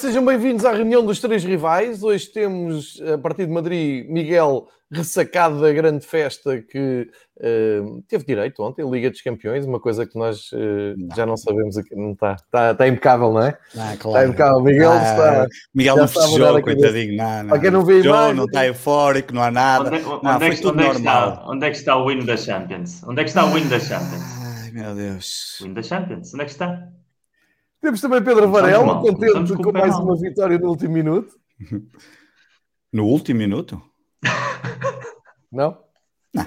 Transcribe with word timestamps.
Sejam 0.00 0.24
bem-vindos 0.24 0.64
à 0.64 0.72
reunião 0.72 1.04
dos 1.04 1.20
três 1.20 1.44
rivais. 1.44 2.02
Hoje 2.02 2.26
temos, 2.28 2.98
a 3.02 3.18
partir 3.18 3.44
de 3.44 3.52
Madrid, 3.52 4.08
Miguel 4.08 4.66
ressacado 4.90 5.60
da 5.60 5.70
grande 5.74 6.06
festa 6.06 6.58
que 6.58 7.06
uh, 7.36 8.02
teve 8.08 8.24
direito 8.24 8.62
ontem, 8.62 8.82
Liga 8.90 9.10
dos 9.10 9.20
Campeões, 9.20 9.66
uma 9.66 9.78
coisa 9.78 10.06
que 10.06 10.18
nós 10.18 10.50
uh, 10.52 10.96
não. 10.96 11.14
já 11.14 11.26
não 11.26 11.36
sabemos 11.36 11.76
aqui. 11.76 11.94
Não 11.94 12.12
está, 12.12 12.32
está, 12.32 12.70
está 12.70 12.88
impecável, 12.88 13.30
não 13.30 13.42
é? 13.42 13.58
Ah, 13.76 13.94
claro. 13.98 14.16
Está 14.16 14.24
impecável. 14.24 14.60
Miguel 14.62 14.90
ah, 14.90 15.02
está. 15.02 15.46
Miguel 15.74 15.96
não 15.98 16.08
festejou, 16.08 16.62
coitadinho. 16.62 17.16
Não, 17.18 17.42
não. 17.42 17.60
Quem 17.60 17.70
não 17.70 17.84
vê 17.84 18.02
João 18.02 18.32
não 18.32 18.46
está 18.46 18.66
eufórico, 18.66 19.34
não 19.34 19.42
há 19.42 19.50
nada. 19.50 19.90
Onde, 19.90 19.96
onde, 19.96 20.24
não, 20.24 20.34
onde, 20.34 20.44
é, 20.44 20.66
onde, 20.66 20.82
é 20.82 20.90
está, 20.92 21.44
onde 21.46 21.66
é 21.66 21.70
que 21.70 21.76
está 21.76 21.96
o 21.98 22.06
win 22.06 22.24
da 22.24 22.38
Champions? 22.38 23.02
Onde 23.06 23.20
é 23.20 23.24
que 23.24 23.28
está 23.28 23.44
o 23.44 23.52
win 23.52 23.68
da 23.68 23.78
Champions? 23.78 24.22
Ai, 24.64 24.70
meu 24.70 24.94
Deus. 24.94 25.58
Win 25.60 25.74
da 25.74 25.82
Champions, 25.82 26.32
onde 26.32 26.42
é 26.42 26.46
que 26.46 26.52
está? 26.52 26.88
Temos 27.80 28.00
também 28.00 28.22
Pedro 28.22 28.50
Varela, 28.50 29.00
contente 29.00 29.54
com, 29.54 29.72
mais 29.72 29.96
uma 29.96 30.16
vitória 30.16 30.58
no 30.58 30.68
último 30.68 30.92
minuto. 30.92 31.38
No 32.92 33.04
último 33.06 33.38
minuto? 33.38 33.80
Não? 35.52 35.78
Não. 36.34 36.46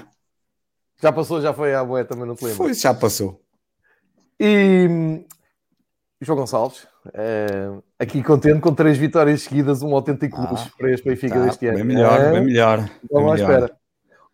Já 1.00 1.10
passou, 1.10 1.40
já 1.40 1.54
foi 1.54 1.74
à 1.74 1.82
boé, 1.82 2.04
também 2.04 2.26
não 2.26 2.34
te 2.34 2.44
lembro. 2.44 2.58
Foi, 2.58 2.74
já 2.74 2.92
passou. 2.92 3.40
E 4.38 5.24
João 6.20 6.40
Gonçalves, 6.40 6.86
é, 7.14 7.70
aqui 7.98 8.22
contente 8.22 8.60
com 8.60 8.74
três 8.74 8.98
vitórias 8.98 9.40
seguidas, 9.40 9.82
um 9.82 9.94
autêntico 9.94 10.36
ah, 10.38 10.50
luxo 10.50 10.70
para 10.76 10.92
este 10.92 11.08
Benfica 11.08 11.34
tá, 11.34 11.46
deste 11.46 11.66
ano. 11.66 11.76
Bem 11.76 11.86
melhor, 11.86 12.20
é, 12.20 12.32
bem 12.32 12.44
melhor. 12.44 12.90
Vamos 13.10 13.32
à 13.32 13.34
espera. 13.36 13.76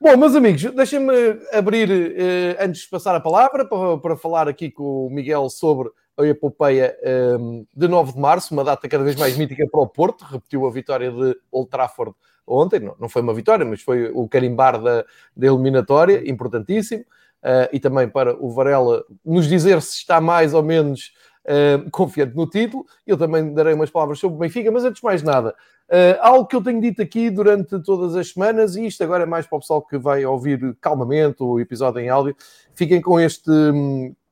Bom, 0.01 0.17
meus 0.17 0.34
amigos, 0.34 0.62
deixem-me 0.75 1.12
abrir, 1.53 1.91
eh, 1.91 2.56
antes 2.59 2.83
de 2.83 2.89
passar 2.89 3.15
a 3.15 3.21
palavra, 3.21 3.65
para, 3.69 3.98
para 3.98 4.17
falar 4.17 4.48
aqui 4.48 4.69
com 4.69 5.06
o 5.06 5.11
Miguel 5.11 5.48
sobre 5.48 5.91
a 6.21 6.27
epopeia 6.27 6.97
um, 7.39 7.67
de 7.75 7.89
9 7.89 8.13
de 8.13 8.19
março, 8.19 8.53
uma 8.55 8.65
data 8.65 8.89
cada 8.89 9.05
vez 9.05 9.17
mais 9.17 9.37
mítica 9.37 9.67
para 9.71 9.81
o 9.81 9.89
Porto, 9.89 10.25
repetiu 10.25 10.67
a 10.67 10.71
vitória 10.71 11.11
de 11.11 11.37
Old 11.51 11.71
Trafford 11.71 12.15
ontem, 12.47 12.81
não, 12.81 12.97
não 12.99 13.09
foi 13.09 13.23
uma 13.23 13.35
vitória, 13.35 13.65
mas 13.65 13.81
foi 13.81 14.11
o 14.12 14.29
carimbar 14.29 14.81
da, 14.83 15.05
da 15.37 15.47
eliminatória, 15.47 16.29
importantíssimo, 16.29 17.03
uh, 17.03 17.69
e 17.73 17.79
também 17.79 18.09
para 18.09 18.35
o 18.43 18.51
Varela 18.51 19.05
nos 19.25 19.49
dizer 19.49 19.81
se 19.83 19.97
está 19.97 20.21
mais 20.21 20.53
ou 20.55 20.62
menos 20.62 21.12
uh, 21.45 21.91
confiante 21.91 22.34
no 22.34 22.47
título. 22.47 22.84
Eu 23.07 23.17
também 23.17 23.53
darei 23.55 23.75
umas 23.75 23.91
palavras 23.91 24.19
sobre 24.19 24.37
o 24.37 24.41
Benfica, 24.41 24.71
mas 24.71 24.84
antes 24.84 25.01
de 25.01 25.05
mais 25.05 25.23
nada, 25.23 25.55
uh, 25.89 26.19
algo 26.21 26.47
que 26.47 26.57
eu 26.57 26.62
tenho 26.62 26.81
dito 26.81 27.01
aqui 27.01 27.31
durante 27.31 27.81
todas 27.83 28.15
as 28.17 28.31
semanas, 28.31 28.77
e 28.77 28.87
isto 28.87 29.03
agora 29.03 29.23
é 29.23 29.27
mais 29.27 29.47
para 29.47 29.57
o 29.57 29.61
pessoal 29.61 29.83
que 29.83 29.99
vai 29.99 30.25
ouvir 30.25 30.77
calmamente 30.81 31.43
o 31.43 31.61
episódio 31.61 32.01
em 32.01 32.09
áudio, 32.09 32.37
fiquem 32.75 33.01
com 33.01 33.19
este. 33.19 33.51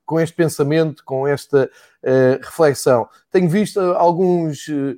Com 0.09 0.19
este 0.19 0.35
pensamento, 0.35 1.03
com 1.05 1.27
esta 1.27 1.69
uh, 2.03 2.43
reflexão. 2.43 3.07
Tenho 3.31 3.47
visto 3.47 3.79
alguns 3.79 4.67
uh, 4.67 4.97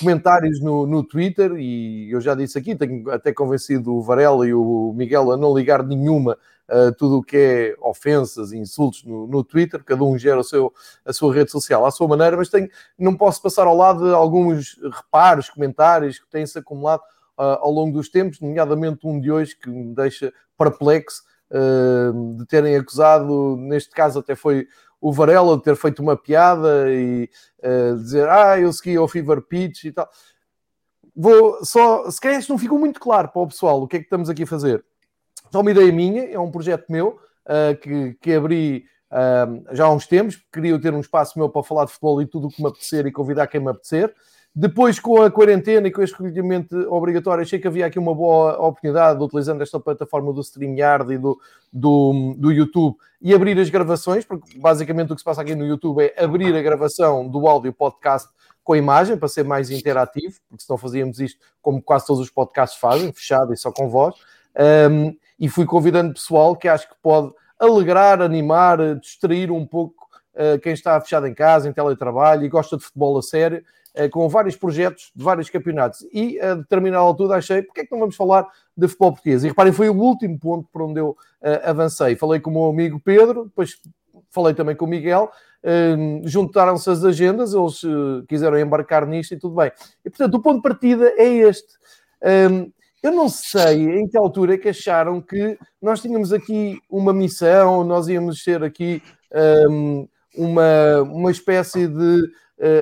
comentários 0.00 0.60
no, 0.60 0.88
no 0.88 1.04
Twitter 1.04 1.52
e 1.52 2.10
eu 2.10 2.20
já 2.20 2.34
disse 2.34 2.58
aqui, 2.58 2.74
tenho 2.74 3.08
até 3.12 3.32
convencido 3.32 3.94
o 3.94 4.02
Varela 4.02 4.44
e 4.44 4.52
o 4.52 4.92
Miguel 4.92 5.30
a 5.30 5.36
não 5.36 5.56
ligar 5.56 5.84
nenhuma 5.84 6.36
a 6.68 6.90
tudo 6.92 7.18
o 7.18 7.22
que 7.22 7.36
é 7.36 7.76
ofensas 7.80 8.50
e 8.50 8.58
insultos 8.58 9.04
no, 9.04 9.28
no, 9.28 9.44
Twitter, 9.44 9.84
cada 9.84 10.02
um 10.02 10.18
gera 10.18 10.40
o 10.40 10.44
seu, 10.44 10.72
a 11.04 11.12
sua 11.12 11.32
rede 11.32 11.52
social 11.52 11.86
à 11.86 11.92
sua 11.92 12.08
maneira, 12.08 12.36
mas 12.36 12.48
tenho, 12.48 12.68
não 12.98 13.14
posso 13.16 13.40
passar 13.40 13.68
ao 13.68 13.76
lado 13.76 14.04
de 14.04 14.12
alguns 14.12 14.76
reparos, 14.82 15.48
comentários 15.48 16.18
que 16.18 16.26
têm-se 16.26 16.58
acumulado 16.58 17.02
uh, 17.38 17.60
ao 17.60 17.70
longo 17.70 17.92
dos 17.92 18.08
tempos, 18.08 18.40
nomeadamente 18.40 19.06
um 19.06 19.20
de 19.20 19.30
hoje 19.30 19.56
que 19.56 19.70
me 19.70 19.94
deixa 19.94 20.32
perplexo 20.58 21.22
uh, 21.22 21.33
de 21.50 22.46
terem 22.46 22.76
acusado, 22.76 23.56
neste 23.56 23.90
caso 23.90 24.18
até 24.18 24.34
foi 24.34 24.66
o 25.04 25.12
Varela, 25.12 25.58
de 25.58 25.62
ter 25.62 25.76
feito 25.76 26.02
uma 26.02 26.16
piada 26.16 26.90
e 26.90 27.28
uh, 27.62 27.96
dizer, 27.98 28.26
ah, 28.26 28.58
eu 28.58 28.72
segui 28.72 28.96
ao 28.96 29.06
Fever 29.06 29.42
Pitch 29.42 29.84
e 29.84 29.92
tal. 29.92 30.08
Vou 31.14 31.62
só, 31.62 32.10
se 32.10 32.18
calhar 32.18 32.40
isto 32.40 32.48
não 32.48 32.58
ficou 32.58 32.78
muito 32.78 32.98
claro 32.98 33.28
para 33.28 33.42
o 33.42 33.46
pessoal 33.46 33.82
o 33.82 33.86
que 33.86 33.96
é 33.96 33.98
que 33.98 34.06
estamos 34.06 34.30
aqui 34.30 34.44
a 34.44 34.46
fazer. 34.46 34.82
É 35.52 35.58
uma 35.58 35.70
ideia 35.70 35.92
minha, 35.92 36.24
é 36.24 36.38
um 36.38 36.50
projeto 36.50 36.86
meu 36.88 37.20
uh, 37.44 37.76
que, 37.82 38.14
que 38.14 38.32
abri 38.32 38.86
uh, 39.12 39.74
já 39.76 39.84
há 39.84 39.92
uns 39.92 40.06
tempos, 40.06 40.42
queria 40.50 40.80
ter 40.80 40.94
um 40.94 41.00
espaço 41.00 41.38
meu 41.38 41.50
para 41.50 41.62
falar 41.62 41.84
de 41.84 41.92
futebol 41.92 42.22
e 42.22 42.26
tudo 42.26 42.46
o 42.46 42.50
que 42.50 42.62
me 42.62 42.68
apetecer 42.68 43.06
e 43.06 43.12
convidar 43.12 43.46
quem 43.46 43.60
me 43.60 43.68
apetecer. 43.68 44.10
Depois, 44.56 45.00
com 45.00 45.20
a 45.20 45.28
quarentena 45.28 45.88
e 45.88 45.90
com 45.90 46.00
este 46.00 46.12
recolhimento 46.12 46.76
obrigatório, 46.88 47.42
achei 47.42 47.58
que 47.58 47.66
havia 47.66 47.86
aqui 47.86 47.98
uma 47.98 48.14
boa 48.14 48.52
oportunidade, 48.52 49.20
utilizando 49.20 49.62
esta 49.62 49.80
plataforma 49.80 50.32
do 50.32 50.40
StreamYard 50.40 51.12
e 51.12 51.18
do, 51.18 51.40
do, 51.72 52.34
do 52.38 52.52
YouTube, 52.52 52.96
e 53.20 53.34
abrir 53.34 53.58
as 53.58 53.68
gravações, 53.68 54.24
porque 54.24 54.56
basicamente 54.56 55.10
o 55.10 55.16
que 55.16 55.22
se 55.22 55.24
passa 55.24 55.42
aqui 55.42 55.56
no 55.56 55.66
YouTube 55.66 56.04
é 56.04 56.22
abrir 56.22 56.54
a 56.54 56.62
gravação 56.62 57.26
do 57.28 57.48
áudio 57.48 57.72
podcast 57.72 58.28
com 58.62 58.74
a 58.74 58.78
imagem, 58.78 59.16
para 59.16 59.26
ser 59.26 59.44
mais 59.44 59.70
interativo, 59.70 60.36
porque 60.48 60.62
senão 60.62 60.78
fazíamos 60.78 61.18
isto 61.18 61.40
como 61.60 61.82
quase 61.82 62.06
todos 62.06 62.22
os 62.22 62.30
podcasts 62.30 62.78
fazem, 62.78 63.12
fechado 63.12 63.52
e 63.52 63.56
só 63.56 63.72
com 63.72 63.88
voz. 63.88 64.14
Um, 64.88 65.16
e 65.38 65.48
fui 65.48 65.66
convidando 65.66 66.14
pessoal 66.14 66.54
que 66.54 66.68
acho 66.68 66.88
que 66.88 66.94
pode 67.02 67.32
alegrar, 67.58 68.22
animar, 68.22 69.00
distrair 69.00 69.50
um 69.50 69.66
pouco 69.66 70.06
uh, 70.34 70.60
quem 70.60 70.72
está 70.72 71.00
fechado 71.00 71.26
em 71.26 71.34
casa, 71.34 71.68
em 71.68 71.72
teletrabalho 71.72 72.44
e 72.44 72.48
gosta 72.48 72.76
de 72.76 72.84
futebol 72.84 73.18
a 73.18 73.22
sério 73.22 73.64
com 74.10 74.28
vários 74.28 74.56
projetos 74.56 75.12
de 75.14 75.22
vários 75.22 75.48
campeonatos. 75.48 76.06
E 76.12 76.40
a 76.40 76.54
determinada 76.54 77.02
altura 77.04 77.36
achei, 77.36 77.62
porque 77.62 77.82
é 77.82 77.84
que 77.84 77.92
não 77.92 78.00
vamos 78.00 78.16
falar 78.16 78.46
de 78.76 78.88
futebol 78.88 79.12
português? 79.12 79.44
E 79.44 79.48
reparem, 79.48 79.72
foi 79.72 79.88
o 79.88 79.94
último 79.94 80.38
ponto 80.38 80.68
por 80.72 80.82
onde 80.82 81.00
eu 81.00 81.10
uh, 81.10 81.16
avancei. 81.70 82.16
Falei 82.16 82.40
com 82.40 82.50
o 82.50 82.52
meu 82.52 82.64
amigo 82.64 83.00
Pedro, 83.00 83.44
depois 83.44 83.78
falei 84.30 84.52
também 84.52 84.74
com 84.74 84.84
o 84.84 84.88
Miguel, 84.88 85.30
uh, 85.62 86.28
juntaram-se 86.28 86.90
as 86.90 87.04
agendas, 87.04 87.54
eles 87.54 87.82
uh, 87.84 88.24
quiseram 88.28 88.58
embarcar 88.58 89.06
nisto 89.06 89.34
e 89.34 89.38
tudo 89.38 89.54
bem. 89.54 89.70
E 90.04 90.10
portanto, 90.10 90.34
o 90.34 90.42
ponto 90.42 90.56
de 90.56 90.62
partida 90.62 91.12
é 91.16 91.28
este. 91.28 91.74
Um, 92.50 92.72
eu 93.02 93.12
não 93.12 93.28
sei 93.28 93.98
em 93.98 94.08
que 94.08 94.16
altura 94.16 94.54
é 94.54 94.58
que 94.58 94.70
acharam 94.70 95.20
que 95.20 95.58
nós 95.80 96.00
tínhamos 96.00 96.32
aqui 96.32 96.78
uma 96.88 97.12
missão, 97.12 97.84
nós 97.84 98.08
íamos 98.08 98.42
ser 98.42 98.64
aqui 98.64 99.02
um, 99.70 100.08
uma, 100.34 101.02
uma 101.02 101.30
espécie 101.30 101.86
de 101.86 102.22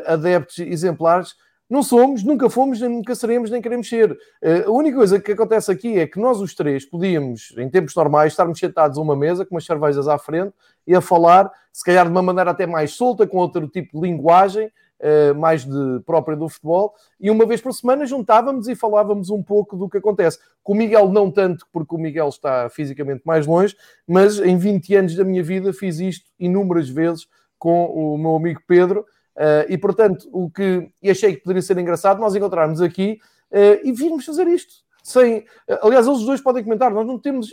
adeptos 0.07 0.59
exemplares. 0.59 1.35
Não 1.73 1.83
somos, 1.83 2.23
nunca 2.23 2.51
fomos, 2.51 2.83
nunca 2.83 3.15
seremos, 3.15 3.51
nem 3.51 3.63
queremos 3.63 3.89
ser. 3.89 4.13
Uh, 4.13 4.69
a 4.69 4.71
única 4.71 4.99
coisa 4.99 5.19
que 5.19 5.33
acontece 5.33 5.73
aqui 5.73 5.99
é 5.99 6.07
que 6.07 6.21
nós 6.21 6.39
os 6.39 6.55
três 6.55 6.85
podíamos, 6.85 7.55
em 7.57 7.67
tempos 7.71 7.95
normais, 7.95 8.35
estarmos 8.35 8.59
sentados 8.59 8.99
a 8.99 9.01
uma 9.01 9.17
mesa 9.17 9.47
com 9.47 9.55
umas 9.55 9.65
cervejas 9.65 10.07
à 10.07 10.19
frente 10.19 10.53
e 10.87 10.95
a 10.95 11.01
falar, 11.01 11.51
se 11.73 11.83
calhar 11.83 12.05
de 12.05 12.11
uma 12.11 12.21
maneira 12.21 12.51
até 12.51 12.67
mais 12.67 12.93
solta, 12.93 13.27
com 13.27 13.39
outro 13.39 13.67
tipo 13.69 13.99
de 13.99 14.07
linguagem, 14.07 14.71
Uh, 15.03 15.35
mais 15.35 15.65
de, 15.65 15.99
própria 16.07 16.37
do 16.37 16.49
futebol, 16.49 16.95
e 17.19 17.29
uma 17.29 17.45
vez 17.45 17.61
por 17.61 17.73
semana 17.73 18.07
juntávamos 18.07 18.69
e 18.69 18.77
falávamos 18.77 19.31
um 19.31 19.43
pouco 19.43 19.77
do 19.77 19.89
que 19.89 19.99
acontece. 19.99 20.39
Com 20.63 20.75
o 20.75 20.77
Miguel, 20.77 21.09
não 21.09 21.29
tanto, 21.29 21.67
porque 21.73 21.93
o 21.93 21.99
Miguel 21.99 22.29
está 22.29 22.69
fisicamente 22.71 23.23
mais 23.25 23.45
longe, 23.45 23.75
mas 24.07 24.39
em 24.39 24.57
20 24.57 24.95
anos 24.95 25.17
da 25.17 25.25
minha 25.25 25.43
vida 25.43 25.73
fiz 25.73 25.99
isto 25.99 26.31
inúmeras 26.39 26.89
vezes 26.89 27.27
com 27.59 27.87
o 27.87 28.17
meu 28.17 28.37
amigo 28.37 28.61
Pedro, 28.65 29.05
Uh, 29.37 29.65
e 29.69 29.79
portanto, 29.79 30.29
o 30.31 30.51
que 30.51 30.91
e 31.03 31.11
achei 31.11 31.35
que 31.35 31.43
poderia 31.43 31.63
ser 31.63 31.79
engraçado, 31.79 32.21
nós 32.21 32.35
encontrarmos 32.35 32.83
aqui 32.83 33.19
uh, 33.51 33.81
e 33.83 33.93
virmos 33.93 34.25
fazer 34.25 34.47
isto. 34.47 34.75
Sem, 35.03 35.39
uh, 35.39 35.79
aliás, 35.83 36.07
eles 36.07 36.23
dois 36.25 36.41
podem 36.41 36.63
comentar. 36.63 36.93
Nós 36.93 37.07
não 37.07 37.19
temos 37.19 37.53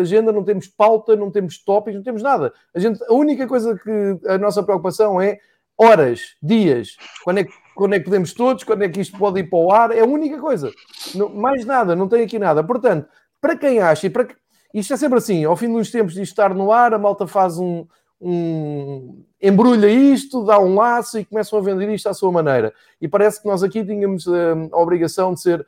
agenda, 0.00 0.32
não 0.32 0.42
temos 0.42 0.66
pauta, 0.66 1.14
não 1.14 1.30
temos 1.30 1.62
tópicos, 1.62 1.96
não 1.96 2.02
temos 2.02 2.22
nada. 2.22 2.52
A, 2.74 2.78
gente, 2.78 3.02
a 3.04 3.12
única 3.12 3.46
coisa 3.46 3.78
que 3.78 4.18
a 4.26 4.38
nossa 4.38 4.62
preocupação 4.62 5.20
é 5.20 5.38
horas, 5.76 6.34
dias, 6.42 6.96
quando 7.22 7.38
é, 7.38 7.44
que, 7.44 7.52
quando 7.76 7.94
é 7.94 7.98
que 8.00 8.04
podemos 8.04 8.34
todos, 8.34 8.64
quando 8.64 8.82
é 8.82 8.88
que 8.88 9.00
isto 9.00 9.16
pode 9.16 9.38
ir 9.38 9.44
para 9.48 9.58
o 9.58 9.70
ar, 9.70 9.96
é 9.96 10.00
a 10.00 10.04
única 10.04 10.38
coisa. 10.40 10.72
Não, 11.14 11.28
mais 11.28 11.64
nada, 11.64 11.94
não 11.94 12.08
tem 12.08 12.24
aqui 12.24 12.38
nada. 12.38 12.64
Portanto, 12.64 13.06
para 13.40 13.56
quem 13.56 13.78
acha, 13.80 14.08
e 14.08 14.10
para 14.10 14.26
isto 14.74 14.92
é 14.92 14.96
sempre 14.96 15.18
assim, 15.18 15.44
ao 15.44 15.56
fim 15.56 15.68
uns 15.68 15.90
tempos 15.90 16.14
de 16.14 16.22
estar 16.22 16.52
no 16.52 16.72
ar, 16.72 16.92
a 16.92 16.98
malta 16.98 17.26
faz 17.26 17.58
um, 17.58 17.86
um, 18.20 19.22
embrulha 19.40 19.88
isto, 19.88 20.44
dá 20.44 20.58
um 20.58 20.74
laço 20.74 21.18
e 21.18 21.24
começam 21.24 21.58
a 21.58 21.62
vender 21.62 21.88
isto 21.92 22.08
à 22.08 22.14
sua 22.14 22.32
maneira. 22.32 22.72
E 23.00 23.08
parece 23.08 23.40
que 23.40 23.48
nós 23.48 23.62
aqui 23.62 23.84
tínhamos 23.84 24.26
um, 24.26 24.68
a 24.72 24.78
obrigação 24.78 25.34
de 25.34 25.40
ser 25.40 25.66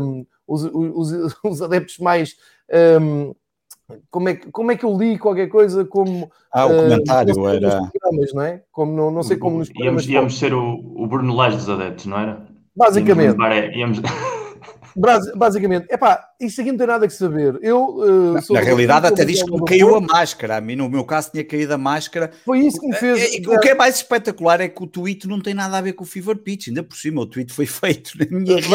um, 0.00 0.24
os, 0.46 0.64
os, 0.64 1.36
os, 1.44 1.62
adeptos 1.62 1.98
mais. 1.98 2.36
Um, 3.00 3.34
como 4.10 4.28
é, 4.28 4.34
que, 4.34 4.50
como 4.50 4.72
é 4.72 4.76
que 4.76 4.84
eu 4.84 4.96
li 4.96 5.18
qualquer 5.18 5.48
coisa 5.48 5.84
como. 5.84 6.30
Ah, 6.52 6.66
o 6.66 6.76
comentário 6.76 7.48
era. 7.48 7.90
não 8.32 8.42
é? 8.42 8.62
Como, 8.70 8.92
não, 8.92 9.10
não 9.10 9.22
sei 9.22 9.36
como 9.36 9.58
nos 9.58 9.70
íamos, 9.70 10.08
íamos 10.08 10.38
ser 10.38 10.54
o, 10.54 10.78
o 10.96 11.06
Bruno 11.06 11.34
Lage 11.34 11.56
dos 11.56 11.68
adeptos, 11.68 12.06
não 12.06 12.18
era? 12.18 12.46
Basicamente. 12.74 13.36
Íamos... 13.76 14.00
Basicamente, 14.94 15.86
é 15.88 15.96
pá, 15.96 16.28
isto 16.40 16.60
aqui 16.60 16.70
não 16.70 16.78
tem 16.78 16.86
nada 16.86 17.06
que 17.06 17.14
saber. 17.14 17.58
Eu, 17.62 17.96
uh, 17.96 18.52
Na 18.52 18.60
realidade, 18.60 19.06
até 19.06 19.24
diz 19.24 19.42
que 19.42 19.50
me 19.50 19.64
caiu 19.64 19.96
a 19.96 20.00
máscara. 20.00 20.56
A 20.56 20.60
mim, 20.60 20.76
no 20.76 20.88
meu 20.88 21.04
caso, 21.04 21.30
tinha 21.30 21.44
caído 21.44 21.74
a 21.74 21.78
máscara. 21.78 22.30
Foi 22.44 22.58
isso 22.60 22.80
que 22.80 22.88
me 22.88 22.94
fez. 22.94 23.20
É, 23.20 23.36
é, 23.36 23.56
o 23.56 23.60
que 23.60 23.68
é 23.70 23.74
mais 23.74 23.96
espetacular 23.96 24.60
é 24.60 24.68
que 24.68 24.82
o 24.82 24.86
tweet 24.86 25.26
não 25.26 25.40
tem 25.40 25.54
nada 25.54 25.78
a 25.78 25.80
ver 25.80 25.94
com 25.94 26.04
o 26.04 26.06
Fever 26.06 26.36
Pitch. 26.36 26.68
Ainda 26.68 26.82
por 26.82 26.96
cima, 26.96 27.22
o 27.22 27.26
tweet 27.26 27.52
foi 27.52 27.66
feito 27.66 28.12
na 28.18 28.26
minha 28.38 28.56
rede 28.56 28.70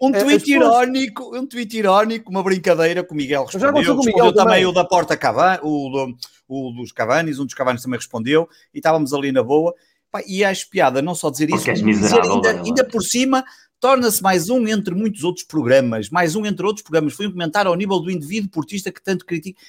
Um 0.00 0.14
é, 0.14 0.20
tweet 0.20 0.52
irónico, 0.52 1.36
um 1.36 1.46
tweet 1.46 1.76
irónico, 1.76 2.30
uma 2.30 2.42
brincadeira 2.42 3.02
que 3.02 3.12
o 3.12 3.16
Miguel 3.16 3.44
respondeu. 3.44 3.68
Já 3.68 3.92
respondeu 3.92 4.12
Miguel 4.12 4.32
também, 4.34 4.66
o 4.66 4.72
da 4.72 4.84
Porta 4.84 5.16
Cavani, 5.16 5.60
o, 5.62 5.88
do, 5.88 6.16
o 6.48 6.72
dos 6.72 6.92
Cavanis, 6.92 7.38
um 7.38 7.44
dos 7.44 7.54
Cavanis 7.54 7.82
também 7.82 7.98
respondeu 7.98 8.48
e 8.72 8.78
estávamos 8.78 9.12
ali 9.12 9.32
na 9.32 9.42
boa. 9.42 9.74
Pá, 10.10 10.20
e 10.26 10.44
acho 10.44 10.68
piada 10.68 11.00
não 11.00 11.14
só 11.14 11.30
dizer 11.30 11.46
Porque 11.46 11.70
isso, 11.70 11.84
dizer 11.84 12.20
ainda, 12.20 12.50
ainda 12.50 12.84
por 12.84 13.00
cima 13.00 13.44
torna-se 13.80 14.22
mais 14.22 14.50
um 14.50 14.68
entre 14.68 14.94
muitos 14.94 15.24
outros 15.24 15.44
programas, 15.44 16.10
mais 16.10 16.36
um 16.36 16.44
entre 16.44 16.64
outros 16.64 16.82
programas. 16.82 17.14
Foi 17.14 17.26
um 17.26 17.32
comentário 17.32 17.70
ao 17.70 17.76
nível 17.76 17.98
do 17.98 18.10
indivíduo 18.10 18.50
portista 18.50 18.92
que 18.92 19.02
tanto 19.02 19.24
critica. 19.24 19.60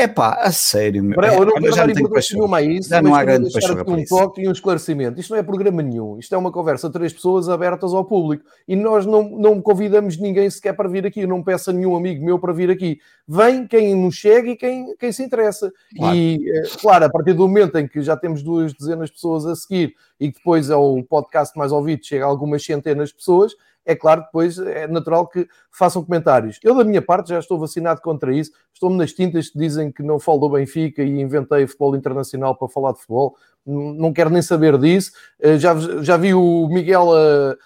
É 0.00 0.06
pá, 0.06 0.38
a 0.40 0.52
sério, 0.52 1.02
meu. 1.02 1.20
eu 1.20 1.44
não 1.44 1.54
quero 1.54 1.74
dar 1.74 1.90
importância 1.90 2.32
nenhuma 2.36 2.58
a 2.58 2.62
isso, 2.62 2.88
já 2.88 3.02
não 3.02 3.16
há 3.16 3.24
grande 3.24 3.52
paixão 3.52 3.76
um 3.84 4.04
toque 4.04 4.42
e 4.42 4.48
um 4.48 4.52
esclarecimento. 4.52 5.18
Isto 5.18 5.30
não 5.30 5.38
é 5.38 5.42
programa 5.42 5.82
nenhum, 5.82 6.16
isto 6.20 6.32
é 6.32 6.38
uma 6.38 6.52
conversa 6.52 6.86
de 6.86 6.92
três 6.92 7.12
pessoas 7.12 7.48
abertas 7.48 7.92
ao 7.92 8.04
público 8.04 8.44
e 8.68 8.76
nós 8.76 9.04
não, 9.04 9.28
não 9.28 9.60
convidamos 9.60 10.16
ninguém 10.16 10.48
sequer 10.48 10.74
para 10.74 10.88
vir 10.88 11.04
aqui, 11.04 11.22
eu 11.22 11.28
não 11.28 11.42
peço 11.42 11.70
a 11.70 11.72
nenhum 11.72 11.96
amigo 11.96 12.24
meu 12.24 12.38
para 12.38 12.52
vir 12.52 12.70
aqui. 12.70 13.00
Vem 13.26 13.66
quem 13.66 13.92
nos 13.96 14.14
chega 14.14 14.50
e 14.50 14.56
quem, 14.56 14.94
quem 14.96 15.10
se 15.10 15.24
interessa. 15.24 15.72
Claro. 15.96 16.16
E, 16.16 16.48
eh, 16.48 16.62
claro, 16.80 17.04
a 17.04 17.10
partir 17.10 17.32
do 17.32 17.48
momento 17.48 17.76
em 17.76 17.88
que 17.88 18.00
já 18.00 18.16
temos 18.16 18.40
duas 18.40 18.72
dezenas 18.72 19.08
de 19.08 19.16
pessoas 19.16 19.46
a 19.46 19.56
seguir 19.56 19.94
e 20.20 20.30
depois 20.30 20.70
é 20.70 20.76
o 20.76 21.02
podcast 21.02 21.58
mais 21.58 21.72
ouvido, 21.72 22.06
chega 22.06 22.24
a 22.24 22.28
algumas 22.28 22.64
centenas 22.64 23.08
de 23.08 23.16
pessoas, 23.16 23.52
é 23.88 23.96
claro, 23.96 24.20
depois 24.20 24.58
é 24.58 24.86
natural 24.86 25.26
que 25.26 25.48
façam 25.72 26.04
comentários. 26.04 26.60
Eu, 26.62 26.76
da 26.76 26.84
minha 26.84 27.00
parte, 27.00 27.30
já 27.30 27.38
estou 27.38 27.58
vacinado 27.58 28.02
contra 28.02 28.36
isso. 28.36 28.52
Estou-me 28.70 28.98
nas 28.98 29.14
tintas 29.14 29.48
que 29.48 29.58
dizem 29.58 29.90
que 29.90 30.02
não 30.02 30.20
falo 30.20 30.40
do 30.40 30.50
Benfica 30.50 31.02
e 31.02 31.22
inventei 31.22 31.66
futebol 31.66 31.96
internacional 31.96 32.54
para 32.54 32.68
falar 32.68 32.92
de 32.92 32.98
futebol. 32.98 33.34
Não 33.64 34.12
quero 34.12 34.28
nem 34.28 34.42
saber 34.42 34.76
disso. 34.76 35.12
Eh, 35.40 35.56
já, 35.56 35.74
já 36.02 36.18
vi 36.18 36.34
o 36.34 36.68
Miguel 36.68 37.08
a, 37.14 37.56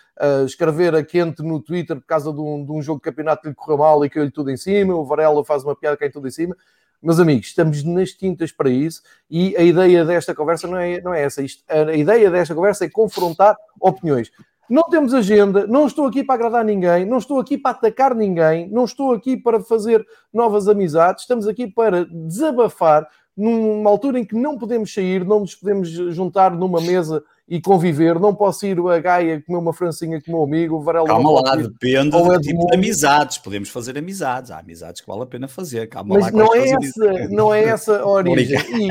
a 0.41 0.45
escrever 0.45 0.95
a 0.95 1.03
quente 1.03 1.43
no 1.43 1.61
Twitter 1.61 1.97
por 1.97 2.07
causa 2.07 2.33
de 2.33 2.41
um, 2.41 2.65
de 2.65 2.71
um 2.71 2.81
jogo 2.81 3.01
de 3.01 3.05
campeonato 3.05 3.43
que 3.43 3.49
lhe 3.49 3.55
correu 3.57 3.79
mal 3.79 4.05
e 4.05 4.09
caiu-lhe 4.09 4.31
tudo 4.31 4.49
em 4.53 4.57
cima. 4.57 4.95
O 4.95 5.05
Varela 5.05 5.45
faz 5.45 5.65
uma 5.65 5.75
piada 5.75 5.97
que 5.97 6.05
cai 6.05 6.11
tudo 6.11 6.29
em 6.29 6.31
cima. 6.31 6.57
Meus 7.03 7.19
amigos, 7.19 7.49
estamos 7.49 7.83
nas 7.83 8.11
tintas 8.11 8.53
para 8.53 8.71
isso 8.71 9.03
e 9.29 9.57
a 9.57 9.63
ideia 9.63 10.05
desta 10.05 10.33
conversa 10.37 10.69
não 10.69 10.77
é, 10.77 11.01
não 11.01 11.13
é 11.13 11.25
essa. 11.25 11.43
Isto, 11.43 11.65
a 11.69 11.93
ideia 11.95 12.31
desta 12.31 12.55
conversa 12.55 12.85
é 12.85 12.89
confrontar 12.89 13.57
opiniões. 13.81 14.31
Não 14.71 14.85
temos 14.85 15.13
agenda, 15.13 15.67
não 15.67 15.87
estou 15.87 16.07
aqui 16.07 16.23
para 16.23 16.37
agradar 16.37 16.65
ninguém, 16.65 17.05
não 17.05 17.19
estou 17.19 17.39
aqui 17.41 17.59
para 17.59 17.73
atacar 17.73 18.15
ninguém, 18.15 18.69
não 18.71 18.85
estou 18.85 19.13
aqui 19.13 19.37
para 19.37 19.61
fazer 19.61 20.07
novas 20.33 20.69
amizades, 20.69 21.25
estamos 21.25 21.47
aqui 21.49 21.67
para 21.67 22.07
desabafar 22.07 23.09
numa 23.37 23.91
altura 23.91 24.21
em 24.21 24.25
que 24.25 24.37
não 24.37 24.57
podemos 24.57 24.93
sair, 24.93 25.25
não 25.25 25.41
nos 25.41 25.55
podemos 25.55 25.89
juntar 25.89 26.53
numa 26.53 26.81
mesa 26.81 27.23
e 27.49 27.61
conviver. 27.61 28.19
Não 28.19 28.35
posso 28.35 28.67
ir 28.67 28.79
a 28.79 28.99
Gaia 28.99 29.43
comer 29.43 29.59
uma 29.59 29.73
francinha 29.73 30.21
com 30.21 30.31
o 30.31 30.35
meu 30.35 30.45
amigo, 30.45 30.77
o 30.77 30.83
Varela. 30.83 31.07
Calma 31.07 31.43
lá, 31.43 31.57
depende 31.57 32.11
do 32.11 32.41
tipo 32.41 32.67
de 32.67 32.75
amizades. 32.75 33.39
Podemos 33.39 33.69
fazer 33.69 33.99
amizades. 33.99 34.51
Há 34.51 34.59
amizades 34.59 35.01
que 35.01 35.07
vale 35.07 35.23
a 35.23 35.27
pena 35.27 35.49
fazer. 35.49 35.89
Calma 35.89 36.15
Mas 36.15 36.33
lá, 36.33 36.39
não, 36.39 36.55
é 36.55 36.69
essa, 36.71 37.29
não 37.31 37.55
é 37.55 37.65
essa 37.65 38.01
a 38.01 38.07
origem. 38.07 38.59
E 38.59 38.89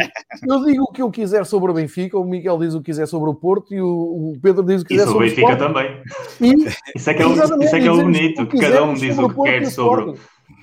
eu 0.48 0.66
digo 0.66 0.84
o 0.84 0.92
que 0.92 1.02
eu 1.02 1.10
quiser 1.10 1.46
sobre 1.46 1.72
o 1.72 1.74
Benfica, 1.74 2.18
o 2.18 2.24
Miguel 2.24 2.60
diz 2.60 2.74
o 2.74 2.80
que 2.80 2.86
quiser 2.86 3.08
sobre 3.08 3.30
o 3.30 3.36
Porto 3.36 3.74
e 3.74 3.82
o, 3.82 4.34
Pedro 4.42 4.64
diz 4.64 4.82
o 4.82 4.86
que 4.86 4.96
quiser 4.96 5.08
sobre 5.08 5.28
o 5.28 5.30
Benfica 5.30 5.56
também. 5.56 6.02
E, 6.40 6.54
isso 6.96 7.10
é 7.10 7.14
que 7.14 7.22
é 7.22 7.28
o, 7.28 7.34
isso 7.34 7.76
é, 7.76 7.80
que 7.80 7.88
é 7.88 7.92
o 7.92 7.98
bonito, 7.98 8.46
que 8.48 8.60
cada 8.60 8.84
um 8.84 8.94
diz 8.94 9.18
o 9.18 9.30
que 9.30 9.42
quer 9.42 9.66
sobre. 9.68 10.20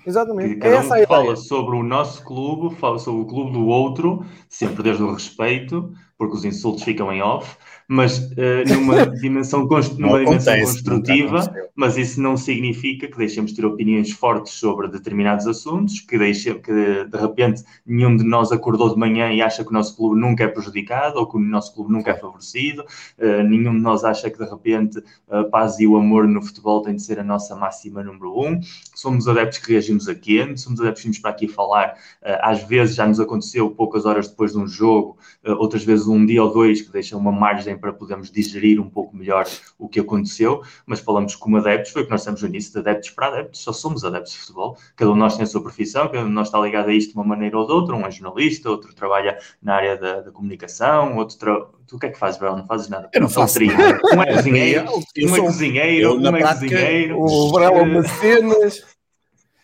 Exatamente. 0.06 0.56
Cada 0.56 0.76
um 0.76 0.78
Essa 0.78 0.98
é 1.00 1.06
fala 1.06 1.36
sobre 1.36 1.76
o 1.76 1.82
nosso 1.82 2.24
clube, 2.24 2.74
fala 2.76 2.98
sobre 2.98 3.22
o 3.22 3.26
clube 3.26 3.52
do 3.52 3.66
outro, 3.66 4.24
sempre 4.48 4.82
desde 4.82 5.02
o 5.02 5.12
respeito, 5.12 5.92
porque 6.16 6.36
os 6.36 6.44
insultos 6.44 6.82
ficam 6.82 7.12
em 7.12 7.22
off 7.22 7.56
mas 7.90 8.18
uh, 8.18 8.68
numa 8.68 9.06
dimensão, 9.16 9.66
numa 9.98 10.18
dimensão 10.22 10.60
construtiva, 10.60 11.50
mas 11.74 11.96
isso 11.96 12.20
não 12.20 12.36
significa 12.36 13.08
que 13.08 13.16
deixemos 13.16 13.52
de 13.52 13.56
ter 13.56 13.64
opiniões 13.64 14.10
fortes 14.10 14.52
sobre 14.52 14.88
determinados 14.88 15.46
assuntos, 15.46 16.00
que, 16.00 16.18
deixe, 16.18 16.54
que 16.56 17.04
de 17.04 17.18
repente 17.18 17.64
nenhum 17.86 18.14
de 18.14 18.24
nós 18.24 18.52
acordou 18.52 18.90
de 18.90 18.98
manhã 18.98 19.32
e 19.32 19.40
acha 19.40 19.64
que 19.64 19.70
o 19.70 19.72
nosso 19.72 19.96
clube 19.96 20.20
nunca 20.20 20.44
é 20.44 20.48
prejudicado 20.48 21.18
ou 21.18 21.26
que 21.26 21.38
o 21.38 21.40
nosso 21.40 21.74
clube 21.74 21.90
nunca 21.90 22.10
é 22.10 22.14
favorecido, 22.14 22.82
uh, 22.82 23.42
nenhum 23.48 23.74
de 23.74 23.80
nós 23.80 24.04
acha 24.04 24.28
que 24.28 24.36
de 24.36 24.44
repente 24.44 25.02
a 25.30 25.44
paz 25.44 25.80
e 25.80 25.86
o 25.86 25.96
amor 25.96 26.28
no 26.28 26.42
futebol 26.42 26.82
tem 26.82 26.94
de 26.94 27.02
ser 27.02 27.18
a 27.18 27.24
nossa 27.24 27.56
máxima 27.56 28.02
número 28.02 28.38
um. 28.38 28.60
Somos 28.94 29.26
adeptos 29.26 29.58
que 29.60 29.72
reagimos 29.72 30.08
a 30.08 30.14
quente, 30.14 30.60
somos 30.60 30.78
adeptos 30.80 31.02
que 31.02 31.08
vimos 31.08 31.18
para 31.20 31.30
aqui 31.30 31.48
falar, 31.48 31.94
uh, 32.22 32.36
às 32.42 32.62
vezes 32.64 32.94
já 32.94 33.06
nos 33.06 33.18
aconteceu 33.18 33.70
poucas 33.70 34.04
horas 34.04 34.28
depois 34.28 34.52
de 34.52 34.58
um 34.58 34.68
jogo, 34.68 35.16
outras 35.42 35.82
vezes 35.84 36.06
um 36.06 36.26
dia 36.26 36.42
ou 36.42 36.52
dois 36.52 36.82
que 36.82 36.92
deixa 36.92 37.16
uma 37.16 37.32
margem 37.32 37.77
para 37.78 37.92
podermos 37.92 38.30
digerir 38.30 38.80
um 38.80 38.88
pouco 38.88 39.16
melhor 39.16 39.46
o 39.78 39.88
que 39.88 40.00
aconteceu, 40.00 40.62
mas 40.86 41.00
falamos 41.00 41.34
como 41.34 41.56
adeptos, 41.56 41.92
foi 41.92 42.02
o 42.02 42.04
que 42.04 42.10
nós 42.10 42.20
estamos 42.20 42.42
no 42.42 42.48
início, 42.48 42.72
de 42.72 42.78
adeptos 42.78 43.10
para 43.10 43.28
adeptos, 43.28 43.62
só 43.62 43.72
somos 43.72 44.04
adeptos 44.04 44.32
de 44.32 44.38
futebol, 44.40 44.76
cada 44.96 45.10
um 45.10 45.14
de 45.14 45.20
nós 45.20 45.36
tem 45.36 45.44
a 45.44 45.46
sua 45.46 45.62
profissão, 45.62 46.08
cada 46.08 46.20
um 46.20 46.28
de 46.28 46.34
nós 46.34 46.48
está 46.48 46.60
ligado 46.60 46.88
a 46.88 46.92
isto 46.92 47.12
de 47.12 47.16
uma 47.16 47.24
maneira 47.24 47.58
ou 47.58 47.66
de 47.66 47.72
outra, 47.72 47.94
um 47.94 48.06
é 48.06 48.10
jornalista, 48.10 48.68
outro 48.70 48.94
trabalha 48.94 49.38
na 49.62 49.74
área 49.74 49.96
da, 49.96 50.20
da 50.20 50.30
comunicação, 50.30 51.16
outro 51.16 51.38
tra... 51.38 51.66
Tu 51.86 51.96
o 51.96 51.98
que 51.98 52.04
é 52.04 52.10
que 52.10 52.18
fazes, 52.18 52.38
Bel? 52.38 52.54
Não 52.54 52.66
fazes 52.66 52.88
nada. 52.90 53.08
Eu 53.14 53.22
não 53.22 53.30
faço 53.30 53.64
nada. 53.64 53.98
Um 54.12 54.22
é 54.22 54.34
cozinheiro, 54.34 54.90
um 54.90 55.36
é 55.36 55.40
cozinheiro, 55.40 56.20
um 56.20 56.36
é 56.36 56.42
cozinheiro. 56.42 57.18
O 57.18 57.50
Brel 57.50 57.76
é 57.78 57.82
umas 57.82 58.10
cenas. 58.10 58.97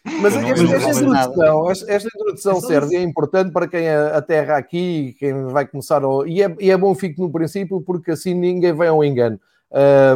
Mas 0.04 0.36
esta, 0.36 0.76
esta, 0.76 1.00
introdução, 1.00 1.70
esta, 1.70 1.92
esta, 1.92 2.08
introdução 2.14 2.60
serve 2.60 2.94
e 2.94 2.98
é 2.98 3.02
importante 3.02 3.50
para 3.50 3.66
quem 3.66 3.88
aterra 3.88 4.58
aqui, 4.58 5.16
quem 5.18 5.46
vai 5.46 5.66
começar. 5.66 6.04
Ao, 6.04 6.26
e, 6.26 6.42
é, 6.42 6.56
e 6.60 6.70
é 6.70 6.76
bom 6.76 6.94
fique 6.94 7.18
no 7.18 7.30
princípio, 7.30 7.80
porque 7.80 8.10
assim 8.10 8.34
ninguém 8.34 8.72
vai 8.74 8.88
ao 8.88 9.02
engano. 9.02 9.40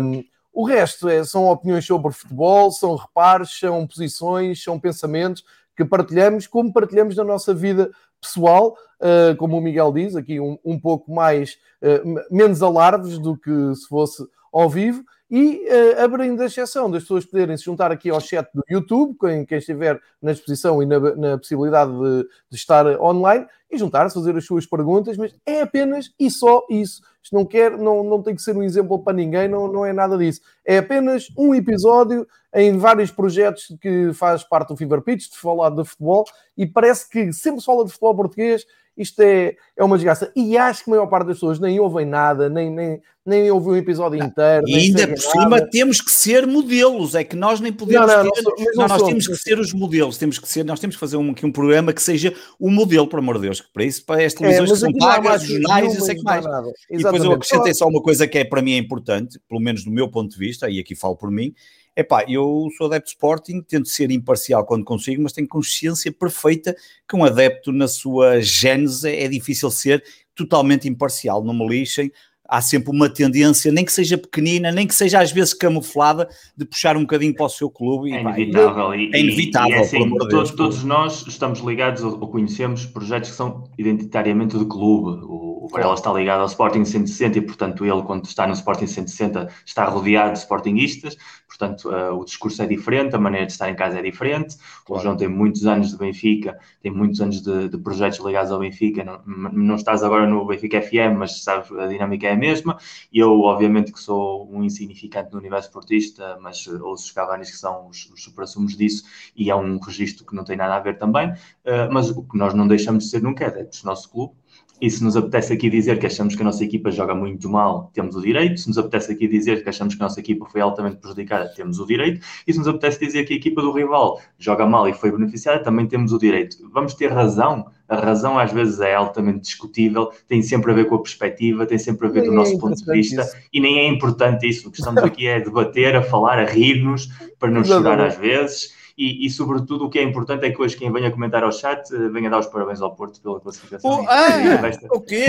Um, 0.02 0.22
o 0.52 0.64
resto 0.64 1.08
é, 1.08 1.24
são 1.24 1.48
opiniões 1.48 1.86
sobre 1.86 2.12
futebol, 2.12 2.70
são 2.70 2.96
reparos, 2.96 3.58
são 3.58 3.86
posições, 3.86 4.62
são 4.62 4.78
pensamentos 4.78 5.42
que 5.74 5.84
partilhamos, 5.84 6.46
como 6.46 6.72
partilhamos 6.72 7.16
na 7.16 7.24
nossa 7.24 7.54
vida 7.54 7.90
pessoal, 8.20 8.76
uh, 9.00 9.36
como 9.36 9.56
o 9.56 9.60
Miguel 9.60 9.92
diz, 9.92 10.16
aqui 10.16 10.40
um, 10.40 10.58
um 10.64 10.78
pouco 10.78 11.12
mais, 11.12 11.56
uh, 11.80 12.34
menos 12.34 12.62
alarves 12.62 13.18
do 13.18 13.36
que 13.36 13.74
se 13.74 13.86
fosse 13.88 14.22
ao 14.52 14.68
vivo, 14.68 15.02
e 15.30 15.66
uh, 15.68 16.04
abrindo 16.04 16.42
a 16.42 16.46
exceção 16.46 16.90
das 16.90 17.02
pessoas 17.02 17.24
poderem 17.24 17.56
se 17.56 17.64
juntar 17.64 17.92
aqui 17.92 18.08
ao 18.08 18.20
chat 18.20 18.48
do 18.54 18.62
YouTube, 18.68 19.16
quem, 19.20 19.44
quem 19.44 19.58
estiver 19.58 20.00
na 20.22 20.32
exposição 20.32 20.82
e 20.82 20.86
na, 20.86 20.98
na 20.98 21.38
possibilidade 21.38 21.92
de, 21.92 22.22
de, 22.50 22.56
estar 22.56 22.86
online, 23.00 23.46
e 23.70 23.76
juntar-se, 23.76 24.14
fazer 24.14 24.36
as 24.36 24.46
suas 24.46 24.64
perguntas, 24.64 25.18
mas 25.18 25.34
é 25.44 25.60
apenas 25.60 26.10
e 26.18 26.30
só 26.30 26.64
isso. 26.70 27.02
Isto 27.22 27.34
não 27.34 27.44
quer, 27.44 27.76
não, 27.76 28.02
não 28.02 28.22
tem 28.22 28.34
que 28.34 28.40
ser 28.40 28.56
um 28.56 28.62
exemplo 28.62 28.98
para 28.98 29.12
ninguém, 29.12 29.46
não, 29.46 29.70
não 29.70 29.84
é 29.84 29.92
nada 29.92 30.16
disso. 30.16 30.40
É 30.64 30.78
apenas 30.78 31.28
um 31.36 31.54
episódio 31.54 32.26
em 32.54 32.78
vários 32.78 33.10
projetos 33.10 33.76
que 33.80 34.12
faz 34.14 34.42
parte 34.42 34.68
do 34.68 34.76
Fever 34.76 35.02
Pitch, 35.02 35.30
de 35.30 35.38
falar 35.38 35.68
de 35.68 35.84
futebol, 35.84 36.24
e 36.56 36.66
parece 36.66 37.08
que 37.10 37.30
sempre 37.32 37.60
se 37.60 37.66
fala 37.66 37.84
de 37.84 37.90
futebol 37.90 38.16
português 38.16 38.64
isto 38.98 39.20
é, 39.20 39.54
é 39.76 39.84
uma 39.84 39.96
desgraça. 39.96 40.32
E 40.34 40.58
acho 40.58 40.82
que 40.82 40.90
a 40.90 40.94
maior 40.94 41.06
parte 41.06 41.28
das 41.28 41.36
pessoas 41.36 41.60
nem 41.60 41.78
ouvem 41.78 42.04
nada, 42.04 42.48
nem, 42.48 42.68
nem, 42.68 43.00
nem 43.24 43.48
ouvem 43.50 43.74
um 43.74 43.76
episódio 43.76 44.18
inteiro. 44.22 44.64
E 44.66 44.74
ainda 44.74 45.06
por 45.06 45.18
cima 45.18 45.60
temos 45.70 46.00
que 46.00 46.10
ser 46.10 46.46
modelos, 46.46 47.14
é 47.14 47.22
que 47.22 47.36
nós 47.36 47.60
nem 47.60 47.72
podemos 47.72 48.08
não, 48.08 48.24
não, 48.24 48.32
ter, 48.32 48.42
não, 48.42 48.54
não 48.74 48.88
nós 48.88 49.02
temos 49.02 49.26
que 49.28 49.36
ser 49.36 49.58
os 49.60 49.72
modelos, 49.72 50.18
temos 50.18 50.38
que 50.38 50.48
ser, 50.48 50.64
nós 50.64 50.80
temos 50.80 50.96
que 50.96 51.00
fazer 51.00 51.16
um, 51.16 51.30
aqui 51.30 51.46
um 51.46 51.52
programa 51.52 51.92
que 51.92 52.02
seja 52.02 52.34
o 52.58 52.68
modelo, 52.70 53.06
por 53.06 53.20
amor 53.20 53.36
de 53.36 53.42
Deus, 53.42 53.60
para 53.60 53.84
isso, 53.84 54.04
para 54.04 54.24
as 54.24 54.34
televisões 54.34 54.70
é, 54.70 54.74
que 54.74 54.80
são 54.80 54.92
pagas, 54.94 55.42
os 55.42 55.48
jornais, 55.48 55.94
e 55.94 56.00
sei 56.00 56.16
que 56.16 56.22
mais. 56.24 56.44
E 56.90 56.96
depois 56.96 57.22
eu 57.22 57.32
acrescentei 57.32 57.74
só 57.74 57.86
uma 57.86 58.02
coisa 58.02 58.26
que 58.26 58.38
é 58.38 58.44
para 58.44 58.60
mim 58.60 58.72
é 58.72 58.78
importante, 58.78 59.38
pelo 59.48 59.60
menos 59.60 59.84
do 59.84 59.92
meu 59.92 60.10
ponto 60.10 60.32
de 60.32 60.38
vista, 60.38 60.68
e 60.68 60.80
aqui 60.80 60.96
falo 60.96 61.14
por 61.14 61.30
mim, 61.30 61.54
Epá, 61.98 62.24
eu 62.28 62.68
sou 62.76 62.86
adepto 62.86 63.06
de 63.06 63.10
Sporting, 63.10 63.60
tento 63.60 63.88
ser 63.88 64.12
imparcial 64.12 64.64
quando 64.64 64.84
consigo, 64.84 65.20
mas 65.20 65.32
tenho 65.32 65.48
consciência 65.48 66.12
perfeita 66.12 66.76
que 67.08 67.16
um 67.16 67.24
adepto 67.24 67.72
na 67.72 67.88
sua 67.88 68.40
gênese 68.40 69.10
é 69.10 69.26
difícil 69.26 69.68
ser 69.68 70.04
totalmente 70.32 70.88
imparcial, 70.88 71.42
não 71.42 71.52
me 71.52 71.66
lixem, 71.66 72.12
há 72.48 72.62
sempre 72.62 72.90
uma 72.90 73.10
tendência, 73.10 73.70
nem 73.70 73.84
que 73.84 73.92
seja 73.92 74.16
pequenina, 74.16 74.72
nem 74.72 74.86
que 74.86 74.94
seja 74.94 75.20
às 75.20 75.30
vezes 75.30 75.52
camuflada, 75.52 76.28
de 76.56 76.64
puxar 76.64 76.96
um 76.96 77.02
bocadinho 77.02 77.34
para 77.34 77.44
o 77.44 77.48
seu 77.48 77.68
clube. 77.68 78.10
É 78.12 78.20
inevitável. 78.20 78.94
E, 78.94 79.10
é 79.14 79.20
inevitável. 79.20 79.70
E, 79.70 79.74
é 79.74 79.80
assim, 79.80 80.10
todos, 80.16 80.50
todos, 80.52 80.84
nós 80.84 81.26
estamos 81.26 81.60
ligados 81.60 82.02
ou 82.02 82.26
conhecemos 82.28 82.86
projetos 82.86 83.30
que 83.30 83.36
são 83.36 83.64
identitariamente 83.76 84.58
de 84.58 84.64
clube. 84.64 85.20
O, 85.24 85.66
o 85.66 85.68
Varela 85.68 85.94
está 85.94 86.10
ligado 86.12 86.40
ao 86.40 86.46
Sporting 86.46 86.84
160 86.84 87.38
e, 87.38 87.40
portanto, 87.42 87.84
ele, 87.84 88.02
quando 88.02 88.24
está 88.24 88.46
no 88.46 88.54
Sporting 88.54 88.86
160, 88.86 89.48
está 89.66 89.84
rodeado 89.84 90.32
de 90.32 90.38
Sportingistas 90.38 91.16
portanto 91.48 91.88
uh, 91.88 92.14
o 92.14 92.24
discurso 92.24 92.62
é 92.62 92.66
diferente, 92.66 93.16
a 93.16 93.18
maneira 93.18 93.46
de 93.46 93.52
estar 93.52 93.68
em 93.68 93.74
casa 93.74 93.98
é 93.98 94.02
diferente. 94.02 94.56
Claro. 94.84 95.00
O 95.00 95.02
João 95.02 95.16
tem 95.16 95.26
muitos 95.26 95.66
anos 95.66 95.90
de 95.90 95.98
Benfica, 95.98 96.56
tem 96.80 96.92
muitos 96.92 97.20
anos 97.20 97.42
de, 97.42 97.68
de 97.68 97.78
projetos 97.78 98.20
ligados 98.20 98.52
ao 98.52 98.60
Benfica. 98.60 99.02
Não, 99.02 99.20
não, 99.52 99.74
estás 99.74 100.04
agora 100.04 100.26
no 100.26 100.46
Benfica 100.46 100.80
FM, 100.80 101.16
mas 101.18 101.42
sabes, 101.42 101.72
a 101.72 101.86
dinâmica 101.86 102.28
é 102.28 102.36
mesma. 102.38 102.78
Eu, 103.12 103.40
obviamente, 103.40 103.92
que 103.92 104.00
sou 104.00 104.48
um 104.50 104.64
insignificante 104.64 105.32
no 105.32 105.38
universo 105.38 105.68
esportista, 105.68 106.38
mas 106.40 106.66
ouço 106.66 107.04
os 107.04 107.10
Cavanis 107.10 107.50
que 107.50 107.56
são 107.56 107.88
os, 107.88 108.08
os 108.10 108.22
supra-sumos 108.22 108.76
disso 108.76 109.04
e 109.36 109.50
é 109.50 109.56
um 109.56 109.78
registro 109.78 110.24
que 110.24 110.34
não 110.34 110.44
tem 110.44 110.56
nada 110.56 110.76
a 110.76 110.80
ver 110.80 110.98
também. 110.98 111.30
Uh, 111.30 111.92
mas 111.92 112.10
o 112.10 112.22
que 112.22 112.38
nós 112.38 112.54
não 112.54 112.66
deixamos 112.66 113.04
de 113.04 113.10
ser 113.10 113.22
nunca 113.22 113.44
é 113.44 113.64
do 113.64 113.70
nosso 113.84 114.10
clube 114.10 114.34
E 114.80 114.88
se 114.88 115.02
nos 115.02 115.16
apetece 115.16 115.52
aqui 115.52 115.68
dizer 115.68 115.98
que 115.98 116.06
achamos 116.06 116.36
que 116.36 116.42
a 116.42 116.44
nossa 116.44 116.62
equipa 116.62 116.90
joga 116.90 117.12
muito 117.12 117.48
mal, 117.48 117.90
temos 117.92 118.14
o 118.14 118.20
direito. 118.20 118.60
Se 118.60 118.68
nos 118.68 118.78
apetece 118.78 119.10
aqui 119.10 119.26
dizer 119.26 119.62
que 119.62 119.68
achamos 119.68 119.96
que 119.96 120.02
a 120.02 120.06
nossa 120.06 120.20
equipa 120.20 120.46
foi 120.46 120.60
altamente 120.60 120.98
prejudicada, 120.98 121.52
temos 121.54 121.80
o 121.80 121.86
direito. 121.86 122.24
E 122.46 122.52
se 122.52 122.58
nos 122.58 122.68
apetece 122.68 123.00
dizer 123.00 123.24
que 123.24 123.32
a 123.32 123.36
equipa 123.36 123.60
do 123.60 123.72
rival 123.72 124.20
joga 124.38 124.66
mal 124.66 124.88
e 124.88 124.92
foi 124.92 125.10
beneficiada, 125.10 125.62
também 125.64 125.86
temos 125.86 126.12
o 126.12 126.18
direito. 126.18 126.56
Vamos 126.72 126.94
ter 126.94 127.10
razão. 127.10 127.66
A 127.88 127.96
razão 127.96 128.38
às 128.38 128.52
vezes 128.52 128.80
é 128.80 128.94
altamente 128.94 129.40
discutível, 129.40 130.12
tem 130.28 130.42
sempre 130.42 130.70
a 130.70 130.74
ver 130.74 130.84
com 130.84 130.94
a 130.94 131.02
perspectiva, 131.02 131.66
tem 131.66 131.78
sempre 131.78 132.06
a 132.06 132.10
ver 132.10 132.22
do 132.22 132.32
nosso 132.32 132.54
é 132.54 132.58
ponto 132.58 132.76
de 132.76 132.92
vista 132.92 133.22
isso. 133.22 133.36
e 133.52 133.60
nem 133.60 133.80
é 133.80 133.88
importante 133.88 134.46
isso. 134.46 134.68
O 134.68 134.70
que 134.70 134.78
estamos 134.78 135.02
aqui 135.02 135.26
é 135.26 135.40
debater, 135.40 135.96
a 135.96 136.02
falar, 136.02 136.38
a 136.38 136.44
rir-nos, 136.44 137.08
para 137.38 137.50
não 137.50 137.64
chorar 137.64 138.00
às 138.00 138.16
vezes 138.16 138.77
e, 138.98 139.26
e, 139.26 139.30
sobretudo, 139.30 139.84
o 139.84 139.88
que 139.88 140.00
é 140.00 140.02
importante 140.02 140.44
é 140.44 140.50
que 140.50 140.60
hoje 140.60 140.76
quem 140.76 140.92
venha 140.92 141.10
comentar 141.12 141.44
ao 141.44 141.52
chat 141.52 141.88
eh, 141.94 142.08
venha 142.08 142.28
dar 142.28 142.40
os 142.40 142.46
parabéns 142.46 142.80
ao 142.80 142.96
Porto 142.96 143.20
pela 143.20 143.38
classificação. 143.38 143.88
Oh, 143.88 144.04
ah, 144.08 144.70
o 144.90 145.00
quê? 145.00 145.26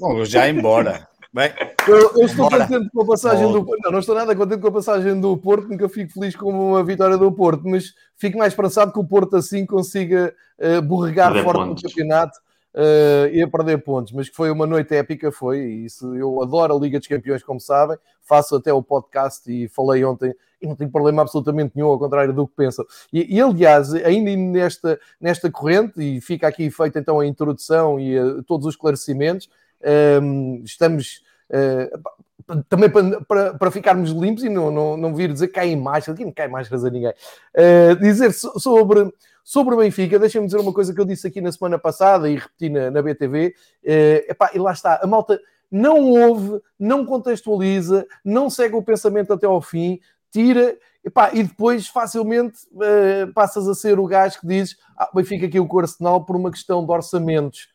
Bom, 0.00 0.24
já 0.24 0.48
embora. 0.48 1.06
Bem, 1.32 1.52
eu, 1.86 1.96
eu 1.96 2.26
estou 2.26 2.46
embora. 2.46 2.66
contente 2.66 2.90
com 2.90 3.02
a 3.02 3.06
passagem 3.06 3.52
do 3.52 3.64
Porto. 3.64 3.80
Não, 3.84 3.92
não 3.92 3.98
estou 4.00 4.14
nada 4.14 4.34
contente 4.34 4.60
com 4.60 4.66
a 4.66 4.72
passagem 4.72 5.20
do 5.20 5.36
Porto, 5.36 5.68
nunca 5.68 5.88
fico 5.88 6.14
feliz 6.14 6.34
com 6.34 6.50
uma 6.50 6.82
vitória 6.82 7.16
do 7.16 7.30
Porto, 7.30 7.62
mas 7.66 7.94
fico 8.16 8.38
mais 8.38 8.52
esperançado 8.52 8.92
que 8.92 8.98
o 8.98 9.04
Porto 9.06 9.36
assim 9.36 9.64
consiga 9.64 10.34
uh, 10.58 10.82
borregar 10.82 11.32
Perder 11.32 11.44
forte 11.44 11.58
pontos. 11.58 11.82
no 11.84 11.88
campeonato 11.88 12.38
uh, 12.74 13.28
e 13.32 13.40
a 13.40 13.48
perder 13.48 13.78
pontos, 13.84 14.12
mas 14.12 14.28
que 14.28 14.34
foi 14.34 14.50
uma 14.50 14.66
noite 14.66 14.96
épica, 14.96 15.30
foi 15.30 15.60
isso. 15.60 16.12
Eu 16.16 16.42
adoro 16.42 16.74
a 16.74 16.78
Liga 16.78 16.98
dos 16.98 17.06
Campeões, 17.06 17.44
como 17.44 17.60
sabem, 17.60 17.96
faço 18.20 18.56
até 18.56 18.72
o 18.72 18.82
podcast 18.82 19.48
e 19.48 19.68
falei 19.68 20.04
ontem 20.04 20.34
e 20.60 20.66
não 20.66 20.74
tenho 20.74 20.90
problema 20.90 21.22
absolutamente 21.22 21.72
nenhum, 21.74 21.88
ao 21.88 21.98
contrário 21.98 22.32
do 22.32 22.46
que 22.46 22.54
pensam. 22.54 22.84
E, 23.12 23.36
e 23.36 23.40
aliás, 23.40 23.92
ainda 23.94 24.34
nesta, 24.36 24.98
nesta 25.20 25.50
corrente, 25.50 26.00
e 26.00 26.20
fica 26.20 26.48
aqui 26.48 26.70
feita 26.70 26.98
então 26.98 27.20
a 27.20 27.26
introdução 27.26 28.00
e 28.00 28.18
uh, 28.18 28.42
todos 28.42 28.66
os 28.66 28.74
esclarecimentos, 28.74 29.48
um, 29.82 30.58
ehm, 30.58 30.62
estamos. 30.64 31.22
Uh, 31.50 32.64
também 32.68 32.88
para, 32.88 33.20
para, 33.22 33.54
para, 33.54 33.70
ficarmos 33.70 34.10
limpos 34.10 34.44
e 34.44 34.48
não, 34.48 34.70
não, 34.70 34.96
não 34.96 35.14
vir 35.14 35.32
dizer 35.32 35.48
que 35.48 35.54
cai 35.54 35.74
máscara, 35.74 36.14
aqui 36.14 36.24
não 36.24 36.32
cai 36.32 36.46
máscaras 36.46 36.84
a 36.84 36.90
ninguém. 36.90 37.12
Uh, 37.54 37.96
dizer 37.96 38.32
sobre, 38.32 39.12
sobre 39.42 39.74
o 39.74 39.78
Benfica, 39.78 40.18
deixem-me 40.18 40.46
dizer 40.46 40.60
uma 40.60 40.72
coisa 40.72 40.94
que 40.94 41.00
eu 41.00 41.04
disse 41.04 41.26
aqui 41.26 41.40
na 41.40 41.50
semana 41.50 41.78
passada 41.78 42.28
e 42.28 42.36
repeti 42.36 42.68
na, 42.68 42.90
na 42.90 43.02
BTV. 43.02 43.54
Uh, 43.82 44.30
epá, 44.30 44.50
e 44.54 44.58
lá 44.58 44.72
está, 44.72 45.00
a 45.02 45.06
malta 45.06 45.40
não 45.70 46.10
ouve, 46.10 46.60
não 46.78 47.04
contextualiza, 47.04 48.06
não 48.24 48.48
segue 48.48 48.76
o 48.76 48.82
pensamento 48.82 49.32
até 49.32 49.46
ao 49.46 49.60
fim, 49.60 50.00
tira 50.36 50.76
epá, 51.02 51.30
e 51.32 51.42
depois 51.42 51.88
facilmente 51.88 52.58
uh, 52.72 53.32
passas 53.32 53.66
a 53.66 53.74
ser 53.74 53.98
o 53.98 54.06
gajo 54.06 54.40
que 54.40 54.46
diz 54.46 54.76
ah, 54.98 55.08
Benfica 55.14 55.46
aqui 55.46 55.58
o 55.58 55.78
Arsenal 55.78 56.26
por 56.26 56.36
uma 56.36 56.50
questão 56.50 56.84
de 56.84 56.92
orçamentos. 56.92 57.68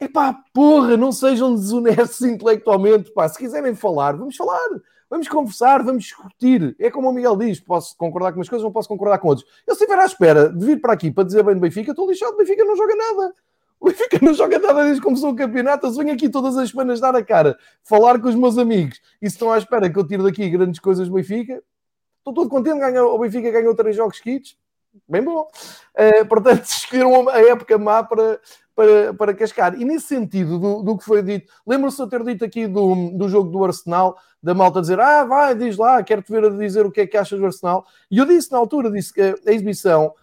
Epá, 0.00 0.34
porra, 0.54 0.96
não 0.96 1.12
sejam 1.12 1.54
desonestos 1.54 2.22
intelectualmente, 2.24 3.12
pá. 3.12 3.28
Se 3.28 3.36
quiserem 3.36 3.74
falar, 3.74 4.16
vamos 4.16 4.34
falar, 4.34 4.66
vamos 5.10 5.28
conversar, 5.28 5.82
vamos 5.82 6.04
discutir. 6.04 6.74
É 6.78 6.90
como 6.90 7.10
o 7.10 7.12
Miguel 7.12 7.36
diz, 7.36 7.60
posso 7.60 7.94
concordar 7.98 8.32
com 8.32 8.38
umas 8.38 8.48
coisas, 8.48 8.64
não 8.64 8.72
posso 8.72 8.88
concordar 8.88 9.18
com 9.18 9.28
outras. 9.28 9.46
Eu 9.66 9.74
se 9.74 9.84
estiver 9.84 10.00
à 10.00 10.06
espera 10.06 10.48
de 10.48 10.64
vir 10.64 10.80
para 10.80 10.94
aqui 10.94 11.10
para 11.10 11.24
dizer 11.24 11.42
bem 11.42 11.54
do 11.54 11.60
Benfica, 11.60 11.90
estou 11.90 12.08
lixado, 12.08 12.32
o 12.32 12.38
Benfica 12.38 12.64
não 12.64 12.76
joga 12.76 12.94
nada. 12.96 13.34
O 13.78 13.86
Benfica 13.86 14.18
não 14.22 14.32
joga 14.32 14.58
nada 14.58 14.84
desde 14.84 15.00
que 15.00 15.06
começou 15.06 15.30
o 15.30 15.36
campeonato. 15.36 15.86
Eu 15.86 15.92
venho 15.92 16.12
aqui 16.12 16.30
todas 16.30 16.56
as 16.56 16.70
semanas 16.70 17.00
dar 17.00 17.14
a 17.14 17.22
cara, 17.22 17.58
falar 17.82 18.18
com 18.20 18.28
os 18.28 18.34
meus 18.34 18.56
amigos 18.56 19.00
e 19.20 19.28
se 19.28 19.36
estão 19.36 19.52
à 19.52 19.58
espera 19.58 19.90
que 19.90 19.98
eu 19.98 20.06
tire 20.06 20.22
daqui 20.22 20.48
grandes 20.48 20.80
coisas 20.80 21.08
do 21.08 21.14
Benfica, 21.14 21.62
estou 22.20 22.32
todo 22.32 22.48
contente. 22.48 22.78
Ganha, 22.78 23.04
o 23.04 23.18
Benfica 23.18 23.50
ganhou 23.50 23.74
três 23.74 23.96
jogos 23.96 24.18
seguidos, 24.18 24.56
bem 25.08 25.22
bom. 25.22 25.48
Uh, 25.94 26.26
portanto, 26.26 26.64
escolheram 26.70 27.28
a 27.28 27.40
época 27.40 27.76
má 27.76 28.02
para, 28.02 28.40
para, 28.74 29.14
para 29.14 29.34
cascar. 29.34 29.78
E 29.78 29.84
nesse 29.84 30.06
sentido 30.06 30.58
do, 30.58 30.82
do 30.82 30.98
que 30.98 31.04
foi 31.04 31.22
dito, 31.22 31.52
lembro-se 31.66 31.96
de 31.96 32.02
eu 32.02 32.08
ter 32.08 32.24
dito 32.24 32.44
aqui 32.44 32.66
do, 32.66 33.10
do 33.10 33.28
jogo 33.28 33.50
do 33.50 33.64
Arsenal, 33.64 34.16
da 34.42 34.54
malta 34.54 34.80
dizer, 34.80 35.00
ah, 35.00 35.24
vai, 35.24 35.54
diz 35.54 35.76
lá, 35.76 36.02
quero-te 36.02 36.32
ver 36.32 36.44
a 36.44 36.50
dizer 36.50 36.86
o 36.86 36.90
que 36.90 37.02
é 37.02 37.06
que 37.06 37.16
achas 37.16 37.38
do 37.38 37.46
Arsenal. 37.46 37.84
E 38.10 38.18
eu 38.18 38.24
disse 38.24 38.50
na 38.52 38.58
altura, 38.58 38.90
disse 38.90 39.12
que 39.12 39.20
a 39.20 39.52
exibição 39.52 40.14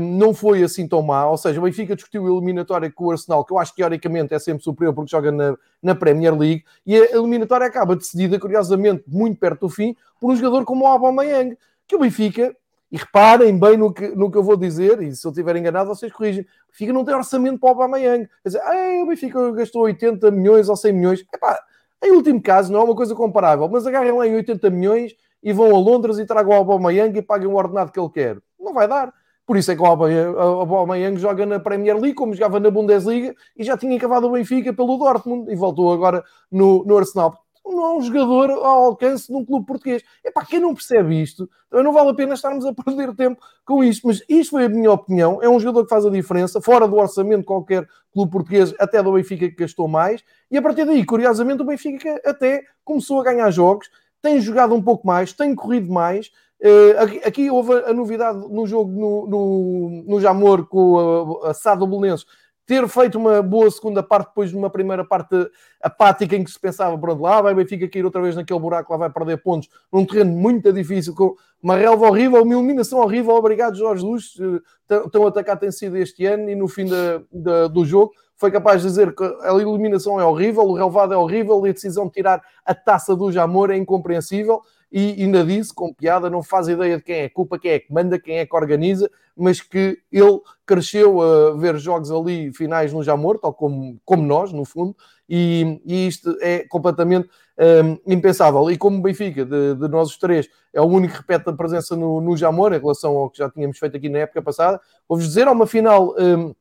não 0.00 0.32
foi 0.32 0.62
assim 0.62 0.86
tão 0.86 1.02
má, 1.02 1.28
ou 1.28 1.36
seja, 1.36 1.58
o 1.58 1.64
Benfica 1.64 1.96
discutiu 1.96 2.24
a 2.26 2.30
eliminatória 2.30 2.90
com 2.90 3.06
o 3.06 3.10
Arsenal, 3.10 3.44
que 3.44 3.52
eu 3.52 3.58
acho 3.58 3.72
que 3.72 3.78
teoricamente 3.78 4.32
é 4.32 4.38
sempre 4.38 4.62
superior 4.62 4.94
porque 4.94 5.10
joga 5.10 5.32
na, 5.32 5.56
na 5.82 5.94
Premier 5.94 6.36
League, 6.36 6.64
e 6.86 6.96
a 6.96 7.16
eliminatória 7.16 7.66
acaba 7.66 7.96
decidida, 7.96 8.38
curiosamente, 8.38 9.02
muito 9.08 9.38
perto 9.38 9.62
do 9.62 9.68
fim, 9.68 9.96
por 10.20 10.30
um 10.30 10.36
jogador 10.36 10.64
como 10.64 10.84
o 10.84 10.86
Aubameyang, 10.86 11.58
que 11.88 11.96
o 11.96 11.98
Benfica, 11.98 12.54
e 12.92 12.96
reparem 12.96 13.58
bem 13.58 13.76
no 13.76 13.92
que, 13.92 14.08
no 14.08 14.30
que 14.30 14.38
eu 14.38 14.44
vou 14.44 14.56
dizer, 14.56 15.02
e 15.02 15.14
se 15.16 15.26
eu 15.26 15.32
estiver 15.32 15.56
enganado, 15.56 15.88
vocês 15.88 16.12
corrigem, 16.12 16.42
o 16.42 16.72
Benfica 16.72 16.92
não 16.92 17.04
tem 17.04 17.14
orçamento 17.14 17.58
para 17.58 17.66
o 17.66 17.70
Aubameyang, 17.70 18.28
quer 18.42 18.48
dizer, 18.48 18.62
o 19.02 19.06
Benfica 19.06 19.52
gastou 19.52 19.82
80 19.82 20.30
milhões 20.30 20.68
ou 20.68 20.76
100 20.76 20.92
milhões, 20.92 21.24
epá, 21.34 21.58
em 22.04 22.12
último 22.12 22.40
caso 22.40 22.72
não 22.72 22.80
é 22.80 22.84
uma 22.84 22.94
coisa 22.94 23.14
comparável, 23.14 23.68
mas 23.68 23.86
agarrem 23.86 24.12
lá 24.12 24.24
em 24.24 24.36
80 24.36 24.70
milhões 24.70 25.16
e 25.42 25.52
vão 25.52 25.74
a 25.74 25.78
Londres 25.78 26.18
e 26.18 26.24
tragam 26.24 26.52
o 26.52 26.54
Aubameyang 26.54 27.18
e 27.18 27.22
paguem 27.22 27.48
o 27.48 27.54
ordenado 27.54 27.90
que 27.90 27.98
ele 27.98 28.10
quer. 28.10 28.38
Não 28.60 28.72
vai 28.72 28.86
dar. 28.86 29.12
Por 29.46 29.56
isso 29.56 29.70
é 29.70 29.76
que 29.76 29.82
o 29.82 29.86
Aubameyang 29.86 31.18
joga 31.18 31.44
na 31.44 31.60
Premier 31.60 31.96
League, 31.96 32.14
como 32.14 32.34
jogava 32.34 32.58
na 32.58 32.70
Bundesliga, 32.70 33.34
e 33.56 33.62
já 33.62 33.76
tinha 33.76 33.96
acabado 33.96 34.26
o 34.26 34.30
Benfica 34.30 34.72
pelo 34.72 34.96
Dortmund, 34.96 35.52
e 35.52 35.56
voltou 35.56 35.92
agora 35.92 36.24
no, 36.50 36.84
no 36.84 36.96
Arsenal. 36.96 37.44
Não 37.66 37.84
é 37.84 37.96
um 37.96 38.02
jogador 38.02 38.50
ao 38.50 38.84
alcance 38.84 39.26
de 39.26 39.34
um 39.34 39.44
clube 39.44 39.66
português. 39.66 40.02
É 40.22 40.30
para 40.30 40.44
quem 40.44 40.60
não 40.60 40.74
percebe 40.74 41.20
isto, 41.20 41.48
não 41.72 41.92
vale 41.94 42.10
a 42.10 42.14
pena 42.14 42.34
estarmos 42.34 42.64
a 42.66 42.74
perder 42.74 43.14
tempo 43.14 43.40
com 43.64 43.82
isto. 43.82 44.06
Mas 44.06 44.22
isto 44.28 44.50
foi 44.50 44.66
a 44.66 44.68
minha 44.68 44.92
opinião. 44.92 45.42
É 45.42 45.48
um 45.48 45.58
jogador 45.58 45.84
que 45.84 45.88
faz 45.88 46.04
a 46.04 46.10
diferença, 46.10 46.60
fora 46.60 46.86
do 46.86 46.96
orçamento 46.96 47.40
de 47.40 47.46
qualquer 47.46 47.88
clube 48.12 48.30
português, 48.30 48.74
até 48.78 49.02
do 49.02 49.12
Benfica 49.12 49.48
que 49.48 49.56
gastou 49.56 49.88
mais. 49.88 50.22
E 50.50 50.58
a 50.58 50.62
partir 50.62 50.84
daí, 50.84 51.04
curiosamente, 51.06 51.62
o 51.62 51.64
Benfica 51.64 52.20
até 52.24 52.62
começou 52.84 53.20
a 53.20 53.24
ganhar 53.24 53.50
jogos, 53.50 53.88
tem 54.20 54.40
jogado 54.40 54.74
um 54.74 54.82
pouco 54.82 55.06
mais, 55.06 55.32
tem 55.32 55.54
corrido 55.54 55.90
mais 55.90 56.30
Uh, 56.60 57.26
aqui, 57.26 57.50
houve 57.50 57.72
a 57.84 57.92
novidade 57.92 58.38
no 58.48 58.66
jogo 58.66 58.90
no, 58.90 59.26
no, 59.26 60.04
no 60.06 60.20
Jamor 60.20 60.66
com 60.66 61.42
a, 61.44 61.50
a 61.50 61.54
Sado 61.54 61.86
Belenenses 61.86 62.24
ter 62.66 62.86
feito 62.88 63.18
uma 63.18 63.42
boa 63.42 63.70
segunda 63.70 64.02
parte 64.02 64.28
depois 64.28 64.50
de 64.50 64.56
uma 64.56 64.70
primeira 64.70 65.04
parte 65.04 65.34
apática 65.82 66.34
em 66.34 66.42
que 66.42 66.50
se 66.50 66.58
pensava, 66.58 66.96
pronto, 66.96 67.20
lá 67.20 67.42
vai 67.42 67.54
Benfica 67.54 67.88
cair 67.88 68.04
outra 68.04 68.22
vez 68.22 68.34
naquele 68.34 68.58
buraco, 68.58 68.92
lá 68.92 68.98
vai 68.98 69.10
perder 69.10 69.42
pontos, 69.42 69.68
num 69.92 70.06
terreno 70.06 70.32
muito 70.32 70.72
difícil, 70.72 71.14
com 71.14 71.34
uma 71.62 71.76
relva 71.76 72.08
horrível, 72.08 72.42
uma 72.42 72.52
iluminação 72.52 73.00
horrível, 73.00 73.34
obrigado 73.34 73.76
Jorge 73.76 74.04
Luz, 74.04 74.34
eh, 74.40 75.02
tão 75.12 75.26
atacado 75.26 75.60
tem 75.60 75.70
sido 75.70 75.96
este 75.96 76.24
ano 76.24 76.48
e 76.48 76.54
no 76.54 76.68
fim 76.68 76.86
da, 76.86 77.22
da, 77.30 77.68
do 77.68 77.84
jogo. 77.84 78.12
Foi 78.36 78.50
capaz 78.50 78.82
de 78.82 78.88
dizer 78.88 79.14
que 79.14 79.22
a 79.42 79.52
iluminação 79.52 80.20
é 80.20 80.24
horrível, 80.24 80.64
o 80.64 80.74
relvado 80.74 81.14
é 81.14 81.16
horrível 81.16 81.64
e 81.66 81.70
a 81.70 81.72
decisão 81.72 82.06
de 82.06 82.12
tirar 82.12 82.42
a 82.64 82.74
taça 82.74 83.14
do 83.14 83.30
Jamor 83.30 83.70
é 83.70 83.76
incompreensível 83.76 84.60
e 84.96 85.24
ainda 85.24 85.44
disse, 85.44 85.74
com 85.74 85.92
piada, 85.92 86.30
não 86.30 86.40
faz 86.40 86.68
ideia 86.68 86.98
de 86.98 87.02
quem 87.02 87.22
é 87.22 87.28
culpa, 87.28 87.58
quem 87.58 87.72
é 87.72 87.80
que 87.80 87.92
manda, 87.92 88.16
quem 88.16 88.38
é 88.38 88.46
que 88.46 88.54
organiza, 88.54 89.10
mas 89.36 89.60
que 89.60 89.98
ele 90.12 90.40
cresceu 90.64 91.20
a 91.20 91.56
ver 91.56 91.76
jogos 91.78 92.12
ali 92.12 92.52
finais 92.52 92.92
no 92.92 93.02
Jamor, 93.02 93.40
tal 93.40 93.52
como, 93.52 94.00
como 94.04 94.22
nós, 94.22 94.52
no 94.52 94.64
fundo, 94.64 94.94
e, 95.28 95.80
e 95.84 96.06
isto 96.06 96.38
é 96.40 96.60
completamente 96.68 97.28
um, 97.58 98.12
impensável. 98.12 98.70
E 98.70 98.78
como 98.78 99.02
Benfica, 99.02 99.44
de, 99.44 99.74
de, 99.74 99.88
nós 99.88 100.10
os 100.10 100.16
três, 100.16 100.48
é 100.72 100.80
o 100.80 100.84
único 100.84 101.14
que 101.14 101.20
repete 101.22 101.50
a 101.50 101.52
presença 101.52 101.96
no, 101.96 102.20
no 102.20 102.36
Jamor, 102.36 102.72
em 102.72 102.78
relação 102.78 103.16
ao 103.16 103.30
que 103.30 103.38
já 103.38 103.50
tínhamos 103.50 103.76
feito 103.76 103.96
aqui 103.96 104.08
na 104.08 104.20
época 104.20 104.42
passada, 104.42 104.80
vou-vos 105.08 105.26
dizer, 105.26 105.48
há 105.48 105.50
uma 105.50 105.66
final 105.66 106.14
um, 106.16 106.50
uh, 106.50 106.56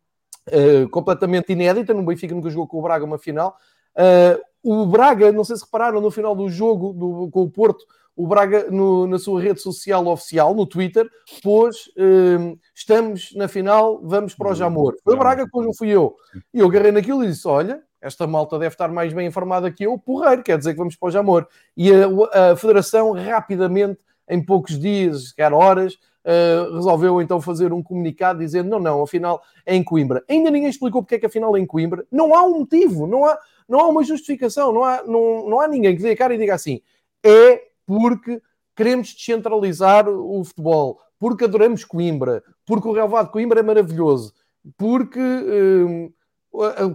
eh, 0.47 0.87
completamente 0.89 1.53
inédita, 1.53 1.93
no 1.93 2.01
Benfica 2.01 2.33
nunca 2.33 2.49
jogou 2.49 2.67
com 2.67 2.79
o 2.79 2.81
Braga 2.81 3.05
uma 3.05 3.19
final. 3.19 3.55
Uh, 3.95 4.41
o 4.63 4.87
Braga, 4.87 5.31
não 5.31 5.43
sei 5.43 5.55
se 5.55 5.65
repararam, 5.65 6.01
no 6.01 6.09
final 6.09 6.35
do 6.35 6.49
jogo 6.49 6.93
do, 6.93 7.29
com 7.29 7.43
o 7.43 7.49
Porto, 7.51 7.85
o 8.15 8.27
Braga, 8.27 8.69
no, 8.69 9.07
na 9.07 9.17
sua 9.17 9.41
rede 9.41 9.59
social 9.59 10.05
oficial, 10.07 10.53
no 10.53 10.65
Twitter, 10.65 11.09
pôs 11.41 11.91
um, 11.97 12.57
estamos 12.73 13.33
na 13.35 13.47
final, 13.47 13.99
vamos 14.03 14.35
para 14.35 14.51
o 14.51 14.55
Jamor. 14.55 14.95
Foi 15.03 15.15
o 15.15 15.17
Braga, 15.17 15.47
não 15.53 15.73
fui 15.73 15.89
eu. 15.89 16.15
E 16.53 16.59
eu 16.59 16.67
agarrei 16.67 16.91
naquilo 16.91 17.23
e 17.23 17.27
disse: 17.27 17.47
olha, 17.47 17.81
esta 17.99 18.27
malta 18.27 18.59
deve 18.59 18.73
estar 18.73 18.89
mais 18.89 19.13
bem 19.13 19.27
informada 19.27 19.71
que 19.71 19.85
eu, 19.85 19.97
porreiro, 19.97 20.43
quer 20.43 20.57
dizer 20.57 20.73
que 20.73 20.77
vamos 20.77 20.95
para 20.95 21.07
o 21.07 21.11
Jamor. 21.11 21.47
E 21.75 21.91
a, 21.91 22.51
a 22.51 22.55
Federação, 22.55 23.13
rapidamente, 23.13 23.99
em 24.29 24.43
poucos 24.43 24.79
dias, 24.79 25.31
quer 25.31 25.51
horas, 25.51 25.95
uh, 25.95 26.75
resolveu 26.75 27.21
então 27.21 27.41
fazer 27.41 27.73
um 27.73 27.81
comunicado 27.81 28.39
dizendo: 28.39 28.69
não, 28.69 28.79
não, 28.79 29.01
afinal 29.01 29.41
é 29.65 29.75
em 29.75 29.83
Coimbra. 29.83 30.23
Ainda 30.29 30.51
ninguém 30.51 30.69
explicou 30.69 31.01
porque 31.01 31.15
é 31.15 31.19
que 31.19 31.25
afinal 31.25 31.55
é 31.57 31.59
em 31.59 31.65
Coimbra. 31.65 32.05
Não 32.11 32.35
há 32.35 32.43
um 32.43 32.59
motivo, 32.59 33.07
não 33.07 33.25
há, 33.25 33.39
não 33.67 33.79
há 33.79 33.87
uma 33.87 34.03
justificação, 34.03 34.71
não 34.71 34.83
há, 34.83 35.03
não, 35.03 35.49
não 35.49 35.59
há 35.59 35.67
ninguém 35.67 35.95
que 35.95 36.03
dê 36.03 36.11
a 36.11 36.17
cara 36.17 36.35
e 36.35 36.37
diga 36.37 36.53
assim: 36.53 36.79
é 37.23 37.72
porque 37.85 38.41
queremos 38.75 39.13
descentralizar 39.13 40.07
o 40.09 40.43
futebol, 40.43 40.99
porque 41.19 41.45
adoramos 41.45 41.85
Coimbra, 41.85 42.43
porque 42.65 42.87
o 42.87 42.91
relevado 42.91 43.27
de 43.27 43.31
Coimbra 43.31 43.59
é 43.59 43.63
maravilhoso, 43.63 44.33
porque 44.77 45.19
hum, 45.19 46.11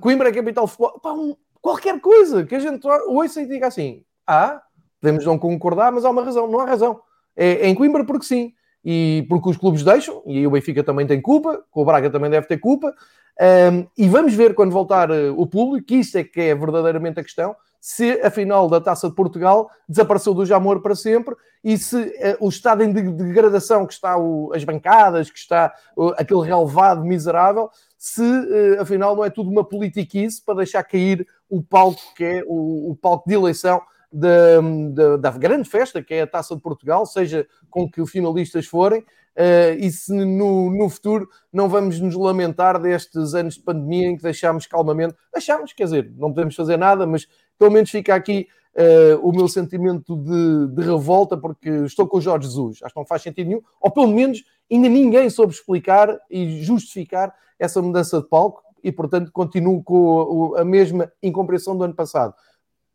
Coimbra 0.00 0.28
é 0.28 0.32
capital 0.32 0.64
do 0.64 0.68
futebol. 0.68 1.00
Pá, 1.00 1.12
um, 1.12 1.36
qualquer 1.60 2.00
coisa 2.00 2.44
que 2.44 2.54
a 2.54 2.60
gente 2.60 2.86
ouça 3.06 3.42
e 3.42 3.46
diga 3.46 3.66
assim: 3.66 4.04
ah, 4.26 4.62
podemos 5.00 5.24
não 5.24 5.38
concordar, 5.38 5.92
mas 5.92 6.04
há 6.04 6.10
uma 6.10 6.24
razão. 6.24 6.50
Não 6.50 6.60
há 6.60 6.64
razão. 6.64 7.00
É, 7.36 7.66
é 7.66 7.68
em 7.68 7.74
Coimbra 7.74 8.04
porque 8.04 8.24
sim. 8.24 8.52
E 8.84 9.26
porque 9.28 9.50
os 9.50 9.56
clubes 9.56 9.82
deixam, 9.82 10.22
e 10.24 10.46
o 10.46 10.50
Benfica 10.50 10.84
também 10.84 11.06
tem 11.06 11.20
culpa, 11.20 11.62
o 11.74 11.84
Braga 11.84 12.08
também 12.08 12.30
deve 12.30 12.46
ter 12.46 12.58
culpa, 12.58 12.94
Um, 13.40 13.86
e 13.96 14.08
vamos 14.08 14.34
ver 14.34 14.52
quando 14.52 14.72
voltar 14.72 15.12
uh, 15.12 15.32
o 15.40 15.46
público, 15.46 15.86
que 15.86 15.94
isso 15.96 16.18
é 16.18 16.24
que 16.24 16.40
é 16.40 16.54
verdadeiramente 16.56 17.20
a 17.20 17.22
questão, 17.22 17.54
se 17.80 18.20
a 18.22 18.30
final 18.30 18.68
da 18.68 18.80
Taça 18.80 19.08
de 19.08 19.14
Portugal 19.14 19.70
desapareceu 19.88 20.34
do 20.34 20.44
Jamor 20.44 20.80
para 20.80 20.94
sempre 20.94 21.34
e 21.62 21.78
se 21.78 21.96
uh, 21.96 22.36
o 22.40 22.48
estado 22.48 22.82
em 22.82 22.92
degradação 22.92 23.86
que 23.86 23.92
está 23.92 24.18
o, 24.18 24.52
as 24.54 24.64
bancadas, 24.64 25.30
que 25.30 25.38
está 25.38 25.72
uh, 25.96 26.10
aquele 26.16 26.42
relevado 26.42 27.04
miserável, 27.04 27.70
se 27.96 28.22
uh, 28.22 28.80
afinal 28.80 29.14
não 29.14 29.24
é 29.24 29.30
tudo 29.30 29.50
uma 29.50 29.64
politiquice 29.64 30.44
para 30.44 30.56
deixar 30.56 30.82
cair 30.84 31.26
o 31.48 31.62
palco 31.62 32.00
que 32.16 32.24
é 32.24 32.42
o, 32.46 32.90
o 32.90 32.96
palco 32.96 33.28
de 33.28 33.34
eleição 33.34 33.80
da, 34.12 34.60
da, 34.92 35.16
da, 35.16 35.30
grande 35.32 35.68
festa 35.68 36.02
que 36.02 36.14
é 36.14 36.22
a 36.22 36.26
Taça 36.26 36.54
de 36.56 36.62
Portugal, 36.62 37.04
seja 37.06 37.46
com 37.70 37.88
que 37.90 38.04
finalistas 38.06 38.66
forem, 38.66 39.00
uh, 39.00 39.74
e 39.78 39.90
se 39.90 40.12
no, 40.12 40.70
no 40.70 40.88
futuro 40.88 41.28
não 41.52 41.68
vamos 41.68 42.00
nos 42.00 42.14
lamentar 42.14 42.80
destes 42.80 43.34
anos 43.34 43.54
de 43.54 43.62
pandemia 43.62 44.08
em 44.08 44.16
que 44.16 44.22
deixámos 44.22 44.66
calmamente, 44.66 45.14
deixámos, 45.32 45.72
quer 45.72 45.84
dizer, 45.84 46.12
não 46.16 46.30
podemos 46.30 46.54
fazer 46.54 46.76
nada, 46.76 47.06
mas 47.06 47.26
pelo 47.58 47.70
menos 47.70 47.90
fica 47.90 48.14
aqui 48.14 48.48
uh, 48.74 49.28
o 49.28 49.32
meu 49.32 49.48
sentimento 49.48 50.16
de, 50.16 50.68
de, 50.68 50.82
revolta, 50.82 51.36
porque 51.36 51.68
estou 51.68 52.06
com 52.06 52.18
o 52.18 52.20
Jorge 52.20 52.46
Jesus, 52.46 52.78
acho 52.82 52.94
que 52.94 53.00
não 53.00 53.06
faz 53.06 53.22
sentido 53.22 53.48
nenhum, 53.48 53.62
ou 53.80 53.90
pelo 53.90 54.08
menos 54.08 54.44
ainda 54.70 54.88
ninguém 54.88 55.28
soube 55.28 55.52
explicar 55.52 56.16
e 56.30 56.62
justificar 56.62 57.34
essa 57.58 57.82
mudança 57.82 58.20
de 58.20 58.28
palco, 58.28 58.62
e 58.82 58.92
portanto 58.92 59.32
continuo 59.32 59.82
com 59.82 60.54
a 60.56 60.64
mesma 60.64 61.12
incompreensão 61.22 61.76
do 61.76 61.84
ano 61.84 61.94
passado. 61.94 62.34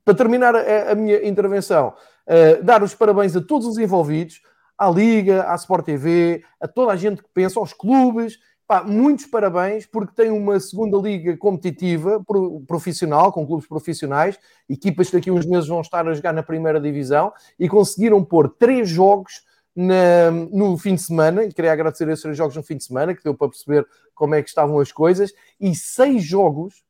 Para 0.05 0.13
terminar 0.13 0.55
a, 0.55 0.91
a 0.91 0.95
minha 0.95 1.27
intervenção, 1.27 1.93
uh, 2.27 2.63
dar 2.63 2.81
os 2.83 2.95
parabéns 2.95 3.35
a 3.35 3.41
todos 3.41 3.67
os 3.67 3.77
envolvidos, 3.77 4.41
à 4.77 4.89
Liga, 4.89 5.49
à 5.49 5.55
Sport 5.55 5.85
TV, 5.85 6.43
a 6.59 6.67
toda 6.67 6.91
a 6.91 6.95
gente 6.95 7.21
que 7.21 7.29
pensa, 7.33 7.59
aos 7.59 7.73
clubes. 7.73 8.39
Pá, 8.73 8.83
muitos 8.83 9.27
parabéns, 9.27 9.85
porque 9.85 10.15
tem 10.15 10.31
uma 10.31 10.59
segunda 10.59 10.97
liga 10.97 11.37
competitiva, 11.37 12.19
profissional, 12.65 13.31
com 13.31 13.45
clubes 13.45 13.67
profissionais, 13.67 14.35
equipas 14.67 15.11
que 15.11 15.17
daqui 15.17 15.29
a 15.29 15.33
uns 15.33 15.45
meses 15.45 15.67
vão 15.67 15.79
estar 15.79 16.07
a 16.07 16.13
jogar 16.15 16.33
na 16.33 16.41
primeira 16.41 16.81
divisão 16.81 17.31
e 17.59 17.69
conseguiram 17.69 18.25
pôr 18.25 18.49
três 18.49 18.89
jogos 18.89 19.43
na, 19.75 20.31
no 20.31 20.75
fim 20.75 20.95
de 20.95 21.03
semana. 21.03 21.47
Queria 21.49 21.71
agradecer 21.71 22.09
esses 22.09 22.23
três 22.23 22.35
jogos 22.35 22.55
no 22.55 22.63
fim 22.63 22.75
de 22.75 22.83
semana, 22.83 23.13
que 23.13 23.23
deu 23.23 23.35
para 23.35 23.47
perceber 23.47 23.85
como 24.15 24.33
é 24.33 24.41
que 24.41 24.49
estavam 24.49 24.79
as 24.79 24.91
coisas, 24.91 25.31
e 25.61 25.75
seis 25.75 26.23
jogos, 26.23 26.83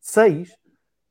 seis, 0.00 0.50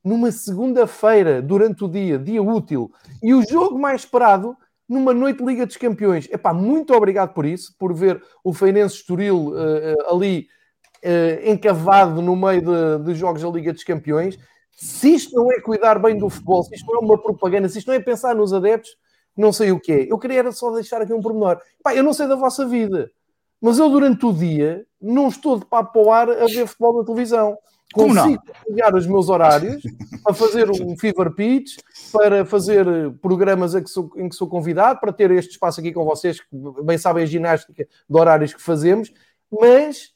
numa 0.04 0.30
segunda-feira, 0.30 1.40
durante 1.40 1.84
o 1.84 1.88
dia, 1.88 2.18
dia 2.18 2.42
útil. 2.42 2.92
E 3.22 3.32
o 3.32 3.42
jogo 3.48 3.78
mais 3.78 4.02
esperado 4.02 4.54
numa 4.88 5.12
noite 5.12 5.44
Liga 5.44 5.66
dos 5.66 5.76
Campeões. 5.76 6.28
Epá, 6.30 6.52
muito 6.52 6.94
obrigado 6.94 7.34
por 7.34 7.44
isso, 7.44 7.74
por 7.78 7.92
ver 7.92 8.22
o 8.42 8.54
Feirense 8.54 8.96
Estoril 8.96 9.48
uh, 9.48 10.14
ali 10.14 10.48
uh, 11.04 11.50
encavado 11.50 12.22
no 12.22 12.34
meio 12.34 12.62
de, 12.62 13.04
de, 13.04 13.14
jogos 13.14 13.42
da 13.42 13.48
Liga 13.48 13.72
dos 13.72 13.84
Campeões. 13.84 14.38
Se 14.72 15.14
isto 15.14 15.34
não 15.34 15.52
é 15.52 15.60
cuidar 15.60 15.98
bem 15.98 16.16
do 16.16 16.30
futebol, 16.30 16.62
se 16.62 16.74
isto 16.74 16.86
não 16.86 17.00
é 17.00 17.04
uma 17.04 17.18
propaganda, 17.18 17.68
se 17.68 17.78
isto 17.78 17.88
não 17.88 17.94
é 17.94 18.00
pensar 18.00 18.34
nos 18.34 18.52
adeptos, 18.52 18.90
não 19.36 19.52
sei 19.52 19.72
o 19.72 19.80
que 19.80 19.92
é. 19.92 20.06
Eu 20.10 20.18
queria 20.18 20.38
era 20.38 20.52
só 20.52 20.70
deixar 20.72 21.02
aqui 21.02 21.12
um 21.12 21.20
pormenor. 21.20 21.60
Epá, 21.78 21.94
eu 21.94 22.02
não 22.02 22.14
sei 22.14 22.26
da 22.26 22.36
vossa 22.36 22.66
vida, 22.66 23.10
mas 23.60 23.78
eu 23.78 23.90
durante 23.90 24.24
o 24.24 24.32
dia 24.32 24.86
não 25.00 25.28
estou 25.28 25.58
de 25.58 25.66
papo 25.66 25.92
para 25.92 26.02
o 26.02 26.12
ar 26.12 26.30
a 26.30 26.46
ver 26.46 26.66
futebol 26.66 26.98
na 26.98 27.04
televisão. 27.04 27.58
Como 27.92 28.14
consigo 28.14 28.42
pegar 28.66 28.94
os 28.94 29.06
meus 29.06 29.28
horários 29.28 29.82
para 30.22 30.34
fazer 30.34 30.70
um 30.70 30.96
fever 30.96 31.30
pitch, 31.34 31.78
para 32.12 32.44
fazer 32.44 32.86
programas 33.22 33.74
em 33.74 33.82
que, 33.82 33.90
sou, 33.90 34.10
em 34.16 34.28
que 34.28 34.34
sou 34.34 34.46
convidado, 34.46 35.00
para 35.00 35.12
ter 35.12 35.30
este 35.30 35.52
espaço 35.52 35.80
aqui 35.80 35.92
com 35.92 36.04
vocês, 36.04 36.40
que 36.40 36.46
bem 36.82 36.98
sabem 36.98 37.24
a 37.24 37.26
ginástica 37.26 37.84
de 37.84 38.16
horários 38.16 38.52
que 38.52 38.60
fazemos, 38.60 39.10
mas 39.50 40.12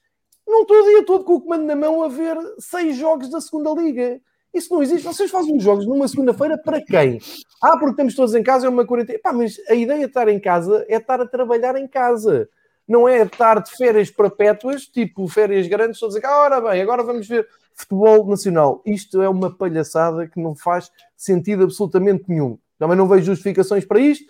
não 0.46 0.62
estou 0.62 0.76
o 0.76 0.84
dia 0.84 1.06
todo 1.06 1.24
com 1.24 1.34
o 1.34 1.40
comando 1.40 1.64
na 1.64 1.74
mão 1.74 2.02
a 2.02 2.08
ver 2.08 2.36
seis 2.58 2.96
jogos 2.96 3.30
da 3.30 3.40
segunda 3.40 3.70
liga. 3.80 4.20
Isso 4.52 4.74
não 4.74 4.82
existe. 4.82 5.04
Vocês 5.04 5.30
fazem 5.30 5.56
os 5.56 5.62
jogos 5.62 5.86
numa 5.86 6.06
segunda-feira 6.06 6.58
para 6.58 6.84
quem? 6.84 7.18
Ah, 7.62 7.72
porque 7.78 7.92
estamos 7.92 8.14
todos 8.14 8.34
em 8.34 8.42
casa, 8.42 8.66
é 8.66 8.68
uma 8.68 8.84
quarentena. 8.84 9.18
Pá, 9.22 9.32
mas 9.32 9.58
a 9.66 9.74
ideia 9.74 10.00
de 10.00 10.06
estar 10.06 10.28
em 10.28 10.38
casa 10.38 10.84
é 10.90 10.96
estar 10.96 11.22
a 11.22 11.26
trabalhar 11.26 11.74
em 11.76 11.88
casa 11.88 12.50
não 12.86 13.08
é 13.08 13.22
estar 13.22 13.60
de 13.60 13.70
férias 13.76 14.10
perpétuas, 14.10 14.86
tipo 14.86 15.26
férias 15.28 15.66
grandes, 15.66 15.98
só 15.98 16.08
dizer, 16.08 16.24
ah, 16.26 16.38
ora 16.38 16.60
bem, 16.60 16.82
agora 16.82 17.02
vamos 17.02 17.26
ver 17.26 17.48
futebol 17.82 18.26
nacional. 18.26 18.82
Isto 18.86 19.22
é 19.22 19.28
uma 19.28 19.50
palhaçada 19.50 20.26
que 20.26 20.40
não 20.40 20.54
faz 20.54 20.90
sentido 21.16 21.64
absolutamente 21.64 22.24
nenhum. 22.28 22.58
Também 22.78 22.96
não 22.96 23.06
vejo 23.06 23.26
justificações 23.26 23.84
para 23.84 24.00
isto. 24.00 24.24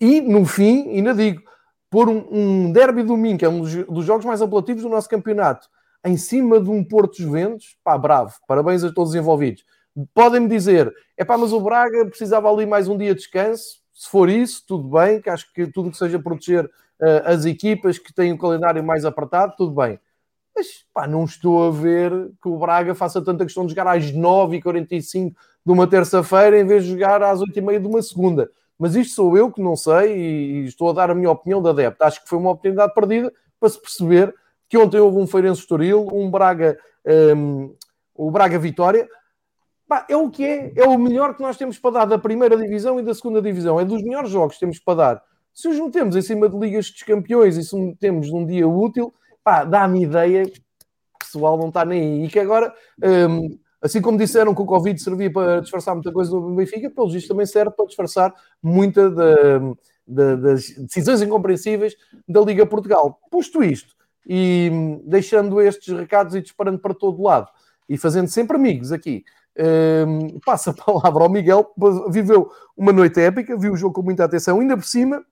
E, 0.00 0.20
no 0.20 0.44
fim, 0.44 0.88
ainda 0.90 1.14
digo, 1.14 1.42
pôr 1.90 2.08
um, 2.08 2.26
um 2.30 2.72
derby 2.72 3.02
domingo, 3.02 3.38
que 3.38 3.44
é 3.44 3.48
um 3.48 3.60
dos, 3.60 4.04
jogos 4.04 4.24
mais 4.26 4.42
apelativos 4.42 4.82
do 4.82 4.88
nosso 4.88 5.08
campeonato, 5.08 5.68
em 6.04 6.16
cima 6.16 6.60
de 6.60 6.68
um 6.68 6.84
Porto 6.84 7.16
Juventus, 7.16 7.76
pá, 7.82 7.96
bravo, 7.96 8.34
parabéns 8.46 8.84
a 8.84 8.92
todos 8.92 9.10
os 9.10 9.16
envolvidos. 9.16 9.64
Podem-me 10.12 10.48
dizer, 10.48 10.92
é 11.16 11.24
pá, 11.24 11.38
mas 11.38 11.52
o 11.52 11.60
Braga 11.60 12.04
precisava 12.06 12.50
ali 12.50 12.66
mais 12.66 12.88
um 12.88 12.98
dia 12.98 13.14
de 13.14 13.20
descanso, 13.20 13.78
se 13.92 14.10
for 14.10 14.28
isso, 14.28 14.64
tudo 14.66 14.88
bem, 14.88 15.20
que 15.20 15.30
acho 15.30 15.52
que 15.52 15.68
tudo 15.68 15.90
que 15.90 15.96
seja 15.96 16.18
proteger 16.18 16.64
uh, 16.64 17.22
as 17.26 17.44
equipas 17.44 17.96
que 17.96 18.12
têm 18.12 18.32
o 18.32 18.38
calendário 18.38 18.82
mais 18.82 19.04
apertado, 19.04 19.54
tudo 19.56 19.72
bem. 19.72 19.98
Mas 20.54 20.84
pá, 20.92 21.06
não 21.06 21.24
estou 21.24 21.66
a 21.66 21.70
ver 21.70 22.12
que 22.40 22.48
o 22.48 22.58
Braga 22.58 22.94
faça 22.94 23.22
tanta 23.22 23.44
questão 23.44 23.66
de 23.66 23.70
jogar 23.70 23.88
às 23.88 24.12
9h45 24.12 25.34
de 25.66 25.72
uma 25.72 25.86
terça-feira 25.86 26.60
em 26.60 26.66
vez 26.66 26.84
de 26.84 26.90
jogar 26.90 27.22
às 27.22 27.40
8h30 27.40 27.80
de 27.80 27.86
uma 27.88 28.02
segunda. 28.02 28.50
Mas 28.78 28.94
isto 28.94 29.14
sou 29.14 29.36
eu 29.36 29.50
que 29.50 29.62
não 29.62 29.76
sei 29.76 30.16
e 30.16 30.64
estou 30.64 30.90
a 30.90 30.92
dar 30.92 31.10
a 31.10 31.14
minha 31.14 31.30
opinião 31.30 31.62
de 31.62 31.68
adepto. 31.68 32.04
Acho 32.04 32.22
que 32.22 32.28
foi 32.28 32.38
uma 32.38 32.50
oportunidade 32.50 32.92
perdida 32.94 33.32
para 33.58 33.68
se 33.68 33.80
perceber 33.80 34.34
que 34.68 34.78
ontem 34.78 34.98
houve 34.98 35.18
um 35.18 35.26
Feirense 35.26 35.60
Estoril, 35.60 36.08
um 36.12 36.30
Braga, 36.30 36.78
um, 37.36 37.74
o 38.14 38.30
Braga 38.30 38.58
Vitória. 38.58 39.08
Pá, 39.88 40.06
é 40.08 40.16
o 40.16 40.30
que 40.30 40.44
é, 40.44 40.72
é 40.76 40.84
o 40.84 40.98
melhor 40.98 41.34
que 41.34 41.42
nós 41.42 41.56
temos 41.56 41.78
para 41.78 41.90
dar 41.92 42.04
da 42.06 42.18
primeira 42.18 42.56
divisão 42.56 42.98
e 42.98 43.02
da 43.02 43.14
segunda 43.14 43.40
divisão. 43.42 43.78
É 43.78 43.84
dos 43.84 44.02
melhores 44.02 44.30
jogos 44.30 44.54
que 44.54 44.60
temos 44.60 44.78
para 44.78 44.94
dar. 44.94 45.22
Se 45.52 45.68
os 45.68 45.78
metemos 45.78 46.16
em 46.16 46.22
cima 46.22 46.48
de 46.48 46.58
Ligas 46.58 46.90
dos 46.90 47.02
Campeões 47.02 47.56
e 47.56 47.62
se 47.62 47.76
metemos 47.76 48.30
num 48.30 48.44
dia 48.44 48.66
útil, 48.66 49.14
pá, 49.44 49.62
dá-me 49.62 50.02
ideia 50.02 50.44
que 50.48 50.58
o 50.58 51.18
pessoal 51.18 51.58
não 51.58 51.68
está 51.68 51.84
nem 51.84 52.00
aí. 52.00 52.24
E 52.24 52.28
que 52.28 52.40
agora, 52.40 52.74
um, 53.30 53.58
assim 53.82 54.00
como 54.00 54.16
disseram 54.16 54.54
que 54.54 54.62
o 54.62 54.66
Covid 54.66 55.00
servia 55.00 55.30
para 55.30 55.60
disfarçar 55.60 55.94
muita 55.94 56.10
coisa 56.10 56.32
no 56.32 56.56
Benfica, 56.56 56.90
pelo 56.90 57.10
visto 57.10 57.28
também 57.28 57.44
serve 57.44 57.72
para 57.72 57.86
disfarçar 57.86 58.34
muita 58.62 59.10
da, 59.10 59.58
da, 60.06 60.36
das 60.36 60.70
decisões 60.70 61.20
incompreensíveis 61.20 61.94
da 62.26 62.40
Liga 62.40 62.64
Portugal. 62.64 63.20
Posto 63.30 63.62
isto, 63.62 63.94
e 64.26 64.70
hum, 64.72 65.02
deixando 65.06 65.60
estes 65.60 65.94
recados 65.94 66.34
e 66.34 66.40
disparando 66.40 66.78
para 66.78 66.94
todo 66.94 67.22
lado, 67.22 67.48
e 67.86 67.98
fazendo 67.98 68.28
sempre 68.28 68.56
amigos 68.56 68.90
aqui, 68.90 69.22
um, 70.08 70.40
passa 70.40 70.70
a 70.70 70.74
palavra 70.74 71.22
ao 71.22 71.30
Miguel, 71.30 71.70
viveu 72.08 72.50
uma 72.74 72.92
noite 72.92 73.20
épica, 73.20 73.56
viu 73.58 73.74
o 73.74 73.76
jogo 73.76 73.94
com 73.94 74.02
muita 74.02 74.24
atenção, 74.24 74.58
ainda 74.58 74.76
por 74.76 74.86
cima 74.86 75.22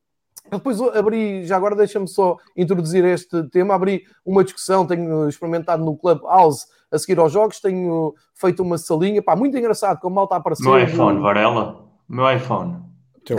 depois 0.50 0.80
abri, 0.80 1.46
já 1.46 1.56
agora 1.56 1.74
deixa-me 1.74 2.08
só 2.08 2.36
introduzir 2.56 3.04
este 3.04 3.42
tema, 3.44 3.74
abri 3.74 4.04
uma 4.24 4.44
discussão, 4.44 4.86
tenho 4.86 5.28
experimentado 5.28 5.84
no 5.84 5.96
Clubhouse 5.96 6.66
a 6.90 6.98
seguir 6.98 7.18
aos 7.18 7.32
jogos, 7.32 7.60
tenho 7.60 8.14
feito 8.34 8.62
uma 8.62 8.76
salinha, 8.76 9.22
pá, 9.22 9.34
muito 9.34 9.56
engraçado, 9.56 9.98
como 10.00 10.16
mal 10.16 10.24
está 10.24 10.36
a 10.36 10.38
aparecer. 10.38 10.64
Meu 10.64 10.78
iPhone, 10.78 11.20
Varela, 11.20 11.84
meu 12.08 12.30
iPhone. 12.30 12.82
Teu 13.24 13.36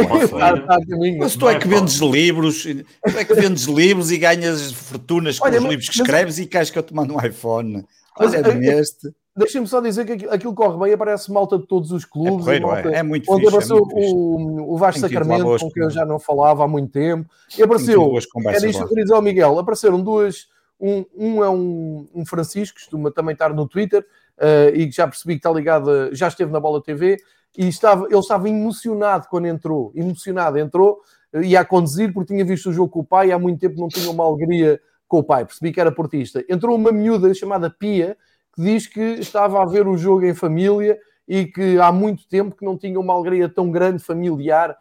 mas 1.20 1.36
tu 1.36 1.50
é 1.50 1.60
que 1.60 1.68
vendes 1.68 1.98
livros, 1.98 2.64
tu 2.64 3.18
é 3.18 3.26
que 3.26 3.34
vendes 3.34 3.66
livros 3.66 4.12
e 4.12 4.18
ganhas 4.18 4.72
fortunas 4.72 5.38
com 5.38 5.46
Olha, 5.46 5.60
os 5.60 5.66
livros 5.66 5.90
que 5.90 5.96
escreves 5.98 6.38
mas... 6.38 6.46
e 6.46 6.48
queres 6.48 6.70
que 6.70 6.80
eu 6.80 6.84
te 6.84 6.96
mando 6.96 7.14
um 7.14 7.22
iPhone. 7.22 7.86
Olha, 8.18 8.42
mas, 8.42 8.64
este. 8.64 9.14
Deixem-me 9.36 9.68
só 9.68 9.82
dizer 9.82 10.06
que 10.06 10.28
aquilo 10.28 10.54
corre 10.54 10.78
bem, 10.78 10.94
aparece 10.94 11.32
malta 11.32 11.58
de 11.58 11.66
todos 11.66 11.92
os 11.92 12.06
clubes. 12.06 12.48
É, 12.48 12.60
porreiro, 12.60 12.68
malta, 12.68 12.90
é. 12.92 12.96
é 12.98 13.04
muito 13.04 13.26
fixe. 13.26 13.48
Apareceu 13.48 13.78
é 13.78 13.82
o, 13.82 14.74
o 14.74 14.78
Vasco 14.78 15.02
Sacramento, 15.02 15.58
com 15.60 15.72
quem 15.72 15.84
eu 15.84 15.90
já 15.90 16.06
não 16.06 16.20
falava 16.20 16.64
há 16.64 16.68
muito 16.68 16.92
tempo. 16.92 17.28
E 17.58 17.64
apareceu, 17.64 18.14
era 18.48 18.68
isto 18.68 18.78
que 18.78 18.84
eu 18.84 18.88
queria 18.90 19.04
dizer 19.04 19.16
ao 19.16 19.22
Miguel, 19.22 19.58
apareceram 19.58 20.00
duas, 20.00 20.48
um, 20.80 21.04
um 21.18 21.44
é 21.44 21.50
um, 21.50 22.08
um 22.14 22.26
Francisco, 22.26 22.78
costuma 22.78 23.10
também 23.10 23.34
estar 23.34 23.52
no 23.54 23.68
Twitter, 23.68 24.06
uh, 24.38 24.76
e 24.76 24.92
já 24.92 25.08
percebi 25.08 25.34
que 25.34 25.40
está 25.40 25.52
ligado, 25.52 26.14
já 26.14 26.28
esteve 26.28 26.52
na 26.52 26.60
Bola 26.60 26.84
TV, 26.84 27.18
e 27.58 27.68
estava, 27.68 28.06
ele 28.06 28.18
estava 28.18 28.48
emocionado 28.48 29.28
quando 29.30 29.48
entrou, 29.48 29.92
emocionado, 29.96 30.60
entrou, 30.60 31.02
ia 31.42 31.62
a 31.62 31.66
conduzir 31.66 32.14
porque 32.14 32.34
tinha 32.34 32.46
visto 32.46 32.70
o 32.70 32.74
jogo 32.74 32.90
com 32.90 33.00
o 33.00 33.04
pai 33.04 33.30
e 33.30 33.32
há 33.32 33.40
muito 33.40 33.60
tempo 33.60 33.80
não 33.80 33.88
tinha 33.88 34.10
uma 34.12 34.26
alegria 34.26 34.80
com 35.08 35.20
o 35.20 35.24
pai, 35.24 35.46
percebi 35.46 35.72
que 35.72 35.80
era 35.80 35.92
portista. 35.92 36.44
Entrou 36.50 36.76
uma 36.76 36.92
miúda 36.92 37.34
chamada 37.34 37.70
Pia, 37.70 38.18
que 38.54 38.62
diz 38.62 38.88
que 38.88 39.02
estava 39.02 39.62
a 39.62 39.66
ver 39.66 39.88
o 39.88 39.98
jogo 39.98 40.26
em 40.26 40.34
família 40.34 40.98
e 41.28 41.46
que 41.46 41.80
há 41.80 41.92
muito 41.92 42.28
tempo 42.28 42.56
que 42.56 42.66
não 42.66 42.78
tinha 42.78 43.00
uma 43.00 43.14
alegria 43.14 43.50
tão 43.50 43.72
grande 43.72 44.04
familiar 44.04 44.78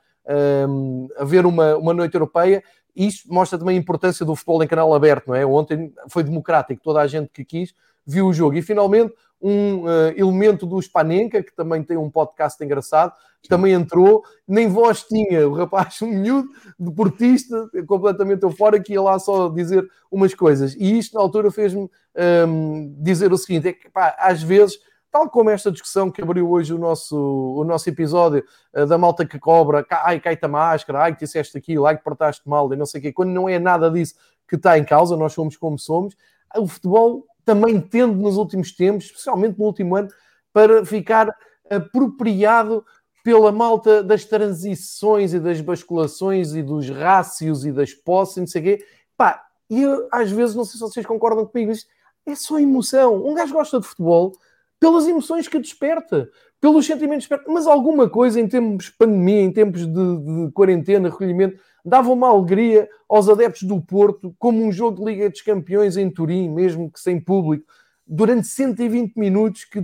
um, 0.69 1.09
a 1.17 1.25
ver 1.25 1.47
uma, 1.47 1.77
uma 1.77 1.95
noite 1.95 2.15
europeia 2.15 2.63
isto 2.95 3.33
mostra 3.33 3.59
também 3.59 3.77
a 3.77 3.81
importância 3.81 4.25
do 4.25 4.37
futebol 4.37 4.63
em 4.63 4.67
canal 4.67 4.95
aberto, 4.95 5.29
não 5.29 5.35
é? 5.35 5.45
Ontem 5.45 5.93
foi 6.09 6.23
democrático, 6.23 6.83
toda 6.83 7.01
a 7.01 7.07
gente 7.07 7.31
que 7.31 7.45
quis 7.45 7.75
viu 8.07 8.27
o 8.27 8.33
jogo. 8.33 8.57
E 8.57 8.63
finalmente, 8.63 9.15
um 9.43 9.85
uh, 9.85 10.13
elemento 10.17 10.65
do 10.65 10.81
Spanenka, 10.81 11.43
que 11.43 11.55
também 11.55 11.83
tem 11.83 11.97
um 11.97 12.09
podcast 12.09 12.63
engraçado, 12.65 13.13
que 13.43 13.49
também 13.49 13.73
entrou, 13.73 14.23
nem 14.47 14.69
voz 14.69 15.03
tinha, 15.03 15.49
o 15.49 15.53
rapaz, 15.53 16.01
um 16.03 16.07
miúdo, 16.07 16.49
deportista, 16.79 17.69
completamente 17.87 18.45
eufórico, 18.45 18.85
que 18.85 18.93
ia 18.93 19.03
lá 19.03 19.19
só 19.19 19.49
dizer 19.49 19.85
umas 20.11 20.33
coisas. 20.33 20.75
E 20.77 20.99
isto, 20.99 21.15
na 21.15 21.21
altura, 21.21 21.51
fez-me 21.51 21.83
um, 21.83 21.89
ehm, 22.15 22.95
dizer 22.99 23.33
o 23.33 23.39
seguinte: 23.39 23.69
é 23.69 23.73
que, 23.73 23.91
pá, 23.91 24.15
às 24.19 24.43
vezes 24.43 24.79
tal 25.11 25.29
como 25.29 25.51
esta 25.51 25.71
discussão 25.71 26.11
que 26.11 26.23
abriu 26.23 26.51
hoje 26.51 26.73
o 26.73 26.79
nosso, 26.79 27.15
o 27.15 27.63
nosso 27.65 27.87
episódio 27.87 28.43
uh, 28.75 28.87
da 28.87 28.97
malta 28.97 29.27
que 29.27 29.39
cobra, 29.39 29.85
ai, 29.91 30.19
cai-te 30.19 30.45
a 30.47 30.49
máscara, 30.49 31.03
ai, 31.03 31.15
que 31.15 31.21
disseste 31.21 31.59
aquilo, 31.59 31.85
ai, 31.85 31.99
que 31.99 32.03
portaste 32.03 32.49
mal, 32.49 32.73
e 32.73 32.77
não 32.77 32.87
sei 32.87 32.99
o 32.99 33.03
quê, 33.03 33.13
quando 33.13 33.29
não 33.29 33.47
é 33.47 33.59
nada 33.59 33.91
disso 33.91 34.15
que 34.49 34.57
está 34.57 34.79
em 34.79 34.85
causa, 34.85 35.15
nós 35.15 35.35
somos 35.35 35.57
como 35.57 35.79
somos, 35.79 36.17
o 36.57 36.67
futebol 36.67 37.27
também 37.45 37.81
tende 37.81 38.17
nos 38.17 38.37
últimos 38.37 38.73
tempos, 38.73 39.07
especialmente 39.07 39.59
no 39.59 39.65
último 39.65 39.97
ano, 39.97 40.09
para 40.53 40.85
ficar 40.85 41.35
apropriado 41.71 42.85
pela 43.25 43.53
malta 43.53 44.03
das 44.03 44.25
transições 44.25 45.33
e 45.33 45.41
das 45.41 45.61
basculações 45.61 46.55
e 46.55 46.63
dos 46.63 46.89
rácios 46.91 47.65
e 47.65 47.73
das 47.73 47.95
posses, 47.95 48.37
não 48.37 48.47
sei 48.47 48.61
o 48.61 48.65
quê. 48.65 48.85
Pá, 49.17 49.45
e 49.71 49.83
eu, 49.83 50.09
às 50.11 50.31
vezes, 50.31 50.55
não 50.55 50.65
sei 50.65 50.75
se 50.75 50.81
vocês 50.81 51.07
concordam 51.07 51.47
comigo, 51.47 51.71
isto 51.71 51.89
é 52.27 52.35
só 52.35 52.59
emoção. 52.59 53.25
Um 53.25 53.35
gajo 53.35 53.53
gosta 53.53 53.81
de 53.81 53.87
futebol 53.87 54.33
pelas 54.79 55.07
emoções 55.07 55.47
que 55.47 55.59
desperta, 55.59 56.29
pelos 56.61 56.85
sentimentos 56.85 57.27
que 57.27 57.35
desperta, 57.35 57.53
mas 57.53 57.67
alguma 57.67 58.09
coisa 58.09 58.41
em 58.41 58.49
tempos 58.49 58.87
de 58.87 58.93
pandemia, 58.93 59.41
em 59.41 59.53
tempos 59.53 59.87
de, 59.87 59.93
de 59.93 60.53
quarentena, 60.53 61.09
recolhimento, 61.09 61.61
dava 61.85 62.11
uma 62.11 62.29
alegria 62.29 62.89
aos 63.09 63.29
adeptos 63.29 63.63
do 63.65 63.81
Porto, 63.81 64.35
como 64.39 64.65
um 64.65 64.73
jogo 64.73 64.99
de 64.99 65.05
Liga 65.05 65.31
dos 65.31 65.43
Campeões 65.43 65.97
em 65.97 66.11
Turim, 66.11 66.49
mesmo 66.49 66.91
que 66.91 67.01
sem 67.01 67.21
público, 67.21 67.65
durante 68.07 68.47
120 68.47 69.17
minutos, 69.17 69.65
que 69.65 69.83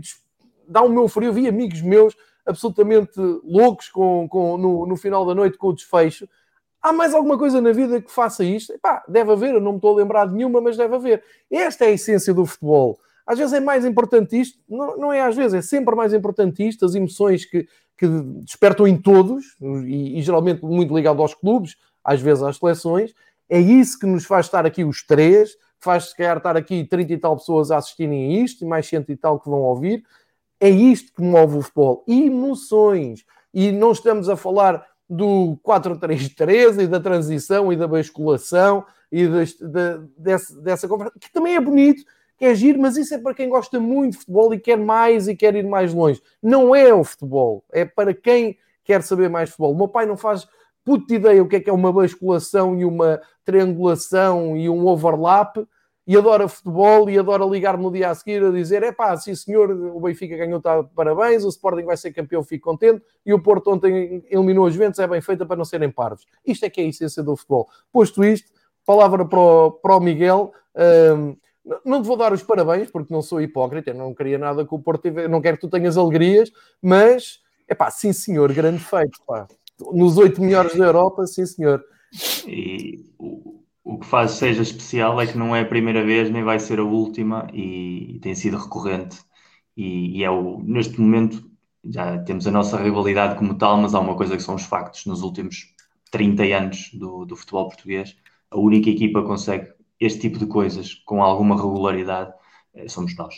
dá 0.66 0.82
um 0.82 0.88
meu 0.88 1.08
frio. 1.08 1.28
Eu 1.28 1.32
vi 1.32 1.48
amigos 1.48 1.82
meus 1.82 2.14
absolutamente 2.46 3.20
loucos 3.44 3.88
com, 3.88 4.26
com, 4.28 4.56
no, 4.56 4.87
no 4.87 4.96
final 4.96 5.26
da 5.26 5.34
noite 5.34 5.58
com 5.58 5.68
o 5.68 5.74
desfecho. 5.74 6.28
Há 6.80 6.92
mais 6.92 7.12
alguma 7.12 7.37
coisa 7.37 7.61
na 7.61 7.72
vida 7.72 8.00
que 8.00 8.11
faça 8.11 8.44
isto? 8.44 8.72
Epá, 8.72 9.04
deve 9.08 9.32
haver, 9.32 9.54
eu 9.54 9.61
não 9.61 9.72
me 9.72 9.78
estou 9.78 9.94
a 9.94 9.96
lembrar 9.96 10.26
de 10.26 10.34
nenhuma, 10.34 10.61
mas 10.61 10.76
deve 10.76 10.94
haver. 10.94 11.22
Esta 11.50 11.84
é 11.84 11.88
a 11.88 11.92
essência 11.92 12.32
do 12.32 12.46
futebol. 12.46 12.98
Às 13.26 13.38
vezes 13.38 13.52
é 13.52 13.61
mais 13.61 13.84
importante 13.84 14.40
isto, 14.40 14.58
não, 14.66 14.96
não 14.96 15.12
é 15.12 15.20
às 15.20 15.37
vezes, 15.37 15.52
é 15.52 15.61
sempre 15.61 15.94
mais 15.94 16.14
importante 16.14 16.66
isto, 16.66 16.87
as 16.87 16.94
emoções 16.94 17.44
que, 17.44 17.68
que 17.94 18.08
despertam 18.42 18.88
em 18.88 18.96
todos, 18.96 19.54
e, 19.61 20.18
e, 20.18 20.22
geralmente 20.22 20.64
muito 20.64 20.96
ligado 20.96 21.20
aos 21.20 21.34
clubes, 21.34 21.76
às 22.09 22.21
vezes 22.21 22.42
às 22.42 22.57
seleções, 22.57 23.14
é 23.49 23.61
isso 23.61 23.99
que 23.99 24.07
nos 24.07 24.25
faz 24.25 24.47
estar 24.47 24.64
aqui 24.64 24.85
os 24.85 25.05
três, 25.05 25.57
faz 25.79 26.11
se 26.11 26.16
calhar 26.16 26.37
estar 26.38 26.57
aqui 26.57 26.85
30 26.85 27.12
e 27.12 27.18
tal 27.18 27.37
pessoas 27.37 27.71
a 27.71 27.77
assistirem 27.77 28.38
a 28.38 28.42
isto, 28.42 28.64
e 28.64 28.66
mais 28.66 28.87
100 28.87 29.05
e 29.09 29.16
tal 29.16 29.38
que 29.38 29.49
vão 29.49 29.61
ouvir. 29.61 30.05
É 30.61 30.68
isto 30.68 31.12
que 31.14 31.23
move 31.23 31.59
o 31.59 31.62
futebol. 31.62 32.05
Emoções. 32.09 33.25
E 33.55 33.71
não 33.71 33.92
estamos 33.92 34.29
a 34.29 34.37
falar 34.37 34.85
do 35.09 35.59
4-3-3 35.64 36.83
e 36.83 36.87
da 36.87 37.01
transição 37.01 37.73
e 37.73 37.77
da 37.77 37.87
basculação 37.87 38.85
e 39.11 39.27
deste, 39.27 39.64
de, 39.64 39.99
desse, 40.16 40.61
dessa 40.61 40.87
conversa, 40.87 41.14
que 41.18 41.33
também 41.33 41.55
é 41.55 41.61
bonito, 41.61 42.05
que 42.37 42.44
é 42.44 42.55
giro, 42.55 42.79
mas 42.79 42.97
isso 42.97 43.14
é 43.14 43.18
para 43.18 43.35
quem 43.35 43.49
gosta 43.49 43.81
muito 43.81 44.12
de 44.12 44.18
futebol 44.18 44.53
e 44.53 44.61
quer 44.61 44.77
mais 44.77 45.27
e 45.27 45.35
quer 45.35 45.55
ir 45.55 45.66
mais 45.66 45.94
longe. 45.94 46.23
Não 46.42 46.75
é 46.75 46.92
o 46.92 47.03
futebol, 47.03 47.64
é 47.73 47.85
para 47.85 48.12
quem 48.12 48.59
quer 48.85 49.03
saber 49.03 49.31
mais 49.31 49.51
futebol. 49.51 49.73
O 49.73 49.77
meu 49.77 49.88
pai 49.88 50.07
não 50.07 50.16
faz 50.16 50.47
puta 50.88 51.14
ideia 51.14 51.42
o 51.42 51.46
que 51.46 51.57
é 51.57 51.61
que 51.61 51.68
é 51.68 51.72
uma 51.72 51.92
basculação 51.92 52.74
e 52.81 52.83
uma 52.83 53.20
triangulação 53.44 54.57
e 54.57 54.70
um 54.70 54.87
overlap 54.87 55.59
e 56.07 56.16
adora 56.16 56.48
futebol 56.48 57.11
e 57.11 57.18
adora 57.18 57.44
ligar-me 57.44 57.83
no 57.83 57.92
dia 57.92 58.09
a 58.09 58.14
seguir 58.14 58.42
a 58.42 58.51
dizer: 58.51 58.83
é 58.83 58.90
pá, 58.90 59.14
sim 59.18 59.35
senhor, 59.35 59.70
o 59.70 60.01
Benfica 60.01 60.35
ganhou, 60.38 60.62
tá, 60.62 60.83
parabéns, 60.83 61.44
o 61.44 61.51
Sporting 61.51 61.85
vai 61.85 61.98
ser 61.98 62.14
campeão, 62.14 62.42
fico 62.42 62.70
contente, 62.70 63.05
e 63.27 63.35
o 63.35 63.42
Porto 63.42 63.70
ontem 63.70 64.24
eliminou 64.31 64.64
os 64.64 64.74
Ventos, 64.74 64.98
é 64.98 65.07
bem 65.07 65.20
feita 65.20 65.44
para 65.44 65.57
não 65.57 65.66
serem 65.66 65.90
parvos. 65.90 66.24
Isto 66.46 66.64
é 66.64 66.70
que 66.70 66.81
é 66.81 66.85
a 66.85 66.88
essência 66.88 67.22
do 67.22 67.37
futebol. 67.37 67.68
Posto 67.92 68.24
isto, 68.24 68.51
palavra 68.87 69.27
para 69.27 69.38
o, 69.38 69.70
para 69.72 69.94
o 69.94 70.01
Miguel. 70.01 70.55
Um, 71.14 71.37
não 71.85 72.01
te 72.01 72.07
vou 72.07 72.16
dar 72.16 72.33
os 72.33 72.42
parabéns, 72.42 72.90
porque 72.90 73.12
não 73.12 73.20
sou 73.20 73.42
hipócrita, 73.42 73.92
não 73.92 74.14
queria 74.14 74.38
nada 74.38 74.66
que 74.66 74.74
o 74.74 74.79
Porto 74.79 75.03
tivesse, 75.03 75.29
não 75.29 75.42
quero 75.42 75.59
que 75.59 75.66
tu 75.66 75.68
tenhas 75.68 75.98
alegrias, 75.98 76.51
mas, 76.81 77.40
é 77.68 77.74
pá, 77.74 77.90
sim 77.90 78.14
senhor, 78.14 78.51
grande 78.55 78.83
feito, 78.83 79.20
pá. 79.27 79.46
Nos 79.92 80.16
oito 80.18 80.40
melhores 80.40 80.74
da 80.76 80.84
Europa, 80.84 81.26
sim 81.26 81.46
senhor. 81.46 81.84
E 82.46 83.04
o, 83.18 83.62
o 83.84 83.98
que 83.98 84.06
faz 84.06 84.32
seja 84.32 84.62
especial 84.62 85.20
é 85.20 85.26
que 85.26 85.38
não 85.38 85.54
é 85.54 85.60
a 85.60 85.66
primeira 85.66 86.04
vez, 86.04 86.30
nem 86.30 86.42
vai 86.42 86.58
ser 86.58 86.78
a 86.78 86.84
última, 86.84 87.46
e, 87.52 88.18
tem 88.22 88.34
sido 88.34 88.56
recorrente. 88.56 89.18
E, 89.76 90.18
e, 90.18 90.24
é 90.24 90.30
o, 90.30 90.60
neste 90.62 91.00
momento, 91.00 91.48
já 91.84 92.18
temos 92.18 92.46
a 92.46 92.50
nossa 92.50 92.76
rivalidade 92.76 93.38
como 93.38 93.56
tal, 93.56 93.76
mas 93.78 93.94
há 93.94 94.00
uma 94.00 94.16
coisa 94.16 94.36
que 94.36 94.42
são 94.42 94.54
os 94.54 94.64
factos. 94.64 95.06
Nos 95.06 95.22
últimos 95.22 95.74
30 96.10 96.42
anos 96.44 96.90
do, 96.94 97.24
do 97.24 97.36
futebol 97.36 97.68
português, 97.68 98.16
a 98.50 98.58
única 98.58 98.90
equipa 98.90 99.22
que 99.22 99.28
consegue 99.28 99.72
este 100.00 100.20
tipo 100.20 100.38
de 100.38 100.46
coisas 100.46 100.94
com 101.04 101.22
alguma 101.22 101.56
regularidade 101.56 102.32
eh, 102.74 102.88
somos 102.88 103.14
nós. 103.16 103.34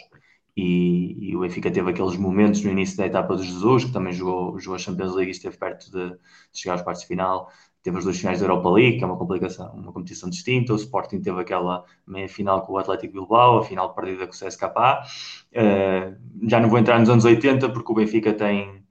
E, 0.57 1.31
e, 1.31 1.37
o 1.37 1.41
Benfica 1.41 1.71
teve 1.71 1.91
aqueles 1.91 2.17
momentos 2.17 2.63
no 2.63 2.71
início 2.71 2.97
da 2.97 3.07
etapa 3.07 3.37
do 3.37 3.43
Jesus, 3.43 3.85
que 3.85 3.93
também 3.93 4.13
jogou, 4.13 4.59
jogou 4.59 4.77
a 4.77 4.79
Champions 4.79 5.15
League 5.15 5.31
e 5.31 5.33
esteve 5.33 5.57
perto 5.57 5.91
de, 5.91 6.11
de 6.11 6.19
chegar 6.53 6.75
aos 6.75 6.83
quartos 6.83 7.03
de 7.03 7.09
final. 7.09 7.51
Teve 7.83 7.97
as 7.97 8.05
duas 8.05 8.19
finais 8.19 8.41
da 8.41 8.45
Europa 8.45 8.69
League, 8.69 8.99
que 8.99 9.05
é 9.05 9.07
uma 9.07 9.17
complicação, 9.17 9.73
uma 9.73 9.93
competição 9.93 10.29
distinta. 10.29 10.73
O 10.73 10.77
Sporting 10.77 11.21
teve 11.21 11.41
aquela 11.41 11.85
meia 12.07 12.29
final 12.29 12.61
com 12.63 12.75
o 12.75 12.79
Atlético 12.79 13.15
Bilbao, 13.15 13.59
a 13.59 13.65
final 13.65 13.95
perdida 13.95 14.27
com 14.27 14.35
o 14.35 14.37
CSKA. 14.37 14.69
Uh, 14.71 15.07
eh, 15.53 16.15
já 16.47 16.61
não 16.61 16.69
vou 16.69 16.79
entrar 16.79 16.99
nos 17.01 17.09
anos 17.09 17.25
80, 17.25 17.71
porque 17.71 17.91
o 17.91 17.95
Benfica 17.95 18.35
tem, 18.35 18.85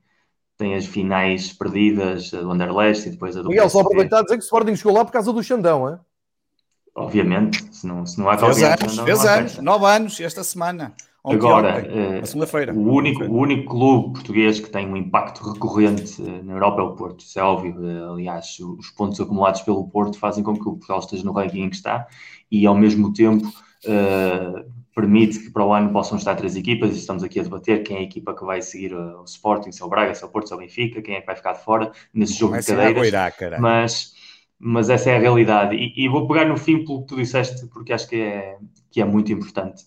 tem 0.58 0.74
as 0.74 0.88
finais 0.88 1.54
perdidas, 1.54 2.34
a 2.34 2.42
do 2.42 2.52
Anderlecht 2.52 3.08
e 3.08 3.12
depois 3.12 3.38
a 3.38 3.44
do 3.44 3.50
Miguel, 3.50 3.70
só 3.70 3.82
aproveitar 3.82 4.20
a 4.20 4.24
dizer 4.24 4.38
que 4.38 4.44
o 4.44 4.46
Sporting 4.46 4.76
chegou 4.76 4.94
lá 4.94 5.06
por 5.06 5.12
causa 5.12 5.32
do 5.32 5.44
Xandão, 5.44 5.88
é? 5.88 6.00
Obviamente, 6.96 7.64
se 7.72 7.86
não, 7.86 8.06
se 8.06 8.20
não 8.20 8.28
há 8.28 8.38
Fez 8.38 8.64
anos, 8.64 9.00
fez 9.00 9.26
anos, 9.26 9.58
nove 9.60 9.86
anos 9.86 10.20
esta 10.20 10.44
semana. 10.44 10.96
Ontem, 11.24 11.36
Agora, 11.36 11.80
ontem, 11.80 12.20
uh, 12.22 12.26
segunda-feira. 12.26 12.74
O 12.74 12.94
único, 12.94 13.24
o 13.24 13.38
único 13.38 13.70
clube 13.70 14.14
português 14.14 14.60
que 14.60 14.70
tem 14.70 14.88
um 14.88 14.96
impacto 14.96 15.44
recorrente 15.44 16.22
uh, 16.22 16.44
na 16.44 16.54
Europa 16.54 16.82
é 16.82 16.84
o 16.84 16.96
Porto, 16.96 17.22
isso 17.22 17.40
é 17.40 17.44
óbvio. 17.44 17.76
Uh, 17.78 18.14
aliás, 18.14 18.58
os 18.60 18.90
pontos 18.92 19.20
acumulados 19.20 19.62
pelo 19.62 19.88
Porto 19.90 20.18
fazem 20.18 20.44
com 20.44 20.54
que 20.54 20.62
o 20.62 20.74
Portugal 20.74 21.00
esteja 21.00 21.24
no 21.24 21.34
ranking 21.34 21.64
em 21.64 21.70
que 21.70 21.76
está 21.76 22.08
e, 22.50 22.66
ao 22.66 22.76
mesmo 22.76 23.12
tempo, 23.12 23.52
permite 24.96 25.40
que 25.40 25.50
para 25.52 25.66
o 25.66 25.74
ano 25.74 25.92
possam 25.92 26.18
estar 26.18 26.36
três 26.36 26.56
equipas 26.58 26.96
estamos 26.96 27.24
aqui 27.24 27.40
a 27.40 27.44
debater 27.44 27.84
quem 27.84 27.98
é 27.98 28.00
a 28.00 28.04
equipa 28.04 28.36
que 28.36 28.44
vai 28.44 28.62
seguir 28.62 28.94
o 28.94 29.24
Sporting, 29.24 29.72
se 29.72 29.82
é 29.82 29.86
o 29.86 29.90
Braga, 29.90 30.14
se 30.14 30.24
é 30.24 30.28
o 30.28 30.30
Porto, 30.30 30.48
se 30.48 30.54
é 30.54 30.58
o 30.58 30.60
Benfica, 30.60 31.02
quem 31.02 31.16
é 31.16 31.22
que 31.22 31.26
vai 31.26 31.36
ficar 31.36 31.54
de 31.54 31.64
fora 31.64 31.92
nesse 32.14 32.34
jogo 32.34 32.58
de 32.58 32.66
cadeiras. 32.66 33.60
mas 33.60 34.14
mas 34.60 34.90
essa 34.90 35.10
é 35.10 35.16
a 35.16 35.20
realidade. 35.20 35.76
E, 35.76 35.94
e, 35.96 36.10
vou 36.10 36.28
pegar 36.28 36.46
no 36.46 36.58
fim 36.58 36.84
pelo 36.84 37.02
que 37.02 37.08
tu 37.08 37.16
disseste, 37.16 37.66
porque 37.68 37.94
acho 37.94 38.10
que 38.10 38.18
é, 38.18 38.58
que 38.92 39.02
é 39.02 39.06
muito 39.06 39.32
importante. 39.32 39.86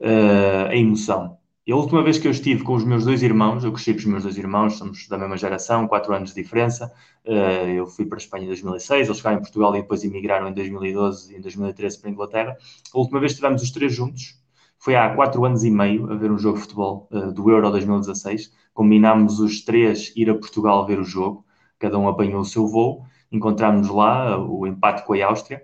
Uh, 0.00 0.68
a 0.68 0.76
emoção. 0.76 1.38
E 1.66 1.72
a 1.72 1.76
última 1.76 2.02
vez 2.02 2.18
que 2.18 2.26
eu 2.26 2.30
estive 2.30 2.62
com 2.62 2.74
os 2.74 2.84
meus 2.84 3.04
dois 3.04 3.22
irmãos, 3.22 3.62
eu 3.62 3.72
cresci 3.72 3.92
com 3.92 3.98
os 3.98 4.04
meus 4.06 4.22
dois 4.22 4.38
irmãos, 4.38 4.78
somos 4.78 5.06
da 5.06 5.18
mesma 5.18 5.36
geração, 5.36 5.86
quatro 5.86 6.14
anos 6.14 6.32
de 6.32 6.42
diferença. 6.42 6.92
Uh, 7.26 7.68
eu 7.68 7.86
fui 7.86 8.06
para 8.06 8.16
a 8.16 8.20
Espanha 8.20 8.44
em 8.44 8.48
2006, 8.48 9.06
eles 9.06 9.18
ficaram 9.18 9.36
em 9.36 9.40
Portugal 9.40 9.76
e 9.76 9.82
depois 9.82 10.02
emigraram 10.02 10.48
em 10.48 10.52
2012 10.54 11.34
e 11.34 11.36
em 11.36 11.40
2013 11.40 12.00
para 12.00 12.10
a 12.10 12.12
Inglaterra. 12.12 12.56
A 12.94 12.98
última 12.98 13.20
vez 13.20 13.32
que 13.32 13.36
estivemos 13.36 13.62
os 13.62 13.70
três 13.70 13.94
juntos 13.94 14.40
foi 14.78 14.96
há 14.96 15.14
quatro 15.14 15.44
anos 15.44 15.64
e 15.64 15.70
meio 15.70 16.10
a 16.10 16.14
ver 16.14 16.30
um 16.30 16.38
jogo 16.38 16.56
de 16.56 16.62
futebol 16.62 17.08
uh, 17.10 17.32
do 17.32 17.50
Euro 17.50 17.70
2016. 17.70 18.52
Combinámos 18.72 19.40
os 19.40 19.62
três 19.62 20.12
ir 20.16 20.30
a 20.30 20.34
Portugal 20.34 20.86
ver 20.86 20.98
o 21.00 21.04
jogo, 21.04 21.44
cada 21.78 21.98
um 21.98 22.08
apanhou 22.08 22.40
o 22.40 22.44
seu 22.44 22.66
voo 22.66 23.04
encontramos 23.30 23.88
lá 23.88 24.38
o 24.38 24.66
empate 24.66 25.04
com 25.04 25.14
a 25.14 25.26
Áustria. 25.26 25.62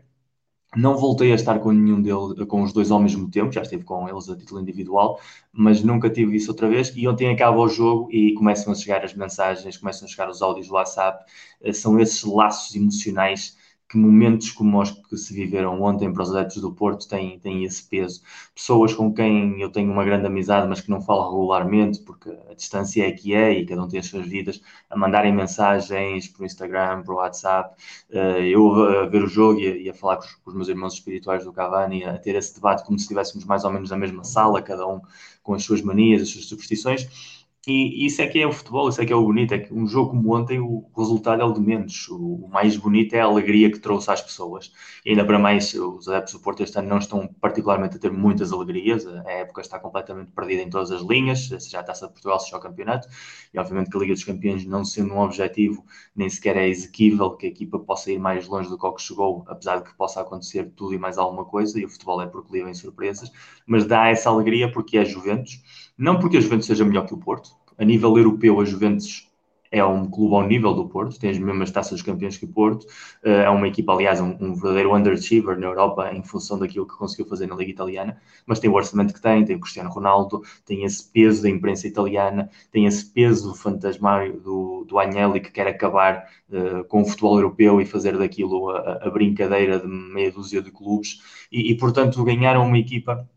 Não 0.77 0.97
voltei 0.97 1.31
a 1.33 1.35
estar 1.37 1.59
com 1.61 1.71
nenhum 1.73 2.03
deles, 2.03 2.47
com 2.49 2.63
os 2.63 2.73
dois 2.73 2.91
ao 2.91 3.01
mesmo 3.01 3.31
tempo, 3.31 3.53
já 3.53 3.63
estive 3.63 3.85
com 3.85 4.09
eles 4.09 4.29
a 4.29 4.37
título 4.37 4.61
individual, 4.61 5.21
mas 5.53 5.83
nunca 5.85 6.11
tive 6.11 6.37
isso 6.37 6.51
outra 6.51 6.69
vez. 6.69 6.93
E 6.97 7.07
ontem 7.07 7.33
acaba 7.33 7.59
o 7.59 7.69
jogo 7.69 8.09
e 8.11 8.35
começam 8.35 8.73
a 8.73 8.77
chegar 8.77 9.05
as 9.05 9.15
mensagens, 9.15 9.77
começam 9.77 10.07
a 10.07 10.11
chegar 10.11 10.29
os 10.29 10.43
áudios 10.43 10.69
do 10.69 10.75
WhatsApp. 10.75 11.25
Eh, 11.63 11.73
são 11.73 11.99
esses 12.01 12.23
laços 12.25 12.75
emocionais 12.75 13.57
que 13.88 13.99
momentos 13.99 14.51
como 14.51 14.81
os 14.81 14.90
que 14.90 15.16
se 15.16 15.35
viveram 15.35 15.81
ontem 15.83 16.12
para 16.12 16.23
os 16.23 16.35
adeptos 16.35 16.61
do 16.61 16.73
Porto 16.73 17.09
têm, 17.09 17.38
têm 17.38 17.64
esse 17.64 17.88
peso. 17.88 18.23
Pessoas 18.55 18.94
com 18.94 19.12
quem 19.12 19.61
eu 19.61 19.70
tenho 19.70 19.92
uma 19.92 20.05
grande 20.05 20.27
amizade, 20.27 20.66
mas 20.66 20.81
que 20.81 20.90
não 20.90 21.01
falo 21.01 21.31
regularmente, 21.31 22.01
porque 22.01 22.31
a 22.51 22.55
distância 22.55 23.07
é 23.07 23.12
que 23.12 23.35
é 23.35 23.53
e 23.53 23.66
cada 23.66 23.83
um 23.83 23.88
tem 23.88 24.01
as 24.01 24.07
suas 24.07 24.27
vidas, 24.27 24.61
a 24.88 24.97
mandarem 24.97 25.33
mensagens 25.33 26.29
por 26.29 26.44
Instagram, 26.44 27.03
por 27.03 27.16
WhatsApp, 27.16 27.75
eh, 28.11 28.49
eu 28.49 28.73
a 29.03 29.07
ver 29.07 29.23
o 29.23 29.29
jogo 29.29 29.61
e 29.61 29.88
a, 29.88 29.94
falar 29.94 30.16
com 30.16 30.51
os, 30.51 30.55
meus 30.55 30.68
irmãos 30.68 30.94
espirituais 30.94 31.44
do 31.44 31.53
Cavani, 31.53 32.05
a 32.05 32.18
ter 32.18 32.35
esse 32.35 32.55
debate 32.55 32.85
como 32.85 32.99
se 32.99 33.05
estivéssemos 33.05 33.44
mais 33.44 33.64
ou 33.64 33.70
menos 33.70 33.90
na 33.90 33.97
mesma 33.97 34.25
sala, 34.25 34.62
cada 34.62 34.87
um 34.87 35.01
com 35.42 35.55
as 35.55 35.62
suas 35.62 35.83
manias, 35.83 36.23
as 36.23 36.31
suas 36.31 36.47
superstições. 36.47 37.43
E 37.66 38.05
isso 38.05 38.20
é 38.20 38.27
que 38.27 38.38
é 38.38 38.46
o 38.46 38.53
futebol, 38.53 38.90
isso 38.90 39.00
é 39.00 39.07
que 39.07 39.12
é 39.12 39.16
o 39.16 39.24
bonito, 39.24 39.55
é 39.55 39.59
que 39.59 39.72
um 39.72 39.87
jogo 39.87 40.11
como 40.11 40.37
ontem 40.37 40.61
o 40.61 40.85
resultado 40.94 41.40
é 41.40 41.44
o 41.46 41.53
de 41.53 41.61
menos. 41.61 42.09
O, 42.11 42.46
mais 42.48 42.77
bonito 42.77 43.14
é 43.14 43.20
a 43.20 43.24
alegria 43.24 43.70
que 43.70 43.79
trouxe 43.79 44.11
às 44.11 44.20
pessoas. 44.20 44.70
E 45.03 45.11
ainda 45.11 45.24
para 45.24 45.38
mais, 45.38 45.72
os 45.72 46.07
adeptos 46.07 46.35
do 46.35 46.40
Porto 46.40 46.62
este 46.62 46.79
ano 46.79 46.88
não 46.88 46.98
estão 46.98 47.27
particularmente 47.40 47.96
a 47.96 47.98
ter 47.98 48.12
muitas 48.12 48.53
alegrias, 48.53 49.07
a 49.07 49.31
época 49.31 49.62
está 49.62 49.79
completamente 49.79 50.31
perdida 50.33 50.61
em 50.61 50.68
todas 50.68 50.90
as 50.90 51.00
linhas, 51.00 51.48
seja 51.48 51.81
a 51.81 51.83
Taça 51.83 52.07
de 52.07 52.12
Portugal, 52.12 52.38
seja 52.38 52.59
o 52.59 52.61
Campeonato, 52.61 53.09
e 53.53 53.59
obviamente 53.59 53.88
que 53.88 53.96
a 53.96 54.00
Liga 54.00 54.12
dos 54.12 54.24
Campeões 54.24 54.66
não 54.66 54.85
sendo 54.85 55.14
um 55.14 55.20
objetivo, 55.20 55.85
nem 56.14 56.29
sequer 56.29 56.59
é 56.59 56.68
exequível 56.68 57.31
que 57.31 57.46
a 57.46 57.48
equipa 57.48 57.79
possa 57.79 58.12
ir 58.12 58.18
mais 58.18 58.46
longe 58.46 58.68
do 58.68 58.79
que 58.79 59.03
chegou, 59.03 59.42
apesar 59.46 59.79
de 59.79 59.85
que 59.85 59.94
possa 59.96 60.20
acontecer 60.20 60.70
tudo 60.77 60.92
e 60.92 60.98
mais 60.98 61.16
alguma 61.16 61.46
coisa, 61.46 61.81
e 61.81 61.85
o 61.87 61.88
futebol 61.88 62.20
é 62.20 62.27
porque 62.27 62.59
em 62.59 62.74
surpresas, 62.74 63.33
mas 63.66 63.87
dá 63.87 64.09
essa 64.09 64.29
alegria 64.29 64.70
porque 64.70 64.98
é 64.98 65.05
Juventus, 65.05 65.62
não 65.96 66.18
porque 66.18 66.37
a 66.37 66.40
Juventus 66.40 66.66
seja 66.66 66.85
melhor 66.85 67.07
que 67.07 67.14
o 67.14 67.18
Porto, 67.18 67.50
a 67.78 67.85
nível 67.85 68.16
europeu, 68.16 68.61
a 68.61 68.64
Juventus 68.64 69.28
é 69.74 69.85
um 69.85 70.09
clube 70.09 70.35
ao 70.37 70.46
nível 70.46 70.72
do 70.72 70.88
Porto, 70.88 71.18
tem 71.18 71.30
as 71.30 71.38
mesmas 71.38 71.70
taças 71.70 71.92
dos 71.92 72.02
campeões 72.02 72.37
que 72.37 72.44
o 72.44 72.48
Porto, 72.48 72.87
eh, 73.24 73.42
é 73.42 73.50
uma 73.50 73.66
equipa, 73.66 73.92
aliás, 73.92 74.20
um, 74.20 74.37
um, 74.40 74.54
verdadeiro 74.54 74.94
underachiever 74.94 75.59
na 75.59 75.66
Europa 75.66 76.12
em 76.14 76.22
função 76.22 76.57
daquilo 76.57 76.87
que 76.87 76.96
conseguiu 76.96 77.26
fazer 77.26 77.48
na 77.48 77.57
Liga 77.57 77.72
Italiana, 77.72 78.16
mas 78.46 78.61
tem 78.61 78.70
o 78.70 78.74
orçamento 78.74 79.12
que 79.12 79.20
tem, 79.20 79.44
tem 79.44 79.57
o 79.57 79.61
Cristiano 79.61 79.90
Ronaldo, 79.90 80.42
tem 80.64 80.85
esse 80.85 81.11
peso 81.11 81.42
da 81.42 81.50
imprensa 81.50 81.88
italiana, 81.88 82.48
tem 82.70 82.87
esse 82.87 83.04
peso 83.04 83.52
fantasmário 83.52 84.40
do, 84.40 84.85
do 84.85 84.96
Agnelli 84.96 85.40
que 85.40 85.50
quer 85.50 85.66
acabar 85.66 86.24
uh, 86.50 86.85
com 86.85 87.02
o 87.02 87.04
futebol 87.04 87.37
europeu 87.37 87.80
e 87.80 87.85
fazer 87.85 88.16
daquilo 88.16 88.70
a, 88.70 89.00
a, 89.02 89.11
brincadeira 89.11 89.80
de 89.80 89.88
meia 89.88 90.30
dúzia 90.30 90.62
de 90.62 90.70
clubes, 90.70 91.20
e, 91.50 91.72
e 91.72 91.76
portanto 91.76 92.22
ganharam 92.22 92.64
uma 92.64 92.78
equipa 92.78 93.28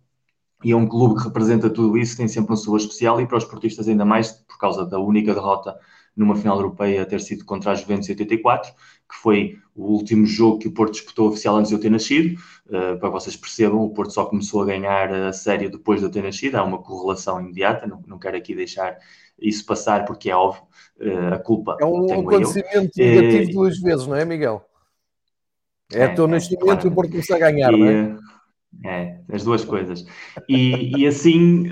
e 0.63 0.71
é 0.71 0.75
um 0.75 0.87
clube 0.87 1.15
que 1.15 1.27
representa 1.27 1.69
tudo 1.69 1.97
isso, 1.97 2.17
tem 2.17 2.27
sempre 2.27 2.53
um 2.53 2.57
sabor 2.57 2.79
especial 2.79 3.21
e 3.21 3.27
para 3.27 3.37
os 3.37 3.45
portistas 3.45 3.87
ainda 3.87 4.05
mais 4.05 4.31
por 4.31 4.57
causa 4.57 4.85
da 4.85 4.99
única 4.99 5.33
derrota 5.33 5.77
numa 6.17 6.35
final 6.35 6.57
europeia 6.57 7.05
ter 7.05 7.21
sido 7.21 7.45
contra 7.45 7.71
a 7.71 7.75
Juventus 7.75 8.09
em 8.09 8.13
84, 8.13 8.73
que 8.73 9.15
foi 9.21 9.59
o 9.75 9.83
último 9.83 10.25
jogo 10.25 10.57
que 10.57 10.67
o 10.67 10.71
Porto 10.71 10.93
disputou 10.93 11.29
oficial 11.29 11.55
antes 11.55 11.69
de 11.69 11.75
eu 11.75 11.79
ter 11.79 11.91
nascido. 11.91 12.39
Uh, 12.65 12.97
para 12.99 13.09
vocês 13.09 13.35
percebam, 13.35 13.81
o 13.81 13.91
Porto 13.91 14.11
só 14.11 14.25
começou 14.25 14.63
a 14.63 14.65
ganhar 14.65 15.13
a 15.13 15.31
série 15.31 15.69
depois 15.69 15.99
de 15.99 16.07
eu 16.07 16.11
ter 16.11 16.23
nascido, 16.23 16.55
há 16.55 16.63
uma 16.63 16.81
correlação 16.81 17.39
imediata, 17.39 17.85
não, 17.85 18.03
não 18.07 18.17
quero 18.17 18.35
aqui 18.35 18.55
deixar 18.55 18.97
isso 19.39 19.63
passar 19.63 20.05
porque 20.05 20.31
é 20.31 20.35
óbvio, 20.35 20.63
uh, 20.99 21.35
a 21.35 21.37
culpa 21.37 21.77
É 21.79 21.85
um 21.85 22.21
acontecimento 22.21 22.99
eu. 22.99 23.21
negativo 23.21 23.51
uh, 23.51 23.53
duas 23.53 23.79
vezes, 23.79 24.07
não 24.07 24.15
é, 24.15 24.25
Miguel? 24.25 24.65
É, 25.93 26.03
é 26.03 26.11
o 26.11 26.15
teu 26.15 26.25
é, 26.25 26.27
nascimento 26.27 26.85
e 26.85 26.87
o 26.87 26.91
Porto 26.91 27.11
começar 27.11 27.35
a 27.35 27.39
ganhar, 27.39 27.71
e, 27.71 27.77
não 27.77 27.87
é? 27.87 28.17
É, 28.85 29.19
as 29.31 29.43
duas 29.43 29.65
coisas. 29.65 30.05
E, 30.47 30.99
e 30.99 31.07
assim, 31.07 31.69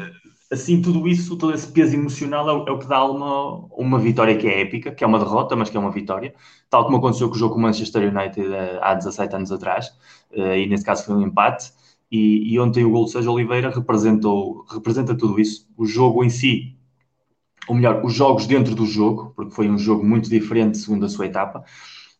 assim, 0.51 0.81
tudo 0.81 1.08
isso, 1.08 1.38
todo 1.38 1.53
esse 1.53 1.71
peso 1.71 1.95
emocional 1.95 2.49
é 2.49 2.69
é 2.69 2.71
o, 2.71 2.79
que 2.79 2.88
dá 2.88 3.03
uma, 3.05 3.65
uma 3.75 3.99
vitória 3.99 4.38
que 4.38 4.47
é 4.47 4.62
épica, 4.62 4.91
que 4.91 5.03
é 5.03 5.08
uma 5.08 5.19
derrota, 5.19 5.55
mas 5.55 5.69
que 5.69 5.77
é 5.77 5.79
uma 5.79 5.91
vitória, 5.91 6.34
tal 6.69 6.86
como 6.86 6.97
aconteceu 6.97 7.29
com 7.29 7.36
o 7.36 7.38
jogo 7.38 7.53
com 7.53 7.60
o 7.60 7.63
Manchester 7.63 8.13
United 8.13 8.53
eh, 8.53 8.79
há 8.81 8.93
17 8.95 9.36
anos 9.36 9.51
atrás, 9.51 9.93
eh, 10.31 10.62
e 10.62 10.67
nesse 10.67 10.84
caso 10.86 11.05
foi 11.05 11.15
um 11.15 11.21
empate. 11.21 11.71
E, 12.12 12.53
e 12.53 12.60
ontem 12.60 12.86
o 12.86 12.91
gol 12.91 13.05
de 13.05 13.12
Sérgio 13.12 13.31
Oliveira 13.31 13.69
representou, 13.69 14.63
representa 14.71 15.15
tudo 15.17 15.39
isso. 15.39 15.67
O 15.75 15.86
jogo 15.86 16.23
em 16.23 16.29
si, 16.29 16.77
ou 17.67 17.75
melhor, 17.75 18.03
os 18.05 18.13
jogos 18.13 18.45
dentro 18.47 18.75
do 18.75 18.86
jogo, 18.86 19.34
porque 19.36 19.53
foi 19.53 19.69
um 19.69 19.77
jogo 19.77 20.05
muito 20.05 20.29
diferente 20.29 20.77
segundo 20.77 21.05
a 21.05 21.10
sua 21.10 21.25
etapa. 21.25 21.63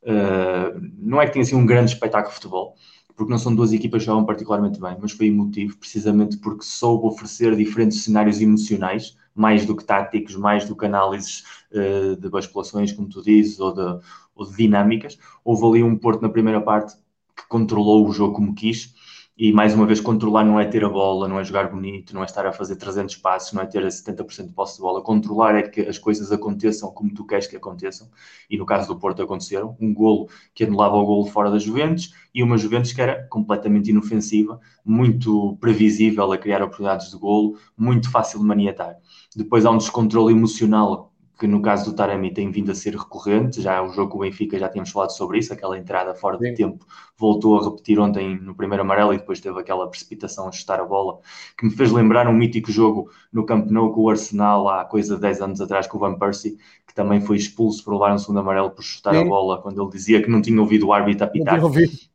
Uh, 0.04 0.80
não 1.00 1.22
é 1.22 1.28
que 1.28 1.34
tenha 1.34 1.46
sido 1.46 1.58
um 1.58 1.66
grande 1.66 1.92
espetáculo 1.92 2.30
de 2.30 2.36
futebol, 2.36 2.76
porque 3.16 3.32
não 3.32 3.38
são 3.38 3.56
duas 3.56 3.72
equipas 3.72 4.02
que 4.02 4.08
jogam 4.08 4.26
particularmente 4.26 4.80
bem, 4.80 4.98
mas 5.00 5.12
foi 5.12 5.28
emotivo, 5.28 5.78
precisamente 5.78 6.38
porque 6.38 6.64
soube 6.66 7.08
oferecer 7.08 7.56
diferentes 7.56 8.04
cenários 8.04 8.42
emocionais, 8.42 9.18
mais 9.34 9.66
do 9.66 9.76
que 9.76 9.84
táticos, 9.84 10.36
mais 10.36 10.66
do 10.66 10.76
que 10.76 10.86
análises 10.86 11.44
uh, 11.72 12.16
de 12.16 12.30
basculações, 12.30 12.92
como 12.92 13.10
tu 13.10 13.22
dizes, 13.22 13.60
ou 13.60 13.74
de, 13.74 14.02
ou 14.36 14.46
de 14.46 14.56
dinâmicas. 14.56 15.18
Houve 15.44 15.66
ali 15.66 15.84
um 15.84 15.98
Porto 15.98 16.22
na 16.22 16.30
primeira 16.30 16.62
parte 16.62 16.96
que 17.36 17.48
controlou 17.48 18.08
o 18.08 18.12
jogo 18.14 18.34
como 18.34 18.56
quis, 18.56 18.95
e 19.38 19.52
mais 19.52 19.74
uma 19.74 19.86
vez, 19.86 20.00
controlar 20.00 20.46
não 20.46 20.58
é 20.58 20.66
ter 20.66 20.86
a 20.86 20.90
bola, 20.90 21.28
não 21.28 21.38
é 21.38 21.44
jogar 21.44 21.70
bonito, 21.70 22.16
não 22.16 22.22
é 22.22 22.26
estar 22.26 22.46
a 22.46 22.54
fazer 22.54 22.78
300 22.78 23.18
passos, 23.18 23.52
não 23.52 23.62
é 23.62 23.66
ter 23.66 23.84
70% 23.84 24.48
de 24.48 24.54
posse 24.54 24.76
de 24.78 24.82
bola. 24.82 25.02
Controlar 25.02 25.56
é 25.56 25.64
que 25.64 25.82
as 25.82 25.98
coisas 25.98 26.32
aconteçam 26.32 26.90
como 26.92 27.14
tu 27.14 27.26
queres 27.26 27.46
que 27.46 27.58
aconteçam. 27.58 28.10
E 28.50 28.58
no 28.58 28.66
caso 28.66 28.88
do 28.88 28.98
Porto 28.98 29.22
aconteceram. 29.22 29.76
Um 29.78 29.94
golo 29.94 30.30
que 30.54 30.64
anulava 30.64 30.96
o 30.96 31.06
golo 31.06 31.26
fora 31.26 31.52
das 31.52 31.64
Juventus 31.64 32.14
e 32.34 32.42
uma 32.42 32.58
Juventus 32.58 32.94
que 32.94 33.02
era 33.02 33.28
completamente 33.28 33.90
inofensiva, 33.90 34.58
muito 34.86 35.58
previsível 35.60 36.32
a 36.32 36.38
criar 36.38 36.62
oportunidades 36.64 37.12
de 37.12 37.18
golo, 37.18 37.58
muito 37.78 38.10
fácil 38.10 38.40
de 38.40 38.46
maniatar. 38.46 38.96
Depois 39.36 39.66
há 39.66 39.72
um 39.72 39.78
descontrole 39.78 40.34
emocional 40.34 41.12
que 41.38 41.48
no 41.48 41.62
caso 41.62 41.92
do 41.92 41.96
Taremi 41.96 42.34
tem 42.34 42.50
vindo 42.50 42.72
a 42.72 42.76
ser 42.76 42.96
recorrente, 42.96 43.62
já 43.62 43.82
o 43.82 43.90
jogo 43.90 44.12
com 44.12 44.18
o 44.18 44.22
Benfica 44.22 44.58
já 44.58 44.70
tínhamos 44.70 44.92
falado 44.92 45.12
sobre 45.12 45.40
isso, 45.40 45.52
aquela 45.52 45.78
entrada 45.78 46.16
fora 46.16 46.38
de 46.38 46.54
tempo 46.54 46.86
voltou 47.18 47.60
a 47.60 47.64
repetir 47.64 48.00
ontem 48.00 48.38
no 48.40 48.56
primeiro 48.56 48.84
amarelo 48.84 49.14
e 49.14 49.18
depois 49.18 49.40
teve 49.40 49.60
aquela 49.60 49.88
precipitação 49.88 50.48
a 50.48 50.52
chutar 50.52 50.80
a 50.80 50.86
bola, 50.86 51.20
que 51.58 51.66
me 51.66 51.72
fez 51.72 51.92
lembrar 51.92 52.28
um 52.28 52.34
mítico 52.34 52.72
jogo 52.72 53.10
no 53.32 53.46
Camp 53.46 53.70
Nou 53.70 53.92
com 53.92 54.02
o 54.02 54.10
Arsenal 54.10 54.68
há 54.70 54.86
coisa 54.86 55.16
de 55.16 55.22
10 55.22 55.42
anos 55.42 55.62
atrás 55.62 55.88
com 55.88 55.98
o 55.98 56.00
Van 56.00 56.18
Persie, 56.18 56.58
que 56.88 56.94
também 56.94 57.22
foi 57.22 57.38
expulso 57.38 57.84
por 57.84 57.94
levar 57.94 58.14
um 58.14 58.18
segundo 58.18 58.40
amarelo 58.40 58.72
por 58.72 58.84
chutar 58.84 59.14
Sim. 59.14 59.22
a 59.22 59.26
bola, 59.26 59.62
quando 59.62 59.82
ele 59.82 59.92
dizia 59.92 60.22
que 60.22 60.30
não 60.30 60.42
tinha 60.42 60.60
ouvido 60.60 60.88
o 60.88 60.94
árbitro 60.94 61.26
apitar. 61.26 61.60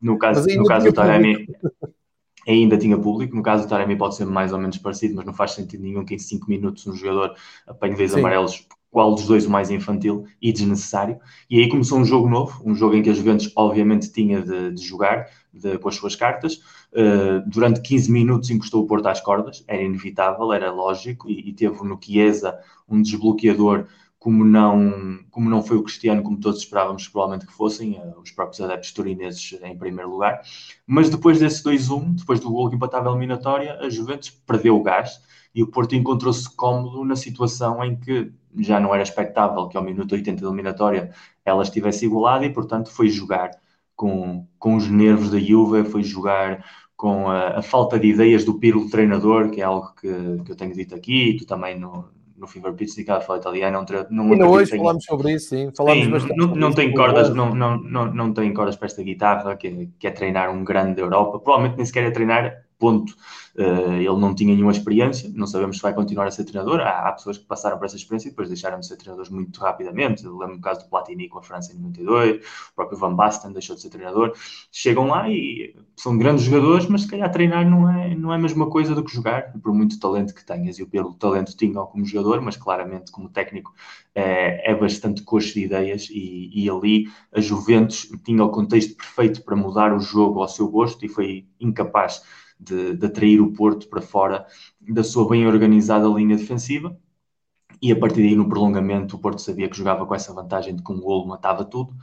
No 0.01 0.19
caso, 0.19 0.47
no 0.57 0.65
caso 0.65 0.87
do 0.87 0.93
Taremi 0.93 1.47
ainda 2.47 2.77
tinha 2.77 2.99
público. 2.99 3.35
No 3.35 3.43
caso 3.43 3.65
do 3.65 3.69
Taremi 3.69 3.97
pode 3.97 4.17
ser 4.17 4.25
mais 4.25 4.53
ou 4.53 4.59
menos 4.59 4.79
parecido, 4.79 5.17
mas 5.17 5.27
não 5.27 5.33
faz 5.33 5.53
sentido 5.53 5.83
nenhum 5.83 6.05
que 6.05 6.15
em 6.15 6.19
5 6.19 6.49
minutos 6.49 6.87
um 6.87 6.95
jogador 6.95 7.35
apanhe 7.67 7.95
vezes 7.95 8.17
amarelos 8.17 8.67
qual 8.91 9.15
dos 9.15 9.27
dois 9.27 9.47
o 9.47 9.51
mais 9.51 9.71
infantil 9.71 10.25
e 10.43 10.53
desnecessário. 10.53 11.19
E 11.49 11.59
aí 11.61 11.69
começou 11.69 11.99
um 11.99 12.05
jogo 12.05 12.29
novo, 12.29 12.61
um 12.65 12.75
jogo 12.75 12.97
em 12.97 13.03
que 13.03 13.11
a 13.11 13.15
Juventus 13.15 13.53
obviamente 13.55 14.13
tinha 14.13 14.43
de, 14.43 14.73
de 14.73 14.83
jogar 14.83 15.29
de, 15.53 15.79
com 15.79 15.89
as 15.89 15.95
suas 15.95 16.17
cartas. 16.17 16.61
Uh, 16.93 17.49
durante 17.49 17.81
15 17.81 18.11
minutos 18.11 18.51
encostou 18.51 18.83
o 18.83 18.87
Porto 18.87 19.07
às 19.07 19.21
cordas, 19.21 19.65
era 19.69 19.81
inevitável, 19.81 20.53
era 20.53 20.73
lógico, 20.73 21.31
e, 21.31 21.51
e 21.51 21.53
teve 21.53 21.83
no 21.85 21.99
Chiesa 22.03 22.59
um 22.89 23.01
desbloqueador 23.01 23.87
como 24.19 24.45
não, 24.45 25.19
como 25.31 25.49
não 25.49 25.63
foi 25.63 25.79
o 25.79 25.83
Cristiano, 25.83 26.23
como 26.23 26.39
todos 26.39 26.59
esperávamos 26.61 27.09
provavelmente 27.09 27.47
que 27.47 27.53
fossem, 27.53 27.93
uh, 27.93 28.21
os 28.21 28.33
próprios 28.33 28.61
adeptos 28.61 28.93
turineses 28.93 29.59
em 29.63 29.79
primeiro 29.79 30.11
lugar. 30.11 30.43
Mas 30.85 31.09
depois 31.09 31.39
desse 31.39 31.63
2-1, 31.63 32.17
depois 32.17 32.41
do 32.41 32.51
gol 32.51 32.69
que 32.69 32.75
empatava 32.75 33.09
a 33.09 33.13
eliminatória, 33.13 33.79
a 33.81 33.89
Juventus 33.89 34.31
perdeu 34.31 34.77
o 34.77 34.83
gás 34.83 35.21
e 35.55 35.63
o 35.63 35.69
Porto 35.69 35.95
encontrou-se 35.95 36.55
cómodo 36.55 37.05
na 37.05 37.17
situação 37.17 37.83
em 37.85 37.97
que 37.97 38.33
já 38.59 38.81
não 38.81 38.95
era 38.95 39.03
expectável 39.03 39.69
que 39.69 39.77
ao 39.77 39.83
minuto 39.83 40.13
80 40.13 40.41
da 40.41 40.49
eliminatória 40.49 41.11
ela 41.45 41.63
estivesse 41.63 42.07
igualada 42.07 42.45
e, 42.45 42.53
portanto, 42.53 42.91
foi 42.91 43.09
jogar 43.09 43.51
com, 43.95 44.47
com 44.59 44.77
os 44.77 44.89
nervos 44.89 45.31
da 45.31 45.39
Juve, 45.39 45.85
foi 45.85 46.03
jogar 46.03 46.65
com 46.97 47.29
a, 47.29 47.59
a 47.59 47.63
falta 47.63 47.99
de 47.99 48.09
ideias 48.09 48.45
do 48.45 48.59
Pirlo 48.59 48.89
treinador, 48.91 49.51
que 49.51 49.61
é 49.61 49.65
algo 49.65 49.95
que, 50.01 50.43
que 50.45 50.53
eu 50.53 50.57
tenho 50.57 50.75
dito 50.75 50.95
aqui, 50.95 51.31
e 51.31 51.37
tu 51.37 51.47
também 51.47 51.79
no, 51.79 52.09
no 52.37 52.47
Fever 52.47 52.73
Pitch 52.73 52.95
de 52.97 53.05
fala 53.05 53.39
italiano. 53.39 53.85
Não, 54.11 54.25
não, 54.25 54.33
Ainda 54.33 54.49
hoje 54.49 54.71
tenho... 54.71 54.83
falamos 54.83 55.05
sobre 55.05 55.35
isso, 55.35 55.51
sim. 55.51 55.71
Falamos 55.77 56.05
sim, 56.05 56.11
bastante. 56.11 56.37
Não, 56.37 56.55
não 56.55 56.73
tem 56.73 56.93
cordas, 56.93 57.35
não, 57.35 57.55
não, 57.55 57.77
não, 57.79 58.13
não 58.13 58.33
tem 58.33 58.53
cordas 58.53 58.77
para 58.77 58.87
esta 58.87 59.03
guitarra, 59.03 59.57
que, 59.57 59.91
que 59.99 60.07
é 60.07 60.11
treinar 60.11 60.51
um 60.51 60.65
grande 60.65 60.97
da 60.97 61.03
Europa. 61.03 61.39
Provavelmente 61.39 61.77
nem 61.77 61.87
sequer 61.87 62.05
é 62.05 62.11
treinar 62.11 62.65
ponto. 62.81 63.15
Uh, 63.55 63.95
ele 63.95 64.19
não 64.19 64.35
tinha 64.35 64.55
nenhuma 64.55 64.73
experiência, 64.73 65.31
não 65.35 65.47
sabemos 65.47 65.77
se 65.77 65.83
vai 65.83 65.93
continuar 65.93 66.27
a 66.27 66.31
ser 66.31 66.45
treinador. 66.45 66.81
Há, 66.81 67.09
há, 67.09 67.13
pessoas 67.13 67.37
que 67.37 67.45
passaram 67.45 67.77
por 67.77 67.85
essa 67.85 67.97
experiência 67.97 68.29
e 68.29 68.31
depois 68.31 68.49
deixaram 68.49 68.81
de 68.81 68.87
ser 68.87 68.97
treinadores 68.97 69.31
muito 69.31 69.61
rapidamente. 69.61 70.25
Eu 70.25 70.37
lembro 70.39 70.57
o 70.57 70.61
caso 70.61 70.81
do 70.81 70.89
Platini 70.89 71.29
com 71.29 71.39
a 71.39 71.43
França 71.43 71.73
em 71.73 71.77
92, 71.77 72.37
o 72.37 72.75
próprio 72.75 72.99
Van 72.99 73.15
Basten 73.15 73.53
deixou 73.53 73.77
de 73.77 73.83
ser 73.83 73.91
treinador. 73.91 74.33
Chegam 74.73 75.09
lá 75.09 75.29
e 75.29 75.77
são 75.97 76.17
grandes 76.17 76.45
jogadores, 76.45 76.87
mas 76.87 77.03
se 77.03 77.09
calhar 77.09 77.31
treinar 77.31 77.69
não 77.69 77.89
é, 77.91 78.15
não 78.15 78.33
é 78.33 78.37
a 78.37 78.39
mesma 78.39 78.71
coisa 78.71 78.95
do 78.95 79.05
que 79.05 79.13
jogar, 79.13 79.53
por 79.61 79.75
muito 79.75 80.01
talento 80.01 80.35
que 80.35 80.45
tenhas. 80.45 80.79
E 80.79 80.83
o 80.83 81.15
talento 81.15 81.55
tinham 81.57 81.85
como 81.87 82.05
jogador, 82.05 82.41
mas 82.41 82.57
claramente 82.57 83.13
como 83.13 83.29
técnico 83.29 83.75
é, 84.15 84.71
é 84.71 84.75
bastante 84.75 85.23
coxo 85.23 85.55
de 85.55 85.65
ideias. 85.65 86.09
E, 86.11 86.51
e 86.55 86.71
ali 86.71 87.09
a 87.33 87.41
Juventus 87.41 88.09
tinha 88.25 88.43
o 88.43 88.49
contexto 88.49 88.97
perfeito 88.97 89.43
para 89.43 89.57
mudar 89.57 89.93
o 89.93 90.01
jogo 90.01 90.41
ao 90.41 90.49
seu 90.49 90.69
gosto 90.69 91.05
e 91.05 91.09
foi 91.09 91.47
incapaz 91.61 92.23
de, 92.61 92.97
de 92.97 93.07
atrair 93.07 93.41
o 93.41 93.53
Porto 93.53 93.89
para 93.89 94.03
fora 94.03 94.47
da 94.81 95.03
sua 95.03 95.29
bem 95.29 95.47
organizada 95.47 96.07
linha 96.09 96.37
defensiva. 96.37 96.97
E 97.83 97.91
a 97.91 97.99
partir 97.99 98.21
daí, 98.21 98.37
no 98.37 98.49
prolongamento, 98.49 99.17
o 99.17 99.19
Porto 99.19 99.41
sabia 99.41 99.69
que 99.69 99.77
jogava 99.77 100.05
com 100.05 100.15
essa 100.15 100.35
vantagem 100.35 100.77
de 100.77 100.83
que 100.83 100.93
um 100.93 101.01
golo 101.01 101.27
matava 101.27 101.65
tudo 101.65 101.95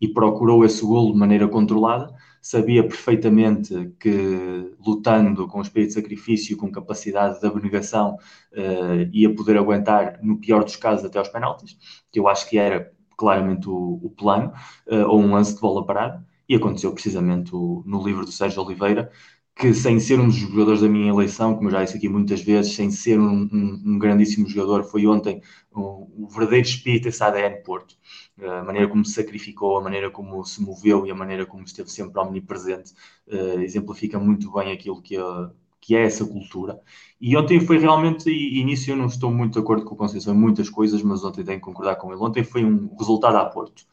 e 0.00 0.08
procurou 0.08 0.64
esse 0.64 0.84
golo 0.84 1.12
de 1.12 1.18
maneira 1.18 1.46
controlada. 1.48 2.14
Sabia 2.40 2.82
perfeitamente 2.82 3.92
que, 3.98 4.74
lutando 4.84 5.46
com 5.48 5.60
espírito 5.60 5.88
de 5.88 5.94
sacrifício, 5.94 6.56
com 6.56 6.70
capacidade 6.70 7.40
de 7.40 7.46
abnegação, 7.46 8.16
uh, 8.52 9.10
ia 9.12 9.34
poder 9.34 9.58
aguentar, 9.58 10.20
no 10.22 10.38
pior 10.38 10.62
dos 10.64 10.76
casos, 10.76 11.04
até 11.04 11.18
aos 11.18 11.28
penaltis, 11.28 11.76
que 12.10 12.20
eu 12.20 12.28
acho 12.28 12.48
que 12.48 12.56
era 12.56 12.92
claramente 13.16 13.68
o, 13.68 14.00
o 14.02 14.10
plano, 14.10 14.52
uh, 14.86 15.06
ou 15.08 15.20
um 15.20 15.32
lance 15.32 15.54
de 15.54 15.60
bola 15.60 15.84
parada. 15.84 16.24
E 16.48 16.54
aconteceu 16.54 16.92
precisamente 16.92 17.54
o, 17.54 17.82
no 17.84 18.02
livro 18.06 18.24
do 18.24 18.30
Sérgio 18.30 18.62
Oliveira, 18.62 19.10
que 19.56 19.72
sem 19.72 19.98
ser 19.98 20.20
um 20.20 20.26
dos 20.26 20.36
jogadores 20.36 20.82
da 20.82 20.88
minha 20.88 21.08
eleição, 21.08 21.54
como 21.54 21.68
eu 21.68 21.72
já 21.72 21.82
disse 21.82 21.96
aqui 21.96 22.10
muitas 22.10 22.42
vezes, 22.42 22.74
sem 22.74 22.90
ser 22.90 23.18
um, 23.18 23.48
um, 23.50 23.82
um 23.86 23.98
grandíssimo 23.98 24.46
jogador, 24.46 24.84
foi 24.84 25.06
ontem 25.06 25.40
o, 25.72 26.24
o 26.24 26.28
verdadeiro 26.28 26.66
espírito 26.66 27.04
desse 27.04 27.24
ADN 27.24 27.62
Porto. 27.62 27.96
A 28.38 28.62
maneira 28.62 28.86
como 28.86 29.02
se 29.02 29.14
sacrificou, 29.14 29.78
a 29.78 29.80
maneira 29.82 30.10
como 30.10 30.44
se 30.44 30.62
moveu 30.62 31.06
e 31.06 31.10
a 31.10 31.14
maneira 31.14 31.46
como 31.46 31.64
esteve 31.64 31.90
sempre 31.90 32.20
omnipresente 32.20 32.92
uh, 33.28 33.60
exemplifica 33.60 34.18
muito 34.18 34.52
bem 34.52 34.72
aquilo 34.72 35.00
que, 35.00 35.16
a, 35.16 35.50
que 35.80 35.96
é 35.96 36.02
essa 36.02 36.26
cultura. 36.26 36.78
E 37.18 37.34
ontem 37.34 37.58
foi 37.58 37.78
realmente, 37.78 38.28
e 38.28 38.60
início 38.60 38.92
eu 38.92 38.96
não 38.96 39.06
estou 39.06 39.32
muito 39.32 39.54
de 39.54 39.60
acordo 39.60 39.86
com 39.86 39.94
o 39.94 39.96
Conceição 39.96 40.34
em 40.34 40.38
muitas 40.38 40.68
coisas, 40.68 41.02
mas 41.02 41.24
ontem 41.24 41.42
tenho 41.42 41.58
que 41.58 41.64
concordar 41.64 41.96
com 41.96 42.12
ele. 42.12 42.20
Ontem 42.20 42.44
foi 42.44 42.62
um 42.62 42.94
resultado 42.98 43.38
a 43.38 43.46
Porto. 43.46 43.86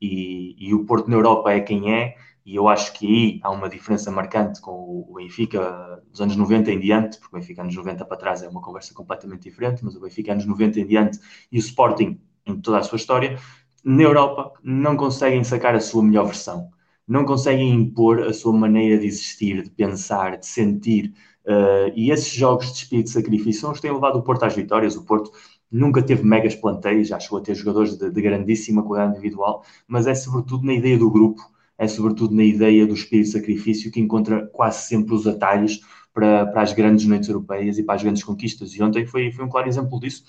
E, 0.00 0.54
e 0.58 0.74
o 0.74 0.84
Porto 0.84 1.08
na 1.08 1.16
Europa 1.16 1.50
é 1.52 1.60
quem 1.60 1.92
é, 1.92 2.14
e 2.48 2.56
eu 2.56 2.66
acho 2.66 2.94
que 2.94 3.06
aí 3.06 3.40
há 3.42 3.50
uma 3.50 3.68
diferença 3.68 4.10
marcante 4.10 4.58
com 4.62 5.04
o 5.06 5.14
Benfica 5.16 6.02
dos 6.10 6.18
anos 6.18 6.34
90 6.34 6.72
em 6.72 6.80
diante, 6.80 7.18
porque 7.18 7.36
o 7.36 7.38
Benfica 7.38 7.60
anos 7.60 7.76
90 7.76 8.06
para 8.06 8.16
trás 8.16 8.42
é 8.42 8.48
uma 8.48 8.62
conversa 8.62 8.94
completamente 8.94 9.42
diferente, 9.42 9.84
mas 9.84 9.94
o 9.94 10.00
Benfica 10.00 10.32
anos 10.32 10.46
90 10.46 10.80
em 10.80 10.86
diante 10.86 11.20
e 11.52 11.58
o 11.58 11.60
Sporting 11.60 12.18
em 12.46 12.58
toda 12.58 12.78
a 12.78 12.82
sua 12.82 12.96
história, 12.96 13.38
na 13.84 14.02
Europa 14.02 14.50
não 14.62 14.96
conseguem 14.96 15.44
sacar 15.44 15.74
a 15.74 15.80
sua 15.80 16.02
melhor 16.02 16.24
versão, 16.24 16.70
não 17.06 17.26
conseguem 17.26 17.70
impor 17.70 18.22
a 18.22 18.32
sua 18.32 18.54
maneira 18.54 18.98
de 18.98 19.06
existir, 19.06 19.62
de 19.62 19.70
pensar, 19.70 20.38
de 20.38 20.46
sentir, 20.46 21.12
uh, 21.44 21.92
e 21.94 22.10
esses 22.10 22.32
jogos 22.32 22.72
de 22.72 22.78
espírito 22.78 23.08
de 23.08 23.12
sacrifício 23.12 23.60
são 23.60 23.72
os 23.72 23.76
que 23.76 23.82
têm 23.82 23.92
levado 23.92 24.16
o 24.16 24.22
Porto 24.22 24.44
às 24.44 24.56
vitórias. 24.56 24.96
O 24.96 25.04
Porto 25.04 25.30
nunca 25.70 26.02
teve 26.02 26.22
megas 26.24 26.54
planteios, 26.54 27.08
já 27.08 27.20
chegou 27.20 27.40
a 27.40 27.42
ter 27.42 27.54
jogadores 27.54 27.98
de, 27.98 28.10
de 28.10 28.22
grandíssima 28.22 28.82
qualidade 28.82 29.18
individual, 29.18 29.62
mas 29.86 30.06
é 30.06 30.14
sobretudo 30.14 30.64
na 30.64 30.72
ideia 30.72 30.96
do 30.98 31.10
grupo, 31.10 31.42
é 31.78 31.86
sobretudo 31.86 32.34
na 32.34 32.42
ideia 32.42 32.86
do 32.86 32.94
espírito 32.94 33.26
de 33.26 33.32
sacrifício 33.32 33.90
que 33.90 34.00
encontra 34.00 34.46
quase 34.48 34.88
sempre 34.88 35.14
os 35.14 35.26
atalhos 35.26 35.80
para, 36.12 36.46
para 36.46 36.62
as 36.62 36.72
grandes 36.72 37.06
noites 37.06 37.28
europeias 37.28 37.78
e 37.78 37.84
para 37.84 37.94
as 37.94 38.02
grandes 38.02 38.24
conquistas. 38.24 38.74
E 38.74 38.82
ontem 38.82 39.06
foi, 39.06 39.30
foi 39.30 39.44
um 39.44 39.48
claro 39.48 39.68
exemplo 39.68 40.00
disso, 40.00 40.24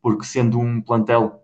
porque 0.00 0.24
sendo 0.24 0.58
um 0.58 0.80
plantel 0.80 1.42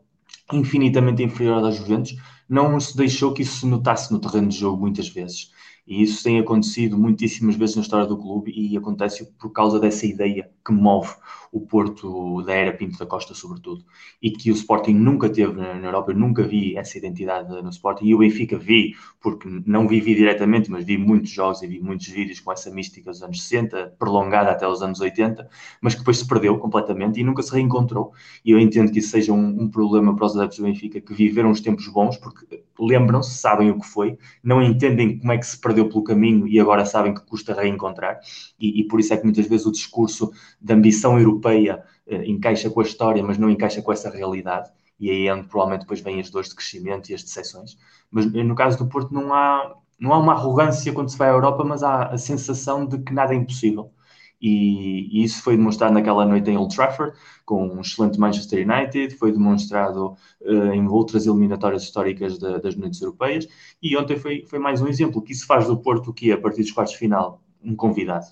infinitamente 0.52 1.22
inferior 1.22 1.56
ao 1.56 1.62
da 1.62 1.70
Juventus, 1.70 2.16
não 2.48 2.80
se 2.80 2.96
deixou 2.96 3.32
que 3.32 3.42
isso 3.42 3.60
se 3.60 3.66
notasse 3.66 4.10
no 4.12 4.18
terreno 4.18 4.48
de 4.48 4.58
jogo 4.58 4.80
muitas 4.80 5.08
vezes. 5.08 5.52
E 5.86 6.02
isso 6.02 6.22
tem 6.22 6.38
acontecido 6.38 6.96
muitíssimas 6.96 7.56
vezes 7.56 7.76
na 7.76 7.82
história 7.82 8.06
do 8.06 8.16
clube 8.16 8.52
e 8.54 8.76
acontece 8.76 9.32
por 9.38 9.50
causa 9.50 9.80
dessa 9.80 10.06
ideia 10.06 10.50
que 10.64 10.72
move 10.72 11.14
o 11.52 11.60
Porto 11.60 12.42
da 12.42 12.52
era 12.52 12.72
Pinto 12.72 12.98
da 12.98 13.06
Costa, 13.06 13.34
sobretudo, 13.34 13.84
e 14.22 14.30
que 14.30 14.50
o 14.50 14.54
Sporting 14.54 14.94
nunca 14.94 15.28
teve 15.28 15.54
na 15.54 15.84
Europa. 15.84 16.12
Eu 16.12 16.16
nunca 16.16 16.42
vi 16.42 16.76
essa 16.76 16.96
identidade 16.96 17.48
no 17.48 17.70
Sporting 17.70 18.06
e 18.06 18.14
o 18.14 18.18
Benfica 18.18 18.56
vi, 18.56 18.94
porque 19.20 19.48
não 19.66 19.88
vivi 19.88 20.14
diretamente, 20.14 20.70
mas 20.70 20.84
vi 20.84 20.96
muitos 20.96 21.30
jogos 21.30 21.62
e 21.62 21.66
vi 21.66 21.80
muitos 21.80 22.06
vídeos 22.06 22.40
com 22.40 22.52
essa 22.52 22.70
mística 22.70 23.10
dos 23.10 23.22
anos 23.22 23.42
60, 23.42 23.96
prolongada 23.98 24.50
até 24.50 24.66
os 24.66 24.82
anos 24.82 25.00
80, 25.00 25.48
mas 25.80 25.94
que 25.94 26.00
depois 26.00 26.18
se 26.18 26.26
perdeu 26.26 26.58
completamente 26.58 27.20
e 27.20 27.24
nunca 27.24 27.42
se 27.42 27.52
reencontrou. 27.52 28.12
E 28.44 28.52
eu 28.52 28.58
entendo 28.58 28.92
que 28.92 29.00
isso 29.00 29.10
seja 29.10 29.32
um, 29.32 29.62
um 29.62 29.68
problema 29.68 30.14
para 30.14 30.26
os 30.26 30.36
adeptos 30.36 30.58
do 30.58 30.64
Benfica 30.64 31.00
que 31.00 31.14
viveram 31.14 31.50
os 31.50 31.60
tempos 31.60 31.88
bons, 31.88 32.16
porque 32.16 32.62
lembram-se, 32.80 33.34
sabem 33.36 33.70
o 33.70 33.78
que 33.78 33.86
foi, 33.86 34.18
não 34.42 34.62
entendem 34.62 35.18
como 35.18 35.32
é 35.32 35.38
que 35.38 35.46
se 35.46 35.60
perdeu 35.60 35.88
pelo 35.88 36.02
caminho 36.02 36.48
e 36.48 36.58
agora 36.58 36.84
sabem 36.84 37.14
que 37.14 37.20
custa 37.22 37.54
reencontrar. 37.54 38.18
E, 38.58 38.80
e 38.80 38.88
por 38.88 39.00
isso 39.00 39.12
é 39.14 39.16
que 39.16 39.24
muitas 39.24 39.46
vezes 39.46 39.66
o 39.66 39.72
discurso 39.72 40.32
da 40.60 40.74
ambição 40.74 41.18
europeia 41.18 41.82
eh, 42.06 42.24
encaixa 42.26 42.70
com 42.70 42.80
a 42.80 42.82
história, 42.84 43.22
mas 43.22 43.38
não 43.38 43.50
encaixa 43.50 43.82
com 43.82 43.92
essa 43.92 44.10
realidade. 44.10 44.70
E 44.98 45.10
aí 45.10 45.26
é 45.26 45.34
onde 45.34 45.48
provavelmente 45.48 45.82
depois 45.82 46.00
vêm 46.00 46.20
as 46.20 46.30
dores 46.30 46.48
de 46.48 46.56
crescimento 46.56 47.10
e 47.10 47.14
as 47.14 47.22
decepções. 47.22 47.76
Mas 48.10 48.26
eh, 48.34 48.42
no 48.42 48.54
caso 48.54 48.78
do 48.78 48.88
Porto 48.88 49.12
não 49.12 49.32
há, 49.32 49.74
não 49.98 50.12
há 50.12 50.18
uma 50.18 50.32
arrogância 50.32 50.92
quando 50.92 51.10
se 51.10 51.18
vai 51.18 51.28
à 51.28 51.32
Europa, 51.32 51.64
mas 51.64 51.82
há 51.82 52.06
a 52.06 52.18
sensação 52.18 52.86
de 52.86 52.98
que 52.98 53.12
nada 53.12 53.34
é 53.34 53.36
impossível. 53.36 53.92
E, 54.40 55.20
e, 55.20 55.24
isso 55.24 55.42
foi 55.42 55.56
demonstrado 55.56 55.92
naquela 55.92 56.24
noite 56.24 56.50
em 56.50 56.56
Old 56.56 56.74
Trafford, 56.74 57.16
com 57.44 57.66
um 57.66 57.80
excelente 57.80 58.18
Manchester 58.18 58.66
United, 58.66 59.14
foi 59.16 59.32
demonstrado 59.32 60.16
uh, 60.40 60.72
em 60.72 60.88
outras 60.88 61.26
eliminatórias 61.26 61.82
históricas 61.82 62.38
de, 62.38 62.58
das 62.60 62.74
noites 62.76 63.00
europeias, 63.00 63.46
e 63.82 63.96
ontem 63.96 64.16
foi, 64.16 64.44
foi 64.46 64.58
mais 64.58 64.80
um 64.80 64.88
exemplo 64.88 65.22
que 65.22 65.32
isso 65.32 65.46
faz 65.46 65.66
do 65.66 65.76
Porto, 65.76 66.12
que 66.12 66.32
a 66.32 66.38
partir 66.40 66.62
dos 66.62 66.72
quartos 66.72 66.94
de 66.94 66.98
final, 66.98 67.42
um 67.62 67.76
convidado 67.76 68.26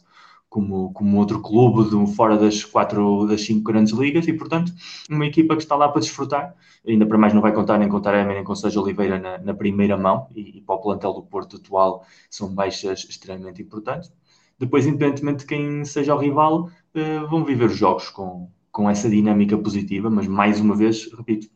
como, 0.48 0.92
como 0.92 1.18
outro 1.18 1.40
clube 1.42 1.90
de, 1.90 2.14
fora 2.14 2.36
das 2.36 2.64
quatro, 2.64 3.26
das 3.26 3.42
cinco 3.42 3.70
grandes 3.70 3.92
ligas 3.92 4.26
e, 4.26 4.32
portanto, 4.32 4.72
uma 5.10 5.26
equipa 5.26 5.54
que 5.56 5.62
está 5.62 5.76
lá 5.76 5.88
para 5.88 6.00
desfrutar. 6.00 6.54
Ainda 6.86 7.06
para 7.06 7.18
mais 7.18 7.34
não 7.34 7.42
vai 7.42 7.52
contar 7.52 7.78
nem 7.78 7.88
com 7.88 8.00
Taremi 8.00 8.34
nem 8.34 8.44
com 8.44 8.54
Sérgio 8.54 8.82
Oliveira 8.82 9.18
na, 9.18 9.38
na 9.38 9.54
primeira 9.54 9.96
mão 9.96 10.28
e, 10.34 10.58
e, 10.58 10.60
para 10.62 10.76
o 10.76 10.80
plantel 10.80 11.12
do 11.12 11.22
Porto 11.22 11.56
atual 11.56 12.04
são 12.30 12.54
baixas 12.54 13.00
extremamente 13.08 13.60
importantes. 13.60 14.12
Depois, 14.58 14.86
independentemente 14.86 15.40
de 15.40 15.46
quem 15.46 15.84
seja 15.84 16.14
o 16.14 16.18
rival, 16.18 16.64
uh, 16.64 17.28
vão 17.28 17.44
viver 17.44 17.66
os 17.66 17.76
jogos 17.76 18.10
com, 18.10 18.50
com 18.72 18.90
essa 18.90 19.08
dinâmica 19.08 19.56
positiva, 19.56 20.10
mas 20.10 20.26
mais 20.26 20.60
uma 20.60 20.74
vez, 20.74 21.10
repito, 21.12 21.48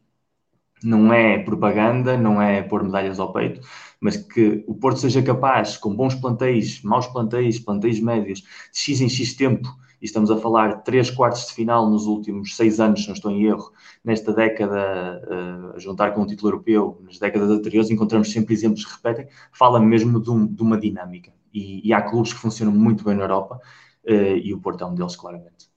não 0.84 1.12
é 1.12 1.38
propaganda, 1.38 2.16
não 2.16 2.40
é 2.40 2.62
pôr 2.62 2.82
medalhas 2.82 3.20
ao 3.20 3.32
peito, 3.32 3.60
mas 4.00 4.16
que 4.16 4.64
o 4.66 4.74
Porto 4.74 5.00
seja 5.00 5.22
capaz, 5.22 5.76
com 5.76 5.94
bons 5.94 6.14
plantéis, 6.14 6.82
maus 6.82 7.06
plantéis, 7.06 7.58
plantéis 7.58 8.00
médios, 8.00 8.40
de 8.40 8.78
X 8.78 9.00
em 9.00 9.08
X 9.08 9.34
tempo, 9.34 9.68
e 10.00 10.04
estamos 10.04 10.30
a 10.30 10.36
falar 10.36 10.82
três 10.82 11.10
quartos 11.10 11.46
de 11.46 11.54
final 11.54 11.88
nos 11.88 12.06
últimos 12.06 12.56
seis 12.56 12.80
anos, 12.80 13.02
se 13.02 13.06
não 13.06 13.14
estou 13.14 13.30
em 13.30 13.44
erro, 13.44 13.70
nesta 14.04 14.32
década, 14.32 15.22
uh, 15.28 15.76
a 15.76 15.78
juntar 15.78 16.12
com 16.12 16.22
o 16.22 16.26
título 16.26 16.48
europeu, 16.48 17.00
nas 17.04 17.18
décadas 17.18 17.50
anteriores, 17.50 17.90
encontramos 17.90 18.32
sempre 18.32 18.52
exemplos 18.52 18.84
que 18.84 18.92
repetem, 18.92 19.28
fala 19.52 19.78
mesmo 19.78 20.20
de, 20.20 20.30
um, 20.30 20.46
de 20.46 20.62
uma 20.62 20.78
dinâmica. 20.78 21.32
E, 21.52 21.88
e, 21.88 21.92
há 21.92 22.00
clubes 22.00 22.32
que 22.32 22.38
funcionam 22.38 22.72
muito 22.72 23.04
bem 23.04 23.14
na 23.14 23.24
Europa, 23.24 23.60
uh, 24.04 24.10
e 24.10 24.54
o 24.54 24.60
Porto 24.60 24.82
é 24.82 24.86
um 24.86 24.94
deles, 24.94 25.16
claramente. 25.16 25.70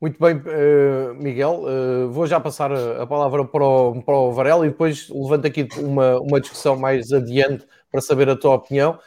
Muito 0.00 0.18
bem, 0.18 0.36
uh, 0.36 1.14
Miguel. 1.14 1.62
Uh, 1.62 2.10
vou 2.10 2.26
já 2.26 2.40
passar 2.40 2.72
a, 2.72 3.06
palavra 3.06 3.44
para 3.44 3.64
o, 3.64 4.02
para 4.02 4.16
o 4.16 4.32
Varela 4.32 4.66
e 4.66 4.70
depois 4.70 5.08
levanto 5.08 5.46
aqui 5.46 5.68
uma, 5.78 6.18
uma 6.20 6.40
discussão 6.40 6.76
mais 6.76 7.12
adiante 7.12 7.66
para 7.90 8.00
saber 8.00 8.28
a 8.28 8.36
tua 8.36 8.54
opinião. 8.54 8.98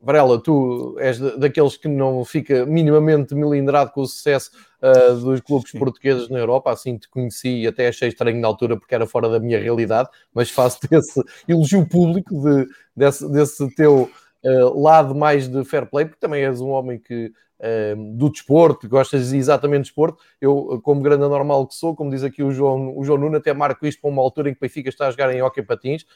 Varela, 0.00 0.40
tu 0.40 0.96
és 0.98 1.18
daqueles 1.18 1.76
que 1.76 1.88
não 1.88 2.24
fica 2.24 2.64
minimamente 2.64 3.34
milindrado 3.34 3.90
com 3.90 4.02
o 4.02 4.06
sucesso 4.06 4.52
uh, 4.82 5.14
dos 5.16 5.40
clubes 5.40 5.72
portugueses 5.72 6.28
na 6.28 6.38
Europa, 6.38 6.70
assim 6.70 6.96
te 6.96 7.08
conheci 7.08 7.62
e 7.62 7.66
até 7.66 7.88
achei 7.88 8.08
estranho 8.08 8.40
na 8.40 8.48
altura 8.48 8.76
porque 8.76 8.94
era 8.94 9.06
fora 9.06 9.28
da 9.28 9.38
minha 9.38 9.58
realidade, 9.58 10.08
mas 10.34 10.50
faço 10.50 10.78
esse 10.90 11.22
elogio 11.48 11.86
público 11.86 12.34
de, 12.42 12.66
desse, 12.96 13.30
desse 13.30 13.74
teu 13.74 14.10
uh, 14.44 14.80
lado 14.80 15.14
mais 15.14 15.48
de 15.48 15.64
fair 15.64 15.86
play, 15.86 16.06
porque 16.06 16.20
também 16.20 16.44
és 16.44 16.60
um 16.60 16.70
homem 16.70 16.98
que 16.98 17.32
do 18.16 18.30
desporto, 18.30 18.88
gostas 18.88 19.34
exatamente 19.34 19.82
de 19.82 19.88
desporto. 19.88 20.16
Eu, 20.40 20.80
como 20.82 21.02
grande 21.02 21.28
normal 21.28 21.66
que 21.66 21.74
sou, 21.74 21.94
como 21.94 22.10
diz 22.10 22.24
aqui 22.24 22.42
o 22.42 22.50
João, 22.50 22.96
o 22.96 23.04
João 23.04 23.18
Nuno, 23.18 23.36
até 23.36 23.52
marco 23.52 23.86
isto 23.86 24.00
para 24.00 24.10
uma 24.10 24.22
altura 24.22 24.48
em 24.48 24.54
que 24.54 24.58
o 24.58 24.62
Benfica 24.62 24.88
está 24.88 25.08
a 25.08 25.10
jogar 25.10 25.30
em 25.34 25.42
hockey 25.42 25.60
patins, 25.62 26.06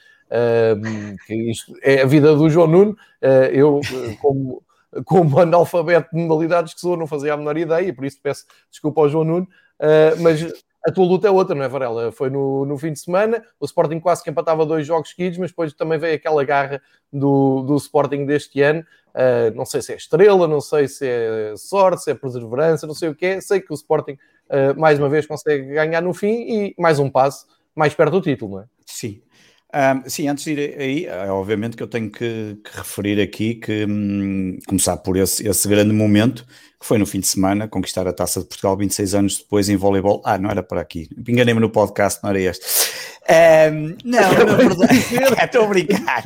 que 1.26 1.34
isto 1.50 1.74
é 1.82 2.00
a 2.00 2.06
vida 2.06 2.34
do 2.34 2.48
João 2.48 2.66
Nuno. 2.66 2.96
Uh, 3.22 3.52
eu, 3.52 3.80
como, 4.22 4.62
como 5.04 5.38
analfabeto 5.40 6.08
de 6.12 6.22
modalidades 6.22 6.74
que 6.74 6.80
sou, 6.80 6.96
não 6.96 7.06
fazia 7.06 7.34
a 7.34 7.36
menor 7.36 7.56
ideia, 7.56 7.92
por 7.94 8.04
isso 8.04 8.18
peço 8.22 8.44
desculpa 8.70 9.00
ao 9.00 9.08
João 9.08 9.24
Nuno, 9.24 9.48
uh, 9.80 10.20
mas 10.20 10.42
a 10.86 10.92
tua 10.92 11.06
luta 11.06 11.26
é 11.26 11.30
outra, 11.30 11.54
não 11.54 11.64
é, 11.64 11.68
Varela? 11.68 12.12
Foi 12.12 12.28
no, 12.28 12.66
no 12.66 12.76
fim 12.76 12.92
de 12.92 13.00
semana, 13.00 13.42
o 13.58 13.64
Sporting 13.64 13.98
quase 14.00 14.22
que 14.22 14.28
empatava 14.28 14.66
dois 14.66 14.86
jogos 14.86 15.10
seguidos, 15.10 15.38
mas 15.38 15.50
depois 15.50 15.72
também 15.72 15.98
veio 15.98 16.14
aquela 16.14 16.44
garra 16.44 16.82
do, 17.10 17.62
do 17.62 17.76
Sporting 17.76 18.26
deste 18.26 18.60
ano. 18.60 18.84
Uh, 19.14 19.54
não 19.54 19.64
sei 19.64 19.80
se 19.80 19.92
é 19.92 19.96
estrela, 19.96 20.46
não 20.46 20.60
sei 20.60 20.86
se 20.86 21.06
é 21.06 21.54
sorte, 21.56 22.02
se 22.02 22.10
é 22.10 22.14
perseverança, 22.14 22.86
não 22.86 22.94
sei 22.94 23.08
o 23.08 23.14
que 23.14 23.24
é. 23.24 23.40
Sei 23.40 23.60
que 23.60 23.72
o 23.72 23.74
Sporting, 23.74 24.12
uh, 24.12 24.78
mais 24.78 24.98
uma 24.98 25.08
vez, 25.08 25.26
consegue 25.26 25.72
ganhar 25.72 26.02
no 26.02 26.12
fim 26.12 26.34
e 26.48 26.74
mais 26.78 26.98
um 26.98 27.08
passo 27.08 27.46
mais 27.74 27.94
perto 27.94 28.12
do 28.12 28.20
título, 28.20 28.56
não 28.56 28.60
é? 28.60 28.64
Sim. 28.84 29.22
Um, 29.76 30.08
sim, 30.08 30.28
antes 30.28 30.44
de 30.44 30.52
ir 30.52 30.80
aí, 30.80 31.04
é, 31.06 31.28
obviamente 31.32 31.76
que 31.76 31.82
eu 31.82 31.88
tenho 31.88 32.08
que, 32.10 32.56
que 32.62 32.76
referir 32.76 33.20
aqui 33.20 33.56
que 33.56 33.84
hum, 33.86 34.56
começar 34.68 34.96
por 34.98 35.16
esse, 35.16 35.46
esse 35.48 35.66
grande 35.68 35.92
momento 35.92 36.46
que 36.84 36.88
foi 36.88 36.98
no 36.98 37.06
fim 37.06 37.18
de 37.18 37.26
semana, 37.26 37.66
conquistar 37.66 38.06
a 38.06 38.12
Taça 38.12 38.40
de 38.40 38.46
Portugal 38.46 38.76
26 38.76 39.14
anos 39.14 39.38
depois 39.38 39.70
em 39.70 39.76
voleibol. 39.76 40.20
Ah, 40.22 40.36
não 40.36 40.50
era 40.50 40.62
para 40.62 40.82
aqui, 40.82 41.08
enganei-me 41.26 41.58
no 41.58 41.70
podcast, 41.70 42.22
não 42.22 42.28
era 42.28 42.38
este. 42.38 42.62
Um, 43.24 43.96
não, 44.04 44.20
na 44.20 44.54
verdade, 44.54 44.94
estou 45.42 45.64
a 45.64 45.66
brincar. 45.66 46.24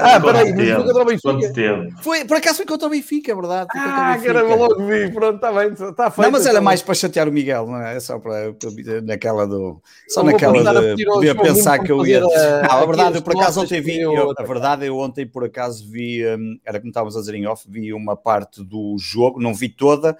Ah, 0.00 0.18
peraí, 0.18 0.54
mas 0.54 0.70
foi 0.70 0.84
contra 0.84 1.02
o 1.02 1.04
Benfica. 1.04 2.02
Foi, 2.02 2.24
por 2.24 2.36
acaso 2.38 2.56
foi 2.56 2.64
contra 2.64 2.86
o 2.86 2.90
Benfica, 2.90 3.32
é 3.32 3.34
verdade? 3.34 3.68
Ah, 3.76 4.18
caramba, 4.24 4.54
logo 4.54 4.86
vi, 4.86 5.12
pronto, 5.12 5.34
está 5.34 5.52
bem, 5.52 5.72
está 5.72 6.10
feito. 6.10 6.24
Não, 6.24 6.30
mas 6.30 6.46
era 6.46 6.62
mais 6.62 6.80
para 6.80 6.94
chatear 6.94 7.28
o 7.28 7.32
Miguel, 7.32 7.66
não 7.66 7.82
é? 7.82 7.96
É 7.96 8.00
só 8.00 8.18
para, 8.18 8.54
para 8.54 9.02
naquela 9.02 9.46
do. 9.46 9.82
Só 10.08 10.22
naquela 10.22 10.94
de 10.94 11.04
poder 11.04 11.38
pensar 11.38 11.80
que 11.80 11.92
eu 11.92 12.06
ia. 12.06 12.20
Não, 12.20 12.30
a 12.32 12.86
verdade, 12.86 13.16
eu 13.16 13.22
por 13.22 13.36
acaso 13.36 13.60
ontem 13.60 13.82
vi, 13.82 14.00
eu, 14.00 14.32
a 14.34 14.42
verdade, 14.42 14.86
eu 14.86 14.96
ontem 14.96 15.26
por 15.26 15.44
acaso 15.44 15.86
vi, 15.86 16.26
um, 16.26 16.58
era 16.64 16.78
como 16.80 16.88
estávamos 16.88 17.14
a 17.14 17.20
dizer 17.20 17.34
em 17.34 17.46
off, 17.46 17.66
vi 17.68 17.92
uma 17.92 18.16
parte 18.16 18.64
do 18.64 18.96
jogo, 18.98 19.38
não 19.38 19.52
vi 19.52 19.68
toda 19.82 20.16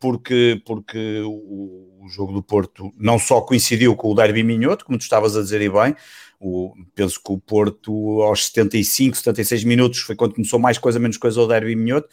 porque, 0.00 0.60
porque 0.66 1.20
o, 1.20 2.04
o, 2.04 2.08
jogo 2.08 2.32
do 2.32 2.42
Porto 2.42 2.92
não 2.98 3.16
só 3.16 3.40
coincidiu 3.40 3.94
com 3.94 4.10
o 4.10 4.14
Derby 4.14 4.42
Minhoto, 4.42 4.84
como 4.84 4.98
tu 4.98 5.02
estavas 5.02 5.36
a 5.36 5.40
dizer 5.40 5.62
e 5.62 5.70
bem, 5.70 5.94
o, 6.40 6.74
penso 6.96 7.20
que 7.24 7.32
o 7.32 7.38
Porto 7.38 8.20
aos 8.22 8.46
75, 8.46 9.16
76 9.16 9.62
minutos 9.62 10.00
foi 10.00 10.16
quando 10.16 10.34
começou 10.34 10.58
mais 10.58 10.78
coisa, 10.78 10.98
menos 10.98 11.16
coisa 11.16 11.40
o 11.40 11.46
Derby 11.46 11.76
Minhoto, 11.76 12.08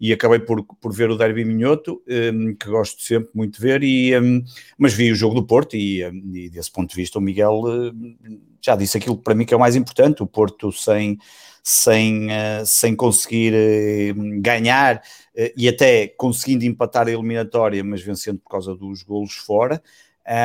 e 0.00 0.12
acabei 0.12 0.38
por, 0.38 0.62
por 0.62 0.92
ver 0.92 1.10
o 1.10 1.16
Derby 1.16 1.44
Minhoto, 1.44 2.02
um, 2.06 2.54
que 2.54 2.68
gosto 2.68 3.00
sempre 3.02 3.30
muito 3.34 3.56
de 3.56 3.60
ver, 3.60 3.82
e, 3.82 4.18
um, 4.18 4.44
mas 4.76 4.92
vi 4.92 5.10
o 5.10 5.14
jogo 5.14 5.34
do 5.34 5.46
Porto 5.46 5.76
e, 5.76 6.04
um, 6.04 6.32
e 6.34 6.50
desse 6.50 6.70
ponto 6.70 6.90
de 6.90 6.96
vista 6.96 7.18
o 7.18 7.22
Miguel 7.22 7.62
hum, 7.64 8.16
já 8.62 8.76
disse 8.76 8.98
aquilo 8.98 9.16
para 9.16 9.34
mim 9.34 9.44
que 9.44 9.54
é 9.54 9.56
o 9.56 9.60
mais 9.60 9.76
importante, 9.76 10.22
o 10.22 10.26
Porto 10.26 10.70
sem, 10.72 11.18
sem, 11.62 12.26
uh, 12.26 12.64
sem 12.64 12.94
conseguir 12.94 13.54
uh, 13.54 14.40
ganhar 14.40 14.96
uh, 14.98 15.52
e 15.56 15.68
até 15.68 16.08
conseguindo 16.08 16.64
empatar 16.64 17.06
a 17.06 17.12
eliminatória, 17.12 17.82
mas 17.82 18.02
vencendo 18.02 18.38
por 18.38 18.50
causa 18.50 18.74
dos 18.74 19.02
golos 19.02 19.34
fora, 19.34 19.82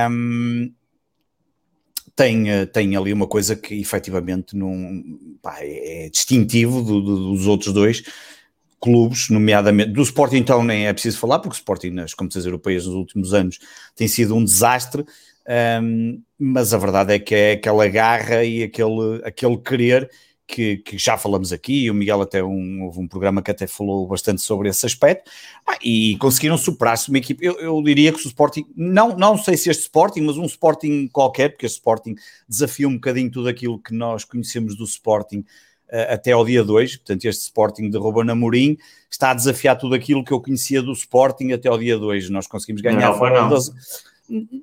um, 0.10 0.74
tem, 2.16 2.46
tem 2.72 2.96
ali 2.96 3.12
uma 3.12 3.26
coisa 3.26 3.56
que 3.56 3.80
efetivamente 3.80 4.56
não, 4.56 5.04
pá, 5.42 5.58
é 5.62 6.10
distintivo 6.10 6.82
do, 6.84 7.02
do, 7.02 7.34
dos 7.34 7.48
outros 7.48 7.74
dois, 7.74 8.04
clubes, 8.82 9.30
nomeadamente 9.30 9.92
do 9.92 10.02
Sporting, 10.02 10.38
então 10.38 10.64
nem 10.64 10.88
é 10.88 10.94
preciso 10.94 11.20
falar, 11.20 11.40
porque 11.40 11.54
o 11.54 11.58
Sporting 11.58 11.92
nas 11.92 12.14
competições 12.14 12.46
europeias 12.46 12.86
nos 12.86 12.96
últimos 12.96 13.34
anos 13.34 13.60
tem 13.96 14.08
sido 14.08 14.36
um 14.36 14.44
desastre, 14.44 15.06
um, 15.82 16.20
mas 16.38 16.74
a 16.74 16.78
verdade 16.78 17.14
é 17.14 17.20
que 17.20 17.36
é 17.36 17.52
aquela 17.54 17.88
garra 17.88 18.44
e 18.44 18.64
aquele, 18.64 19.22
aquele 19.24 19.58
querer 19.58 20.10
que, 20.48 20.78
que, 20.78 20.98
já 20.98 21.18
falamos 21.18 21.54
aqui, 21.54 21.86
e 21.86 21.92
o 21.92 21.94
Miguel 21.94 22.22
até 22.22 22.44
um, 22.44 22.84
houve 22.84 23.00
um 23.00 23.08
programa 23.08 23.42
que 23.42 23.52
até 23.52 23.66
falou 23.66 24.06
bastante 24.06 24.42
sobre 24.42 24.68
esse 24.68 24.86
aspecto, 24.86 25.32
ah, 25.66 25.78
e 25.82 26.18
conseguiram 26.18 26.58
superar-se 26.58 27.08
uma 27.08 27.20
equipe, 27.20 27.46
eu, 27.46 27.54
eu, 27.60 27.82
diria 27.82 28.12
que 28.12 28.20
o 28.20 28.28
Sporting, 28.28 28.66
não, 28.76 29.16
não 29.16 29.38
sei 29.38 29.56
se 29.56 29.70
este 29.70 29.84
Sporting, 29.84 30.22
mas 30.22 30.38
um 30.38 30.46
Sporting 30.46 31.08
qualquer, 31.08 31.50
porque 31.50 31.66
este 31.66 31.78
Sporting 31.78 32.16
desafia 32.50 32.88
um 32.88 32.96
bocadinho 32.96 33.32
tudo 33.32 33.48
aquilo 33.48 33.80
que 33.80 33.94
nós 33.94 34.26
conhecemos 34.26 34.76
do 34.76 34.84
Sporting, 34.84 35.46
até 36.10 36.32
ao 36.32 36.46
dia 36.46 36.64
2, 36.64 36.98
portanto 36.98 37.26
este 37.26 37.42
Sporting 37.44 37.90
de 37.90 37.98
Ruben 37.98 38.30
Amorim 38.30 38.78
está 39.10 39.32
a 39.32 39.34
desafiar 39.34 39.78
tudo 39.78 39.94
aquilo 39.94 40.24
que 40.24 40.32
eu 40.32 40.42
conhecia 40.42 40.82
do 40.82 40.94
Sporting 40.94 41.52
até 41.52 41.68
ao 41.68 41.78
dia 41.78 41.98
2, 41.98 42.30
nós 42.30 42.48
conseguimos 42.48 42.82
ganhar... 42.82 43.00
Na 43.00 43.08
Europa, 43.08 43.30
não. 43.30 43.50
12... 43.50 43.72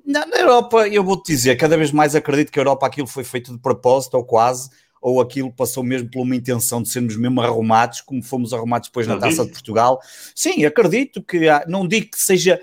Na, 0.03 0.25
na 0.25 0.37
Europa, 0.37 0.87
eu 0.87 1.03
vou-te 1.03 1.31
dizer, 1.31 1.55
cada 1.55 1.77
vez 1.77 1.91
mais 1.91 2.15
acredito 2.15 2.51
que 2.51 2.57
a 2.57 2.61
Europa 2.61 2.87
aquilo 2.87 3.05
foi 3.05 3.23
feito 3.23 3.51
de 3.51 3.59
propósito, 3.59 4.15
ou 4.15 4.23
quase, 4.23 4.71
ou 4.99 5.21
aquilo 5.21 5.51
passou 5.51 5.83
mesmo 5.83 6.09
por 6.09 6.21
uma 6.21 6.35
intenção 6.35 6.81
de 6.81 6.89
sermos 6.89 7.15
mesmo 7.15 7.39
arrumados, 7.41 8.01
como 8.01 8.23
fomos 8.23 8.51
arrumados 8.51 8.89
depois 8.89 9.05
na 9.05 9.17
Taça 9.17 9.45
de 9.45 9.51
Portugal. 9.51 9.99
Sim, 10.33 10.65
acredito 10.65 11.21
que, 11.21 11.47
há, 11.47 11.63
não 11.67 11.87
digo 11.87 12.09
que 12.11 12.19
seja 12.19 12.59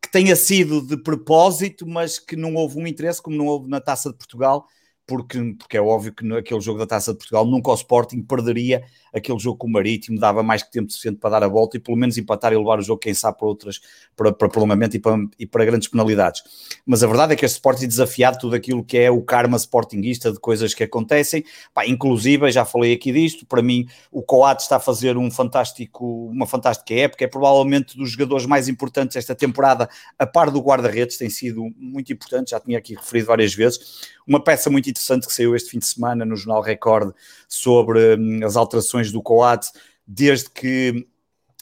que 0.00 0.10
tenha 0.10 0.34
sido 0.34 0.80
de 0.80 0.96
propósito, 0.96 1.86
mas 1.86 2.18
que 2.18 2.34
não 2.34 2.54
houve 2.54 2.78
um 2.78 2.86
interesse, 2.86 3.20
como 3.22 3.36
não 3.36 3.46
houve 3.46 3.68
na 3.68 3.80
Taça 3.80 4.10
de 4.10 4.16
Portugal, 4.16 4.66
porque, 5.12 5.38
porque 5.58 5.76
é 5.76 5.80
óbvio 5.82 6.14
que 6.14 6.24
naquele 6.24 6.60
jogo 6.62 6.78
da 6.78 6.86
Taça 6.86 7.12
de 7.12 7.18
Portugal 7.18 7.44
nunca 7.44 7.70
o 7.70 7.74
Sporting 7.74 8.22
perderia 8.22 8.82
aquele 9.12 9.38
jogo 9.38 9.58
com 9.58 9.66
o 9.66 9.70
Marítimo, 9.70 10.18
dava 10.18 10.42
mais 10.42 10.62
que 10.62 10.70
tempo 10.70 10.90
suficiente 10.90 11.18
para 11.18 11.30
dar 11.30 11.44
a 11.44 11.48
volta 11.48 11.76
e 11.76 11.80
pelo 11.80 11.96
menos 11.96 12.16
empatar 12.18 12.52
e 12.52 12.56
levar 12.56 12.78
o 12.78 12.82
jogo, 12.82 13.00
quem 13.00 13.14
sabe, 13.14 13.38
para 13.38 13.46
outras, 13.46 13.80
para, 14.16 14.32
para 14.32 14.48
prolongamento 14.48 14.96
e 14.96 14.98
para, 14.98 15.16
e 15.38 15.46
para 15.46 15.64
grandes 15.64 15.88
penalidades. 15.88 16.42
Mas 16.86 17.02
a 17.02 17.06
verdade 17.06 17.32
é 17.32 17.36
que 17.36 17.44
este 17.44 17.56
Sporting 17.56 17.86
desafiado 17.86 18.38
tudo 18.38 18.56
aquilo 18.56 18.84
que 18.84 18.98
é 18.98 19.10
o 19.10 19.22
karma 19.22 19.56
sportinguista 19.56 20.32
de 20.32 20.38
coisas 20.38 20.74
que 20.74 20.84
acontecem, 20.84 21.44
Pá, 21.74 21.86
inclusive, 21.86 22.50
já 22.50 22.64
falei 22.64 22.92
aqui 22.92 23.12
disto, 23.12 23.46
para 23.46 23.62
mim 23.62 23.86
o 24.10 24.22
Coates 24.22 24.64
está 24.64 24.76
a 24.76 24.80
fazer 24.80 25.16
um 25.16 25.30
fantástico, 25.30 26.26
uma 26.26 26.46
fantástica 26.46 26.94
época, 26.94 27.24
é 27.24 27.28
provavelmente 27.28 27.96
dos 27.96 28.10
jogadores 28.10 28.46
mais 28.46 28.68
importantes 28.68 29.16
esta 29.16 29.34
temporada, 29.34 29.88
a 30.18 30.26
par 30.26 30.50
do 30.50 30.60
guarda-redes, 30.60 31.16
tem 31.16 31.30
sido 31.30 31.62
muito 31.76 32.12
importante, 32.12 32.50
já 32.50 32.60
tinha 32.60 32.78
aqui 32.78 32.94
referido 32.94 33.26
várias 33.26 33.54
vezes, 33.54 34.02
uma 34.26 34.42
peça 34.42 34.70
muito 34.70 34.88
interessante 34.88 35.26
que 35.26 35.32
saiu 35.32 35.56
este 35.56 35.70
fim 35.70 35.78
de 35.78 35.86
semana 35.86 36.24
no 36.24 36.36
Jornal 36.36 36.62
Record 36.62 37.14
sobre 37.48 38.16
hum, 38.16 38.40
as 38.44 38.56
alterações 38.56 39.01
do 39.10 39.22
Coates, 39.22 39.72
desde 40.06 40.50
que 40.50 41.06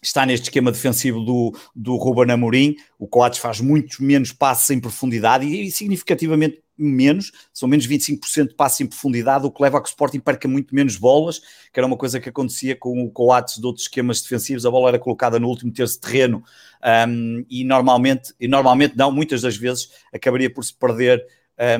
está 0.03 0.25
neste 0.25 0.45
esquema 0.45 0.73
defensivo 0.73 1.21
do, 1.21 1.55
do 1.75 1.97
Ruben 1.97 2.33
Amorim, 2.33 2.77
o 2.99 3.07
Coates 3.07 3.39
faz 3.39 3.61
muito 3.61 4.03
menos 4.03 4.33
passes 4.33 4.71
em 4.71 4.81
profundidade 4.81 5.47
e, 5.47 5.67
e 5.67 5.71
significativamente 5.71 6.63
menos, 6.81 7.31
são 7.53 7.69
menos 7.69 7.87
25% 7.87 8.49
de 8.49 8.55
passes 8.55 8.81
em 8.81 8.87
profundidade, 8.87 9.45
o 9.45 9.51
que 9.51 9.63
leva 9.63 9.79
a 9.79 9.83
que 9.83 9.89
o 9.89 9.91
Sporting 9.91 10.19
perca 10.19 10.49
muito 10.49 10.75
menos 10.75 10.97
bolas, 10.97 11.41
que 11.73 11.79
era 11.79 11.87
uma 11.87 11.97
coisa 11.97 12.19
que 12.19 12.31
acontecia 12.31 12.75
com 12.75 13.05
o 13.05 13.11
Coates 13.11 13.59
de 13.59 13.67
outros 13.67 13.85
esquemas 13.85 14.23
defensivos, 14.23 14.65
a 14.65 14.71
bola 14.71 14.89
era 14.89 14.99
colocada 14.99 15.39
no 15.39 15.49
último 15.49 15.71
terço 15.71 15.95
de 15.95 16.01
terreno 16.01 16.43
um, 17.07 17.45
e 17.51 17.65
normalmente, 17.65 18.33
e 18.41 18.49
normalmente 18.49 18.97
não, 18.97 19.13
muitas 19.13 19.43
das 19.43 19.57
vezes 19.57 19.91
acabaria 20.13 20.53
por 20.53 20.65
se 20.65 20.73
perder 20.73 21.23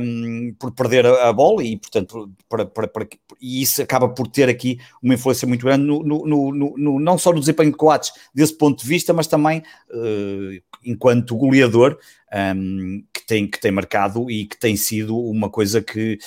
um, 0.01 0.55
por 0.59 0.73
perder 0.73 1.07
a, 1.07 1.33
bola 1.33 1.65
e, 1.65 1.77
portanto, 1.77 2.31
para, 2.49 2.67
para, 2.67 2.87
para, 2.87 3.09
e 3.41 3.63
isso 3.63 3.81
acaba 3.81 4.09
por 4.09 4.29
ter 4.29 4.49
aqui 4.49 4.79
uma 5.03 5.15
influência 5.15 5.49
muito 5.49 5.65
grande, 5.65 5.85
no, 5.85 6.03
no, 6.03 6.27
no, 6.27 6.77
no 6.77 7.01
não 7.01 7.17
só 7.17 7.33
no 7.33 7.41
desempenho 7.41 7.71
de 7.71 7.77
Coates 7.77 8.13
desse 8.35 8.57
ponto 8.57 8.83
de 8.83 8.87
vista, 8.87 9.13
mas 9.13 9.27
também 9.27 9.63
uh, 9.91 10.63
enquanto 10.85 11.37
goleador 11.37 11.99
um, 12.57 13.03
que, 13.13 13.27
tem, 13.27 13.49
que 13.49 13.59
tem 13.59 13.73
marcado 13.73 14.31
e 14.31 14.47
que 14.47 14.59
tem 14.59 14.77
sido 14.77 15.19
uma 15.19 15.49
coisa 15.49 15.81
que, 15.81 16.19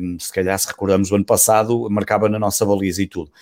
um, 0.00 0.18
se 0.18 0.32
calhar, 0.32 0.58
se 0.58 0.68
recordamos 0.68 1.08
do 1.08 1.16
ano 1.16 1.24
passado, 1.24 1.88
marcava 1.90 2.28
na 2.28 2.38
nossa 2.38 2.64
baliza 2.64 3.02
e 3.02 3.06
tudo. 3.06 3.32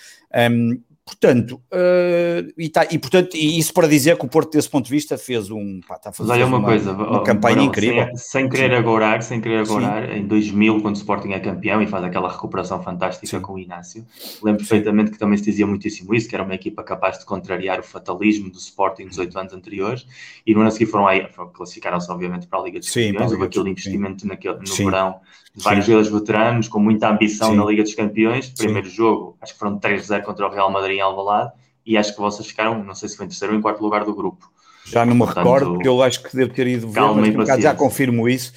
Um, 0.51 0.81
Portanto, 1.05 1.61
uh, 1.71 2.51
e, 2.57 2.67
tá, 2.67 2.87
e, 2.89 2.97
portanto, 2.97 3.37
e 3.37 3.59
isso 3.59 3.71
para 3.71 3.87
dizer 3.87 4.17
que 4.17 4.25
o 4.25 4.27
Porto, 4.27 4.53
desse 4.53 4.67
ponto 4.67 4.85
de 4.85 4.91
vista, 4.91 5.15
fez 5.19 5.51
um. 5.51 5.79
Pá, 5.87 5.99
tá 5.99 6.11
Mas 6.17 6.27
olha 6.27 6.47
uma, 6.47 6.57
uma, 6.57 6.67
coisa, 6.67 6.93
uma 6.93 7.23
campanha 7.23 7.61
incrível. 7.61 8.07
Sem, 8.15 8.17
sem 8.17 8.49
querer 8.49 8.71
Sim. 8.71 8.75
agorar, 8.75 9.21
sem 9.21 9.39
querer 9.39 9.59
agorar, 9.59 10.09
Sim. 10.09 10.15
em 10.15 10.25
2000, 10.25 10.81
quando 10.81 10.95
o 10.95 10.97
Sporting 10.97 11.29
é 11.33 11.39
campeão 11.39 11.79
e 11.79 11.85
faz 11.85 12.03
aquela 12.03 12.27
recuperação 12.27 12.81
fantástica 12.81 13.37
Sim. 13.37 13.39
com 13.39 13.53
o 13.53 13.59
Inácio, 13.59 14.03
lembro 14.41 14.61
perfeitamente 14.61 15.11
que 15.11 15.19
também 15.19 15.37
se 15.37 15.43
dizia 15.43 15.67
muitíssimo 15.67 16.15
isso, 16.15 16.27
que 16.27 16.33
era 16.33 16.43
uma 16.43 16.55
equipa 16.55 16.83
capaz 16.83 17.19
de 17.19 17.25
contrariar 17.25 17.79
o 17.79 17.83
fatalismo 17.83 18.49
do 18.49 18.57
Sporting 18.57 19.05
dos 19.05 19.19
oito 19.19 19.37
anos 19.37 19.53
anteriores, 19.53 20.07
e 20.43 20.55
no 20.55 20.61
ano 20.61 20.69
a 20.69 20.71
seguir 20.71 20.87
foram 20.87 21.05
aí, 21.05 21.27
classificaram-se 21.53 22.11
obviamente 22.11 22.47
para 22.47 22.57
a 22.57 22.63
Liga 22.63 22.79
dos 22.79 22.89
Campeões, 22.89 23.31
houve 23.31 23.45
aquele 23.45 23.69
investimento 23.69 24.25
naquele, 24.25 24.55
no 24.55 24.75
verão 24.75 25.19
de 25.55 25.63
vários 25.63 25.85
jogadores 25.85 26.11
veteranos, 26.11 26.67
com 26.67 26.79
muita 26.79 27.09
ambição 27.09 27.55
na 27.55 27.63
Liga 27.63 27.81
dos 27.83 27.95
Campeões. 27.95 28.49
Primeiro 28.49 28.89
jogo, 28.89 29.37
acho 29.39 29.53
que 29.53 29.59
foram 29.59 29.79
3-0 29.79 30.23
contra 30.23 30.47
o 30.47 30.49
Real 30.49 30.69
Madrid 30.69 30.94
em 30.95 31.01
Alvalade 31.01 31.51
e 31.85 31.97
acho 31.97 32.13
que 32.13 32.19
vocês 32.19 32.47
ficaram, 32.47 32.83
não 32.83 32.95
sei 32.95 33.09
se 33.09 33.15
foi 33.15 33.25
em 33.25 33.29
terceiro 33.29 33.53
ou 33.53 33.59
em 33.59 33.61
quarto 33.61 33.81
lugar 33.81 34.03
do 34.03 34.15
grupo. 34.15 34.49
Já 34.85 35.03
não 35.03 35.15
me 35.15 35.19
Portanto, 35.19 35.37
recordo, 35.37 35.73
porque 35.73 35.87
eu 35.87 36.01
acho 36.03 36.21
que 36.21 36.35
devo 36.35 36.53
ter 36.53 36.67
ido 36.67 36.87
ver, 36.87 37.01
mas 37.35 37.59
já 37.59 37.73
confirmo 37.73 38.29
isso, 38.29 38.53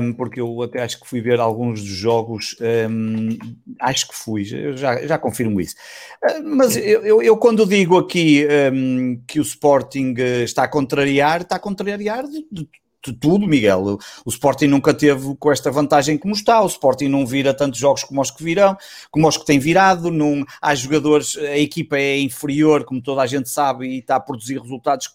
um, 0.00 0.12
porque 0.12 0.40
eu 0.40 0.62
até 0.62 0.82
acho 0.82 1.00
que 1.00 1.08
fui 1.08 1.20
ver 1.20 1.40
alguns 1.40 1.80
dos 1.80 1.90
jogos, 1.90 2.54
um, 2.88 3.36
acho 3.80 4.06
que 4.06 4.14
fui, 4.14 4.44
já, 4.44 5.04
já 5.04 5.18
confirmo 5.18 5.60
isso. 5.60 5.74
Uh, 6.22 6.42
mas 6.44 6.76
eu, 6.76 7.04
eu, 7.04 7.20
eu, 7.20 7.36
quando 7.36 7.66
digo 7.66 7.98
aqui 7.98 8.46
um, 8.72 9.20
que 9.26 9.40
o 9.40 9.42
Sporting 9.42 10.14
eh, 10.16 10.44
está 10.44 10.62
a 10.62 10.68
contrariar, 10.68 11.40
está 11.40 11.56
a 11.56 11.60
contrariar 11.60 12.24
de, 12.24 12.46
de 12.52 12.68
tudo, 13.02 13.46
Miguel. 13.46 13.98
O 14.24 14.30
Sporting 14.30 14.66
nunca 14.66 14.92
teve 14.92 15.34
com 15.36 15.52
esta 15.52 15.70
vantagem 15.70 16.18
como 16.18 16.34
está. 16.34 16.60
O 16.62 16.66
Sporting 16.66 17.08
não 17.08 17.26
vira 17.26 17.54
tantos 17.54 17.78
jogos 17.78 18.04
como 18.04 18.20
os 18.20 18.30
que 18.30 18.42
virão, 18.42 18.76
como 19.10 19.28
os 19.28 19.36
que 19.36 19.46
têm 19.46 19.58
virado. 19.58 20.10
Não, 20.10 20.44
há 20.60 20.74
jogadores, 20.74 21.36
a 21.36 21.58
equipa 21.58 21.96
é 21.96 22.18
inferior, 22.18 22.84
como 22.84 23.02
toda 23.02 23.22
a 23.22 23.26
gente 23.26 23.48
sabe, 23.48 23.86
e 23.86 23.98
está 23.98 24.16
a 24.16 24.20
produzir 24.20 24.60
resultados 24.60 25.08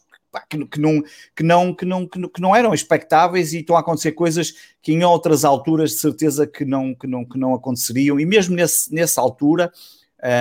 que, 0.50 0.66
que, 0.66 0.80
não, 0.80 1.04
que, 1.36 1.44
não, 1.44 1.76
que, 1.76 1.86
não, 1.86 2.08
que 2.08 2.42
não 2.42 2.56
eram 2.56 2.74
expectáveis 2.74 3.54
e 3.54 3.60
estão 3.60 3.76
a 3.76 3.82
acontecer 3.82 4.14
coisas 4.14 4.54
que 4.82 4.92
em 4.92 5.04
outras 5.04 5.46
alturas 5.46 5.92
de 5.92 5.98
certeza 5.98 6.48
que 6.48 6.66
não, 6.66 6.96
que 6.96 7.06
não, 7.06 7.24
que 7.24 7.38
não 7.38 7.54
aconteceriam. 7.54 8.20
E 8.20 8.26
mesmo 8.26 8.56
nesse, 8.56 8.94
nessa 8.94 9.22
altura. 9.22 9.72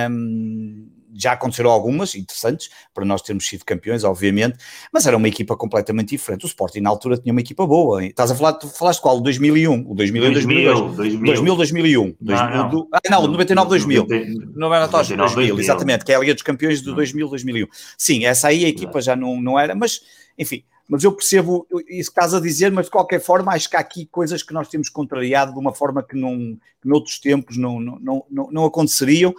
Hum, 0.09 0.87
já 1.15 1.33
aconteceram 1.33 1.69
algumas 1.69 2.15
interessantes 2.15 2.69
para 2.93 3.05
nós 3.05 3.21
termos 3.21 3.47
sido 3.47 3.63
campeões, 3.65 4.03
obviamente, 4.03 4.57
mas 4.91 5.05
era 5.05 5.15
uma 5.15 5.27
equipa 5.27 5.55
completamente 5.55 6.09
diferente. 6.09 6.45
O 6.45 6.47
Sporting 6.47 6.81
na 6.81 6.89
altura 6.89 7.17
tinha 7.17 7.31
uma 7.31 7.41
equipa 7.41 7.65
boa. 7.65 8.03
Estás 8.03 8.31
a 8.31 8.35
falar, 8.35 8.53
tu 8.53 8.67
falaste 8.67 9.01
qual? 9.01 9.17
O 9.17 9.21
2001, 9.21 9.91
o 9.91 9.95
2001, 9.95 10.33
2000, 10.33 10.73
2002, 10.95 11.19
2000, 11.19 11.55
2001. 11.55 12.15
Não, 12.21 12.49
não. 12.49 12.69
Do, 12.69 12.87
ah, 12.91 12.99
não, 13.09 13.27
99, 13.27 13.69
2000. 13.69 14.07
99, 14.55 15.15
2000, 15.15 15.59
exatamente, 15.59 16.05
que 16.05 16.11
é 16.11 16.15
a 16.15 16.19
Liga 16.19 16.33
dos 16.33 16.43
Campeões 16.43 16.81
de 16.81 16.93
2000, 16.93 17.29
2001. 17.29 17.67
Sim, 17.97 18.25
essa 18.25 18.47
aí 18.47 18.65
a 18.65 18.69
equipa 18.69 19.01
já 19.01 19.15
não, 19.15 19.41
não 19.41 19.59
era, 19.59 19.75
mas 19.75 20.01
enfim, 20.37 20.63
mas 20.87 21.03
eu 21.03 21.11
percebo 21.11 21.65
isso 21.89 22.11
que 22.11 22.19
estás 22.19 22.33
a 22.33 22.39
dizer, 22.39 22.71
mas 22.71 22.85
de 22.85 22.91
qualquer 22.91 23.19
forma 23.19 23.53
acho 23.53 23.69
que 23.69 23.75
há 23.75 23.79
aqui 23.79 24.05
coisas 24.05 24.43
que 24.43 24.53
nós 24.53 24.67
temos 24.67 24.89
contrariado 24.89 25.53
de 25.53 25.59
uma 25.59 25.73
forma 25.73 26.03
que, 26.03 26.15
não, 26.15 26.57
que 26.81 26.87
noutros 26.87 27.19
tempos 27.19 27.57
não, 27.57 27.79
não, 27.79 28.25
não, 28.29 28.51
não 28.51 28.65
aconteceriam. 28.65 29.33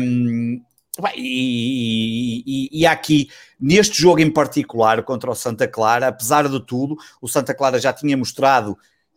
Um, 0.00 0.62
e, 1.16 2.42
e, 2.46 2.80
e, 2.80 2.86
aqui, 2.86 3.28
neste 3.60 4.00
jogo 4.00 4.20
em 4.20 4.30
particular 4.30 5.02
contra 5.02 5.30
o 5.30 5.34
Santa 5.34 5.68
Clara, 5.68 6.08
apesar 6.08 6.48
de 6.48 6.60
tudo, 6.64 6.96
o 7.20 7.28
Santa 7.28 7.54
Clara 7.54 7.78
já 7.78 7.92
tinha 7.92 8.16
mostrado 8.16 8.76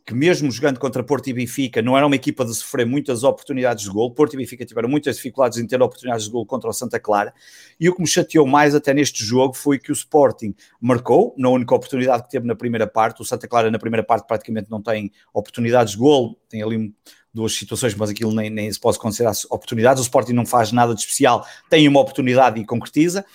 que 0.09 0.15
mesmo 0.15 0.49
jogando 0.49 0.79
contra 0.79 1.03
Porto 1.03 1.27
e 1.27 1.33
Benfica, 1.33 1.83
não 1.83 1.95
era 1.95 2.03
uma 2.03 2.15
equipa 2.15 2.43
de 2.43 2.51
sofrer 2.55 2.83
muitas 2.83 3.23
oportunidades 3.23 3.83
de 3.83 3.91
gol. 3.91 4.11
Porto 4.11 4.33
e 4.33 4.37
Benfica 4.37 4.65
tiveram 4.65 4.89
muitas 4.89 5.17
dificuldades 5.17 5.59
em 5.59 5.67
ter 5.67 5.79
oportunidades 5.79 6.25
de 6.25 6.31
gol 6.31 6.47
contra 6.47 6.67
o 6.67 6.73
Santa 6.73 6.99
Clara. 6.99 7.31
E 7.79 7.87
o 7.87 7.93
que 7.93 8.01
me 8.01 8.07
chateou 8.07 8.47
mais 8.47 8.73
até 8.73 8.91
neste 8.91 9.23
jogo 9.23 9.53
foi 9.53 9.77
que 9.77 9.91
o 9.91 9.93
Sporting 9.93 10.55
marcou, 10.81 11.35
na 11.37 11.47
única 11.49 11.75
oportunidade 11.75 12.23
que 12.23 12.29
teve 12.31 12.47
na 12.47 12.55
primeira 12.55 12.87
parte. 12.87 13.21
O 13.21 13.25
Santa 13.25 13.47
Clara 13.47 13.69
na 13.69 13.77
primeira 13.77 14.03
parte 14.03 14.25
praticamente 14.25 14.71
não 14.71 14.81
tem 14.81 15.11
oportunidades 15.31 15.91
de 15.93 15.99
gol, 15.99 16.41
tem 16.49 16.63
ali 16.63 16.91
duas 17.33 17.53
situações, 17.53 17.93
mas 17.95 18.09
aquilo 18.09 18.33
nem, 18.33 18.49
nem 18.49 18.71
se 18.71 18.79
pode 18.79 18.97
considerar 18.97 19.33
oportunidades. 19.49 20.01
O 20.01 20.03
Sporting 20.03 20.33
não 20.33 20.45
faz 20.45 20.71
nada 20.71 20.93
de 20.93 21.01
especial, 21.01 21.45
tem 21.69 21.87
uma 21.87 21.99
oportunidade 21.99 22.59
e 22.59 22.65
concretiza 22.65 23.25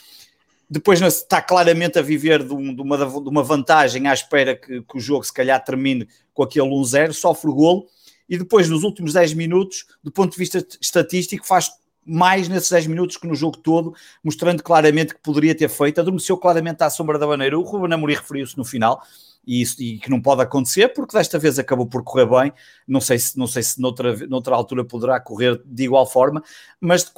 depois 0.69 1.01
está 1.01 1.41
claramente 1.43 1.99
a 1.99 2.03
viver 2.03 2.43
de, 2.43 2.49
de, 2.49 2.83
uma, 2.83 2.97
de 2.97 3.29
uma, 3.29 3.43
vantagem 3.43 4.07
à 4.09 4.15
espera 4.15 4.57
que, 4.57 4.83
que, 4.83 4.97
o 4.97 5.01
jogo 5.01 5.25
se 5.25 5.33
calhar 5.33 5.63
termine 5.63 6.09
com 6.33 6.43
aquele 6.43 6.67
1-0, 6.67 7.13
sofre 7.13 7.51
o 7.51 7.55
golo 7.55 7.87
e 8.29 8.39
depois 8.39 8.69
nos 8.69 8.83
últimos 8.83 9.13
10 9.13 9.35
minutos, 9.35 9.87
do 10.03 10.11
ponto 10.11 10.33
de 10.33 10.39
vista 10.39 10.67
estatístico, 10.81 11.47
faz 11.47 11.71
mais 12.07 12.49
nesses 12.49 12.71
10 12.71 12.87
minutos 12.87 13.17
que 13.17 13.27
no 13.27 13.35
jogo 13.35 13.57
todo, 13.57 13.95
mostrando 14.23 14.63
claramente 14.63 15.15
que 15.15 15.21
poderia 15.21 15.55
ter 15.55 15.69
feito, 15.69 16.01
adormeceu 16.01 16.37
claramente 16.37 16.83
à 16.83 16.91
sombra 16.91 17.19
da 17.19 17.27
maneira. 17.27 17.59
O 17.59 17.63
Ruben 17.63 17.93
Amorim 17.93 18.15
referiu-se 18.15 18.57
no 18.57 18.65
final, 18.65 19.03
e, 19.47 19.63
isso, 19.63 19.83
e 19.83 19.99
que 19.99 20.11
não 20.11 20.21
pode 20.21 20.43
acontecer, 20.43 20.89
porque 20.89 21.17
desta 21.17 21.39
vez 21.39 21.59
acabou 21.59 21.87
por 21.87 22.03
correr 22.03 22.27
bem. 22.27 22.53
Não 22.87 23.01
sei 23.01 23.19
se, 23.19 23.39
não 23.39 23.47
sei 23.47 23.63
se 23.63 23.81
noutra, 23.81 24.17
noutra 24.27 24.55
altura 24.55 24.85
poderá 24.85 25.21
correr 25.21 25.61
de 25.65 25.85
igual 25.85 26.07
forma, 26.07 26.43
mas 26.81 27.05
de, 27.05 27.11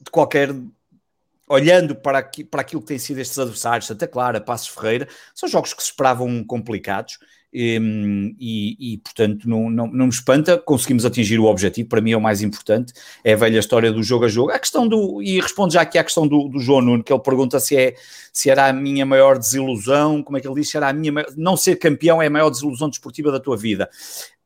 de 0.00 0.10
qualquer 0.10 0.54
olhando 1.48 1.94
para, 1.94 2.18
aqui, 2.18 2.44
para 2.44 2.62
aquilo 2.62 2.80
que 2.80 2.88
têm 2.88 2.98
sido 2.98 3.18
estes 3.18 3.38
adversários, 3.38 3.86
Santa 3.86 4.06
Clara, 4.06 4.40
Passos 4.40 4.68
Ferreira, 4.68 5.06
são 5.34 5.48
jogos 5.48 5.74
que 5.74 5.82
se 5.82 5.90
esperavam 5.90 6.42
complicados 6.44 7.18
e, 7.52 8.34
e, 8.38 8.94
e 8.94 8.98
portanto, 8.98 9.46
não, 9.48 9.68
não, 9.68 9.86
não, 9.86 10.06
me 10.06 10.12
espanta, 10.12 10.56
conseguimos 10.56 11.04
atingir 11.04 11.38
o 11.38 11.44
objetivo, 11.44 11.88
para 11.88 12.00
mim 12.00 12.12
é 12.12 12.16
o 12.16 12.20
mais 12.20 12.40
importante, 12.40 12.94
é 13.22 13.34
a 13.34 13.36
velha 13.36 13.58
história 13.58 13.92
do 13.92 14.02
jogo 14.02 14.24
a 14.24 14.28
jogo. 14.28 14.50
A 14.50 14.58
questão 14.58 14.88
do, 14.88 15.22
e 15.22 15.38
respondo 15.38 15.72
já 15.72 15.82
aqui 15.82 15.98
à 15.98 16.04
questão 16.04 16.26
do, 16.26 16.48
do 16.48 16.58
João 16.58 16.80
Nuno, 16.80 17.04
que 17.04 17.12
ele 17.12 17.20
pergunta 17.20 17.60
se, 17.60 17.76
é, 17.76 17.94
se 18.32 18.48
era 18.48 18.68
a 18.68 18.72
minha 18.72 19.04
maior 19.04 19.38
desilusão, 19.38 20.22
como 20.22 20.38
é 20.38 20.40
que 20.40 20.48
ele 20.48 20.54
diz, 20.54 20.70
se 20.70 20.76
era 20.78 20.88
a 20.88 20.92
minha, 20.92 21.12
não 21.36 21.56
ser 21.56 21.76
campeão 21.76 22.22
é 22.22 22.26
a 22.26 22.30
maior 22.30 22.48
desilusão 22.48 22.88
desportiva 22.88 23.30
da 23.30 23.38
tua 23.38 23.56
vida. 23.56 23.90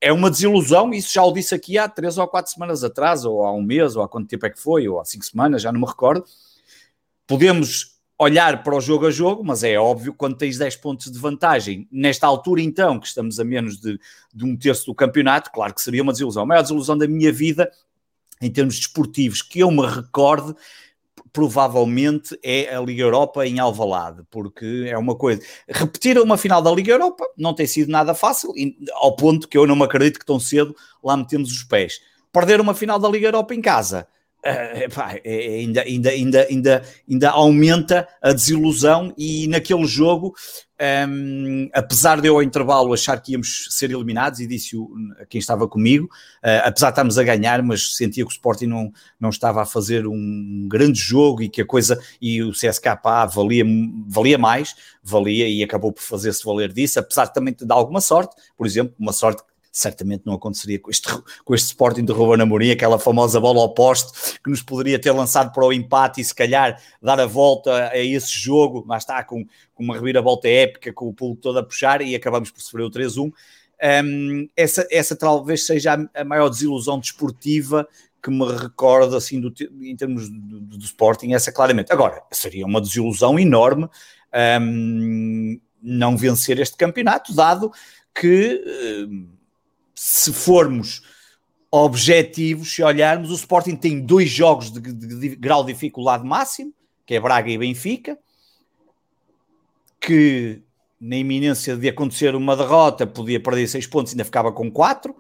É 0.01 0.13
uma 0.13 0.29
desilusão, 0.29 0.93
isso 0.93 1.15
já 1.15 1.23
o 1.23 1.33
disse 1.33 1.55
aqui 1.55 1.79
há 1.79 1.89
três 1.89 2.19
ou 2.19 2.27
quatro 2.27 2.51
semanas 2.53 2.83
atrás, 2.83 3.25
ou 3.25 3.45
há 3.45 3.53
um 3.53 3.63
mês, 3.63 3.95
ou 3.95 4.03
há 4.03 4.09
quanto 4.09 4.29
tempo 4.29 4.47
é 4.47 4.51
que 4.51 4.61
foi, 4.61 4.89
ou 4.89 5.01
há 5.01 5.05
cinco 5.05 5.25
semanas, 5.25 5.63
já 5.63 5.71
não 5.71 5.81
me 5.81 5.87
recordo, 5.87 6.25
podemos 7.27 7.96
olhar 8.19 8.63
para 8.63 8.75
o 8.75 8.81
jogo 8.81 9.07
a 9.07 9.11
jogo, 9.11 9.45
mas 9.45 9.63
é 9.63 9.79
óbvio 9.79 10.15
quando 10.15 10.37
tens 10.37 10.57
10 10.57 10.77
pontos 10.77 11.11
de 11.11 11.19
vantagem, 11.19 11.87
nesta 11.93 12.27
altura 12.27 12.63
então, 12.63 12.99
que 12.99 13.07
estamos 13.07 13.39
a 13.39 13.45
menos 13.45 13.79
de, 13.79 13.99
de 14.35 14.45
um 14.45 14.57
terço 14.57 14.87
do 14.87 14.95
campeonato, 14.95 15.51
claro 15.53 15.75
que 15.75 15.83
seria 15.83 16.03
uma 16.03 16.13
desilusão. 16.13 16.43
A 16.43 16.47
maior 16.47 16.63
desilusão 16.63 16.97
da 16.97 17.07
minha 17.07 17.31
vida, 17.31 17.71
em 18.41 18.51
termos 18.51 18.77
desportivos, 18.77 19.43
que 19.43 19.61
eu 19.61 19.71
me 19.71 19.87
recorde, 19.87 20.55
provavelmente 21.31 22.39
é 22.43 22.75
a 22.75 22.81
Liga 22.81 23.03
Europa 23.03 23.47
em 23.47 23.59
Alvalade, 23.59 24.23
porque 24.31 24.87
é 24.89 24.97
uma 24.97 25.15
coisa... 25.15 25.43
Repetir 25.69 26.19
uma 26.19 26.39
final 26.39 26.63
da 26.63 26.73
Liga 26.73 26.93
Europa 26.93 27.27
não 27.37 27.53
tem 27.53 27.67
sido 27.67 27.91
nada 27.91 28.15
fácil, 28.15 28.55
ao 28.95 29.15
ponto 29.15 29.47
que 29.47 29.59
eu 29.59 29.67
não 29.67 29.77
me 29.77 29.85
acredito 29.85 30.19
que 30.19 30.25
tão 30.25 30.41
cedo 30.41 30.75
lá 31.05 31.15
metemos 31.15 31.53
os 31.53 31.63
pés. 31.63 32.01
Perder 32.33 32.63
uma 32.63 32.73
final 32.73 32.99
da 32.99 33.09
Liga 33.09 33.27
Europa 33.27 33.55
em 33.55 33.61
casa 33.61 34.09
Uh, 34.47 35.29
ainda, 35.29 35.83
ainda, 35.83 36.11
ainda, 36.11 36.47
ainda, 36.49 36.83
ainda 37.11 37.31
aumenta 37.31 38.07
a 38.23 38.33
desilusão 38.33 39.13
e 39.19 39.49
naquele 39.49 39.85
jogo, 39.87 40.35
um, 41.09 41.69
apesar 41.73 42.21
de 42.21 42.29
eu 42.29 42.37
ao 42.37 42.43
intervalo 42.43 42.93
achar 42.93 43.21
que 43.21 43.33
íamos 43.33 43.67
ser 43.71 43.91
eliminados, 43.91 44.39
e 44.39 44.47
disse 44.47 44.77
a 45.21 45.27
quem 45.27 45.41
estava 45.41 45.67
comigo, 45.67 46.07
uh, 46.45 46.63
apesar 46.65 46.89
de 46.89 46.93
estarmos 46.93 47.19
a 47.19 47.25
ganhar, 47.25 47.61
mas 47.63 47.97
sentia 47.97 48.25
que 48.25 48.31
o 48.31 48.33
Sporting 48.33 48.67
não, 48.67 48.93
não 49.19 49.31
estava 49.31 49.63
a 49.63 49.67
fazer 49.67 50.07
um 50.07 50.69
grande 50.71 51.01
jogo 51.01 51.43
e 51.43 51.49
que 51.49 51.63
a 51.63 51.67
coisa, 51.67 52.01
e 52.23 52.43
o 52.43 52.53
CSKA 52.53 53.27
valia, 53.27 53.65
valia 54.07 54.39
mais, 54.39 54.75
valia 55.03 55.49
e 55.49 55.63
acabou 55.63 55.93
por 55.93 56.03
fazer-se 56.03 56.45
valer 56.45 56.73
disso, 56.73 57.01
apesar 57.01 57.27
também 57.29 57.55
de 57.55 57.65
dar 57.65 57.75
alguma 57.75 58.01
sorte, 58.01 58.37
por 58.57 58.67
exemplo, 58.67 58.95
uma 58.99 59.13
sorte 59.13 59.43
certamente 59.77 60.23
não 60.25 60.33
aconteceria 60.33 60.79
com 60.79 60.91
este, 60.91 61.07
com 61.45 61.55
este 61.55 61.67
Sporting 61.67 62.05
de 62.05 62.13
Ruben 62.13 62.41
Amorim, 62.41 62.71
aquela 62.71 62.99
famosa 62.99 63.39
bola 63.39 63.61
ao 63.61 63.75
poste 63.75 64.39
que 64.43 64.49
nos 64.49 64.63
poderia 64.63 64.99
ter 64.99 65.13
lançado 65.13 65.53
para 65.53 65.67
o 65.67 65.73
empate 65.73 66.21
e 66.21 66.25
se 66.25 66.35
calhar 66.35 66.81
dar 67.03 67.21
a 67.21 67.27
volta 67.27 67.91
a 67.91 67.99
esse 67.99 68.39
jogo, 68.39 68.83
mas 68.87 69.03
está 69.03 69.23
com, 69.23 69.45
com 69.75 69.85
uma 69.85 69.95
reviravolta 69.95 70.49
épica, 70.49 70.93
com 70.95 71.09
o 71.09 71.13
pulo 71.13 71.37
todo 71.37 71.59
a 71.59 71.63
puxar 71.63 72.01
e 72.01 72.15
acabamos 72.15 72.51
por 72.51 72.63
sofrer 72.63 72.85
o 72.85 72.91
3-1. 72.91 73.31
Um, 74.03 74.49
essa, 74.57 74.89
essa 74.91 75.15
talvez 75.15 75.67
seja 75.67 75.93
a, 75.93 76.23
a, 76.23 76.25
maior 76.25 76.49
desilusão 76.49 76.99
desportiva 76.99 77.87
que 78.23 78.31
me 78.31 78.51
recordo 78.51 79.15
assim 79.15 79.39
do, 79.39 79.53
em 79.83 79.95
termos 79.95 80.31
do, 80.31 80.61
do, 80.61 80.85
Sporting, 80.87 81.35
essa 81.35 81.53
claramente. 81.53 81.93
Agora, 81.93 82.23
seria 82.33 82.65
uma 82.65 82.81
desilusão 82.81 83.39
enorme 83.39 83.87
um, 84.63 85.61
não 85.83 86.17
vencer 86.17 86.59
este 86.59 86.79
campeonato, 86.79 87.35
dado 87.35 87.71
que 88.15 88.65
um, 89.07 89.36
se 89.97 90.33
formos 90.33 91.03
objetivos, 91.71 92.73
se 92.73 92.83
olharmos, 92.83 93.31
o 93.31 93.35
Sporting 93.35 93.75
tem 93.75 94.01
dois 94.01 94.31
jogos 94.31 94.71
de, 94.71 94.81
de, 94.81 95.21
de, 95.21 95.37
grau 95.37 95.65
de 95.65 95.73
dificuldade 95.73 96.25
máximo, 96.25 96.73
que 97.05 97.15
é 97.15 97.21
Braga 97.21 97.51
e 97.51 97.59
Benfica, 97.59 98.19
que 100.01 100.63
na 101.01 101.17
iminência 101.17 101.77
de 101.77 101.89
acontecer 101.89 102.35
uma 102.35 102.57
derrota 102.57 103.07
podia 103.07 103.41
perder 103.41 103.67
seis 103.67 103.87
pontos 103.87 104.13
e 104.13 104.15
ainda 104.15 104.25
ficava 104.25 104.53
com 104.53 104.71
quatro. 104.71 105.17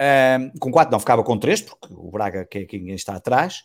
Um, 0.00 0.58
com 0.58 0.70
quatro 0.70 0.92
não, 0.92 1.00
ficava 1.00 1.22
com 1.22 1.38
três, 1.38 1.60
porque 1.60 1.88
o 1.90 2.10
Braga 2.10 2.44
que 2.44 2.58
é 2.58 2.64
quem 2.64 2.90
está 2.90 3.16
atrás. 3.16 3.62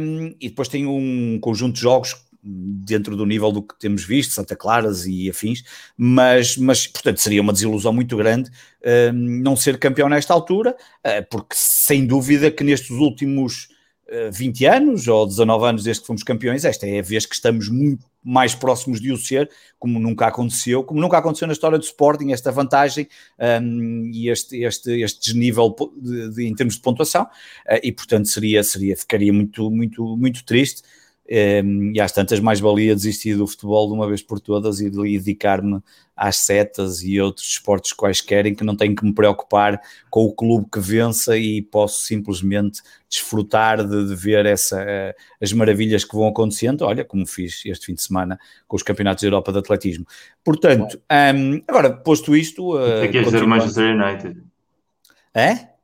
Um, 0.00 0.34
e 0.40 0.48
depois 0.48 0.68
tem 0.68 0.86
um 0.86 1.38
conjunto 1.40 1.74
de 1.74 1.80
jogos 1.80 2.14
dentro 2.48 3.16
do 3.16 3.26
nível 3.26 3.52
do 3.52 3.62
que 3.62 3.78
temos 3.78 4.04
visto, 4.04 4.32
Santa 4.32 4.56
Claras 4.56 5.06
e 5.06 5.28
afins, 5.28 5.62
mas, 5.96 6.56
mas 6.56 6.86
portanto 6.86 7.18
seria 7.18 7.42
uma 7.42 7.52
desilusão 7.52 7.92
muito 7.92 8.16
grande 8.16 8.48
uh, 8.48 9.12
não 9.12 9.54
ser 9.54 9.78
campeão 9.78 10.08
nesta 10.08 10.32
altura, 10.32 10.74
uh, 11.04 11.26
porque 11.30 11.54
sem 11.54 12.06
dúvida 12.06 12.50
que 12.50 12.64
nestes 12.64 12.90
últimos 12.90 13.68
uh, 14.08 14.28
eh, 14.28 14.30
20 14.30 14.64
anos 14.64 15.08
ou 15.08 15.26
19 15.26 15.66
anos 15.66 15.84
desde 15.84 16.00
que 16.00 16.06
fomos 16.06 16.22
campeões, 16.22 16.64
esta 16.64 16.86
é 16.86 17.00
a 17.00 17.02
vez 17.02 17.26
que 17.26 17.34
estamos 17.34 17.68
muito 17.68 18.06
mais 18.24 18.54
próximos 18.54 19.00
de 19.00 19.12
o 19.12 19.16
ser, 19.16 19.50
como 19.78 20.00
nunca 20.00 20.26
aconteceu, 20.26 20.82
como 20.82 21.00
nunca 21.00 21.18
aconteceu 21.18 21.46
na 21.46 21.52
história 21.52 21.78
do 21.78 21.84
Sporting, 21.84 22.32
esta 22.32 22.50
vantagem 22.50 23.06
um, 23.62 24.10
e 24.12 24.28
este, 24.28 24.64
este, 24.64 25.00
este 25.00 25.20
desnível 25.20 25.74
de, 25.96 26.30
de, 26.30 26.46
em 26.46 26.54
termos 26.54 26.74
de 26.74 26.80
pontuação, 26.80 27.26
e 27.82 27.92
portanto 27.92 28.26
seria, 28.26 28.62
seria, 28.64 28.96
ficaria 28.96 29.32
muito, 29.32 29.70
muito, 29.70 30.16
muito 30.16 30.44
triste 30.44 30.82
e 31.28 32.00
às 32.00 32.10
tantas 32.10 32.40
mais 32.40 32.58
valia 32.58 32.94
desistir 32.94 33.34
do 33.34 33.46
futebol 33.46 33.86
de 33.86 33.92
uma 33.92 34.08
vez 34.08 34.22
por 34.22 34.40
todas 34.40 34.80
e, 34.80 34.88
dedicar-me 34.88 35.82
às 36.16 36.36
setas 36.36 37.02
e 37.02 37.20
outros 37.20 37.46
esportes 37.46 37.92
quaisquer 37.92 38.46
em 38.46 38.54
que 38.54 38.64
não 38.64 38.74
tenho 38.74 38.96
que 38.96 39.04
me 39.04 39.12
preocupar 39.12 39.80
com 40.10 40.24
o 40.24 40.32
clube 40.32 40.66
que 40.72 40.80
vença 40.80 41.36
e 41.36 41.62
posso 41.62 42.00
simplesmente 42.04 42.80
desfrutar 43.08 43.86
de, 43.86 44.08
de 44.08 44.16
ver 44.16 44.46
essa, 44.46 44.82
uh, 44.82 45.14
as 45.40 45.52
maravilhas 45.52 46.04
que 46.04 46.16
vão 46.16 46.26
acontecendo, 46.26 46.82
olha, 46.82 47.04
como 47.04 47.26
fiz 47.26 47.62
este 47.66 47.86
fim 47.86 47.94
de 47.94 48.02
semana 48.02 48.38
com 48.66 48.76
os 48.76 48.82
campeonatos 48.82 49.22
da 49.22 49.28
Europa 49.28 49.52
de 49.52 49.58
atletismo. 49.58 50.06
Portanto, 50.42 51.00
um, 51.34 51.62
agora, 51.68 51.90
posto 51.90 52.34
isto... 52.34 52.74
Uh, 52.74 53.00
Tem 53.00 53.12
que 53.12 53.22
dizer 53.22 53.42
o 53.42 53.48
Manchester 53.48 53.94
United. 53.94 54.42
É? 55.34 55.77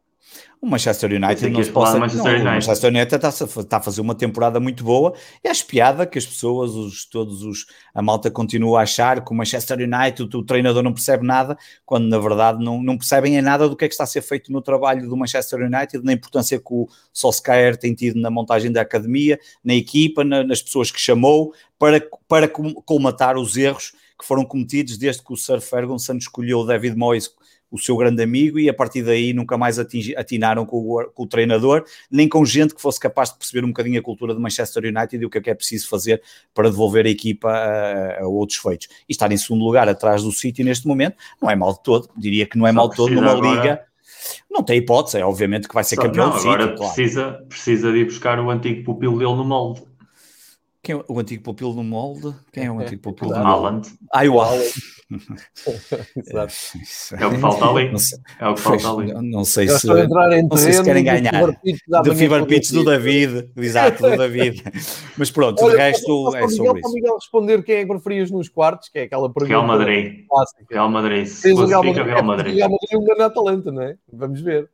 O 0.65 0.67
Manchester 0.67 1.13
United 1.13 1.51
não 1.51 1.63
se 1.63 1.71
possa... 1.71 1.99
Manchester, 1.99 2.25
não, 2.25 2.31
United. 2.31 2.49
O 2.49 2.55
Manchester 2.55 2.91
United 2.91 3.15
está, 3.17 3.29
está, 3.29 3.77
a 3.77 3.81
fazer 3.83 4.01
uma 4.01 4.15
temporada 4.15 4.59
muito 4.59 4.83
boa 4.83 5.13
e 5.45 5.49
acho 5.49 5.67
piada 5.67 6.07
que 6.07 6.17
as 6.17 6.25
pessoas, 6.25 6.71
os, 6.71 7.05
todos 7.05 7.43
os, 7.43 7.67
a 7.95 8.01
malta 8.01 8.31
continua 8.31 8.81
a 8.81 8.83
achar 8.85 9.23
que 9.23 9.31
o 9.31 9.35
Manchester 9.35 9.77
United, 9.81 10.35
o, 10.35 10.43
treinador 10.43 10.83
não 10.83 10.95
percebe 10.95 11.27
nada, 11.27 11.55
quando 11.85 12.09
na 12.09 12.19
verdade 12.19 12.65
não, 12.65 12.83
não 12.83 12.97
percebem 12.97 13.43
nada 13.43 13.69
do 13.69 13.77
que 13.77 13.85
é 13.85 13.89
que 13.89 13.93
está 13.93 14.05
a 14.05 14.07
ser 14.07 14.23
feito 14.23 14.51
no 14.51 14.63
trabalho 14.63 15.07
do 15.07 15.15
Manchester 15.15 15.61
United, 15.61 16.03
na 16.03 16.15
importância 16.15 16.59
que 16.59 16.73
o 16.73 16.89
Solskjaer 17.13 17.77
tem 17.77 17.93
tido 17.93 18.19
na 18.19 18.31
montagem 18.31 18.73
da 18.73 18.81
academia, 18.81 19.39
na 19.63 19.75
equipa, 19.75 20.25
na, 20.25 20.43
nas 20.43 20.63
pessoas 20.63 20.91
que 20.91 20.99
chamou, 20.99 21.53
para, 21.79 22.01
para 22.27 22.49
colmatar 22.49 23.37
os 23.37 23.55
erros 23.59 23.93
que 24.19 24.27
foram 24.27 24.47
cometidos 24.47 24.97
desde 24.97 25.23
que 25.23 25.33
o 25.33 25.37
Sir 25.37 25.61
Ferguson 25.61 26.17
escolheu 26.17 26.61
o 26.61 26.65
David 26.65 26.97
Moyes 26.97 27.31
o 27.75 27.79
seu 27.79 27.97
grande 27.97 28.23
amigo 28.23 28.57
e 28.57 28.69
a 28.69 28.75
partir 28.75 29.03
daí 29.03 29.33
nunca 29.33 29.59
mais 29.59 29.81
atingi, 29.81 30.17
atinaram 30.17 30.65
com 30.65 30.77
o, 30.77 31.11
com 31.13 31.25
o, 31.25 31.27
treinador, 31.27 31.85
nem 32.09 32.29
com 32.29 32.45
gente 32.45 32.73
que 32.73 32.81
fosse 32.81 33.01
capaz 33.01 33.33
de 33.33 33.39
perceber 33.39 33.65
um 33.65 33.69
bocadinho 33.69 33.99
a 33.99 34.03
cultura 34.03 34.33
do 34.33 34.41
Manchester 34.41 34.85
United 34.85 35.21
e 35.21 35.27
o 35.27 35.29
que 35.29 35.39
é 35.39 35.41
que 35.41 35.51
é 35.51 35.55
preciso 35.55 35.89
fazer 35.89 36.23
para 36.55 36.71
devolver 36.71 37.05
a 37.05 37.09
equipa 37.09 37.51
a, 37.51 38.23
a 38.23 38.29
outros 38.29 38.61
feitos. 38.61 38.87
E 39.09 39.13
estar 39.13 39.33
em 39.33 39.37
segundo 39.37 39.65
lugar 39.65 39.89
atrás 39.89 40.23
do 40.23 40.31
City 40.31 40.63
neste 40.63 40.87
momento 40.87 41.17
não 41.43 41.51
é 41.51 41.57
mal 41.57 41.73
de 41.73 41.83
todo, 41.83 42.09
diria 42.17 42.47
que 42.47 42.57
não 42.57 42.65
é 42.65 42.71
Só 42.71 42.77
mal 42.77 42.89
de 42.89 42.97
todo 42.97 43.13
numa 43.13 43.33
agora... 43.33 43.51
liga. 43.51 43.81
Não 44.49 44.63
tem 44.63 44.79
hipótese, 44.79 45.19
é 45.19 45.25
obviamente 45.25 45.67
que 45.67 45.75
vai 45.75 45.83
ser 45.83 45.97
Só, 45.97 46.03
campeão 46.03 46.29
não, 46.29 46.35
do 46.35 46.39
agora 46.39 46.69
City. 46.69 46.79
Precisa, 46.79 47.23
claro. 47.23 47.47
precisa 47.47 47.93
de 47.93 47.99
ir 47.99 48.05
buscar 48.05 48.39
o 48.39 48.51
antigo 48.51 48.85
pupilo 48.85 49.19
dele 49.19 49.35
no 49.35 49.45
molde. 49.45 49.83
Quem 50.85 50.97
é 50.97 51.05
o 51.09 51.19
antigo 51.19 51.43
pupilo 51.43 51.73
do 51.73 51.83
molde? 51.83 52.35
Quem 52.53 52.67
é 52.67 52.71
o 52.71 52.79
antigo 52.79 53.01
pupilo 53.03 53.33
do 53.33 53.39
molde? 53.39 53.49
Haaland. 53.49 53.89
Ah, 54.13 54.25
o 54.25 54.39
Haaland. 54.39 54.73
Exato. 56.15 56.55
É 57.19 57.27
o 57.27 57.31
que 57.31 57.39
falta 57.39 57.65
ali. 57.71 57.91
É 58.39 58.49
o 58.49 58.55
que 58.55 58.61
falta 58.61 58.91
ali. 58.91 59.13
Não, 59.15 59.23
não 59.23 59.45
sei 59.47 59.67
se, 59.67 59.87
não 59.87 60.57
sei 60.59 60.73
se 60.75 60.85
querem 60.85 61.03
ganhar. 61.03 61.59
Do 62.05 62.15
Fever 62.15 62.45
Pitch 62.45 62.73
do 62.73 62.85
David. 62.85 63.51
Exato, 63.57 64.03
do 64.03 64.15
David. 64.15 64.63
Mas 65.17 65.31
pronto, 65.31 65.65
Olha, 65.65 65.75
o 65.75 65.79
resto 65.79 66.37
é 66.37 66.49
sobre 66.49 66.81
isso. 66.81 66.93
Miguel 66.93 67.15
responder 67.15 67.63
quem 67.63 67.77
é 67.77 67.81
que 67.81 67.89
preferias 67.89 68.31
nos 68.31 68.51
quartos, 68.51 68.91
que 68.91 68.99
é 68.99 69.03
aquela 69.05 69.33
pergunta. 69.33 69.55
Real 69.55 69.67
Madrid. 69.67 70.27
Clássica. 70.29 70.67
Real 70.71 70.91
Madrid. 70.91 71.27
Se 71.27 71.55
Real 71.55 71.83
Madrid. 71.83 72.05
Real 72.05 72.25
Madrid. 72.25 72.55
Real 72.57 72.71
Madrid 72.71 72.93
é 72.93 72.99
um 72.99 73.05
grande 73.05 73.23
Atalanta, 73.23 73.73
não 73.73 73.83
é? 73.83 73.97
Vamos 74.13 74.41
ver. 74.43 74.69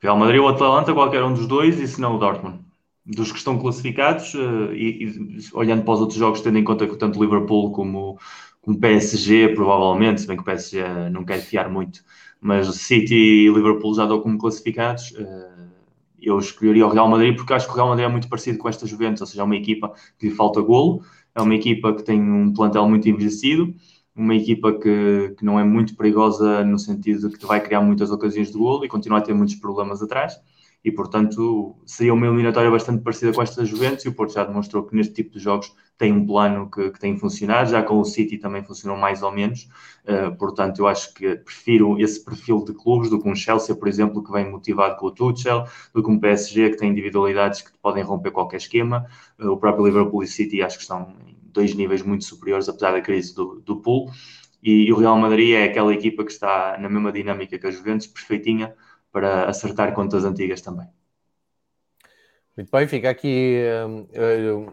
Real 0.00 0.16
Madrid 0.16 0.40
ou 0.40 0.48
Atalanta, 0.48 0.92
qualquer 0.92 1.22
um 1.22 1.32
dos 1.32 1.46
dois, 1.46 1.78
e 1.78 1.86
se 1.86 2.00
não 2.00 2.16
o 2.16 2.18
Dortmund 2.18 2.69
dos 3.14 3.32
que 3.32 3.38
estão 3.38 3.58
classificados, 3.58 4.34
uh, 4.34 4.72
e, 4.72 5.04
e, 5.04 5.40
olhando 5.52 5.82
para 5.82 5.94
os 5.94 6.00
outros 6.00 6.18
jogos, 6.18 6.40
tendo 6.40 6.58
em 6.58 6.64
conta 6.64 6.86
que 6.86 6.96
tanto 6.96 7.20
Liverpool 7.20 7.72
como 7.72 8.18
como 8.60 8.78
PSG, 8.78 9.54
provavelmente, 9.54 10.20
se 10.20 10.26
bem 10.26 10.36
que 10.36 10.42
o 10.42 10.44
PSG 10.44 10.82
não 11.10 11.24
quer 11.24 11.38
fiar 11.40 11.70
muito, 11.70 12.04
mas 12.40 12.68
o 12.68 12.72
City 12.72 13.14
e 13.14 13.48
Liverpool 13.48 13.94
já 13.94 14.06
dão 14.06 14.20
como 14.20 14.38
classificados. 14.38 15.14
Eh, 15.16 15.68
eu 16.20 16.38
escolheria 16.38 16.86
o 16.86 16.90
Real 16.90 17.08
Madrid 17.08 17.34
porque 17.36 17.54
acho 17.54 17.66
que 17.66 17.72
o 17.72 17.76
Real 17.76 17.88
Madrid 17.88 18.06
é 18.06 18.08
muito 18.10 18.28
parecido 18.28 18.58
com 18.58 18.68
esta 18.68 18.86
Juventus, 18.86 19.22
ou 19.22 19.26
seja, 19.26 19.40
é 19.40 19.44
uma 19.44 19.56
equipa 19.56 19.92
que 20.18 20.28
lhe 20.28 20.34
falta 20.34 20.60
golo, 20.60 21.02
é 21.34 21.40
uma 21.40 21.54
equipa 21.54 21.94
que 21.94 22.02
tem 22.02 22.20
um 22.20 22.52
plantel 22.52 22.86
muito 22.88 23.08
envelhecido, 23.08 23.74
uma 24.14 24.34
equipa 24.34 24.72
que, 24.72 25.34
que 25.38 25.44
não 25.44 25.58
é 25.58 25.64
muito 25.64 25.96
perigosa 25.96 26.62
no 26.64 26.78
sentido 26.78 27.30
de 27.30 27.38
que 27.38 27.46
vai 27.46 27.60
criar 27.60 27.80
muitas 27.80 28.10
ocasiões 28.10 28.52
de 28.52 28.58
golo 28.58 28.84
e 28.84 28.88
continua 28.88 29.18
a 29.18 29.22
ter 29.22 29.32
muitos 29.32 29.54
problemas 29.54 30.02
atrás 30.02 30.38
e, 30.82 30.90
portanto, 30.90 31.76
seria 31.84 32.14
uma 32.14 32.26
eliminatória 32.26 32.70
bastante 32.70 33.02
parecida 33.02 33.32
com 33.32 33.42
esta 33.42 33.64
Juventus 33.64 34.04
e 34.04 34.08
o 34.08 34.14
Porto 34.14 34.32
já 34.32 34.44
demonstrou 34.44 34.82
que 34.84 34.96
neste 34.96 35.12
tipo 35.12 35.32
de 35.32 35.38
jogos 35.38 35.74
tem 35.98 36.10
um 36.10 36.24
plano 36.24 36.70
que, 36.70 36.90
que 36.90 36.98
tem 36.98 37.18
funcionado, 37.18 37.70
já 37.70 37.82
com 37.82 38.00
o 38.00 38.04
City 38.04 38.38
também 38.38 38.64
funcionou 38.64 38.98
mais 38.98 39.22
ou 39.22 39.30
menos, 39.30 39.68
uh, 40.06 40.34
portanto, 40.36 40.78
eu 40.78 40.88
acho 40.88 41.12
que 41.12 41.36
prefiro 41.36 42.00
esse 42.00 42.24
perfil 42.24 42.64
de 42.64 42.72
clubes 42.72 43.10
do 43.10 43.20
que 43.20 43.28
um 43.28 43.34
Chelsea, 43.34 43.76
por 43.76 43.86
exemplo, 43.86 44.24
que 44.24 44.32
vem 44.32 44.50
motivado 44.50 44.96
com 44.96 45.06
o 45.06 45.10
Tuchel, 45.10 45.66
do 45.92 46.02
que 46.02 46.10
um 46.10 46.18
PSG 46.18 46.70
que 46.70 46.76
tem 46.78 46.90
individualidades 46.90 47.60
que 47.60 47.70
podem 47.82 48.02
romper 48.02 48.30
qualquer 48.30 48.56
esquema, 48.56 49.06
uh, 49.38 49.50
o 49.50 49.58
próprio 49.58 49.84
Liverpool 49.84 50.22
e 50.22 50.26
City 50.26 50.62
acho 50.62 50.78
que 50.78 50.82
estão 50.82 51.14
em 51.26 51.36
dois 51.52 51.74
níveis 51.74 52.00
muito 52.00 52.24
superiores, 52.24 52.66
apesar 52.70 52.92
da 52.92 53.02
crise 53.02 53.34
do, 53.34 53.60
do 53.60 53.76
pool, 53.76 54.10
e, 54.62 54.86
e 54.86 54.92
o 54.92 54.96
Real 54.96 55.18
Madrid 55.18 55.54
é 55.54 55.64
aquela 55.64 55.92
equipa 55.92 56.24
que 56.24 56.32
está 56.32 56.78
na 56.80 56.88
mesma 56.88 57.12
dinâmica 57.12 57.58
que 57.58 57.66
a 57.66 57.70
Juventus, 57.70 58.06
perfeitinha, 58.06 58.74
para 59.12 59.48
acertar 59.48 59.92
contas 59.94 60.24
antigas 60.24 60.60
também. 60.60 60.88
Muito 62.56 62.70
bem, 62.70 62.86
fica 62.86 63.08
aqui 63.08 63.62
uh, 64.12 64.68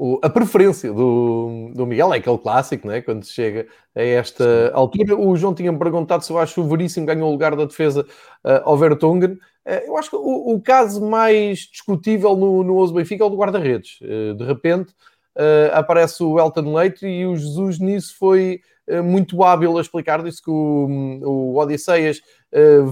uh, 0.00 0.18
a 0.22 0.30
preferência 0.30 0.92
do, 0.92 1.70
do 1.74 1.86
Miguel, 1.86 2.12
é 2.12 2.18
aquele 2.18 2.38
clássico, 2.38 2.86
né? 2.86 3.00
quando 3.00 3.24
chega 3.24 3.66
a 3.94 4.02
esta 4.02 4.44
Sim. 4.68 4.74
altura. 4.74 5.16
O 5.16 5.36
João 5.36 5.54
tinha-me 5.54 5.78
perguntado 5.78 6.24
se 6.24 6.32
eu 6.32 6.38
acho 6.38 6.60
o 6.60 6.68
Veríssimo 6.68 7.06
ganhou 7.06 7.28
o 7.28 7.32
lugar 7.32 7.54
da 7.54 7.64
defesa 7.64 8.02
uh, 8.44 8.62
ao 8.64 8.76
Vertonghen. 8.76 9.38
eu 9.86 9.96
acho 9.96 10.10
que 10.10 10.16
o, 10.16 10.54
o, 10.54 10.60
caso 10.60 11.04
mais 11.04 11.60
discutível 11.60 12.36
no, 12.36 12.64
no 12.64 12.76
Oso 12.76 12.94
Benfica 12.94 13.22
é 13.22 13.26
o 13.26 13.30
do 13.30 13.36
guarda-redes. 13.36 13.98
de 14.00 14.44
repente 14.44 14.94
aparece 15.72 16.22
o 16.22 16.40
Elton 16.40 16.74
Leite 16.74 17.06
e 17.06 17.24
o 17.24 17.36
Jesus 17.36 17.78
nisso 17.78 18.16
foi 18.18 18.60
muito 19.04 19.44
hábil 19.44 19.76
a 19.78 19.80
explicar. 19.80 20.22
Disse 20.22 20.42
que 20.42 20.50
o, 20.50 21.20
o 21.22 21.56
Odisseias 21.58 22.18
uh, 22.18 22.22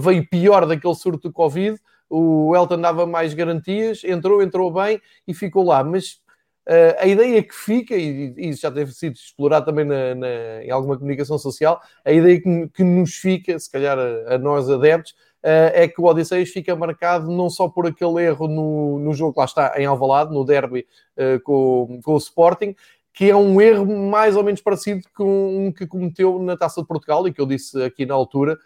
veio 0.01 0.27
pior 0.29 0.65
daquele 0.65 0.95
surto 0.95 1.29
do 1.29 1.33
Covid. 1.33 1.79
O 2.09 2.55
Elton 2.55 2.79
dava 2.79 3.05
mais 3.05 3.33
garantias, 3.33 4.03
entrou, 4.03 4.41
entrou 4.41 4.71
bem 4.71 5.01
e 5.27 5.33
ficou 5.33 5.65
lá. 5.65 5.83
Mas 5.83 6.21
Uh, 6.67 6.91
a 6.99 7.07
ideia 7.07 7.41
que 7.41 7.55
fica, 7.55 7.95
e, 7.95 8.33
e 8.35 8.49
isso 8.49 8.63
já 8.63 8.69
deve 8.69 8.91
sido 8.91 9.15
explorado 9.15 9.65
também 9.67 9.85
na, 9.85 10.13
na, 10.13 10.61
em 10.61 10.69
alguma 10.69 10.97
comunicação 10.97 11.37
social, 11.37 11.81
a 12.03 12.11
ideia 12.11 12.41
que, 12.41 12.67
que 12.73 12.83
nos 12.83 13.15
fica, 13.15 13.57
se 13.57 13.71
calhar 13.71 13.97
a, 13.97 14.35
a 14.35 14.37
nós 14.37 14.69
adeptos, 14.69 15.13
uh, 15.45 15.71
é 15.73 15.87
que 15.87 16.01
o 16.01 16.03
Odisseias 16.03 16.49
fica 16.49 16.75
marcado 16.75 17.31
não 17.31 17.49
só 17.49 17.69
por 17.69 17.87
aquele 17.87 18.21
erro 18.21 18.49
no, 18.49 18.99
no 18.99 19.13
jogo 19.13 19.39
lá 19.39 19.45
está 19.45 19.75
em 19.77 19.85
Alvalade, 19.85 20.33
no 20.33 20.43
derby 20.43 20.85
uh, 21.17 21.39
com, 21.41 22.01
com 22.03 22.13
o 22.15 22.17
Sporting, 22.17 22.75
que 23.13 23.29
é 23.29 23.35
um 23.35 23.61
erro 23.61 23.85
mais 23.85 24.35
ou 24.35 24.43
menos 24.43 24.59
parecido 24.59 25.03
com 25.15 25.67
um 25.67 25.71
que 25.71 25.87
cometeu 25.87 26.37
na 26.37 26.57
Taça 26.57 26.81
de 26.81 26.87
Portugal 26.87 27.25
e 27.29 27.33
que 27.33 27.39
eu 27.39 27.45
disse 27.45 27.81
aqui 27.81 28.05
na 28.05 28.13
altura, 28.13 28.57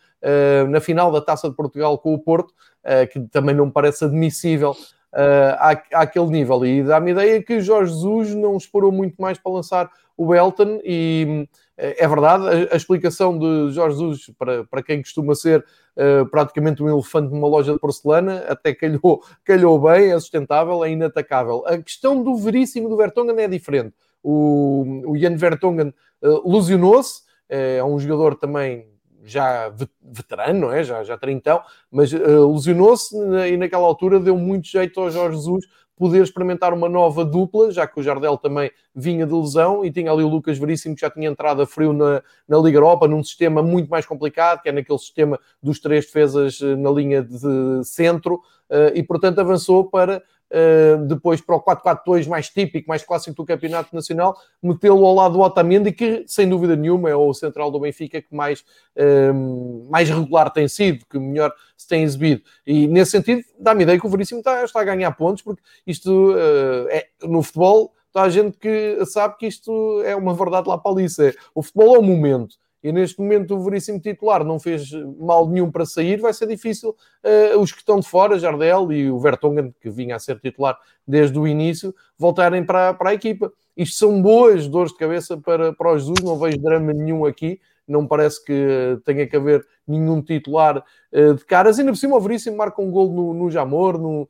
na 0.70 0.80
final 0.80 1.12
da 1.12 1.22
Taça 1.22 1.50
de 1.50 1.56
Portugal 1.56 1.98
com 1.98 2.14
o 2.14 2.20
Porto, 2.20 2.52
uh, 2.84 3.08
que 3.12 3.20
também 3.30 3.56
não 3.56 3.68
me 3.68 3.72
parece 3.72 4.06
admissível 4.06 4.72
uh, 4.72 5.78
àquele 5.94 6.28
nível. 6.28 6.66
E 6.66 6.84
dá-me 6.84 7.12
ideia 7.12 7.42
que 7.42 7.62
Jorge 7.62 7.94
Jesus 7.94 8.36
não 8.36 8.58
esperou 8.58 8.92
muito 8.92 9.22
mais 9.22 9.38
para 9.38 9.52
lançar 9.52 9.90
o 10.18 10.36
Elton 10.36 10.80
e 10.84 11.48
é 11.78 12.08
verdade, 12.08 12.44
a, 12.46 12.74
a, 12.74 12.78
explicação 12.78 13.40
de 13.40 13.72
Jorge 13.72 13.98
Jesus, 13.98 14.32
para, 14.38 14.64
para 14.66 14.84
quem 14.84 15.02
costuma 15.02 15.34
ser 15.34 15.66
uh, 15.96 16.30
praticamente 16.30 16.84
um 16.84 16.88
elefante 16.88 17.34
numa 17.34 17.48
loja 17.48 17.74
de 17.74 17.80
porcelana, 17.80 18.46
até 18.48 18.72
calhou, 18.76 19.24
calhou 19.44 19.80
bem, 19.82 20.12
é 20.12 20.20
sustentável, 20.20 20.84
é 20.86 20.92
inatacável. 20.92 21.64
A 21.66 21.80
questão 21.80 22.22
do 22.22 22.36
veríssimo 22.36 22.88
do 22.88 22.98
Vertonghen 22.98 23.40
é 23.40 23.48
diferente 23.48 23.96
o, 24.24 25.04
o 25.06 25.18
Jan 25.18 25.36
Vertonghen 25.36 25.94
uh, 26.22 26.52
lesionou-se, 26.52 27.22
eh, 27.50 27.78
é 27.78 27.84
um 27.84 28.00
jogador 28.00 28.36
também 28.36 28.88
já 29.24 29.74
veterano, 30.02 30.62
não 30.62 30.72
é? 30.72 30.84
Já, 30.84 31.04
já 31.04 31.18
trintão, 31.18 31.62
mas 31.92 32.12
uh, 32.14 32.54
lesionou-se 32.54 33.16
e 33.50 33.58
naquela 33.58 33.86
altura 33.86 34.20
deu 34.20 34.38
muito 34.38 34.68
jeito 34.68 35.00
ao 35.00 35.12
Jorge 35.12 35.38
Jesus 35.38 35.66
poder 36.02 36.24
experimentar 36.24 36.74
uma 36.74 36.90
nova 36.90 37.24
dupla, 37.24 37.70
já 37.70 37.86
que 37.86 38.00
o 38.00 38.02
Jardel 38.02 38.36
também 38.36 38.72
vinha 38.96 39.24
de 39.24 39.34
lesão 39.34 39.86
e 39.86 39.92
tinha 39.92 40.12
ali 40.12 40.24
o 40.24 40.28
Lucas 40.28 40.58
Veríssimo 40.58 40.96
que 40.96 41.02
já 41.02 41.12
tinha 41.12 41.30
entrado 41.30 41.62
a 41.62 41.68
frio 41.68 41.94
na, 41.94 42.24
na 42.48 42.58
Liga 42.58 42.78
Europa, 42.78 43.08
num 43.08 43.24
sistema 43.24 43.62
muito 43.62 43.88
mais 43.88 44.04
complicado, 44.04 44.64
que 44.64 44.70
é 44.70 44.72
naquele 44.72 44.98
sistema 44.98 45.40
dos 45.62 45.80
três 45.80 46.06
defesas 46.06 46.60
na 46.60 46.90
linha 46.90 47.22
de 47.22 47.84
centro, 47.84 48.36
uh, 48.36 48.96
e 48.96 49.04
portanto 49.04 49.40
avançou 49.40 49.92
para 49.92 50.24
Uh, 50.52 51.06
depois 51.06 51.40
para 51.40 51.56
o 51.56 51.62
4-4-2 51.62 52.28
mais 52.28 52.50
típico, 52.50 52.90
mais 52.90 53.02
clássico 53.04 53.38
do 53.38 53.46
Campeonato 53.46 53.96
Nacional, 53.96 54.38
metê-lo 54.62 55.06
ao 55.06 55.16
lado 55.16 55.36
do 55.36 55.40
Otamendi, 55.40 55.94
que 55.94 56.26
sem 56.28 56.50
dúvida 56.50 56.76
nenhuma 56.76 57.10
é 57.10 57.16
o 57.16 57.34
central 57.34 57.72
do 57.72 57.80
Benfica 57.80 58.22
que 58.22 58.36
mais, 58.36 58.60
uh, 58.98 59.88
mais 59.90 60.10
regular 60.10 60.52
tem 60.52 60.68
sido, 60.68 61.06
que 61.10 61.18
melhor 61.18 61.54
se 61.78 61.88
tem 61.88 62.04
exibido. 62.04 62.42
E 62.68 62.86
nesse 62.86 63.12
sentido, 63.12 63.44
dá-me 63.58 63.84
ideia 63.84 63.98
que 63.98 64.06
o 64.06 64.10
Veríssimo 64.10 64.40
está, 64.40 64.62
está, 64.62 64.82
a 64.82 64.84
ganhar 64.84 65.12
pontos, 65.14 65.42
porque 65.42 65.62
isto 65.88 66.34
uh, 66.34 66.90
é 66.90 67.08
no 67.24 67.42
futebol. 67.42 67.94
Toda 68.12 68.26
a 68.26 68.30
gente 68.30 68.58
que 68.58 69.06
sabe 69.06 69.38
que 69.38 69.48
isto 69.48 70.02
é 70.04 70.14
uma 70.18 70.34
verdade 70.34 70.68
lá 70.68 70.78
para 70.78 70.92
ali. 70.92 71.06
É, 71.06 71.34
o 71.56 71.64
futebol 71.64 71.96
é 71.96 72.00
o 72.00 72.04
momento 72.04 72.58
e 72.84 72.92
neste 72.92 73.20
momento 73.20 73.56
o 73.56 73.64
Veríssimo 73.64 74.00
titular 74.00 74.44
não 74.44 74.60
fez 74.60 74.92
mal 75.20 75.48
nenhum 75.48 75.72
para 75.72 75.86
sair, 75.86 76.20
vai 76.20 76.34
ser 76.34 76.48
difícil 76.48 76.90
uh, 76.90 77.60
os 77.60 77.72
que 77.72 77.80
estão 77.80 78.00
de 78.00 78.08
fora, 78.08 78.40
Jardel 78.40 78.92
e 78.92 79.10
o 79.10 79.20
Vertonghen, 79.20 79.74
que 79.80 79.90
vinha 79.90 80.16
a 80.16 80.20
ser 80.20 80.40
titular 80.40 80.78
desde 81.08 81.38
o 81.38 81.48
início, 81.48 81.94
voltarem 82.18 82.64
para, 82.64 82.94
para 82.94 83.12
a 83.12 83.14
equipa. 83.14 83.52
Isto 83.78 83.98
são 83.98 84.22
boas 84.22 84.68
dores 84.68 84.92
de 84.92 84.98
cabeça 84.98 85.38
para, 85.38 85.74
para 85.74 85.92
o 85.92 85.98
Jesus, 85.98 86.20
não 86.24 86.38
vejo 86.38 86.58
drama 86.58 86.92
nenhum 86.92 87.26
aqui, 87.26 87.60
não 87.88 88.08
parece 88.08 88.44
que 88.44 89.00
tenha 89.06 89.28
que 89.28 89.36
haver 89.36 89.66
nenhum 89.88 90.22
titular 90.22 90.84
uh, 91.14 91.34
de 91.36 91.46
caras. 91.46 91.78
Ainda 91.78 91.92
por 91.92 91.98
cima 91.98 92.18
o 92.18 92.22
Veríssimo 92.22 92.58
marca 92.58 92.82
um 92.82 92.90
gol 92.90 93.12
no, 93.12 93.34
no 93.34 93.52
Jamor, 93.52 94.00
no, 94.00 94.28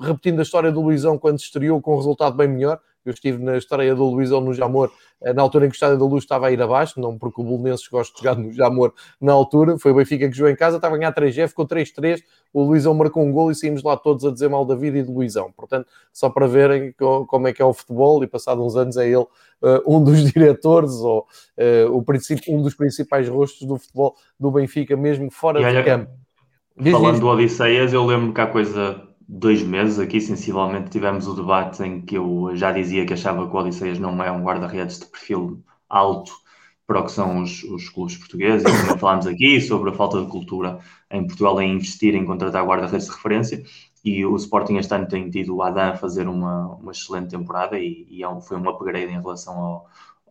repetindo 0.00 0.38
a 0.38 0.42
história 0.42 0.70
do 0.70 0.80
Luizão 0.80 1.18
quando 1.18 1.38
estreou 1.38 1.80
com 1.80 1.94
um 1.94 1.96
resultado 1.96 2.36
bem 2.36 2.48
melhor. 2.48 2.80
Eu 3.08 3.14
estive 3.14 3.42
na 3.42 3.56
estreia 3.56 3.94
do 3.94 4.04
Luizão 4.04 4.40
no 4.40 4.52
Jamor, 4.52 4.90
eh, 5.20 5.32
na 5.32 5.42
altura 5.42 5.66
em 5.66 5.68
que 5.68 5.74
o 5.74 5.76
Estádio 5.76 5.98
da 5.98 6.04
Luz 6.04 6.24
estava 6.24 6.46
a 6.46 6.52
ir 6.52 6.60
abaixo, 6.60 7.00
não 7.00 7.16
porque 7.18 7.40
o 7.40 7.44
Bolonenses 7.44 7.86
gosta 7.88 8.14
de 8.14 8.22
jogar 8.22 8.40
no 8.40 8.52
Jamor 8.52 8.92
na 9.20 9.32
altura. 9.32 9.78
Foi 9.78 9.92
o 9.92 9.94
Benfica 9.94 10.28
que 10.28 10.36
jogou 10.36 10.50
em 10.50 10.56
casa, 10.56 10.76
estava 10.76 10.94
a 10.94 10.98
ganhar 10.98 11.12
3G, 11.12 11.48
ficou 11.48 11.66
3-3. 11.66 12.22
O 12.52 12.62
Luizão 12.62 12.94
marcou 12.94 13.22
um 13.22 13.32
gol 13.32 13.50
e 13.50 13.54
saímos 13.54 13.82
lá 13.82 13.96
todos 13.96 14.24
a 14.24 14.30
dizer 14.30 14.48
mal 14.48 14.64
da 14.64 14.74
vida 14.74 14.98
e 14.98 15.02
de 15.02 15.10
Luizão. 15.10 15.52
Portanto, 15.52 15.86
só 16.12 16.30
para 16.30 16.46
verem 16.46 16.94
como 17.26 17.48
é 17.48 17.52
que 17.52 17.62
é 17.62 17.64
o 17.64 17.72
futebol, 17.72 18.22
e 18.22 18.26
passado 18.26 18.64
uns 18.64 18.76
anos 18.76 18.96
é 18.96 19.06
ele 19.06 19.16
uh, 19.16 19.82
um 19.86 20.02
dos 20.02 20.24
diretores 20.32 20.92
ou 20.92 21.26
uh, 21.58 21.92
o 21.92 22.04
um 22.48 22.62
dos 22.62 22.74
principais 22.74 23.28
rostos 23.28 23.66
do 23.66 23.78
futebol 23.78 24.14
do 24.38 24.50
Benfica, 24.50 24.96
mesmo 24.96 25.30
fora 25.30 25.60
de 25.60 25.84
campo. 25.84 26.10
Falando 26.92 27.20
do 27.20 27.26
Odisseias, 27.26 27.92
eu 27.92 28.04
lembro 28.04 28.32
que 28.32 28.40
há 28.40 28.46
coisa 28.46 29.07
dois 29.28 29.62
meses 29.62 29.98
aqui, 29.98 30.20
sensivelmente, 30.20 30.90
tivemos 30.90 31.28
o 31.28 31.34
debate 31.34 31.82
em 31.82 32.00
que 32.00 32.16
eu 32.16 32.50
já 32.54 32.72
dizia 32.72 33.04
que 33.04 33.12
achava 33.12 33.46
que 33.46 33.54
o 33.54 33.58
Odisseias 33.58 33.98
não 33.98 34.22
é 34.24 34.32
um 34.32 34.42
guarda-redes 34.42 35.00
de 35.00 35.06
perfil 35.06 35.62
alto 35.88 36.32
para 36.86 37.00
o 37.00 37.04
que 37.04 37.12
são 37.12 37.42
os, 37.42 37.62
os 37.64 37.90
clubes 37.90 38.16
portugueses, 38.16 38.66
e 38.66 38.98
falámos 38.98 39.26
aqui 39.26 39.60
sobre 39.60 39.90
a 39.90 39.92
falta 39.92 40.22
de 40.22 40.28
cultura 40.28 40.78
em 41.10 41.26
Portugal 41.26 41.60
em 41.60 41.74
investir 41.74 42.14
em 42.14 42.24
contratar 42.24 42.64
guarda-redes 42.64 43.06
de 43.06 43.12
referência, 43.12 43.62
e 44.02 44.24
o 44.24 44.34
Sporting 44.36 44.76
este 44.76 44.94
ano 44.94 45.06
tem 45.06 45.28
tido 45.28 45.54
o 45.54 45.62
Adam 45.62 45.90
a 45.90 45.96
fazer 45.96 46.26
uma, 46.26 46.76
uma 46.76 46.92
excelente 46.92 47.28
temporada 47.28 47.78
e, 47.78 48.06
e 48.08 48.24
é 48.24 48.40
foi 48.40 48.56
um 48.56 48.66
upgrade 48.66 49.12
em 49.12 49.20
relação 49.20 49.58
ao, 49.58 49.86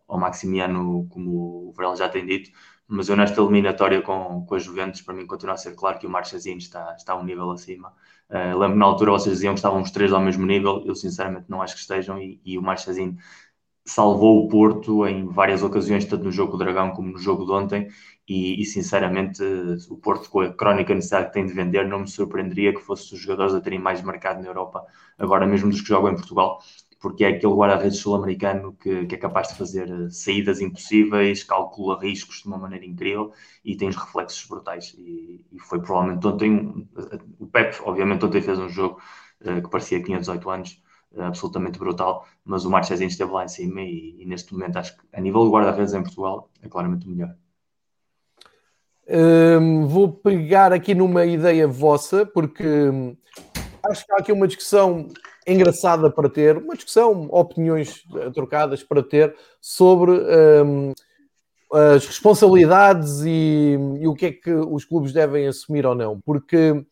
ao 0.08 0.20
Maximiano, 0.20 1.06
como 1.10 1.70
o 1.70 1.74
Varela 1.76 1.96
já 1.96 2.10
tem 2.10 2.26
dito, 2.26 2.50
mas 2.88 3.10
eu 3.10 3.18
nesta 3.18 3.42
eliminatória 3.42 4.02
com, 4.02 4.46
com 4.46 4.56
a 4.56 4.60
Juventus, 4.60 5.02
para 5.02 5.14
mim 5.14 5.26
continua 5.26 5.56
a 5.56 5.58
ser 5.58 5.76
claro 5.76 6.00
que 6.00 6.08
o 6.08 6.10
Marchezinho 6.10 6.58
está, 6.58 6.96
está 6.96 7.16
um 7.16 7.24
nível 7.24 7.52
acima. 7.52 7.94
Uh, 8.30 8.58
lembro 8.58 8.78
na 8.78 8.86
altura 8.86 9.12
vocês 9.12 9.36
diziam 9.36 9.54
que 9.54 9.60
estavam 9.60 9.82
os 9.82 9.92
três 9.92 10.12
ao 10.14 10.22
mesmo 10.22 10.46
nível, 10.46 10.84
eu 10.86 10.96
sinceramente 10.96 11.46
não 11.50 11.62
acho 11.62 11.76
que 11.76 11.82
estejam, 11.82 12.20
e, 12.22 12.42
e 12.46 12.58
o 12.58 12.62
Marchezinho 12.62 13.18
salvou 13.86 14.46
o 14.46 14.50
Porto 14.50 15.08
em 15.08 15.26
várias 15.26 15.64
ocasiões, 15.64 16.06
tanto 16.06 16.26
no 16.26 16.32
jogo 16.32 16.54
do 16.54 16.58
Dragão 16.58 16.92
como 16.92 17.10
no 17.12 17.18
jogo 17.18 17.46
de 17.46 17.52
ontem, 17.52 17.88
e, 18.28 18.62
e, 18.62 18.66
sinceramente 18.66 19.42
o 19.90 19.98
Porto 19.98 20.30
com 20.30 20.42
a 20.42 20.54
crónica 20.54 20.94
necessária 20.94 21.28
que 21.28 21.34
tem 21.34 21.46
de 21.46 21.54
vender 21.54 21.88
não 21.88 22.00
me 22.00 22.08
surpreenderia 22.08 22.74
que 22.74 22.82
fosse 22.82 23.14
os 23.14 23.20
jogadores 23.22 23.56
a 23.56 23.62
terem 23.62 23.80
mais 23.80 24.02
mercado 24.02 24.42
na 24.42 24.48
Europa, 24.48 24.86
agora 25.18 25.48
mesmo 25.48 25.70
dos 25.70 25.82
que 25.82 25.88
jogam 25.88 26.12
em 26.12 26.16
Portugal, 26.16 26.60
porque 27.00 27.24
é 27.24 27.30
aquele 27.30 27.54
guarda-redes 27.54 28.00
sul-americano 28.00 28.74
que, 28.74 29.06
que, 29.06 29.16
é 29.16 29.18
capaz 29.18 29.50
de 29.50 29.56
fazer 29.56 29.90
eh, 29.90 30.10
saídas 30.10 30.62
impossíveis, 30.62 31.44
calcula 31.44 32.00
riscos 32.00 32.42
de 32.42 32.48
uma 32.48 32.58
maneira 32.58 32.86
incrível 32.86 33.32
e 33.64 33.76
tem 33.76 33.88
os 33.88 33.96
reflexos 33.96 34.46
brutais. 34.48 34.96
E, 34.98 35.46
e 35.52 35.60
foi 35.60 35.80
provavelmente 35.80 36.26
ontem, 36.26 36.88
o 37.40 37.46
Pep, 37.48 37.78
obviamente, 37.84 38.26
ontem 38.26 38.42
fez 38.42 38.58
um 38.58 38.70
jogo 38.70 39.00
uh, 39.42 39.62
que 39.62 39.70
parecia 39.70 40.00
que 40.00 40.06
tinha 40.06 40.20
18 40.20 40.50
anos, 40.50 40.84
uh, 41.14 41.24
absolutamente 41.24 41.78
brutal, 41.78 42.26
mas 42.44 42.66
o 42.66 42.70
Marchezinho 42.70 43.10
esteve 43.10 43.32
lá 43.32 43.46
em 43.46 43.50
cima 43.50 43.82
e, 43.82 44.16
e 44.20 44.26
neste 44.26 44.54
momento 44.54 44.78
acho 44.78 44.98
que 44.98 45.04
a 45.14 45.22
nível 45.22 45.44
de 45.46 45.52
guarda-redes 45.52 45.94
em 45.94 46.02
Portugal 46.02 46.50
é 46.62 46.68
claramente 46.68 47.06
o 47.06 47.10
melhor. 47.10 47.36
Um, 49.10 49.88
vou 49.88 50.12
pegar 50.12 50.74
aqui 50.74 50.94
numa 50.94 51.26
ideia 51.26 51.66
vossa, 51.66 52.26
porque 52.26 52.68
hum, 52.68 53.16
acho 53.84 54.06
que 54.06 54.12
há 54.12 54.18
aqui 54.18 54.34
uma 54.34 54.48
discussão 54.48 55.08
engraçada 55.48 56.10
para 56.10 56.30
ter, 56.30 56.58
uma 56.58 56.76
discussão, 56.76 57.28
opiniões 57.32 58.04
eh, 58.16 58.30
trocadas 58.32 58.84
para 58.84 59.02
ter 59.02 59.34
sobre 59.62 60.12
um, 60.12 60.94
as 61.72 62.06
responsabilidades 62.06 63.22
e, 63.26 63.78
e, 64.00 64.08
o 64.08 64.14
que 64.14 64.26
é 64.26 64.32
que 64.32 64.52
os 64.52 64.84
clubes 64.84 65.14
devem 65.14 65.48
assumir 65.48 65.86
ou 65.86 65.96
não, 65.96 66.20
porque 66.20 66.72
uh, 66.72 66.86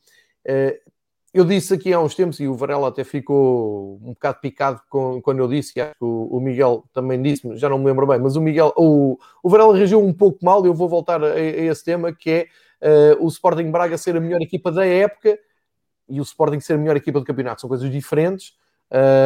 eu 1.34 1.43
disse 1.43 1.74
aqui 1.74 1.91
há 1.91 1.99
uns 1.99 2.16
tempos, 2.16 2.39
e 2.39 2.47
o 2.47 2.56
Varela 2.56 2.88
até 2.88 3.03
ficou 3.03 3.99
um 4.01 4.14
bocado 4.14 4.39
picado 4.39 4.82
com, 4.89 5.22
quando 5.22 5.39
eu 5.39 5.49
disse, 5.49 5.74
e 5.76 5.82
acho 5.82 5.91
que 5.91 6.06
o, 6.06 6.38
o, 6.38 6.39
Miguel 6.39 6.86
também 6.93 7.22
disse, 7.22 7.58
já 7.58 7.68
não 7.68 7.78
me 7.78 7.86
lembro 7.86 8.08
bem, 8.08 8.20
mas 8.20 8.38
o 8.38 8.41
Miguel, 8.41 8.74
o, 8.78 9.18
o 9.43 9.49
Varela 9.49 9.76
reagiu 9.76 10.01
um 10.01 10.14
pouco 10.14 10.43
mal, 10.43 10.66
eu 10.66 10.74
vou 10.74 10.88
voltar 10.88 11.22
a, 11.22 11.34
a 11.34 11.39
esse 11.39 11.84
tema, 11.84 12.14
que 12.14 12.30
é 12.82 13.18
uh, 13.20 13.26
o 13.26 13.28
Sporting 13.28 13.70
Braga 13.70 13.97
ser 13.97 14.16
a 14.16 14.22
melhor 14.22 14.41
equipa 14.41 14.72
da 14.72 14.86
época 14.86 15.38
e 16.08 16.20
o 16.20 16.24
Sporting 16.24 16.60
ser 16.60 16.74
a 16.74 16.78
melhor 16.78 16.95
equipa 16.95 17.20
do 17.20 17.26
campeonato, 17.26 17.62
são 17.62 17.68
coisas 17.68 17.89
diferentes. 17.91 18.53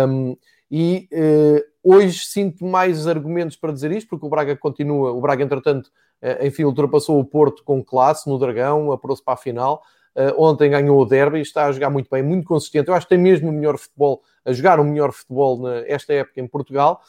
Um, 0.07 0.37
e 0.71 1.09
uh, 1.11 1.63
hoje 1.83 2.25
sinto 2.25 2.63
mais 2.63 3.07
argumentos 3.07 3.55
para 3.55 3.73
dizer 3.73 3.91
isto, 3.91 4.09
porque 4.09 4.25
o 4.25 4.29
Braga 4.29 4.55
continua, 4.55 5.11
o 5.11 5.19
Braga, 5.19 5.43
entretanto, 5.43 5.87
uh, 6.21 6.45
enfim, 6.45 6.63
ultrapassou 6.63 7.19
o 7.19 7.25
Porto 7.25 7.63
com 7.63 7.83
classe 7.83 8.29
no 8.29 8.37
Dragão, 8.37 8.91
apurou-se 8.91 9.23
para 9.23 9.33
a 9.33 9.37
final. 9.37 9.81
Uh, 10.15 10.41
ontem 10.41 10.69
ganhou 10.69 10.99
o 10.99 11.05
Derby, 11.05 11.39
está 11.39 11.65
a 11.65 11.71
jogar 11.71 11.89
muito 11.89 12.09
bem, 12.09 12.21
muito 12.21 12.47
consistente. 12.47 12.89
Eu 12.89 12.93
acho 12.93 13.05
que 13.05 13.15
tem 13.15 13.23
mesmo 13.23 13.49
o 13.49 13.53
melhor 13.53 13.77
futebol, 13.77 14.21
a 14.45 14.51
jogar 14.51 14.79
o 14.79 14.83
melhor 14.83 15.11
futebol 15.11 15.59
nesta 15.59 16.13
época 16.13 16.39
em 16.41 16.47
Portugal. 16.47 17.01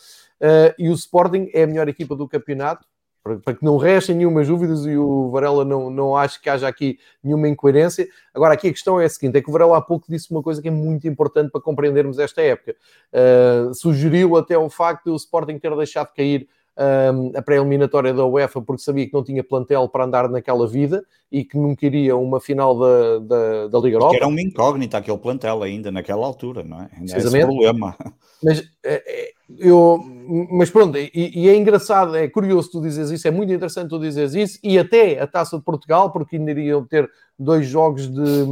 E 0.79 0.89
o 0.89 0.93
Sporting 0.95 1.51
é 1.53 1.64
a 1.64 1.66
melhor 1.66 1.89
equipa 1.89 2.14
do 2.16 2.29
campeonato, 2.29 2.87
para, 3.23 3.55
que 3.55 3.64
não 3.64 3.77
restem 3.77 4.16
nenhumas 4.16 4.49
dúvidas 4.49 4.87
e 4.87 4.97
o 4.97 5.31
Varela 5.31 5.64
não, 5.64 5.91
não 5.91 6.16
acha 6.16 6.41
que 6.41 6.49
haja 6.49 6.66
aqui 6.66 6.99
nenhuma 7.23 7.49
incoerência. 7.49 8.09
Agora, 8.35 8.55
aqui 8.55 8.68
a 8.68 8.73
questão 8.73 9.01
é 9.01 9.05
a 9.05 9.09
seguinte: 9.09 9.37
é 9.37 9.43
que 9.43 9.49
o 9.49 9.53
Varela 9.53 9.77
há 9.77 9.81
pouco 9.81 10.07
disse 10.09 10.31
uma 10.31 10.43
coisa 10.43 10.61
que 10.62 10.68
é 10.68 10.71
muito 10.71 11.07
importante 11.07 11.51
para 11.51 11.61
compreendermos 11.61 12.18
esta 12.18 12.41
época. 12.41 12.75
Uh, 13.12 13.75
sugeriu 13.75 14.37
até 14.37 14.57
o 14.57 14.71
facto 14.71 15.05
de 15.05 15.11
o 15.11 15.16
Sporting 15.16 15.59
ter 15.59 15.75
deixado 15.77 16.12
cair 16.14 16.49
um, 16.81 17.37
a 17.37 17.43
pré-eliminatória 17.43 18.14
da 18.14 18.25
UEFA 18.25 18.62
porque 18.62 18.83
sabia 18.83 19.07
que 19.07 19.12
não 19.12 19.23
tinha 19.23 19.45
plantel 19.45 19.89
para 19.89 20.05
andar 20.05 20.29
naquela 20.29 20.66
vida 20.66 21.05
e 21.31 21.45
que 21.45 21.59
não 21.59 21.77
queria 21.77 22.16
uma 22.16 22.41
final 22.41 22.79
da, 22.79 23.18
da, 23.18 23.68
da 23.68 23.79
Liga 23.79 23.97
Europa. 23.97 24.16
era 24.16 24.27
uma 24.27 24.41
incógnita 24.41 24.99
aquele 24.99 25.18
plantel 25.18 25.62
ainda 25.62 25.91
naquela 25.91 26.27
altura, 26.27 26.64
não 26.64 26.81
é? 26.81 26.89
Ainda 26.97 27.14
é 27.14 27.18
esse 27.18 27.41
problema. 27.41 27.97
Mas, 28.43 28.62
é, 28.83 29.33
eu, 29.59 30.03
mas 30.51 30.70
pronto, 30.70 30.96
e, 30.96 31.11
e, 31.14 31.48
é 31.48 31.57
engraçado, 31.57 32.16
é 32.16 32.28
curioso 32.28 32.70
tu 32.70 32.80
dizes 32.80 33.11
isso, 33.11 33.26
é 33.26 33.30
muito 33.30 33.53
interessante 33.53 33.88
tu 33.90 33.98
dizes 33.98 34.34
isso, 34.34 34.59
e 34.62 34.78
até 34.78 35.20
a 35.20 35.26
Taça 35.26 35.59
de 35.59 35.64
Portugal, 35.64 36.11
porque 36.11 36.36
ainda 36.36 36.51
iriam 36.51 36.84
ter 36.84 37.11
dois 37.38 37.66
jogos 37.66 38.09
de, 38.09 38.46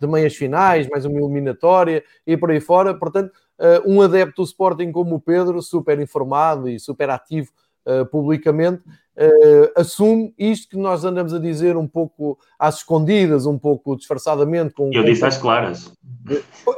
de 0.00 0.06
meias 0.06 0.34
finais, 0.34 0.88
mais 0.88 1.04
uma 1.04 1.18
eliminatória 1.18 2.04
e 2.26 2.36
por 2.36 2.50
aí 2.50 2.60
fora, 2.60 2.94
portanto, 2.94 3.32
uh, 3.58 3.90
um 3.90 4.02
adepto 4.02 4.42
do 4.42 4.46
Sporting 4.46 4.92
como 4.92 5.16
o 5.16 5.20
Pedro, 5.20 5.62
super 5.62 5.98
informado 5.98 6.68
e 6.68 6.78
super 6.78 7.10
ativo 7.10 7.50
uh, 7.86 8.06
publicamente, 8.06 8.82
uh, 8.86 9.72
assume 9.76 10.34
isto 10.38 10.70
que 10.70 10.76
nós 10.76 11.04
andamos 11.04 11.32
a 11.32 11.38
dizer 11.38 11.76
um 11.76 11.86
pouco 11.86 12.38
às 12.58 12.76
escondidas, 12.76 13.46
um 13.46 13.58
pouco 13.58 13.96
disfarçadamente. 13.96 14.74
Com, 14.74 14.90
eu 14.92 15.02
com... 15.02 15.08
disse 15.08 15.24
às 15.24 15.38
claras. 15.38 15.92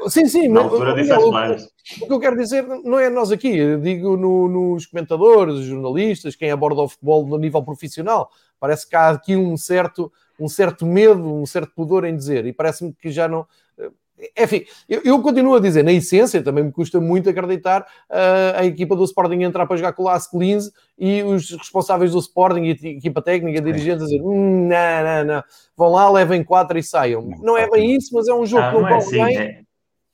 Sim, 0.08 0.26
sim. 0.26 0.48
Na 0.48 0.62
altura 0.62 0.94
disse 0.94 1.12
às 1.12 1.22
claras. 1.22 1.68
O 2.00 2.06
que 2.06 2.12
eu 2.12 2.20
quero 2.20 2.36
dizer 2.36 2.66
não 2.84 2.98
é 2.98 3.08
nós 3.08 3.30
aqui, 3.30 3.56
eu 3.56 3.80
digo 3.80 4.16
no, 4.16 4.48
nos 4.48 4.86
comentadores, 4.86 5.60
jornalistas, 5.60 6.34
quem 6.34 6.50
aborda 6.50 6.82
o 6.82 6.88
futebol 6.88 7.26
no 7.26 7.38
nível 7.38 7.62
profissional. 7.62 8.30
Parece 8.58 8.88
que 8.88 8.96
há 8.96 9.10
aqui 9.10 9.36
um 9.36 9.56
certo, 9.56 10.12
um 10.40 10.48
certo 10.48 10.84
medo, 10.84 11.32
um 11.32 11.46
certo 11.46 11.72
pudor 11.76 12.04
em 12.04 12.16
dizer, 12.16 12.44
e 12.46 12.52
parece-me 12.52 12.92
que 12.92 13.10
já 13.10 13.28
não 13.28 13.46
enfim, 14.38 14.64
eu, 14.88 15.02
eu, 15.04 15.20
continuo 15.20 15.54
a 15.54 15.60
dizer, 15.60 15.82
na 15.82 15.92
essência, 15.92 16.42
também 16.42 16.64
me 16.64 16.72
custa 16.72 17.00
muito 17.00 17.28
acreditar 17.28 17.82
uh, 17.82 18.58
a 18.58 18.64
equipa 18.64 18.96
do 18.96 19.04
Sporting 19.04 19.42
entrar 19.42 19.66
para 19.66 19.76
jogar 19.76 19.92
com 19.92 20.04
o 20.04 20.38
Linz 20.38 20.70
e 20.98 21.22
os 21.22 21.50
responsáveis 21.50 22.12
do 22.12 22.18
Sporting 22.18 22.62
e 22.62 22.70
a 22.70 22.88
equipa 22.96 23.20
técnica, 23.20 23.60
dirigentes, 23.60 24.02
a 24.02 24.06
dizer 24.06 24.22
hum, 24.22 24.68
não, 24.68 25.04
não, 25.04 25.34
não, 25.34 25.44
vão 25.76 25.90
lá, 25.90 26.10
levem 26.10 26.42
quatro 26.42 26.78
e 26.78 26.82
saiam. 26.82 27.28
Não, 27.42 27.58
é 27.58 27.68
bem 27.68 27.94
isso, 27.94 28.14
mas 28.14 28.26
é 28.26 28.34
um 28.34 28.46
jogo 28.46 28.62
ah, 28.62 28.70
que 28.70 28.74
não, 28.74 28.82
não 28.82 28.88
é 28.88 28.96
assim, 28.96 29.24
bem. 29.24 29.38
É, 29.38 29.60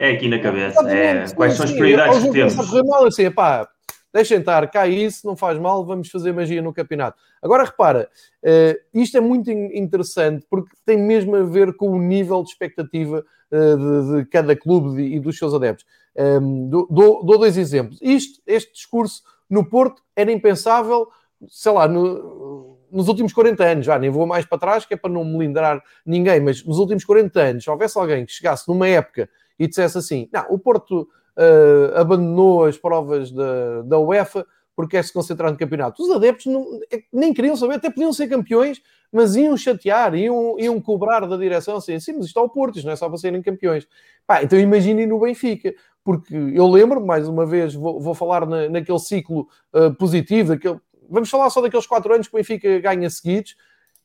é, 0.00 0.11
aqui 0.11 0.28
na 0.28 0.40
cabeça. 0.40 0.90
É, 0.90 1.28
quais 1.34 1.55
são 1.55 1.64
as 1.64 1.72
prioridades 1.72 2.18
é, 2.18 2.26
que 2.26 2.32
temos? 2.32 2.72
Mal, 2.84 3.07
assim, 3.07 3.30
pá, 3.30 3.68
deixem 4.13 4.39
estar, 4.39 4.71
cai 4.71 4.91
isso, 4.91 5.27
não 5.27 5.37
faz 5.37 5.59
mal, 5.59 5.85
vamos 5.85 6.09
fazer 6.11 6.33
magia 6.33 6.61
no 6.61 6.73
campeonato. 6.73 7.19
Agora 7.41 7.65
repara, 7.65 8.09
uh, 8.45 9.01
isto 9.01 9.17
é 9.17 9.21
muito 9.21 9.51
interessante 9.51 10.47
porque 10.49 10.75
tem 10.85 10.99
mesmo 10.99 11.35
a 11.37 11.43
ver 11.43 11.75
com 11.77 11.91
o 11.91 11.99
nível 11.99 12.43
de 12.43 12.51
expectativa 12.51 13.25
uh, 13.51 13.77
de, 13.77 14.17
de, 14.17 14.31
cada 14.31 14.55
clube 14.55 15.03
e 15.03 15.19
dos 15.19 15.39
seus 15.39 15.55
adeptos. 15.55 15.87
Ehm, 16.15 16.69
dou, 16.69 16.87
dou, 16.91 17.25
dois 17.25 17.57
exemplos. 17.57 17.99
Isto, 18.03 18.41
este 18.47 18.73
discurso 18.73 19.23
no 19.49 19.65
Porto 19.69 20.03
era 20.15 20.31
impensável, 20.31 21.09
sei 21.49 21.73
lá, 21.73 21.89
no, 21.89 22.79
nos 22.91 23.09
últimos 23.09 23.33
40 23.33 23.65
anos, 23.65 23.87
já 23.87 23.99
nem 23.99 24.11
vou 24.11 24.27
mais 24.27 24.45
para 24.45 24.59
trás, 24.59 24.85
que 24.85 24.95
é 24.95 24.97
para 24.97 25.11
não 25.11 25.25
melindrar 25.25 25.83
ninguém, 26.05 26.41
mas 26.41 26.63
nos 26.65 26.79
últimos 26.79 27.05
40 27.05 27.41
anos, 27.41 27.65
se 27.65 27.71
houvesse 27.71 27.99
alguém 27.99 28.27
que 28.27 28.33
chegasse 28.33 28.69
numa 28.69 28.87
época 28.87 29.29
e 29.59 29.67
dissesse 29.67 29.97
assim: 29.97 30.29
não, 30.33 30.47
o 30.51 30.59
Porto 30.59 31.09
uh, 31.37 31.97
abandonou 31.97 32.64
as 32.64 32.76
provas 32.76 33.30
da, 33.30 33.83
da 33.83 33.99
UEFA 33.99 34.47
porque 34.74 34.97
quer 34.97 35.05
se 35.05 35.12
concentrar 35.12 35.51
no 35.51 35.59
campeonato. 35.59 36.03
Os 36.03 36.11
adeptos 36.11 36.47
não, 36.47 36.80
é 36.91 37.03
nem 37.12 37.33
queriam 37.35 37.57
saber, 37.57 37.74
até 37.74 37.91
podiam 37.91 38.12
ser 38.12 38.28
campeões, 38.28 38.80
mas 39.12 39.37
iam 39.37 39.57
chatear, 39.57 40.14
iam, 40.14 40.59
iam 40.59 40.80
cobrar 40.80 41.20
da 41.26 41.37
direção 41.37 41.76
assim, 41.76 42.01
sim, 42.01 42.14
mas 42.14 42.26
isto 42.26 42.39
é 42.39 42.43
o 42.43 42.49
Porto, 42.49 42.76
isto 42.76 42.87
não 42.87 42.93
é 42.93 42.97
só 42.97 43.09
para 43.09 43.18
serem 43.18 43.43
campeões. 43.43 43.87
Pá, 44.26 44.43
então 44.43 44.59
imaginem 44.59 45.07
no 45.07 45.20
Benfica, 45.20 45.74
porque 46.03 46.35
eu 46.35 46.66
lembro, 46.66 47.05
mais 47.05 47.28
uma 47.28 47.45
vez, 47.45 47.74
vou, 47.74 48.01
vou 48.01 48.14
falar 48.14 48.47
na, 48.47 48.68
naquele 48.68 48.99
ciclo 48.99 49.47
uh, 49.74 49.95
positivo, 49.95 50.51
daquele, 50.51 50.80
vamos 51.09 51.28
falar 51.28 51.51
só 51.51 51.61
daqueles 51.61 51.87
quatro 51.87 52.14
anos 52.14 52.26
que 52.26 52.35
o 52.35 52.39
Benfica 52.39 52.80
ganha 52.80 53.11
seguidos, 53.11 53.55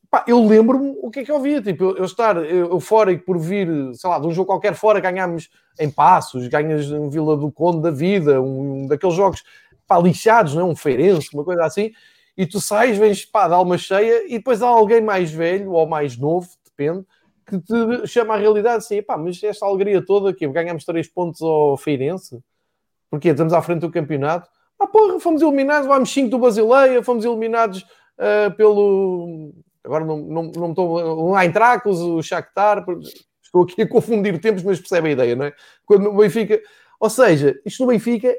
Pá, 0.09 0.23
eu 0.25 0.45
lembro-me 0.45 0.95
o 1.01 1.11
que 1.11 1.19
é 1.19 1.23
que 1.25 1.31
eu 1.31 1.39
via, 1.41 1.61
tipo, 1.61 1.83
eu, 1.83 1.97
eu 1.97 2.05
estar 2.05 2.37
eufórico 2.37 3.25
por 3.25 3.37
vir, 3.37 3.67
sei 3.93 4.09
lá, 4.09 4.17
de 4.17 4.25
um 4.25 4.31
jogo 4.31 4.47
qualquer 4.47 4.73
fora, 4.73 5.01
ganhámos 5.01 5.49
em 5.77 5.91
Passos, 5.91 6.47
ganhas 6.47 6.89
um 6.91 7.09
Vila 7.09 7.35
do 7.35 7.51
Conde 7.51 7.81
da 7.81 7.91
vida, 7.91 8.41
um, 8.41 8.83
um 8.83 8.87
daqueles 8.87 9.15
jogos, 9.15 9.43
pá, 9.85 9.99
lixados, 9.99 10.55
não 10.55 10.61
é? 10.61 10.65
um 10.65 10.75
feirense, 10.75 11.29
uma 11.33 11.43
coisa 11.43 11.65
assim, 11.65 11.91
e 12.37 12.45
tu 12.45 12.61
sais, 12.61 12.97
vens, 12.97 13.25
pá, 13.25 13.49
de 13.49 13.53
alma 13.53 13.77
cheia, 13.77 14.25
e 14.27 14.37
depois 14.37 14.61
há 14.61 14.67
alguém 14.67 15.01
mais 15.01 15.29
velho 15.29 15.71
ou 15.71 15.85
mais 15.85 16.17
novo, 16.17 16.47
depende, 16.63 17.05
que 17.45 17.59
te 17.59 18.07
chama 18.07 18.35
a 18.35 18.37
realidade 18.37 18.77
assim, 18.77 19.01
pá, 19.01 19.17
mas 19.17 19.43
esta 19.43 19.65
alegria 19.65 20.01
toda, 20.05 20.33
que 20.33 20.47
ganhamos 20.47 20.85
três 20.85 21.07
pontos 21.09 21.41
ao 21.41 21.75
Feirense, 21.75 22.39
porque 23.09 23.29
estamos 23.29 23.51
à 23.51 23.61
frente 23.61 23.81
do 23.81 23.91
campeonato, 23.91 24.49
ah 24.79 24.87
porra, 24.87 25.19
fomos 25.19 25.41
eliminados, 25.41 25.87
vamos 25.87 26.13
5 26.13 26.29
do 26.29 26.39
Basileia, 26.39 27.03
fomos 27.03 27.25
eliminados 27.25 27.81
uh, 27.81 28.55
pelo 28.55 29.53
agora 29.87 30.05
não, 30.05 30.17
não, 30.17 30.43
não 30.43 30.69
estou. 30.69 31.29
O 31.29 31.39
Eintracht, 31.39 31.87
o 31.87 32.21
Shakhtar, 32.21 32.85
estou 33.41 33.63
aqui 33.63 33.81
a 33.81 33.87
confundir 33.87 34.39
tempos, 34.39 34.63
mas 34.63 34.79
percebe 34.79 35.09
a 35.09 35.11
ideia, 35.13 35.35
não 35.35 35.45
é? 35.45 35.53
Quando 35.85 36.09
o 36.09 36.17
Benfica. 36.17 36.61
Ou 36.99 37.09
seja, 37.09 37.59
isto 37.65 37.83
no 37.83 37.89
Benfica, 37.89 38.35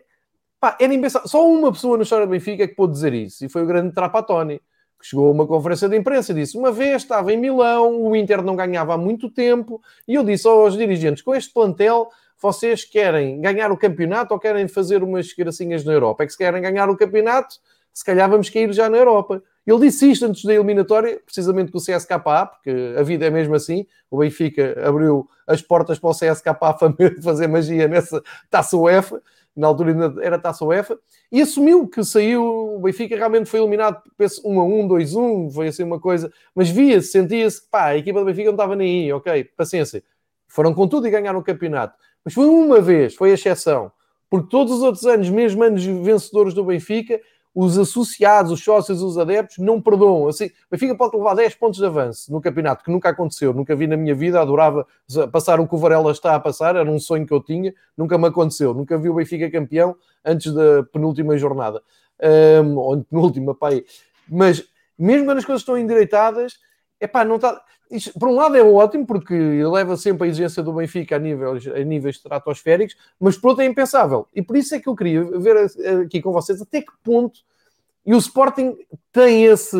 pá, 0.61 0.76
era 0.80 0.92
impensável. 0.92 1.26
Só 1.28 1.49
uma 1.49 1.72
pessoa 1.72 1.96
na 1.96 2.03
história 2.03 2.26
do 2.26 2.30
Benfica 2.30 2.68
que 2.68 2.74
pôde 2.74 2.92
dizer 2.92 3.14
isso, 3.14 3.44
e 3.44 3.49
foi 3.49 3.62
o 3.62 3.66
grande 3.66 3.94
Trapattoni, 3.94 4.61
que 5.01 5.07
chegou 5.07 5.28
a 5.28 5.30
uma 5.30 5.46
conferência 5.46 5.88
de 5.88 5.96
imprensa 5.96 6.32
e 6.32 6.34
disse: 6.34 6.57
Uma 6.57 6.70
vez 6.70 7.03
estava 7.03 7.32
em 7.32 7.36
Milão, 7.36 8.03
o 8.03 8.14
Inter 8.14 8.42
não 8.42 8.55
ganhava 8.55 8.94
há 8.94 8.99
muito 8.99 9.30
tempo, 9.30 9.80
e 10.07 10.14
eu 10.14 10.22
disse 10.22 10.46
aos 10.46 10.76
dirigentes: 10.76 11.22
com 11.22 11.34
este 11.34 11.53
plantel. 11.53 12.09
Vocês 12.40 12.84
querem 12.84 13.40
ganhar 13.40 13.72
o 13.72 13.76
campeonato 13.76 14.32
ou 14.32 14.38
querem 14.38 14.68
fazer 14.68 15.03
umas 15.03 15.32
gracinhas 15.32 15.84
na 15.84 15.92
Europa? 15.92 16.22
É 16.22 16.26
que 16.26 16.30
se 16.30 16.38
querem 16.38 16.62
ganhar 16.62 16.88
o 16.88 16.96
campeonato, 16.96 17.57
se 17.99 18.05
calhar 18.05 18.30
vamos 18.30 18.49
cair 18.49 18.72
já 18.72 18.88
na 18.88 18.96
Europa. 18.96 19.42
Ele 19.66 19.80
disse 19.80 20.09
isto 20.09 20.24
antes 20.24 20.44
da 20.44 20.55
eliminatória, 20.55 21.20
precisamente 21.26 21.72
com 21.72 21.78
o 21.78 21.80
CSKA, 21.80 22.46
porque 22.46 22.94
a 22.96 23.03
vida 23.03 23.26
é 23.26 23.30
mesmo 23.30 23.57
assim. 23.57 23.84
O 24.09 24.18
Benfica 24.18 24.80
abriu 24.86 25.28
as 25.44 25.61
portas 25.61 25.99
para 25.99 26.11
o 26.11 26.12
CSKA 26.12 26.57
fazer 27.20 27.49
magia 27.49 27.88
nessa 27.88 28.22
taça 28.49 28.76
UEFA, 28.76 29.20
na 29.57 29.66
altura 29.66 29.90
ainda 29.90 30.24
era 30.24 30.38
taça 30.38 30.64
UEFA, 30.64 30.96
e 31.32 31.42
assumiu 31.42 31.88
que 31.88 32.05
saiu. 32.05 32.76
O 32.76 32.78
Benfica 32.78 33.16
realmente 33.16 33.51
foi 33.51 33.59
eliminado, 33.59 34.01
penso, 34.16 34.40
1 34.49 34.61
a 34.61 34.64
1, 34.64 34.86
2 34.86 35.16
a 35.16 35.18
1, 35.18 35.51
foi 35.51 35.66
assim 35.66 35.82
uma 35.82 35.99
coisa, 35.99 36.32
mas 36.55 36.70
via-se, 36.70 37.09
sentia-se 37.09 37.61
que 37.61 37.66
a 37.72 37.96
equipa 37.96 38.20
do 38.20 38.26
Benfica 38.26 38.46
não 38.46 38.55
estava 38.55 38.76
nem 38.76 39.07
aí, 39.07 39.12
ok, 39.12 39.42
paciência. 39.57 40.05
Foram 40.46 40.72
com 40.72 40.86
tudo 40.86 41.09
e 41.09 41.11
ganharam 41.11 41.40
o 41.40 41.42
campeonato. 41.42 41.96
Mas 42.24 42.32
foi 42.32 42.46
uma 42.46 42.80
vez, 42.80 43.16
foi 43.16 43.32
a 43.32 43.34
exceção. 43.34 43.90
Porque 44.30 44.49
todos 44.49 44.74
os 44.74 44.82
outros 44.82 45.05
anos, 45.05 45.28
mesmo 45.30 45.64
anos 45.64 45.84
vencedores 45.84 46.55
do 46.55 46.62
Benfica, 46.62 47.20
os 47.61 47.76
associados, 47.76 48.52
os 48.52 48.62
sócios, 48.62 49.02
os 49.02 49.18
adeptos 49.18 49.59
não 49.59 49.82
perdoam. 49.82 50.28
Assim, 50.28 50.46
o 50.46 50.50
Benfica 50.70 50.94
pode 50.94 51.16
levar 51.16 51.34
10 51.34 51.56
pontos 51.56 51.80
de 51.80 51.86
avanço 51.86 52.32
no 52.32 52.40
campeonato, 52.40 52.84
que 52.84 52.90
nunca 52.90 53.09
aconteceu, 53.09 53.52
nunca 53.52 53.74
vi 53.74 53.88
na 53.88 53.96
minha 53.96 54.14
vida, 54.14 54.40
adorava 54.40 54.86
passar 55.32 55.59
o 55.59 55.66
que 55.66 55.74
o 55.74 55.78
Varela 55.78 56.12
está 56.12 56.36
a 56.36 56.40
passar, 56.40 56.76
era 56.76 56.88
um 56.88 57.00
sonho 57.00 57.26
que 57.26 57.34
eu 57.34 57.42
tinha, 57.42 57.74
nunca 57.96 58.16
me 58.16 58.28
aconteceu, 58.28 58.72
nunca 58.72 58.96
vi 58.96 59.09
o 59.09 59.14
Benfica 59.14 59.50
campeão 59.50 59.96
antes 60.24 60.54
da 60.54 60.84
penúltima 60.84 61.36
jornada, 61.36 61.82
um, 62.64 62.76
ou 62.76 63.02
penúltima, 63.02 63.52
pai. 63.56 63.84
Mas 64.28 64.64
mesmo 64.96 65.26
quando 65.26 65.38
as 65.38 65.44
coisas 65.44 65.62
estão 65.62 65.76
endireitadas, 65.76 66.61
é 67.01 67.07
pá, 67.07 67.24
não. 67.24 67.38
Isto, 67.90 68.18
por 68.18 68.28
um 68.28 68.34
lado 68.34 68.57
é 68.57 68.62
ótimo, 68.62 69.07
porque 69.07 69.32
eleva 69.34 69.96
sempre 69.96 70.26
a 70.26 70.30
exigência 70.30 70.62
do 70.62 70.74
Benfica 70.74 71.16
a 71.16 71.18
níveis, 71.18 71.66
a 71.66 71.78
níveis 71.84 72.16
estratosféricos, 72.16 72.96
mas 73.18 73.38
por 73.38 73.49
outro 73.49 73.62
é 73.62 73.66
impensável. 73.66 74.28
E 74.34 74.42
por 74.42 74.57
isso 74.57 74.74
é 74.74 74.80
que 74.80 74.88
eu 74.88 74.94
queria 74.94 75.24
ver 75.24 75.57
aqui 76.05 76.20
com 76.20 76.32
vocês 76.32 76.61
até 76.61 76.82
que 76.82 76.92
ponto. 77.03 77.40
E 78.05 78.14
o 78.14 78.18
Sporting 78.18 78.76
tem 79.12 79.44
esse. 79.44 79.76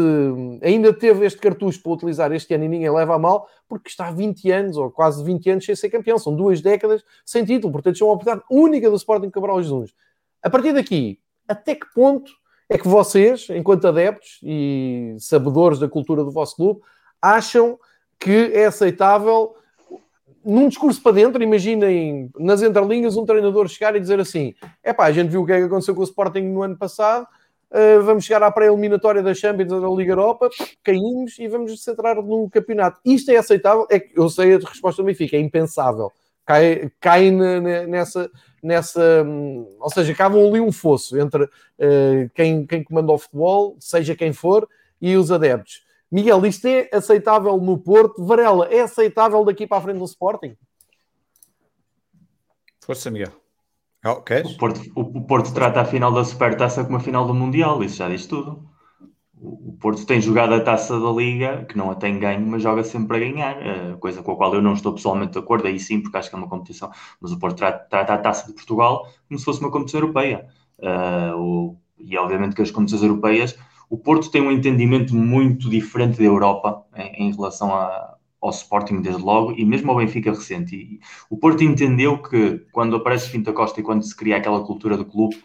Ainda 0.63 0.93
teve 0.93 1.25
este 1.25 1.39
cartucho 1.39 1.83
para 1.83 1.93
utilizar 1.93 2.33
este 2.33 2.53
ano 2.55 2.65
e 2.65 2.69
ninguém 2.69 2.91
leva 2.91 3.15
a 3.15 3.19
mal, 3.19 3.49
porque 3.69 3.89
está 3.89 4.09
há 4.09 4.11
20 4.11 4.51
anos, 4.51 4.77
ou 4.77 4.91
quase 4.91 5.25
20 5.25 5.51
anos, 5.51 5.65
sem 5.65 5.75
ser 5.75 5.89
campeão. 5.89 6.19
São 6.19 6.35
duas 6.35 6.61
décadas 6.61 7.05
sem 7.25 7.45
título. 7.45 7.73
Portanto, 7.73 8.01
é 8.01 8.05
uma 8.05 8.15
oportunidade 8.15 8.47
única 8.51 8.91
do 8.91 8.97
Sporting 8.97 9.31
Cabral 9.31 9.63
Jesus. 9.63 9.95
A 10.43 10.51
partir 10.51 10.73
daqui, 10.73 11.19
até 11.47 11.75
que 11.75 11.87
ponto 11.95 12.31
é 12.69 12.77
que 12.77 12.87
vocês, 12.87 13.49
enquanto 13.51 13.89
adeptos 13.89 14.41
e 14.43 15.17
sabedores 15.19 15.79
da 15.79 15.89
cultura 15.89 16.23
do 16.23 16.31
vosso 16.31 16.55
clube, 16.57 16.81
acham 17.21 17.79
que 18.19 18.51
é 18.53 18.67
aceitável 18.67 19.55
num 20.45 20.69
discurso 20.69 21.03
para 21.03 21.13
dentro, 21.13 21.43
imaginem 21.43 22.31
nas 22.39 22.63
entrelinhas 22.63 23.17
um 23.17 23.27
treinador 23.27 23.69
chegar 23.69 23.95
e 23.95 24.01
dizer 24.01 24.19
assim: 24.19 24.55
é 24.83 24.93
pá, 24.93 25.05
a 25.07 25.13
gente 25.13 25.29
viu 25.29 25.43
o 25.43 25.47
que 25.47 25.53
é 25.53 25.59
que 25.59 25.65
aconteceu 25.65 25.95
com 25.95 26.01
o 26.01 26.05
Sporting 26.05 26.41
no 26.41 26.63
ano 26.63 26.77
passado, 26.77 27.27
uh, 27.71 28.03
vamos 28.03 28.25
chegar 28.25 28.43
à 28.43 28.51
pré-eliminatória 28.51 29.23
da 29.23 29.35
Champions 29.35 29.69
da 29.69 29.89
Liga 29.89 30.13
Europa, 30.13 30.49
caímos 30.83 31.39
e 31.39 31.49
vamos 31.49 31.71
nos 31.71 31.85
centrar 31.85 32.17
no 32.17 32.49
campeonato. 32.49 33.01
Isto 33.05 33.31
é 33.31 33.37
aceitável? 33.37 33.87
É 33.91 34.01
que 34.01 34.19
eu 34.19 34.29
sei 34.31 34.55
a 34.55 34.59
resposta 34.59 35.03
do 35.03 35.07
Benfica, 35.07 35.37
é 35.37 35.41
impensável. 35.41 36.11
Cai, 36.47 36.91
cai 36.99 37.31
nessa, 37.31 38.31
nessa. 38.63 39.23
Hum, 39.23 39.67
ou 39.79 39.91
seja, 39.91 40.15
cavam 40.15 40.49
ali 40.49 40.61
um 40.61 40.73
fosso 40.73 41.19
entre 41.19 41.45
uh, 41.45 42.31
quem, 42.35 42.65
quem 42.65 42.83
comanda 42.83 43.13
o 43.13 43.19
futebol, 43.19 43.77
seja 43.79 44.17
quem 44.17 44.33
for, 44.33 44.67
e 44.99 45.15
os 45.15 45.31
adeptos. 45.31 45.87
Miguel, 46.11 46.47
isto 46.47 46.67
é 46.67 46.89
aceitável 46.93 47.57
no 47.59 47.79
Porto? 47.79 48.25
Varela, 48.25 48.67
é 48.67 48.81
aceitável 48.81 49.45
daqui 49.45 49.67
para 49.67 49.79
a 49.79 49.81
frente 49.81 49.99
do 49.99 50.05
Sporting? 50.05 50.57
Força, 52.85 53.11
Miguel. 53.11 53.33
Oh, 54.05 54.13
o, 54.13 54.57
Porto, 54.57 54.81
o, 54.95 55.01
o, 55.01 55.27
Porto, 55.27 55.53
trata 55.53 55.81
a 55.81 55.85
final 55.85 56.13
da 56.13 56.25
Supertaça 56.25 56.85
como 56.85 56.97
a 56.97 57.01
final 57.01 57.27
do 57.27 57.35
Mundial, 57.35 57.83
isso 57.83 57.97
já 57.97 58.09
diz 58.09 58.27
tudo. 58.27 58.67
O, 59.37 59.71
o, 59.71 59.73
Porto 59.79 60.07
tem 60.07 60.21
jogado 60.21 60.55
a 60.55 60.61
taça 60.61 60.99
da 60.99 61.11
Liga, 61.11 61.67
que 61.67 61.77
não 61.77 61.91
a 61.91 61.95
tem 61.95 62.19
ganho, 62.19 62.47
mas 62.47 62.63
joga 62.63 62.83
sempre 62.83 63.17
a 63.17 63.21
ganhar, 63.21 63.61
eh, 63.61 63.97
coisa 64.01 64.23
com 64.23 64.33
a 64.33 64.37
qual 64.37 64.55
eu 64.55 64.63
não 64.63 64.73
estou 64.73 64.95
pessoalmente 64.95 65.33
de 65.33 65.39
acordo, 65.39 65.67
aí 65.67 65.79
sim, 65.79 66.01
porque 66.01 66.17
acho 66.17 66.31
que 66.31 66.37
é 66.37 66.39
uma 66.39 66.49
competição. 66.49 66.91
Mas 67.21 67.33
o 67.33 67.39
Porto 67.39 67.57
trata, 67.59 67.87
trata 67.91 68.15
a 68.15 68.19
taça 68.19 68.47
de 68.47 68.55
Portugal 68.55 69.07
como 69.29 69.39
se 69.39 69.45
fosse 69.45 69.61
uma 69.61 69.71
competição 69.71 70.01
europeia. 70.01 70.47
Uh, 70.79 71.37
o, 71.37 71.77
e 71.99 72.17
obviamente 72.17 72.55
que 72.55 72.63
as 72.63 72.71
competições 72.71 73.03
europeias 73.03 73.59
o 73.91 73.97
Porto 73.97 74.31
tem 74.31 74.43
um 74.43 74.53
entendimento 74.53 75.15
muito 75.15 75.69
diferente 75.71 76.19
da 76.19 76.25
Europa 76.25 76.85
em, 76.95 77.29
em 77.29 77.33
relação 77.33 77.75
a, 77.75 78.17
ao 78.41 78.51
Sporting 78.51 79.01
desde 79.01 79.23
logo 79.23 79.53
e 79.53 79.65
mesmo 79.65 79.91
ao 79.91 79.97
Benfica 79.97 80.31
recente. 80.31 80.77
E 80.77 81.01
o 81.31 81.37
Porto 81.37 81.65
entendeu 81.65 82.19
que 82.19 82.67
quando 82.73 82.97
aparece 82.97 83.31
Finta 83.31 83.53
Costa 83.53 83.81
e 83.81 83.83
quando 83.83 84.03
se 84.03 84.15
cria 84.15 84.37
aquela 84.37 84.65
cultura 84.65 84.97
do 84.97 85.05
clube, 85.05 85.43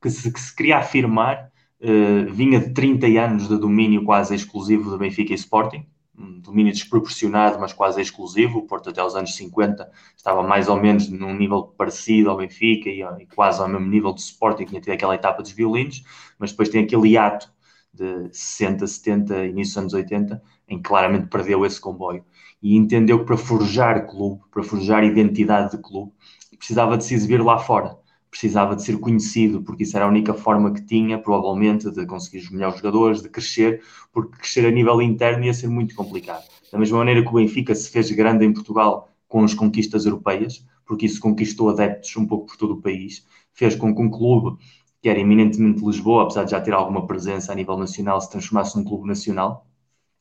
que 0.00 0.08
se, 0.08 0.32
que 0.32 0.40
se 0.40 0.54
queria 0.54 0.78
afirmar, 0.78 1.50
uh, 1.80 2.32
vinha 2.32 2.60
de 2.60 2.72
30 2.72 3.06
anos 3.06 3.48
de 3.48 3.58
domínio 3.58 4.04
quase 4.04 4.34
exclusivo 4.34 4.90
do 4.90 4.98
Benfica 4.98 5.32
e 5.32 5.36
Sporting, 5.36 5.84
um 6.16 6.40
domínio 6.40 6.72
desproporcionado, 6.72 7.58
mas 7.58 7.72
quase 7.72 8.00
exclusivo. 8.00 8.58
O 8.58 8.66
Porto 8.66 8.90
até 8.90 9.02
os 9.02 9.16
anos 9.16 9.34
50 9.34 9.90
estava 10.16 10.42
mais 10.42 10.68
ou 10.68 10.76
menos 10.80 11.08
num 11.08 11.34
nível 11.34 11.62
parecido 11.62 12.30
ao 12.30 12.36
Benfica 12.36 12.88
e, 12.88 13.02
e 13.02 13.26
quase 13.34 13.60
ao 13.60 13.68
mesmo 13.68 13.86
nível 13.86 14.12
do 14.12 14.18
Sporting, 14.18 14.64
tinha 14.64 14.80
tido 14.80 14.92
aquela 14.92 15.14
etapa 15.14 15.42
dos 15.42 15.50
violinos, 15.50 16.04
mas 16.38 16.50
depois 16.50 16.68
tem 16.68 16.84
aquele 16.84 17.08
hiato 17.08 17.50
de 17.92 18.28
60, 18.32 18.86
70, 18.86 19.46
início 19.46 19.74
dos 19.74 19.78
anos 19.78 19.94
80, 19.94 20.42
em 20.68 20.76
que 20.76 20.82
claramente 20.82 21.26
perdeu 21.28 21.64
esse 21.66 21.80
comboio. 21.80 22.24
E 22.62 22.76
entendeu 22.76 23.20
que 23.20 23.24
para 23.24 23.36
forjar 23.36 24.06
clube, 24.06 24.40
para 24.50 24.62
forjar 24.62 25.04
identidade 25.04 25.76
de 25.76 25.82
clube, 25.82 26.12
precisava 26.56 26.96
de 26.96 27.04
se 27.04 27.14
exibir 27.14 27.42
lá 27.42 27.58
fora, 27.58 27.96
precisava 28.30 28.76
de 28.76 28.84
ser 28.84 28.98
conhecido, 28.98 29.62
porque 29.62 29.82
isso 29.82 29.96
era 29.96 30.06
a 30.06 30.08
única 30.08 30.34
forma 30.34 30.72
que 30.72 30.82
tinha, 30.82 31.18
provavelmente, 31.18 31.90
de 31.90 32.06
conseguir 32.06 32.38
os 32.38 32.50
melhores 32.50 32.76
jogadores, 32.76 33.22
de 33.22 33.28
crescer, 33.28 33.82
porque 34.12 34.36
crescer 34.36 34.66
a 34.66 34.70
nível 34.70 35.02
interno 35.02 35.44
ia 35.44 35.54
ser 35.54 35.68
muito 35.68 35.94
complicado. 35.94 36.44
Da 36.70 36.78
mesma 36.78 36.98
maneira 36.98 37.22
que 37.22 37.28
o 37.28 37.32
Benfica 37.32 37.74
se 37.74 37.90
fez 37.90 38.10
grande 38.10 38.44
em 38.44 38.52
Portugal 38.52 39.08
com 39.26 39.42
as 39.42 39.54
conquistas 39.54 40.04
europeias, 40.04 40.64
porque 40.84 41.06
isso 41.06 41.20
conquistou 41.20 41.70
adeptos 41.70 42.16
um 42.16 42.26
pouco 42.26 42.46
por 42.46 42.56
todo 42.56 42.74
o 42.74 42.82
país, 42.82 43.24
fez 43.52 43.74
com 43.74 43.94
que 43.94 44.02
um 44.02 44.10
clube 44.10 44.56
que 45.02 45.08
era 45.08 45.18
eminentemente 45.18 45.84
Lisboa, 45.84 46.24
apesar 46.24 46.44
de 46.44 46.50
já 46.50 46.60
ter 46.60 46.74
alguma 46.74 47.06
presença 47.06 47.52
a 47.52 47.54
nível 47.54 47.76
nacional, 47.76 48.20
se 48.20 48.30
transformasse 48.30 48.76
num 48.76 48.84
clube 48.84 49.06
nacional. 49.06 49.66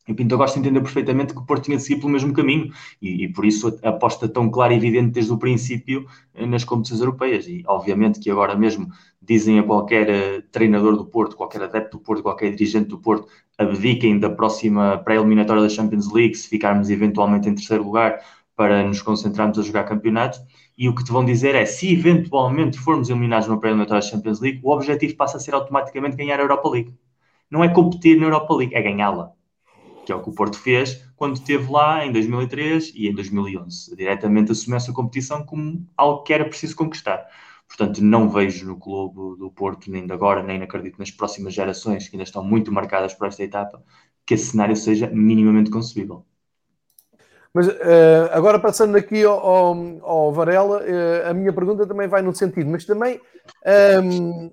E 0.07 0.13
Pinto 0.13 0.37
Costa 0.37 0.57
entendeu 0.57 0.81
perfeitamente 0.81 1.33
que 1.33 1.39
o 1.39 1.45
Porto 1.45 1.65
tinha 1.65 1.77
de 1.77 1.83
seguir 1.83 1.99
pelo 1.99 2.11
mesmo 2.11 2.33
caminho 2.33 2.71
e, 2.99 3.25
e, 3.25 3.31
por 3.31 3.45
isso 3.45 3.77
a 3.83 3.89
aposta 3.89 4.27
tão 4.27 4.49
clara 4.49 4.73
e 4.73 4.77
evidente 4.77 5.11
desde 5.11 5.31
o 5.31 5.37
princípio 5.37 6.07
eh, 6.33 6.47
nas 6.47 6.63
competições 6.63 7.01
europeias. 7.01 7.47
E 7.47 7.63
obviamente 7.67 8.19
que 8.19 8.31
agora 8.31 8.55
mesmo 8.55 8.87
dizem 9.21 9.59
a 9.59 9.63
qualquer 9.63 10.09
uh, 10.09 10.41
treinador 10.51 10.97
do 10.97 11.05
Porto, 11.05 11.35
qualquer 11.35 11.61
adepto 11.61 11.97
do 11.97 12.03
Porto, 12.03 12.23
qualquer 12.23 12.49
dirigente 12.55 12.87
do 12.89 12.97
Porto, 12.97 13.27
abdiquem 13.55 14.17
da 14.17 14.31
próxima 14.31 14.97
pré-eliminatória 14.97 15.61
da 15.61 15.69
Champions 15.69 16.11
League 16.11 16.33
se 16.33 16.49
ficarmos 16.49 16.89
eventualmente 16.89 17.47
em 17.47 17.53
terceiro 17.53 17.83
lugar 17.83 18.19
para 18.55 18.83
nos 18.83 19.03
concentrarmos 19.03 19.59
a 19.59 19.61
jogar 19.61 19.83
campeonatos 19.83 20.41
e 20.79 20.87
o 20.87 20.95
que 20.95 21.03
te 21.03 21.11
vão 21.11 21.25
dizer 21.25 21.55
é, 21.55 21.65
se 21.65 21.91
eventualmente 21.91 22.79
formos 22.79 23.09
eliminados 23.09 23.49
no 23.49 23.59
pré-eliminatória 23.59 24.01
da 24.01 24.07
Champions 24.07 24.39
League, 24.39 24.61
o 24.63 24.71
objetivo 24.71 25.13
passa 25.17 25.35
a 25.35 25.39
ser 25.41 25.53
automaticamente 25.53 26.15
ganhar 26.15 26.39
a 26.39 26.43
Europa 26.43 26.69
League. 26.69 26.95
Não 27.51 27.61
é 27.61 27.67
competir 27.67 28.17
na 28.17 28.27
Europa 28.27 28.55
League, 28.55 28.73
é 28.73 28.81
ganhá-la. 28.81 29.33
Que 30.05 30.13
é 30.13 30.15
o 30.15 30.23
que 30.23 30.29
o 30.29 30.33
Porto 30.33 30.57
fez 30.57 31.05
quando 31.17 31.35
esteve 31.35 31.69
lá 31.69 32.05
em 32.05 32.13
2003 32.13 32.93
e 32.95 33.09
em 33.09 33.13
2011. 33.13 33.93
Diretamente 33.93 34.53
assumiu 34.53 34.77
essa 34.77 34.93
competição 34.93 35.45
como 35.45 35.85
algo 35.97 36.23
que 36.23 36.31
era 36.31 36.45
preciso 36.45 36.77
conquistar. 36.77 37.27
Portanto, 37.67 38.01
não 38.01 38.29
vejo 38.29 38.65
no 38.65 38.79
clube 38.79 39.37
do 39.37 39.51
Porto, 39.51 39.91
nem 39.91 40.07
de 40.07 40.13
agora, 40.13 40.41
nem 40.41 40.61
acredito 40.61 40.97
nas 40.97 41.11
próximas 41.11 41.53
gerações, 41.53 42.07
que 42.07 42.15
ainda 42.15 42.23
estão 42.23 42.41
muito 42.41 42.71
marcadas 42.71 43.13
por 43.13 43.27
esta 43.27 43.43
etapa, 43.43 43.83
que 44.25 44.33
esse 44.33 44.51
cenário 44.51 44.77
seja 44.77 45.07
minimamente 45.07 45.69
concebível. 45.69 46.25
Mas 47.53 47.67
uh, 47.67 48.29
agora 48.31 48.59
passando 48.59 48.95
aqui 48.95 49.23
ao, 49.23 49.39
ao, 49.39 49.75
ao 50.03 50.33
Varela, 50.33 50.81
uh, 50.81 51.29
a 51.29 51.33
minha 51.33 51.51
pergunta 51.51 51.87
também 51.87 52.07
vai 52.07 52.21
no 52.21 52.33
sentido, 52.33 52.69
mas 52.69 52.85
também 52.85 53.19
um, 54.03 54.43
ehm, 54.43 54.51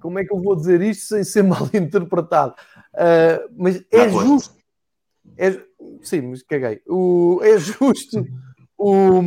como 0.00 0.18
é 0.18 0.24
que 0.24 0.32
eu 0.32 0.40
vou 0.40 0.54
dizer 0.54 0.80
isto 0.80 1.06
sem 1.08 1.24
ser 1.24 1.42
mal 1.44 1.68
interpretado? 1.74 2.54
Uh, 2.94 3.52
mas 3.56 3.84
é 3.90 4.08
justo. 4.08 4.60
É, 5.36 5.60
sim, 6.02 6.22
mas 6.22 6.42
caguei. 6.42 6.80
O, 6.88 7.40
é 7.42 7.58
justo 7.58 8.24
o, 8.78 9.20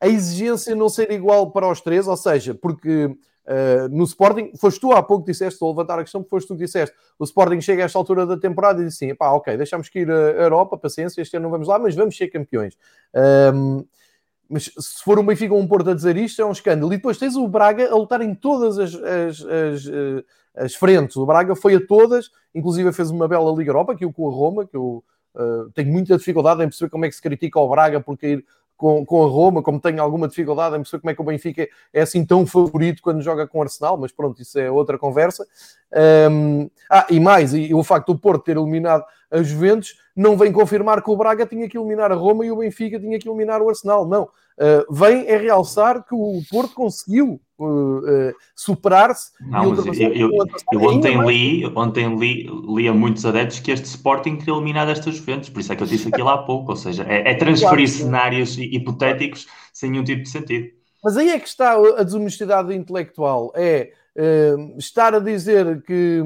a 0.00 0.08
exigência 0.08 0.74
não 0.74 0.88
ser 0.88 1.10
igual 1.10 1.50
para 1.50 1.68
os 1.70 1.80
três, 1.80 2.06
ou 2.06 2.16
seja, 2.16 2.54
porque 2.54 3.16
Uh, 3.46 3.88
no 3.90 4.04
Sporting, 4.04 4.52
foste 4.56 4.80
tu 4.80 4.92
há 4.92 5.02
pouco 5.02 5.26
disseste, 5.26 5.62
a 5.62 5.66
levantar 5.66 5.98
a 5.98 6.02
questão, 6.02 6.22
porque 6.22 6.30
foste 6.30 6.48
tu 6.48 6.54
que 6.54 6.64
disseste, 6.64 6.96
o 7.18 7.24
Sporting 7.24 7.60
chega 7.60 7.82
a 7.82 7.86
esta 7.86 7.98
altura 7.98 8.24
da 8.24 8.38
temporada 8.38 8.80
e 8.80 8.86
diz 8.86 8.94
assim, 8.94 9.14
pá, 9.14 9.30
ok, 9.32 9.56
deixamos 9.56 9.88
que 9.88 10.00
ir 10.00 10.10
a 10.10 10.14
Europa, 10.14 10.78
paciência, 10.78 11.20
este 11.20 11.36
ano 11.36 11.44
não 11.44 11.50
vamos 11.50 11.68
lá, 11.68 11.78
mas 11.78 11.94
vamos 11.94 12.16
ser 12.16 12.28
campeões. 12.28 12.76
Um, 13.54 13.84
mas 14.48 14.64
se 14.64 15.02
for 15.02 15.18
um 15.18 15.26
Benfica 15.26 15.54
ou 15.54 15.60
um 15.60 15.66
Porto 15.66 15.90
a 15.90 15.94
dizer 15.94 16.16
isto, 16.16 16.40
é 16.40 16.44
um 16.44 16.52
escândalo. 16.52 16.92
E 16.92 16.96
depois 16.96 17.18
tens 17.18 17.34
o 17.34 17.48
Braga 17.48 17.90
a 17.90 17.96
lutar 17.96 18.20
em 18.20 18.34
todas 18.34 18.78
as, 18.78 18.94
as, 18.94 19.40
as, 19.40 19.86
eh, 19.86 20.24
as 20.54 20.74
frentes. 20.74 21.16
O 21.16 21.26
Braga 21.26 21.56
foi 21.56 21.76
a 21.76 21.86
todas, 21.86 22.30
inclusive 22.54 22.92
fez 22.92 23.10
uma 23.10 23.26
bela 23.26 23.50
Liga 23.52 23.70
Europa, 23.70 23.96
que 23.96 24.04
o 24.04 24.12
com 24.12 24.28
a 24.28 24.32
Roma, 24.32 24.66
que 24.66 24.76
eu 24.76 25.02
uh, 25.34 25.70
tenho 25.74 25.90
muita 25.90 26.16
dificuldade 26.16 26.62
em 26.62 26.68
perceber 26.68 26.90
como 26.90 27.04
é 27.04 27.08
que 27.08 27.14
se 27.14 27.22
critica 27.22 27.58
o 27.58 27.68
Braga 27.68 28.00
por 28.00 28.16
cair 28.18 28.44
com, 28.76 29.04
com 29.04 29.24
a 29.24 29.28
Roma, 29.28 29.62
como 29.62 29.80
tenho 29.80 30.02
alguma 30.02 30.28
dificuldade 30.28 30.74
em 30.74 30.80
perceber 30.80 31.00
como 31.00 31.10
é 31.10 31.14
que 31.14 31.20
o 31.20 31.24
Benfica 31.24 31.68
é 31.92 32.00
assim 32.00 32.24
tão 32.24 32.46
favorito 32.46 33.02
quando 33.02 33.22
joga 33.22 33.46
com 33.46 33.58
o 33.58 33.62
Arsenal, 33.62 33.96
mas 33.96 34.12
pronto, 34.12 34.40
isso 34.42 34.58
é 34.58 34.70
outra 34.70 34.98
conversa. 34.98 35.46
Um, 36.30 36.68
ah, 36.90 37.06
e 37.08 37.20
mais, 37.20 37.54
e, 37.54 37.68
e, 37.68 37.74
o 37.74 37.84
facto 37.84 38.12
do 38.12 38.18
Porto 38.18 38.44
ter 38.44 38.56
eliminado 38.56 39.04
a 39.30 39.42
Juventus 39.42 39.96
não 40.14 40.36
vem 40.36 40.52
confirmar 40.52 41.02
que 41.02 41.10
o 41.10 41.16
Braga 41.16 41.46
tinha 41.46 41.68
que 41.68 41.78
eliminar 41.78 42.10
a 42.10 42.14
Roma 42.14 42.44
e 42.44 42.50
o 42.50 42.56
Benfica 42.56 42.98
tinha 42.98 43.18
que 43.18 43.28
eliminar 43.28 43.62
o 43.62 43.68
Arsenal, 43.68 44.06
não. 44.06 44.24
Uh, 44.24 44.92
vem 44.92 45.26
é 45.26 45.36
realçar 45.36 46.04
que 46.04 46.14
o 46.14 46.40
Porto 46.50 46.74
conseguiu 46.74 47.40
uh, 47.58 47.98
uh, 47.98 48.34
superar-se. 48.54 49.32
Não, 49.40 49.70
mas 49.70 49.98
eu, 50.00 50.12
eu, 50.12 50.30
eu 50.72 50.82
ontem, 50.82 51.16
li, 51.26 51.66
ontem 51.74 52.16
li, 52.16 52.48
li 52.68 52.88
a 52.88 52.92
muitos 52.92 53.24
adeptos 53.24 53.60
que 53.60 53.70
este 53.70 53.86
Sporting 53.86 54.36
teria 54.36 54.54
eliminado 54.54 54.90
estas 54.90 55.16
Juventus, 55.16 55.48
por 55.48 55.60
isso 55.60 55.72
é 55.72 55.76
que 55.76 55.82
eu 55.82 55.86
disse 55.86 56.08
aquilo 56.08 56.28
há 56.28 56.38
pouco, 56.38 56.72
ou 56.72 56.76
seja, 56.76 57.04
é, 57.04 57.30
é 57.30 57.34
transferir 57.34 57.88
claro, 57.88 58.04
cenários 58.04 58.58
hipotéticos 58.58 59.46
sem 59.72 59.90
nenhum 59.90 60.04
tipo 60.04 60.22
de 60.22 60.28
sentido. 60.28 60.68
Mas 61.02 61.16
aí 61.16 61.30
é 61.30 61.38
que 61.38 61.48
está 61.48 61.72
a 61.74 62.02
desonestidade 62.02 62.74
intelectual, 62.74 63.52
é 63.54 63.92
estar 64.78 65.14
a 65.14 65.18
dizer 65.18 65.82
que 65.82 66.22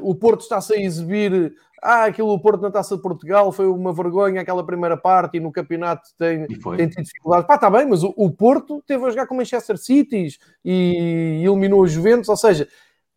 o 0.00 0.14
Porto 0.14 0.40
está-se 0.40 0.72
a 0.72 0.80
exibir 0.80 1.52
ah, 1.82 2.04
aquilo 2.04 2.32
o 2.32 2.40
Porto 2.40 2.62
na 2.62 2.70
Taça 2.70 2.96
de 2.96 3.02
Portugal 3.02 3.52
foi 3.52 3.66
uma 3.66 3.92
vergonha 3.92 4.40
aquela 4.40 4.64
primeira 4.64 4.96
parte 4.96 5.36
e 5.36 5.40
no 5.40 5.52
campeonato 5.52 6.10
tem, 6.18 6.46
tem 6.46 6.88
tido 6.88 7.02
dificuldades. 7.02 7.46
Pá, 7.46 7.54
está 7.54 7.70
bem, 7.70 7.86
mas 7.86 8.02
o, 8.02 8.12
o, 8.16 8.30
Porto 8.30 8.82
teve 8.86 9.04
a 9.04 9.10
jogar 9.10 9.26
com 9.26 9.34
o 9.34 9.36
Manchester 9.36 9.76
City 9.76 10.28
e 10.64 11.42
eliminou 11.44 11.82
os 11.82 11.92
Juventus, 11.92 12.28
ou 12.28 12.36
seja, 12.36 12.68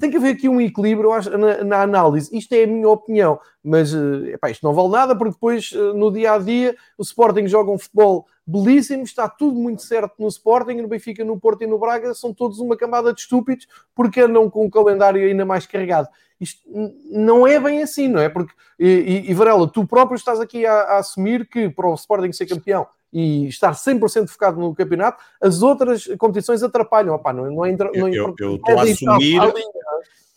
tem 0.01 0.09
que 0.09 0.17
haver 0.17 0.33
aqui 0.33 0.49
um 0.49 0.59
equilíbrio 0.59 1.11
acho, 1.11 1.29
na, 1.37 1.63
na, 1.63 1.81
análise. 1.83 2.35
Isto 2.35 2.53
é 2.53 2.63
a 2.63 2.67
minha 2.67 2.89
opinião, 2.89 3.39
mas 3.63 3.93
eh, 3.93 4.33
epá, 4.33 4.49
isto 4.49 4.65
não 4.65 4.73
vale 4.73 4.89
nada 4.89 5.15
porque 5.15 5.33
depois 5.33 5.71
eh, 5.73 5.93
no 5.93 6.11
dia 6.11 6.33
a 6.33 6.39
dia 6.39 6.75
o 6.97 7.03
Sporting 7.03 7.47
joga 7.47 7.69
um 7.69 7.77
futebol 7.77 8.25
belíssimo, 8.45 9.03
está 9.03 9.29
tudo 9.29 9.59
muito 9.59 9.83
certo 9.83 10.15
no 10.17 10.27
Sporting, 10.27 10.81
no 10.81 10.87
Benfica, 10.87 11.23
no 11.23 11.39
Porto 11.39 11.63
e 11.63 11.67
no 11.67 11.77
Braga, 11.77 12.15
são 12.15 12.33
todos 12.33 12.59
uma 12.59 12.75
camada 12.75 13.13
de 13.13 13.21
estúpidos 13.21 13.67
porque 13.93 14.21
andam 14.21 14.49
com 14.49 14.65
o 14.65 14.71
calendário 14.71 15.23
ainda 15.23 15.45
mais 15.45 15.67
carregado. 15.67 16.09
Isto 16.41 16.59
não 17.05 17.45
é 17.45 17.59
bem 17.59 17.83
assim, 17.83 18.07
não 18.07 18.19
é? 18.19 18.27
Porque, 18.27 18.51
e, 18.79 19.29
e 19.29 19.33
Varela, 19.35 19.67
tu 19.67 19.85
próprio 19.85 20.15
estás 20.15 20.39
aqui 20.39 20.65
a, 20.65 20.73
a 20.73 20.97
assumir 20.97 21.47
que 21.47 21.69
para 21.69 21.87
o 21.87 21.93
Sporting 21.93 22.31
ser 22.31 22.47
campeão 22.47 22.87
e 23.13 23.47
estar 23.47 23.73
100% 23.73 24.27
focado 24.27 24.59
no 24.59 24.73
campeonato, 24.73 25.21
as 25.39 25.61
outras 25.61 26.07
competições 26.17 26.63
atrapalham. 26.63 27.13
Opa, 27.13 27.31
não, 27.31 27.51
não 27.51 27.65
entra, 27.67 27.91
não 27.93 28.07
eu 28.07 28.33
estou 28.55 28.79
a 28.79 28.81
assumir. 28.81 29.39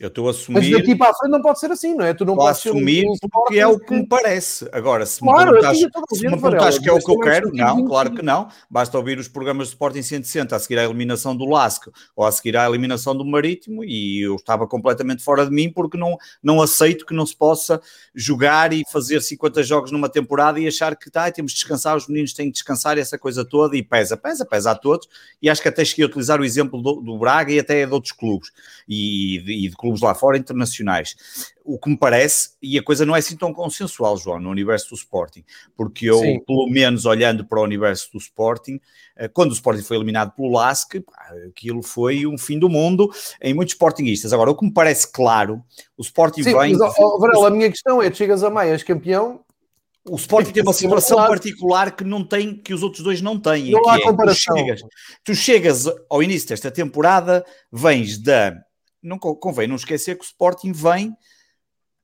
Eu 0.04 0.08
estou 0.08 0.28
a 0.28 0.32
assumir. 0.32 0.60
Mas 0.60 0.70
daqui 0.70 0.94
para 0.94 1.10
a 1.10 1.14
frente 1.14 1.30
não 1.30 1.40
pode 1.40 1.58
ser 1.58 1.70
assim, 1.70 1.94
não 1.94 2.04
é? 2.04 2.12
Tu 2.12 2.26
não 2.26 2.36
podes 2.36 2.58
assumir 2.58 3.06
um, 3.08 3.14
porque 3.32 3.58
é 3.58 3.66
o 3.66 3.78
que 3.78 3.94
me 3.94 4.06
parece. 4.06 4.68
Agora, 4.70 5.06
se 5.06 5.18
claro, 5.18 5.52
me 5.52 5.60
perguntas, 5.60 6.18
se 6.18 6.28
me 6.28 6.40
perguntas 6.40 6.78
que 6.78 6.88
é 6.90 6.92
o 6.92 6.98
que 6.98 7.10
eu 7.10 7.18
quero, 7.20 7.50
não, 7.54 7.86
claro 7.86 8.12
que 8.14 8.22
não. 8.22 8.48
Basta 8.68 8.98
ouvir 8.98 9.18
os 9.18 9.28
programas 9.28 9.68
de 9.68 9.72
Sporting 9.72 10.02
160 10.02 10.54
a 10.54 10.58
seguir 10.58 10.78
à 10.78 10.84
eliminação 10.84 11.34
do 11.34 11.46
Lasco 11.46 11.90
ou 12.14 12.26
a 12.26 12.30
seguir 12.30 12.54
à 12.54 12.68
eliminação 12.68 13.16
do 13.16 13.24
Marítimo 13.24 13.82
e 13.82 14.20
eu 14.20 14.36
estava 14.36 14.66
completamente 14.66 15.24
fora 15.24 15.46
de 15.46 15.50
mim 15.50 15.72
porque 15.72 15.96
não, 15.96 16.18
não 16.42 16.60
aceito 16.60 17.06
que 17.06 17.14
não 17.14 17.24
se 17.24 17.34
possa 17.34 17.80
jogar 18.14 18.74
e 18.74 18.82
fazer 18.92 19.22
50 19.22 19.62
jogos 19.62 19.90
numa 19.90 20.10
temporada 20.10 20.60
e 20.60 20.68
achar 20.68 20.94
que 20.96 21.10
tá, 21.10 21.30
temos 21.30 21.52
de 21.52 21.56
descansar, 21.60 21.96
os 21.96 22.06
meninos 22.08 22.34
têm 22.34 22.48
de 22.48 22.52
descansar 22.52 22.98
essa 22.98 23.16
coisa 23.16 23.42
toda 23.42 23.74
e 23.74 23.82
pesa, 23.82 24.18
pesa, 24.18 24.44
pesa 24.44 24.72
a 24.72 24.74
todos. 24.74 25.08
E 25.40 25.48
acho 25.48 25.62
que 25.62 25.68
até 25.68 25.82
cheguei 25.82 26.04
a 26.04 26.08
utilizar 26.08 26.38
o 26.42 26.44
exemplo 26.44 26.82
do, 26.82 27.00
do 27.00 27.18
Braga 27.18 27.50
e 27.50 27.58
até 27.58 27.86
de 27.86 27.92
outros 27.92 28.12
clubes 28.12 28.50
e, 28.86 29.64
e 29.64 29.68
de 29.70 29.76
clubes 29.76 29.93
clubes 29.94 30.00
lá 30.00 30.14
fora 30.14 30.36
internacionais. 30.36 31.16
O 31.64 31.78
que 31.78 31.88
me 31.88 31.96
parece, 31.96 32.50
e 32.60 32.78
a 32.78 32.82
coisa 32.82 33.06
não 33.06 33.16
é 33.16 33.20
assim 33.20 33.36
tão 33.36 33.52
consensual, 33.52 34.16
João, 34.16 34.40
no 34.40 34.50
universo 34.50 34.90
do 34.90 34.96
Sporting, 34.96 35.44
porque 35.76 36.06
eu, 36.06 36.18
Sim. 36.18 36.40
pelo 36.40 36.68
menos 36.68 37.06
olhando 37.06 37.44
para 37.46 37.60
o 37.60 37.62
universo 37.62 38.10
do 38.12 38.18
Sporting, 38.18 38.80
eh, 39.16 39.28
quando 39.28 39.50
o 39.50 39.54
Sporting 39.54 39.82
foi 39.82 39.96
eliminado 39.96 40.32
pelo 40.32 40.50
LASC, 40.50 41.02
aquilo 41.48 41.82
foi 41.82 42.26
um 42.26 42.36
fim 42.36 42.58
do 42.58 42.68
mundo 42.68 43.10
em 43.40 43.54
muitos 43.54 43.74
Sportingistas. 43.74 44.32
Agora, 44.32 44.50
o 44.50 44.56
que 44.56 44.64
me 44.64 44.72
parece 44.72 45.10
claro, 45.10 45.62
o 45.96 46.02
Sporting 46.02 46.42
Sim, 46.42 46.58
vem. 46.58 46.76
Mas, 46.76 46.94
oh, 46.98 47.18
Varela, 47.18 47.48
a 47.48 47.50
minha 47.50 47.70
questão 47.70 48.02
é: 48.02 48.12
chegas 48.12 48.44
a 48.44 48.50
Maia, 48.50 48.72
és 48.72 48.82
campeão, 48.82 49.40
o 50.06 50.16
Sporting 50.16 50.52
tem 50.52 50.62
uma 50.62 50.72
situação 50.72 51.16
particular 51.16 51.96
que 51.96 52.04
não 52.04 52.22
tem, 52.22 52.54
que 52.54 52.74
os 52.74 52.82
outros 52.82 53.02
dois 53.02 53.22
não 53.22 53.40
têm. 53.40 53.70
Não 53.70 53.88
há 53.88 53.96
é, 53.96 54.02
comparação. 54.02 54.54
Tu 54.54 54.58
chegas, 54.58 54.82
tu 55.24 55.34
chegas, 55.34 55.86
ao 56.10 56.22
início 56.22 56.48
desta 56.48 56.70
temporada, 56.70 57.44
vens 57.72 58.18
da 58.18 58.54
não 59.04 59.18
convém 59.18 59.68
não 59.68 59.76
esquecer 59.76 60.16
que 60.16 60.24
o 60.24 60.26
Sporting 60.26 60.72
vem 60.72 61.16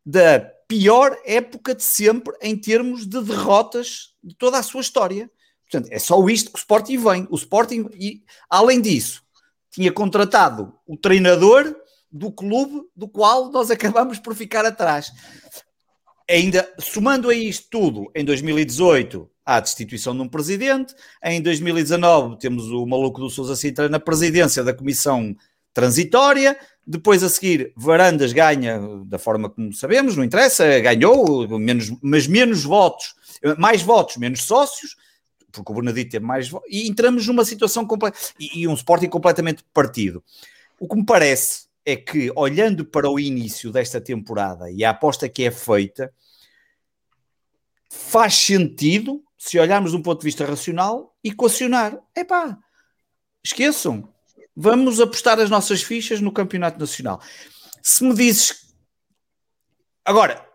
da 0.04 0.40
pior 0.68 1.18
época 1.24 1.74
de 1.74 1.82
sempre 1.82 2.32
em 2.40 2.56
termos 2.56 3.06
de 3.06 3.20
derrotas 3.22 4.14
de 4.22 4.34
toda 4.36 4.58
a 4.58 4.62
sua 4.62 4.80
história. 4.80 5.30
Portanto, 5.68 5.92
é 5.92 5.98
só 5.98 6.24
isto 6.28 6.52
que 6.52 6.58
o 6.58 6.60
Sporting 6.60 6.98
vem. 6.98 7.26
O 7.30 7.36
Sporting, 7.36 7.88
e, 7.94 8.22
além 8.48 8.80
disso, 8.80 9.22
tinha 9.70 9.90
contratado 9.92 10.72
o 10.86 10.96
treinador 10.96 11.74
do 12.10 12.30
clube 12.30 12.82
do 12.94 13.08
qual 13.08 13.50
nós 13.50 13.70
acabamos 13.72 14.18
por 14.18 14.34
ficar 14.34 14.64
atrás. 14.64 15.12
Ainda 16.28 16.72
somando 16.78 17.28
a 17.28 17.34
isto 17.34 17.68
tudo, 17.70 18.10
em 18.14 18.24
2018 18.24 19.28
há 19.44 19.56
a 19.56 19.60
destituição 19.60 20.14
de 20.14 20.22
um 20.22 20.28
presidente, 20.28 20.94
em 21.24 21.42
2019 21.42 22.38
temos 22.38 22.70
o 22.70 22.86
maluco 22.86 23.20
do 23.20 23.28
Sousa 23.28 23.56
Sintra 23.56 23.88
na 23.88 23.98
presidência 23.98 24.62
da 24.62 24.72
comissão 24.72 25.34
transitória, 25.74 26.56
depois 26.90 27.22
a 27.22 27.28
seguir, 27.28 27.72
Varandas 27.76 28.32
ganha 28.32 28.80
da 29.06 29.18
forma 29.18 29.48
como 29.48 29.72
sabemos, 29.72 30.16
não 30.16 30.24
interessa, 30.24 30.80
ganhou, 30.80 31.46
menos, 31.58 31.92
mas 32.02 32.26
menos 32.26 32.64
votos, 32.64 33.14
mais 33.56 33.80
votos, 33.80 34.16
menos 34.16 34.42
sócios, 34.42 34.96
porque 35.52 35.70
o 35.70 35.74
Bernadito 35.74 36.10
teve 36.10 36.24
mais 36.24 36.48
votos, 36.48 36.68
e 36.70 36.88
entramos 36.88 37.26
numa 37.26 37.44
situação 37.44 37.86
completa, 37.86 38.18
e, 38.38 38.62
e 38.62 38.68
um 38.68 38.74
Sporting 38.74 39.08
completamente 39.08 39.64
partido. 39.72 40.22
O 40.80 40.88
que 40.88 40.96
me 40.96 41.04
parece 41.06 41.66
é 41.84 41.94
que, 41.94 42.32
olhando 42.34 42.84
para 42.84 43.08
o 43.08 43.20
início 43.20 43.70
desta 43.70 44.00
temporada 44.00 44.70
e 44.70 44.84
a 44.84 44.90
aposta 44.90 45.28
que 45.28 45.44
é 45.44 45.50
feita, 45.50 46.12
faz 47.88 48.34
sentido, 48.34 49.22
se 49.38 49.58
olharmos 49.58 49.92
de 49.92 49.96
um 49.96 50.02
ponto 50.02 50.20
de 50.20 50.24
vista 50.24 50.44
racional, 50.44 51.16
equacionar. 51.22 51.98
Epá, 52.16 52.58
esqueçam, 53.42 54.08
Vamos 54.62 55.00
apostar 55.00 55.40
as 55.40 55.48
nossas 55.48 55.82
fichas 55.82 56.20
no 56.20 56.30
Campeonato 56.30 56.78
Nacional. 56.78 57.18
Se 57.82 58.04
me 58.04 58.12
dizes. 58.12 58.74
Agora, 60.04 60.46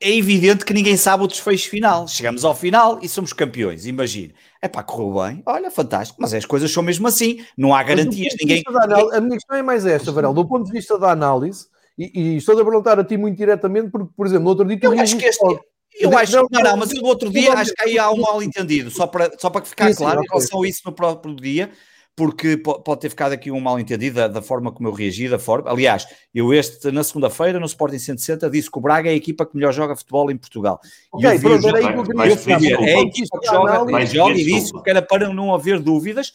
é 0.00 0.16
evidente 0.16 0.64
que 0.64 0.72
ninguém 0.72 0.96
sabe 0.96 1.22
o 1.22 1.26
desfecho 1.26 1.68
final. 1.68 2.08
Chegamos 2.08 2.42
ao 2.42 2.54
final 2.54 2.98
e 3.02 3.08
somos 3.10 3.34
campeões, 3.34 3.84
imagina. 3.84 4.32
É 4.62 4.66
pá, 4.66 4.82
correu 4.82 5.22
bem, 5.22 5.42
olha, 5.44 5.70
fantástico, 5.70 6.22
mas 6.22 6.32
as 6.32 6.46
coisas 6.46 6.72
são 6.72 6.82
mesmo 6.82 7.06
assim, 7.06 7.44
não 7.54 7.74
há 7.74 7.82
garantias. 7.82 8.34
Ninguém... 8.40 8.62
Análise, 8.66 9.14
a 9.14 9.20
minha 9.20 9.36
questão 9.36 9.56
é 9.58 9.62
mais 9.62 9.84
esta, 9.84 10.10
Varel, 10.10 10.32
do 10.32 10.48
ponto 10.48 10.64
de 10.64 10.72
vista 10.72 10.98
da 10.98 11.10
análise, 11.10 11.66
e, 11.98 12.18
e 12.18 12.36
estou 12.38 12.58
a 12.58 12.64
perguntar 12.64 12.98
a 12.98 13.04
ti 13.04 13.18
muito 13.18 13.36
diretamente, 13.36 13.90
porque, 13.90 14.10
por 14.16 14.24
exemplo, 14.24 14.44
no 14.44 14.50
outro 14.50 14.64
dia. 14.64 14.78
Eu 14.80 14.98
acho 14.98 15.18
que 15.18 15.26
este. 15.26 15.60
Eu 16.00 16.16
acho 16.16 16.32
que 16.46 16.54
não, 16.54 16.62
não, 16.62 16.76
mas 16.78 16.90
no 16.94 17.04
outro 17.04 17.28
dia 17.28 17.52
acho 17.52 17.74
que 17.74 17.84
aí 17.84 17.98
há 17.98 18.10
um 18.10 18.16
mal 18.16 18.42
entendido, 18.42 18.90
só 18.90 19.06
para, 19.06 19.30
só 19.38 19.50
para 19.50 19.62
ficar 19.62 19.94
claro, 19.94 20.22
em 20.22 20.26
relação 20.26 20.62
a 20.62 20.66
isso 20.66 20.80
no 20.86 20.92
próprio 20.92 21.36
dia, 21.36 21.70
porque 22.14 22.58
pode 22.58 23.00
ter 23.00 23.08
ficado 23.08 23.32
aqui 23.32 23.50
um 23.50 23.58
mal 23.58 23.80
entendido 23.80 24.16
da, 24.16 24.28
da, 24.28 24.42
forma 24.42 24.70
como 24.70 24.86
eu 24.86 24.92
reagi, 24.92 25.28
da 25.28 25.38
forma. 25.38 25.70
Aliás, 25.70 26.06
eu 26.34 26.52
este, 26.52 26.90
na 26.90 27.02
segunda-feira, 27.02 27.58
no 27.58 27.64
Sporting 27.64 27.98
160, 27.98 28.50
disse 28.50 28.70
que 28.70 28.78
o 28.78 28.82
Braga 28.82 29.08
é 29.08 29.12
a 29.12 29.16
equipa 29.16 29.46
que 29.46 29.56
melhor 29.56 29.72
joga 29.72 29.96
futebol 29.96 30.30
em 30.30 30.36
Portugal. 30.36 30.78
Okay, 31.10 31.30
e 31.30 31.34
eu 31.34 31.40
pronto, 31.40 31.68
era 31.68 31.78
aí 31.78 31.92
que 31.92 31.98
eu 31.98 32.36
queria 32.36 32.90
É 32.90 32.94
a 32.96 33.00
equipa 33.00 33.40
que 33.40 33.46
joga, 33.46 33.84
mais 33.86 34.12
joga 34.12 34.34
e 34.34 34.44
disse 34.44 34.72
que 34.72 34.90
era 34.90 35.00
para 35.00 35.32
não 35.32 35.54
haver 35.54 35.80
dúvidas, 35.80 36.32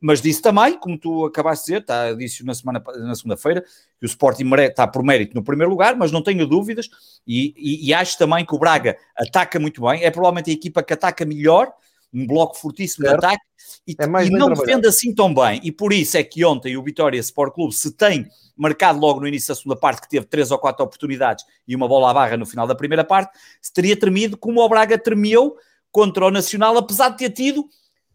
mas 0.00 0.20
disse 0.20 0.42
também, 0.42 0.76
como 0.76 0.98
tu 0.98 1.24
acabaste 1.26 1.66
de 1.66 1.72
dizer, 1.72 1.86
tá, 1.86 2.12
disse 2.14 2.44
na, 2.44 2.54
semana, 2.54 2.82
na 2.98 3.14
segunda-feira, 3.14 3.62
que 4.00 4.04
o 4.04 4.06
Sporting 4.06 4.50
está 4.54 4.88
por 4.88 5.04
mérito 5.04 5.36
no 5.36 5.44
primeiro 5.44 5.70
lugar, 5.70 5.94
mas 5.94 6.10
não 6.10 6.22
tenho 6.22 6.44
dúvidas, 6.48 6.90
e, 7.24 7.54
e, 7.56 7.88
e 7.88 7.94
acho 7.94 8.18
também 8.18 8.44
que 8.44 8.54
o 8.56 8.58
Braga 8.58 8.96
ataca 9.16 9.60
muito 9.60 9.82
bem, 9.82 10.02
é 10.02 10.10
provavelmente 10.10 10.50
a 10.50 10.52
equipa 10.52 10.82
que 10.82 10.92
ataca 10.92 11.24
melhor, 11.24 11.72
um 12.12 12.26
bloco 12.26 12.56
fortíssimo 12.56 13.06
certo. 13.06 13.20
de 13.20 13.26
ataque 13.26 13.42
e, 13.86 13.96
é 13.98 14.26
e 14.26 14.30
não 14.30 14.52
defende 14.52 14.86
assim 14.86 15.14
tão 15.14 15.32
bem. 15.32 15.60
E 15.64 15.72
por 15.72 15.92
isso 15.92 16.16
é 16.16 16.22
que 16.22 16.44
ontem 16.44 16.76
o 16.76 16.82
Vitória 16.82 17.18
Sport 17.18 17.54
Clube 17.54 17.74
se 17.74 17.92
tem 17.92 18.28
marcado 18.56 18.98
logo 18.98 19.20
no 19.20 19.26
início 19.26 19.48
da 19.48 19.54
segunda 19.54 19.76
parte, 19.76 20.02
que 20.02 20.08
teve 20.08 20.26
três 20.26 20.50
ou 20.50 20.58
quatro 20.58 20.84
oportunidades 20.84 21.44
e 21.66 21.74
uma 21.74 21.88
bola 21.88 22.10
à 22.10 22.14
barra 22.14 22.36
no 22.36 22.46
final 22.46 22.66
da 22.66 22.74
primeira 22.74 23.04
parte, 23.04 23.36
se 23.60 23.72
teria 23.72 23.96
tremido 23.96 24.36
como 24.36 24.60
o 24.60 24.68
Braga 24.68 24.98
tremeu 24.98 25.56
contra 25.90 26.26
o 26.26 26.30
Nacional, 26.30 26.76
apesar 26.76 27.10
de 27.10 27.18
ter 27.18 27.30
tido 27.30 27.68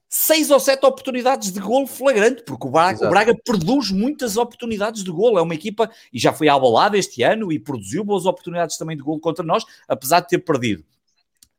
seis 0.10 0.50
ou 0.50 0.60
sete 0.60 0.86
oportunidades 0.86 1.52
de 1.52 1.60
golo 1.60 1.86
flagrante, 1.86 2.44
porque 2.44 2.66
o 2.66 2.72
Braga, 2.72 3.06
o 3.06 3.10
Braga, 3.10 3.36
produz 3.44 3.92
muitas 3.92 4.38
oportunidades 4.38 5.04
de 5.04 5.12
golo. 5.12 5.38
É 5.38 5.42
uma 5.42 5.54
equipa, 5.54 5.90
e 6.14 6.20
já 6.20 6.32
foi 6.32 6.48
abalada 6.48 6.98
este 6.98 7.24
ano, 7.24 7.52
e 7.52 7.60
produziu 7.60 8.04
boas 8.04 8.26
oportunidades 8.26 8.78
também 8.78 8.96
de 8.96 9.04
golo 9.04 9.20
contra 9.20 9.44
nós, 9.44 9.66
apesar 9.88 10.22
de 10.22 10.30
ter 10.30 10.40
perdido. 10.40 10.84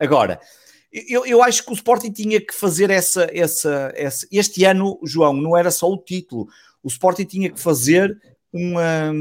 Agora, 0.01 0.41
eu, 0.93 1.27
eu 1.27 1.43
acho 1.43 1.65
que 1.65 1.71
o 1.71 1.75
Sporting 1.75 2.11
tinha 2.11 2.41
que 2.41 2.55
fazer 2.55 2.91
essa, 2.91 3.29
essa, 3.33 3.93
essa. 3.95 4.27
Este 4.33 4.65
ano, 4.65 4.99
João, 5.05 5.35
não 5.35 5.57
era 5.57 5.71
só 5.71 5.91
o 5.91 5.99
título. 5.99 6.49
O 6.83 6.89
Sporting 6.89 7.25
tinha 7.25 7.51
que 7.51 7.61
fazer 7.61 8.17
uma, 8.53 9.13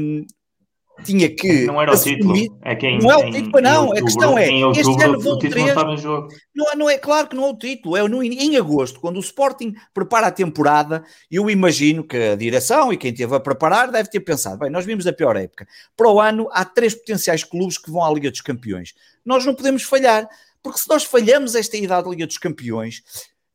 tinha 1.04 1.28
que. 1.28 1.64
Não 1.64 1.80
era 1.80 1.92
o 1.92 1.98
título. 1.98 2.34
É 2.62 2.74
quem, 2.74 2.98
não 2.98 3.10
é 3.10 3.16
o 3.16 3.30
título, 3.30 3.60
não. 3.60 3.86
Outubro, 3.86 3.98
a 3.98 4.02
questão 4.02 4.38
é: 4.38 4.50
outubro, 4.50 4.80
este 4.80 5.04
ano 5.04 5.20
vão 5.20 5.38
três. 5.38 5.54
Não, 5.56 5.94
em. 5.94 6.28
Não, 6.54 6.74
não 6.76 6.90
é 6.90 6.98
claro 6.98 7.28
que 7.28 7.36
não 7.36 7.44
é 7.44 7.50
o 7.50 7.56
título. 7.56 7.96
É 7.96 8.08
no, 8.08 8.22
em 8.22 8.56
agosto, 8.56 9.00
quando 9.00 9.16
o 9.16 9.20
Sporting 9.20 9.74
prepara 9.94 10.28
a 10.28 10.32
temporada, 10.32 11.04
eu 11.30 11.48
imagino 11.48 12.04
que 12.04 12.16
a 12.16 12.36
direção 12.36 12.92
e 12.92 12.96
quem 12.96 13.12
teve 13.12 13.34
a 13.34 13.40
preparar 13.40 13.90
deve 13.90 14.10
ter 14.10 14.20
pensado: 14.20 14.58
bem, 14.58 14.70
nós 14.70 14.84
vimos 14.84 15.06
a 15.06 15.12
pior 15.12 15.36
época. 15.36 15.66
Para 15.96 16.10
o 16.10 16.20
ano, 16.20 16.48
há 16.52 16.64
três 16.64 16.94
potenciais 16.94 17.44
clubes 17.44 17.78
que 17.78 17.90
vão 17.90 18.04
à 18.04 18.12
Liga 18.12 18.30
dos 18.30 18.40
Campeões. 18.40 18.94
Nós 19.24 19.44
não 19.44 19.54
podemos 19.54 19.82
falhar. 19.82 20.28
Porque 20.62 20.80
se 20.80 20.88
nós 20.88 21.04
falhamos 21.04 21.54
esta 21.54 21.76
idade 21.76 22.04
da 22.04 22.10
Liga 22.10 22.26
dos 22.26 22.38
Campeões, 22.38 23.02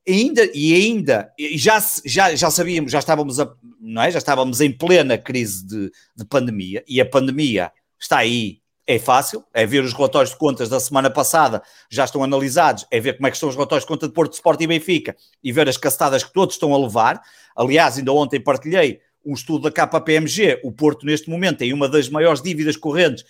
ainda 0.07 0.49
e 0.53 0.73
ainda 0.73 1.31
já, 1.55 1.83
já, 2.05 2.35
já 2.35 2.51
sabíamos, 2.51 2.91
já 2.91 2.99
estávamos, 2.99 3.39
a, 3.39 3.51
não 3.79 4.01
é? 4.01 4.11
já 4.11 4.17
estávamos 4.17 4.61
em 4.61 4.71
plena 4.71 5.17
crise 5.17 5.65
de, 5.65 5.91
de 6.15 6.25
pandemia 6.25 6.83
e 6.87 6.99
a 6.99 7.05
pandemia 7.05 7.71
está 7.99 8.17
aí, 8.17 8.59
é 8.85 8.99
fácil, 8.99 9.43
é 9.53 9.65
ver 9.65 9.83
os 9.83 9.93
relatórios 9.93 10.31
de 10.31 10.37
contas 10.37 10.67
da 10.67 10.79
semana 10.79 11.09
passada, 11.09 11.63
já 11.89 12.03
estão 12.03 12.21
analisados, 12.23 12.85
é 12.91 12.99
ver 12.99 13.13
como 13.13 13.27
é 13.27 13.31
que 13.31 13.37
estão 13.37 13.47
os 13.47 13.55
relatórios 13.55 13.85
de 13.85 13.87
conta 13.87 14.07
de 14.07 14.13
Porto 14.13 14.33
Sport 14.33 14.59
e 14.59 14.67
Benfica 14.67 15.15
e 15.41 15.51
ver 15.51 15.69
as 15.69 15.77
castadas 15.77 16.23
que 16.23 16.33
todos 16.33 16.55
estão 16.55 16.73
a 16.73 16.77
levar. 16.77 17.21
Aliás, 17.55 17.97
ainda 17.97 18.11
ontem 18.11 18.41
partilhei 18.41 18.99
um 19.25 19.33
estudo 19.33 19.69
da 19.69 19.71
KPMG, 19.71 20.59
o 20.65 20.71
Porto 20.71 21.05
neste 21.05 21.29
momento 21.29 21.59
tem 21.59 21.71
uma 21.71 21.87
das 21.87 22.09
maiores 22.09 22.41
dívidas 22.41 22.75
correntes 22.75 23.23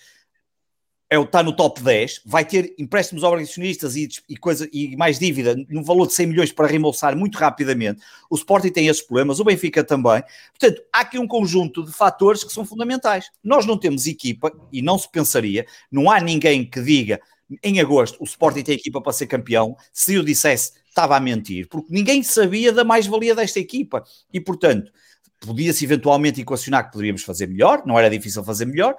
é, 1.10 1.20
está 1.20 1.42
no 1.42 1.54
top 1.54 1.82
10, 1.82 2.22
vai 2.24 2.44
ter 2.44 2.74
empréstimos 2.78 3.22
obrigacionistas 3.22 3.94
e, 3.94 4.08
e, 4.28 4.36
coisa, 4.36 4.68
e 4.72 4.96
mais 4.96 5.18
dívida 5.18 5.54
no 5.68 5.84
valor 5.84 6.06
de 6.06 6.14
100 6.14 6.26
milhões 6.26 6.52
para 6.52 6.66
reembolsar 6.66 7.16
muito 7.16 7.36
rapidamente. 7.36 8.02
O 8.30 8.34
Sporting 8.34 8.70
tem 8.70 8.88
esses 8.88 9.02
problemas, 9.02 9.38
o 9.38 9.44
Benfica 9.44 9.84
também. 9.84 10.22
Portanto, 10.58 10.82
há 10.92 11.00
aqui 11.00 11.18
um 11.18 11.28
conjunto 11.28 11.84
de 11.84 11.92
fatores 11.92 12.42
que 12.42 12.52
são 12.52 12.64
fundamentais. 12.64 13.30
Nós 13.42 13.66
não 13.66 13.78
temos 13.78 14.06
equipa, 14.06 14.50
e 14.72 14.80
não 14.82 14.98
se 14.98 15.10
pensaria, 15.10 15.66
não 15.90 16.10
há 16.10 16.20
ninguém 16.20 16.68
que 16.68 16.80
diga 16.80 17.20
em 17.62 17.80
agosto 17.80 18.16
o 18.20 18.24
Sporting 18.24 18.62
tem 18.62 18.74
equipa 18.74 19.00
para 19.00 19.12
ser 19.12 19.26
campeão. 19.26 19.76
Se 19.92 20.14
eu 20.14 20.22
dissesse, 20.24 20.72
estava 20.88 21.16
a 21.16 21.20
mentir, 21.20 21.68
porque 21.68 21.92
ninguém 21.92 22.22
sabia 22.22 22.72
da 22.72 22.84
mais-valia 22.84 23.34
desta 23.34 23.60
equipa. 23.60 24.02
E, 24.32 24.40
portanto, 24.40 24.90
podia-se 25.40 25.84
eventualmente 25.84 26.40
equacionar 26.40 26.86
que 26.86 26.92
poderíamos 26.92 27.22
fazer 27.22 27.46
melhor, 27.46 27.82
não 27.84 27.98
era 27.98 28.08
difícil 28.08 28.42
fazer 28.42 28.64
melhor, 28.64 28.96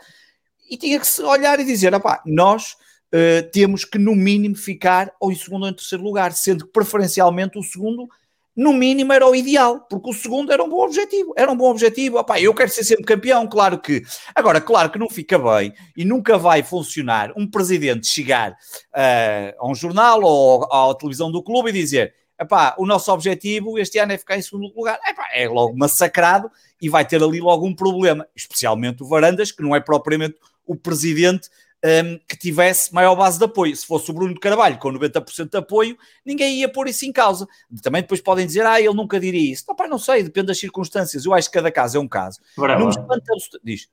e 0.69 0.77
tinha 0.77 0.99
que 0.99 1.07
se 1.07 1.21
olhar 1.21 1.59
e 1.59 1.63
dizer: 1.63 1.93
nós 2.25 2.73
uh, 3.13 3.49
temos 3.51 3.85
que, 3.85 3.97
no 3.97 4.15
mínimo, 4.15 4.55
ficar 4.55 5.11
ou 5.19 5.31
em 5.31 5.35
segundo 5.35 5.63
ou 5.63 5.69
em 5.69 5.73
terceiro 5.73 6.03
lugar, 6.03 6.31
sendo 6.33 6.65
que 6.65 6.71
preferencialmente 6.71 7.57
o 7.57 7.63
segundo, 7.63 8.07
no 8.55 8.71
mínimo, 8.71 9.11
era 9.11 9.27
o 9.27 9.35
ideal, 9.35 9.81
porque 9.81 10.09
o 10.09 10.13
segundo 10.13 10.51
era 10.51 10.63
um 10.63 10.69
bom 10.69 10.85
objetivo. 10.85 11.33
Era 11.35 11.51
um 11.51 11.57
bom 11.57 11.69
objetivo. 11.69 12.17
Opá, 12.17 12.39
eu 12.39 12.53
quero 12.53 12.69
ser 12.69 12.85
sempre 12.85 13.03
campeão, 13.03 13.45
claro 13.47 13.77
que. 13.79 14.01
Agora, 14.33 14.61
claro 14.61 14.89
que 14.89 14.97
não 14.97 15.09
fica 15.09 15.37
bem 15.37 15.73
e 15.95 16.05
nunca 16.05 16.37
vai 16.37 16.63
funcionar 16.63 17.33
um 17.35 17.45
presidente 17.45 18.07
chegar 18.07 18.51
uh, 18.51 19.55
a 19.59 19.69
um 19.69 19.75
jornal 19.75 20.21
ou 20.23 20.63
à 20.71 20.95
televisão 20.95 21.29
do 21.29 21.43
clube 21.43 21.69
e 21.69 21.73
dizer. 21.73 22.13
Epá, 22.37 22.75
o 22.77 22.85
nosso 22.85 23.13
objetivo 23.13 23.79
este 23.79 23.97
ano 23.97 24.11
é 24.11 24.17
ficar 24.17 24.37
em 24.37 24.41
segundo 24.41 24.73
lugar. 24.75 24.99
Epá, 25.05 25.27
é 25.33 25.47
logo 25.47 25.77
massacrado 25.77 26.51
e 26.81 26.89
vai 26.89 27.05
ter 27.05 27.23
ali 27.23 27.39
logo 27.39 27.65
um 27.65 27.73
problema, 27.73 28.27
especialmente 28.35 29.03
o 29.03 29.07
Varandas, 29.07 29.53
que 29.53 29.63
não 29.63 29.73
é 29.73 29.79
propriamente 29.79 30.35
o 30.65 30.75
presidente 30.75 31.49
um, 31.85 32.19
que 32.27 32.37
tivesse 32.37 32.93
maior 32.93 33.15
base 33.15 33.37
de 33.37 33.45
apoio. 33.45 33.75
Se 33.75 33.85
fosse 33.85 34.09
o 34.09 34.13
Bruno 34.13 34.33
de 34.33 34.39
Carvalho 34.39 34.77
com 34.77 34.91
90% 34.91 35.49
de 35.49 35.57
apoio, 35.57 35.97
ninguém 36.25 36.59
ia 36.59 36.69
pôr 36.69 36.87
isso 36.87 37.05
em 37.05 37.11
causa. 37.11 37.47
Também 37.81 38.01
depois 38.01 38.21
podem 38.21 38.45
dizer, 38.45 38.65
ah, 38.65 38.79
ele 38.81 38.93
nunca 38.93 39.19
diria 39.19 39.51
isso. 39.51 39.65
Não, 39.67 39.75
pá, 39.75 39.87
não 39.87 39.99
sei, 39.99 40.23
depende 40.23 40.47
das 40.47 40.59
circunstâncias. 40.59 41.25
Eu 41.25 41.33
acho 41.33 41.49
que 41.49 41.53
cada 41.53 41.71
caso 41.71 41.97
é 41.97 41.99
um 41.99 42.07
caso. 42.07 42.39
Não 42.57 42.79
me 42.79 42.89
espanta... 42.89 43.31
Diz. 43.63 43.87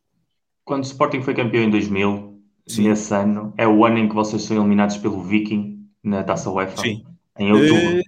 Quando 0.64 0.84
o 0.84 0.86
Sporting 0.86 1.22
foi 1.22 1.34
campeão 1.34 1.64
em 1.64 1.70
2000, 1.70 2.40
Sim. 2.66 2.88
nesse 2.88 3.12
ano, 3.14 3.52
é 3.58 3.66
o 3.66 3.84
ano 3.84 3.98
em 3.98 4.08
que 4.08 4.14
vocês 4.14 4.42
são 4.42 4.56
eliminados 4.56 4.96
pelo 4.96 5.22
Viking 5.22 5.86
na 6.02 6.22
Taça 6.22 6.50
UEFA. 6.50 6.80
Sim. 6.80 7.04
Em 7.38 7.52
outubro. 7.52 7.98
Uh... 7.98 8.02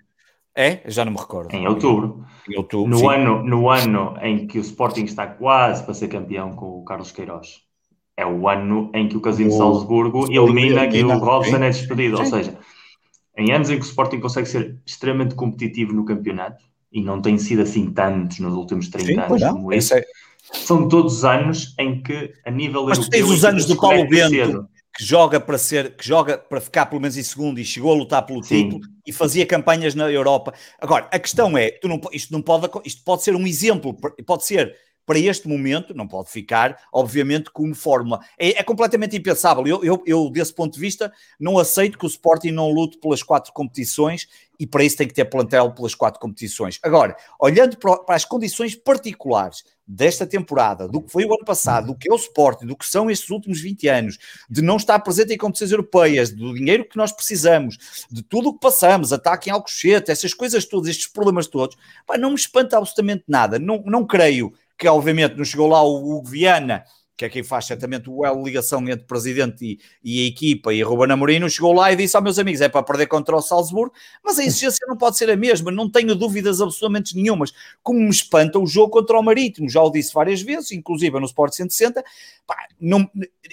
É? 0.56 0.82
Já 0.86 1.04
não 1.04 1.12
me 1.12 1.18
recordo. 1.18 1.52
Em 1.52 1.66
outubro. 1.66 2.24
Em 2.48 2.56
outubro 2.56 2.88
no, 2.88 3.10
ano, 3.10 3.42
no 3.42 3.68
ano 3.68 4.16
em 4.22 4.46
que 4.46 4.56
o 4.56 4.60
Sporting 4.60 5.02
está 5.02 5.26
quase 5.26 5.82
para 5.82 5.94
ser 5.94 6.06
campeão 6.06 6.52
com 6.52 6.78
o 6.78 6.84
Carlos 6.84 7.10
Queiroz 7.10 7.63
é 8.16 8.24
o 8.24 8.48
ano 8.48 8.90
em 8.94 9.08
que 9.08 9.16
o 9.16 9.20
Casino 9.20 9.50
de 9.50 9.56
Salzburgo 9.56 10.26
elimina 10.30 10.86
que 10.88 11.02
o 11.02 11.18
Robson 11.18 11.56
é 11.56 11.70
despedido. 11.70 12.18
Ou 12.18 12.24
seja, 12.24 12.56
em 13.36 13.52
anos 13.52 13.70
em 13.70 13.78
que 13.78 13.84
o 13.84 13.88
Sporting 13.88 14.20
consegue 14.20 14.48
ser 14.48 14.76
extremamente 14.86 15.34
competitivo 15.34 15.92
no 15.92 16.04
campeonato, 16.04 16.62
e 16.94 17.02
não 17.02 17.20
tem 17.20 17.36
sido 17.36 17.62
assim 17.62 17.90
tantos 17.90 18.38
nos 18.38 18.54
últimos 18.54 18.88
30 18.88 19.06
Sim, 19.06 19.18
anos 19.18 19.42
como 19.42 19.72
esse, 19.72 19.94
é... 19.94 20.04
são 20.52 20.88
todos 20.88 21.16
os 21.16 21.24
anos 21.24 21.74
em 21.76 22.00
que, 22.00 22.32
a 22.46 22.50
nível 22.52 22.86
Mas 22.86 22.98
tu 22.98 23.10
tens 23.10 23.28
os 23.28 23.44
anos 23.44 23.66
do 23.66 23.76
Paulo 23.76 24.08
Bento, 24.08 24.68
que 24.96 25.04
joga 25.04 25.40
para 25.40 25.58
ser, 25.58 25.96
que 25.96 26.06
joga 26.06 26.38
para 26.38 26.60
ficar 26.60 26.86
pelo 26.86 27.00
menos 27.00 27.16
em 27.16 27.22
segundo 27.24 27.58
e 27.58 27.64
chegou 27.64 27.92
a 27.92 27.96
lutar 27.96 28.24
pelo 28.24 28.44
Sim. 28.44 28.70
título 28.70 28.82
e 29.04 29.12
fazia 29.12 29.44
campanhas 29.44 29.96
na 29.96 30.08
Europa. 30.08 30.54
Agora, 30.80 31.08
a 31.10 31.18
questão 31.18 31.58
é, 31.58 31.72
tu 31.72 31.88
não, 31.88 32.00
isto 32.12 32.32
não 32.32 32.40
pode, 32.40 32.70
isto 32.84 33.02
pode 33.02 33.24
ser 33.24 33.34
um 33.34 33.44
exemplo, 33.44 33.92
pode 34.24 34.46
ser 34.46 34.72
para 35.06 35.18
este 35.18 35.48
momento, 35.48 35.94
não 35.94 36.06
pode 36.06 36.30
ficar, 36.30 36.78
obviamente, 36.92 37.50
como 37.50 37.74
fórmula. 37.74 38.20
É, 38.38 38.60
é 38.60 38.62
completamente 38.62 39.16
impensável. 39.16 39.66
Eu, 39.66 39.84
eu, 39.84 40.02
eu, 40.06 40.30
desse 40.30 40.54
ponto 40.54 40.74
de 40.74 40.80
vista, 40.80 41.12
não 41.38 41.58
aceito 41.58 41.98
que 41.98 42.06
o 42.06 42.08
Sporting 42.08 42.50
não 42.50 42.70
lute 42.70 42.98
pelas 42.98 43.22
quatro 43.22 43.52
competições 43.52 44.26
e 44.58 44.66
para 44.66 44.84
isso 44.84 44.96
tem 44.96 45.08
que 45.08 45.14
ter 45.14 45.24
plantel 45.24 45.72
pelas 45.72 45.94
quatro 45.94 46.20
competições. 46.20 46.78
Agora, 46.82 47.16
olhando 47.40 47.76
para, 47.76 48.14
as 48.14 48.24
condições 48.24 48.74
particulares 48.74 49.64
desta 49.86 50.26
temporada, 50.26 50.88
do 50.88 51.02
que 51.02 51.10
foi 51.12 51.24
o 51.24 51.34
ano 51.34 51.44
passado, 51.44 51.88
do 51.88 51.94
que 51.94 52.08
é 52.08 52.12
o 52.12 52.16
Sporting, 52.16 52.66
do 52.66 52.76
que 52.76 52.86
são 52.86 53.10
estes 53.10 53.28
últimos 53.30 53.60
20 53.60 53.88
anos, 53.88 54.18
de 54.48 54.62
não 54.62 54.76
estar 54.76 54.98
presente 55.00 55.34
em 55.34 55.36
competições 55.36 55.72
europeias, 55.72 56.30
do 56.30 56.54
dinheiro 56.54 56.88
que 56.88 56.96
nós 56.96 57.12
precisamos, 57.12 58.06
de 58.10 58.22
tudo 58.22 58.48
o 58.48 58.54
que 58.54 58.60
passamos, 58.60 59.12
ataque 59.12 59.50
em 59.50 59.52
Alcochete, 59.52 60.10
essas 60.10 60.32
coisas 60.32 60.64
todas, 60.64 60.88
estes 60.88 61.08
problemas 61.08 61.46
todos, 61.46 61.76
pá, 62.06 62.16
não 62.16 62.30
me 62.30 62.36
espanta 62.36 62.78
absolutamente 62.78 63.24
nada. 63.28 63.58
Não, 63.58 63.82
não 63.84 64.06
creio 64.06 64.54
que 64.78 64.88
obviamente 64.88 65.36
não 65.36 65.44
chegou 65.44 65.68
lá 65.68 65.82
o 65.82 65.96
Hugo 65.96 66.28
Viana 66.28 66.84
que 67.16 67.24
é 67.24 67.28
quem 67.28 67.42
faz 67.42 67.66
certamente 67.66 68.10
o 68.10 68.24
elo 68.24 68.44
ligação 68.44 68.80
entre 68.88 69.04
o 69.04 69.06
presidente 69.06 69.64
e, 69.64 69.78
e, 70.02 70.24
a 70.24 70.28
equipa, 70.28 70.74
e 70.74 70.82
Ruben 70.82 71.12
Amorim, 71.12 71.48
chegou 71.48 71.72
lá 71.72 71.92
e 71.92 71.96
disse 71.96 72.16
aos 72.16 72.24
meus 72.24 72.38
amigos, 72.38 72.60
é 72.60 72.68
para 72.68 72.82
perder 72.82 73.06
contra 73.06 73.36
o 73.36 73.42
Salzburgo, 73.42 73.94
mas 74.22 74.38
a 74.38 74.44
exigência 74.44 74.84
não 74.88 74.96
pode 74.96 75.16
ser 75.16 75.30
a 75.30 75.36
mesma, 75.36 75.70
não 75.70 75.88
tenho 75.88 76.14
dúvidas 76.14 76.60
absolutamente 76.60 77.14
nenhumas, 77.16 77.52
como 77.82 78.00
me 78.00 78.10
espanta 78.10 78.58
o 78.58 78.66
jogo 78.66 78.90
contra 78.90 79.18
o 79.18 79.22
Marítimo, 79.22 79.68
já 79.68 79.80
o 79.80 79.90
disse 79.90 80.12
várias 80.12 80.42
vezes, 80.42 80.72
inclusive 80.72 81.18
no 81.20 81.26
Sport 81.26 81.52
160, 81.52 82.02
pá, 82.46 82.56
não, 82.80 83.08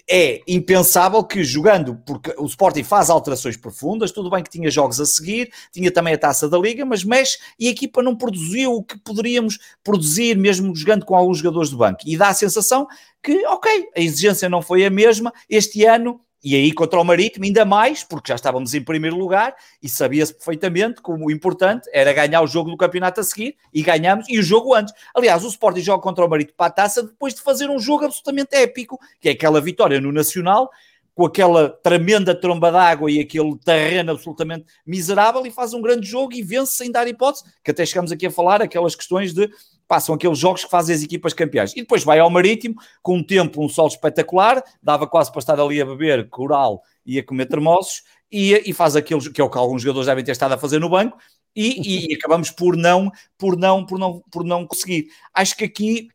é 0.09 0.41
impensável 0.47 1.23
que 1.23 1.43
jogando, 1.43 1.95
porque 2.05 2.33
o 2.37 2.45
Sporting 2.45 2.83
faz 2.83 3.09
alterações 3.09 3.57
profundas, 3.57 4.11
tudo 4.11 4.29
bem 4.29 4.43
que 4.43 4.49
tinha 4.49 4.71
jogos 4.71 4.99
a 4.99 5.05
seguir, 5.05 5.51
tinha 5.71 5.91
também 5.91 6.13
a 6.13 6.17
taça 6.17 6.49
da 6.49 6.57
Liga, 6.57 6.83
mas 6.83 7.03
mexe 7.03 7.37
e 7.59 7.67
a 7.67 7.71
equipa 7.71 8.01
não 8.01 8.15
produziu 8.15 8.73
o 8.73 8.83
que 8.83 8.97
poderíamos 8.97 9.59
produzir, 9.83 10.35
mesmo 10.35 10.75
jogando 10.75 11.05
com 11.05 11.15
alguns 11.15 11.37
jogadores 11.37 11.69
de 11.69 11.75
banco, 11.75 11.99
e 12.05 12.17
dá 12.17 12.29
a 12.29 12.33
sensação 12.33 12.87
que, 13.21 13.45
ok, 13.47 13.89
a 13.95 13.99
exigência 13.99 14.49
não 14.49 14.61
foi 14.61 14.85
a 14.85 14.89
mesma, 14.89 15.33
este 15.49 15.85
ano, 15.85 16.21
e 16.43 16.55
aí 16.55 16.71
contra 16.71 16.99
o 16.99 17.03
Marítimo, 17.03 17.45
ainda 17.45 17.63
mais, 17.63 18.03
porque 18.03 18.29
já 18.29 18.35
estávamos 18.35 18.73
em 18.73 18.83
primeiro 18.83 19.15
lugar 19.15 19.55
e 19.81 19.87
sabia-se 19.87 20.33
perfeitamente 20.33 20.99
como 21.01 21.27
o 21.27 21.31
importante 21.31 21.87
era 21.93 22.11
ganhar 22.13 22.41
o 22.41 22.47
jogo 22.47 22.71
do 22.71 22.77
campeonato 22.77 23.19
a 23.19 23.23
seguir 23.23 23.55
e 23.71 23.83
ganhamos, 23.83 24.27
e 24.27 24.39
o 24.39 24.43
jogo 24.43 24.73
antes. 24.73 24.93
Aliás, 25.15 25.43
o 25.43 25.47
Sporting 25.47 25.81
joga 25.81 26.01
contra 26.01 26.25
o 26.25 26.29
Marítimo 26.29 26.57
para 26.57 26.67
a 26.67 26.71
taça 26.71 27.03
depois 27.03 27.35
de 27.35 27.41
fazer 27.41 27.69
um 27.69 27.77
jogo 27.77 28.05
absolutamente 28.05 28.55
épico, 28.55 28.99
que 29.19 29.29
é 29.29 29.33
aquela 29.33 29.61
vitória 29.61 30.01
no 30.01 30.11
Nacional, 30.11 30.71
com 31.13 31.25
aquela 31.25 31.69
tremenda 31.69 32.33
tromba 32.33 32.71
d'água 32.71 33.11
e 33.11 33.19
aquele 33.19 33.55
terreno 33.59 34.11
absolutamente 34.11 34.65
miserável 34.85 35.45
e 35.45 35.51
faz 35.51 35.73
um 35.73 35.81
grande 35.81 36.07
jogo 36.07 36.33
e 36.33 36.41
vence 36.41 36.75
sem 36.75 36.91
dar 36.91 37.07
hipótese, 37.07 37.43
que 37.63 37.69
até 37.69 37.85
chegamos 37.85 38.11
aqui 38.11 38.25
a 38.25 38.31
falar 38.31 38.61
aquelas 38.61 38.95
questões 38.95 39.33
de 39.33 39.47
passam 39.91 40.15
aqueles 40.15 40.39
jogos 40.39 40.63
que 40.63 40.69
fazem 40.69 40.95
as 40.95 41.03
equipas 41.03 41.33
campeãs. 41.33 41.73
E 41.73 41.81
depois 41.81 42.01
vai 42.01 42.17
ao 42.17 42.29
Marítimo, 42.29 42.75
com 43.01 43.17
um 43.17 43.21
tempo, 43.21 43.61
um 43.61 43.67
sol 43.67 43.87
espetacular, 43.87 44.63
dava 44.81 45.05
quase 45.05 45.29
para 45.29 45.39
estar 45.39 45.59
ali 45.59 45.81
a 45.81 45.85
beber 45.85 46.29
coral 46.29 46.81
e 47.05 47.19
a 47.19 47.23
comer 47.25 47.47
termossos, 47.47 48.03
e, 48.31 48.53
e 48.65 48.71
faz 48.71 48.95
aquilo 48.95 49.19
que 49.33 49.41
é 49.41 49.43
o 49.43 49.49
que 49.49 49.57
alguns 49.57 49.81
jogadores 49.81 50.07
devem 50.07 50.23
ter 50.23 50.31
estado 50.31 50.53
a 50.53 50.57
fazer 50.57 50.79
no 50.79 50.87
banco, 50.87 51.17
e, 51.53 52.07
e 52.09 52.15
acabamos 52.15 52.49
por 52.49 52.77
não, 52.77 53.11
por 53.37 53.57
não, 53.57 53.85
por 53.85 53.99
não, 53.99 54.23
por 54.31 54.45
não 54.45 54.65
conseguir. 54.65 55.07
Acho 55.33 55.57
que 55.57 55.65
aqui 55.65 56.07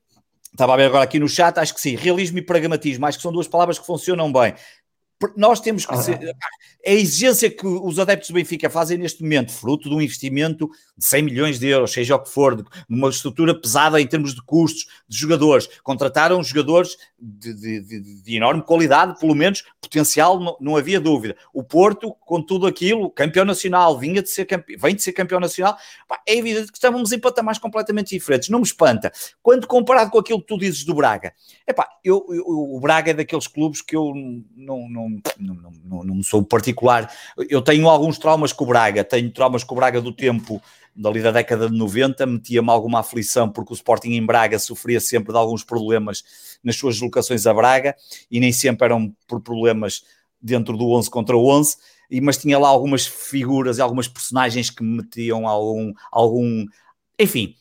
estava 0.51 0.73
a 0.73 0.77
ver 0.79 0.85
agora 0.85 1.05
aqui 1.05 1.19
no 1.19 1.29
chat, 1.29 1.59
acho 1.59 1.75
que 1.75 1.81
sim, 1.83 1.97
realismo 1.97 2.39
e 2.39 2.43
pragmatismo, 2.43 3.05
acho 3.05 3.19
que 3.19 3.23
são 3.23 3.31
duas 3.31 3.47
palavras 3.47 3.79
que 3.79 3.85
funcionam 3.85 4.33
bem. 4.33 4.55
Nós 5.37 5.61
temos 5.61 5.87
que 5.87 5.95
ah. 5.95 5.99
ser. 5.99 6.37
A 6.87 6.91
exigência 6.91 7.51
que 7.51 7.67
os 7.67 7.99
adeptos 7.99 8.29
do 8.29 8.35
Benfica 8.35 8.69
fazem 8.69 8.99
neste 8.99 9.23
momento, 9.23 9.51
fruto 9.53 9.89
de 9.89 9.95
um 9.95 10.01
investimento 10.01 10.69
de 10.97 11.07
100 11.07 11.23
milhões 11.23 11.59
de 11.59 11.67
euros, 11.67 11.93
seja 11.93 12.17
o 12.17 12.19
que 12.19 12.31
for, 12.31 12.57
de 12.57 12.65
uma 12.89 13.09
estrutura 13.09 13.59
pesada 13.59 14.01
em 14.01 14.07
termos 14.07 14.35
de 14.35 14.43
custos 14.43 14.87
de 15.09 15.17
jogadores, 15.17 15.69
contrataram 15.83 16.43
jogadores 16.43 16.97
de, 17.19 17.55
de, 17.55 17.81
de, 17.81 18.23
de 18.23 18.37
enorme 18.37 18.63
qualidade, 18.63 19.19
pelo 19.19 19.35
menos 19.35 19.65
potencial, 19.81 20.39
não, 20.39 20.57
não, 20.61 20.77
havia 20.77 21.01
dúvida. 21.01 21.37
O 21.53 21.63
Porto, 21.63 22.15
com 22.21 22.43
tudo 22.43 22.67
aquilo, 22.67 23.11
campeão 23.11 23.45
nacional, 23.45 23.99
vinha 23.99 24.23
de 24.23 24.29
ser 24.29 24.45
campeão, 24.45 24.79
vem 24.79 24.95
de 24.95 25.03
ser 25.03 25.13
campeão 25.13 25.41
nacional, 25.41 25.77
é 26.27 26.37
evidente 26.37 26.71
que 26.71 26.79
estávamos 26.79 27.13
em 27.13 27.19
patamares 27.19 27.59
completamente 27.59 28.11
diferentes. 28.11 28.49
Não 28.49 28.59
me 28.59 28.65
espanta. 28.65 29.13
Quando 29.43 29.67
comparado 29.67 30.11
com 30.11 30.19
aquilo 30.19 30.41
que 30.41 30.47
tu 30.47 30.59
dizes 30.59 30.85
do 30.85 30.95
Braga, 30.95 31.33
epá, 31.67 31.89
eu, 32.05 32.25
eu, 32.29 32.45
o 32.47 32.81
Braga 32.81 33.13
é 33.13 33.15
daqueles 33.15 33.47
clubes 33.47 33.81
que 33.81 33.97
eu 33.97 34.13
não, 34.55 34.89
não, 34.89 35.06
não, 35.39 35.73
não, 35.85 36.05
não 36.05 36.23
sou 36.23 36.43
particular. 36.43 37.11
Eu 37.49 37.63
tenho 37.63 37.89
alguns 37.89 38.19
traumas 38.19 38.53
com 38.53 38.65
o 38.65 38.67
Braga, 38.67 39.05
tenho 39.05 39.31
traumas 39.31 39.65
com 39.65 39.75
o 39.75 39.77
Braga 39.77 40.01
do 40.01 40.13
tempo 40.13 40.61
dali 40.95 41.21
da 41.21 41.31
década 41.31 41.69
de 41.69 41.77
90, 41.77 42.25
metia-me 42.25 42.71
alguma 42.71 43.01
aflição 43.01 43.51
porque 43.51 43.73
o 43.73 43.75
Sporting 43.75 44.13
em 44.13 44.25
Braga 44.25 44.59
sofria 44.59 44.99
sempre 44.99 45.33
de 45.33 45.39
alguns 45.39 45.63
problemas 45.63 46.25
nas 46.65 46.77
suas 46.77 46.95
deslocações 46.95 47.47
a 47.47 47.53
Braga 47.53 47.95
e 48.31 48.41
nem 48.41 48.51
sempre 48.51 48.87
eram 48.87 49.15
por 49.27 49.41
problemas 49.41 50.03
dentro 50.41 50.77
do 50.77 50.91
11 50.93 51.11
contra 51.11 51.37
11, 51.37 51.77
e, 52.11 52.21
mas 52.21 52.39
tinha 52.39 52.59
lá 52.59 52.69
algumas 52.69 53.07
figuras 53.07 53.79
e 53.79 53.83
algumas 53.83 54.09
personagens 54.09 54.71
que 54.71 54.83
me 54.83 54.99
metiam 54.99 55.47
algum, 55.47 55.93
algum 56.11 56.65
enfim, 57.19 57.55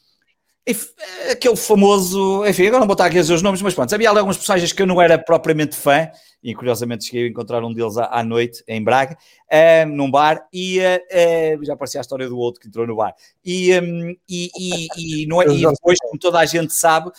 aquele 1.32 1.56
famoso, 1.56 2.46
enfim, 2.46 2.68
agora 2.68 2.80
não 2.80 2.88
vou 2.88 2.94
estar 2.94 3.06
aqui 3.06 3.18
a 3.18 3.22
dizer 3.22 3.34
os 3.34 3.42
nomes, 3.42 3.62
mas 3.62 3.74
pronto, 3.74 3.94
havia 3.94 4.10
algumas 4.10 4.38
personagens 4.38 4.72
que 4.72 4.82
eu 4.82 4.88
não 4.88 5.02
era 5.02 5.18
propriamente 5.18 5.76
fã, 5.76 6.10
e 6.46 6.54
curiosamente 6.54 7.06
cheguei 7.06 7.26
a 7.26 7.30
encontrar 7.30 7.64
um 7.64 7.74
deles 7.74 7.98
à, 7.98 8.20
à 8.20 8.24
noite 8.24 8.64
em 8.68 8.84
Braga, 8.84 9.18
uh, 9.52 9.90
num 9.90 10.12
bar, 10.12 10.48
e 10.54 10.78
uh, 10.80 11.66
já 11.66 11.74
aparecia 11.74 12.00
a 12.00 12.04
história 12.04 12.30
do 12.30 12.38
outro 12.38 12.62
que 12.62 12.68
entrou 12.68 12.86
no 12.86 12.96
bar. 12.96 13.16
E, 13.44 13.74
um, 13.80 14.16
e, 14.30 14.52
e, 14.56 14.88
e, 14.96 15.26
não 15.26 15.42
é, 15.42 15.48
e 15.48 15.66
depois, 15.66 15.98
como 16.00 16.20
toda 16.20 16.38
a 16.38 16.46
gente 16.46 16.72
sabe, 16.72 17.12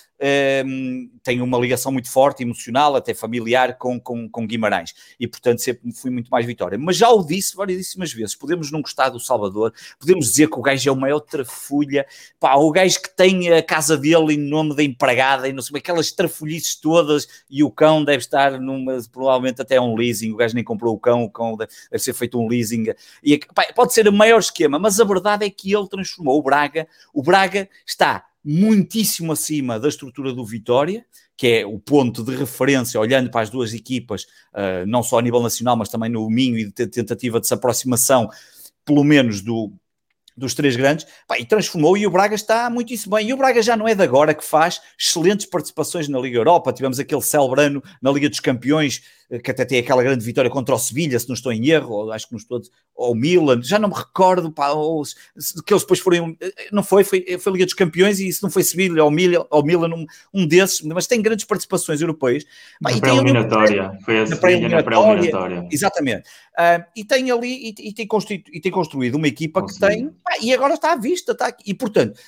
um, 0.64 1.10
tenho 1.24 1.44
uma 1.44 1.58
ligação 1.58 1.90
muito 1.90 2.08
forte, 2.08 2.44
emocional, 2.44 2.94
até 2.94 3.12
familiar, 3.14 3.76
com, 3.76 4.00
com, 4.00 4.28
com 4.28 4.46
Guimarães. 4.46 4.94
E, 5.18 5.26
portanto, 5.26 5.60
sempre 5.60 5.92
fui 5.92 6.10
muito 6.10 6.28
mais 6.28 6.46
vitória. 6.46 6.78
Mas 6.78 6.96
já 6.96 7.10
o 7.10 7.24
disse 7.24 7.56
variedíssimas 7.56 8.12
vezes, 8.12 8.36
podemos 8.36 8.70
não 8.70 8.80
gostar 8.80 9.08
do 9.08 9.18
Salvador, 9.18 9.74
podemos 9.98 10.26
dizer 10.26 10.48
que 10.48 10.58
o 10.58 10.62
gajo 10.62 10.88
é 10.88 10.92
uma 10.92 11.08
outra 11.08 11.44
folha, 11.44 12.06
pá, 12.38 12.54
o 12.54 12.70
gajo 12.70 13.02
que 13.02 13.14
tem 13.14 13.52
a 13.52 13.62
casa 13.62 13.96
dele 13.96 14.34
em 14.34 14.38
nome 14.38 14.76
da 14.76 14.84
empregada, 14.84 15.48
e 15.48 15.52
não 15.52 15.62
sei, 15.62 15.78
aquelas 15.78 16.12
trafolhices 16.12 16.76
todas, 16.76 17.26
e 17.50 17.64
o 17.64 17.70
cão 17.72 18.04
deve 18.04 18.18
estar 18.18 18.60
numa 18.60 19.00
provavelmente 19.16 19.62
até 19.62 19.76
é 19.76 19.80
um 19.80 19.96
leasing, 19.96 20.30
o 20.32 20.36
gajo 20.36 20.54
nem 20.54 20.62
comprou 20.62 20.94
o 20.94 20.98
cão, 20.98 21.24
o 21.24 21.30
cão 21.30 21.56
deve 21.56 21.72
ser 21.98 22.12
feito 22.12 22.38
um 22.38 22.46
leasing, 22.46 22.84
e 23.22 23.38
pá, 23.54 23.66
pode 23.74 23.94
ser 23.94 24.06
o 24.06 24.12
maior 24.12 24.38
esquema, 24.38 24.78
mas 24.78 25.00
a 25.00 25.04
verdade 25.04 25.46
é 25.46 25.50
que 25.50 25.74
ele 25.74 25.88
transformou 25.88 26.38
o 26.38 26.42
Braga, 26.42 26.86
o 27.14 27.22
Braga 27.22 27.66
está 27.86 28.26
muitíssimo 28.44 29.32
acima 29.32 29.80
da 29.80 29.88
estrutura 29.88 30.34
do 30.34 30.44
Vitória, 30.44 31.04
que 31.34 31.46
é 31.46 31.66
o 31.66 31.78
ponto 31.78 32.22
de 32.22 32.36
referência, 32.36 33.00
olhando 33.00 33.30
para 33.30 33.40
as 33.40 33.50
duas 33.50 33.72
equipas, 33.72 34.24
uh, 34.52 34.86
não 34.86 35.02
só 35.02 35.18
a 35.18 35.22
nível 35.22 35.42
nacional, 35.42 35.76
mas 35.76 35.88
também 35.88 36.10
no 36.10 36.28
Minho 36.30 36.58
e 36.58 36.66
de 36.70 36.86
tentativa 36.86 37.40
de 37.40 37.46
se 37.46 37.54
aproximação, 37.54 38.28
pelo 38.84 39.02
menos 39.02 39.42
do, 39.42 39.72
dos 40.36 40.54
três 40.54 40.76
grandes, 40.76 41.06
pá, 41.26 41.38
e 41.38 41.44
transformou, 41.44 41.96
e 41.96 42.06
o 42.06 42.10
Braga 42.10 42.34
está 42.34 42.68
muitíssimo 42.68 43.16
bem. 43.16 43.28
E 43.28 43.32
o 43.32 43.36
Braga 43.36 43.62
já 43.62 43.76
não 43.76 43.88
é 43.88 43.94
de 43.94 44.02
agora 44.02 44.34
que 44.34 44.44
faz 44.44 44.80
excelentes 44.98 45.46
participações 45.46 46.08
na 46.08 46.18
Liga 46.18 46.38
Europa. 46.38 46.72
Tivemos 46.72 46.98
aquele 46.98 47.22
celebrano 47.22 47.82
na 48.02 48.10
Liga 48.10 48.28
dos 48.28 48.40
Campeões, 48.40 49.02
eh, 49.30 49.38
que 49.38 49.50
até 49.50 49.64
tem 49.64 49.78
aquela 49.78 50.02
grande 50.02 50.24
vitória 50.24 50.50
contra 50.50 50.74
o 50.74 50.78
Sevilha, 50.78 51.18
se 51.18 51.28
não 51.28 51.34
estou 51.34 51.52
em 51.52 51.68
erro, 51.68 51.94
ou 51.94 52.12
acho 52.12 52.26
que 52.26 52.32
não 52.32 52.38
estou, 52.38 52.60
ou 52.94 53.14
Milan, 53.14 53.60
já 53.62 53.78
não 53.78 53.88
me 53.88 53.94
recordo, 53.94 54.50
pá, 54.52 54.70
ou, 54.70 55.02
que 55.66 55.72
eles 55.72 55.82
depois 55.82 56.00
foram, 56.00 56.36
eh, 56.40 56.52
não 56.70 56.82
foi, 56.82 57.02
foi, 57.02 57.38
foi 57.38 57.50
a 57.50 57.54
Liga 57.54 57.64
dos 57.64 57.74
Campeões, 57.74 58.20
e 58.20 58.32
se 58.32 58.42
não 58.42 58.50
foi 58.50 58.62
Sevilha 58.62 59.02
ou 59.04 59.10
Milan, 59.10 59.44
ou 59.50 59.64
Milan 59.64 59.94
um, 59.94 60.06
um 60.32 60.46
desses, 60.46 60.80
mas 60.82 61.06
tem 61.06 61.20
grandes 61.20 61.44
participações 61.44 62.00
europeias. 62.00 62.44
Pá, 62.80 62.92
na 62.92 63.00
pré-eliminatória, 63.00 63.98
foi 64.04 64.20
a 64.20 64.26
Sevilha 64.26 64.68
na 64.68 64.82
pré-eliminatória. 64.82 65.68
Exatamente. 65.70 66.28
Uh, 66.56 66.82
e 66.96 67.04
tem 67.04 67.30
ali, 67.30 67.68
e, 67.68 67.88
e, 67.88 67.92
tem 67.92 68.08
e 68.52 68.60
tem 68.60 68.72
construído 68.72 69.16
uma 69.16 69.28
equipa 69.28 69.64
que 69.66 69.78
tem, 69.78 70.10
e 70.40 70.52
agora 70.52 70.74
está 70.74 70.92
à 70.92 70.96
vista, 70.96 71.32
está 71.32 71.46
aqui, 71.46 71.64
e 71.66 71.74
portanto, 71.74 72.20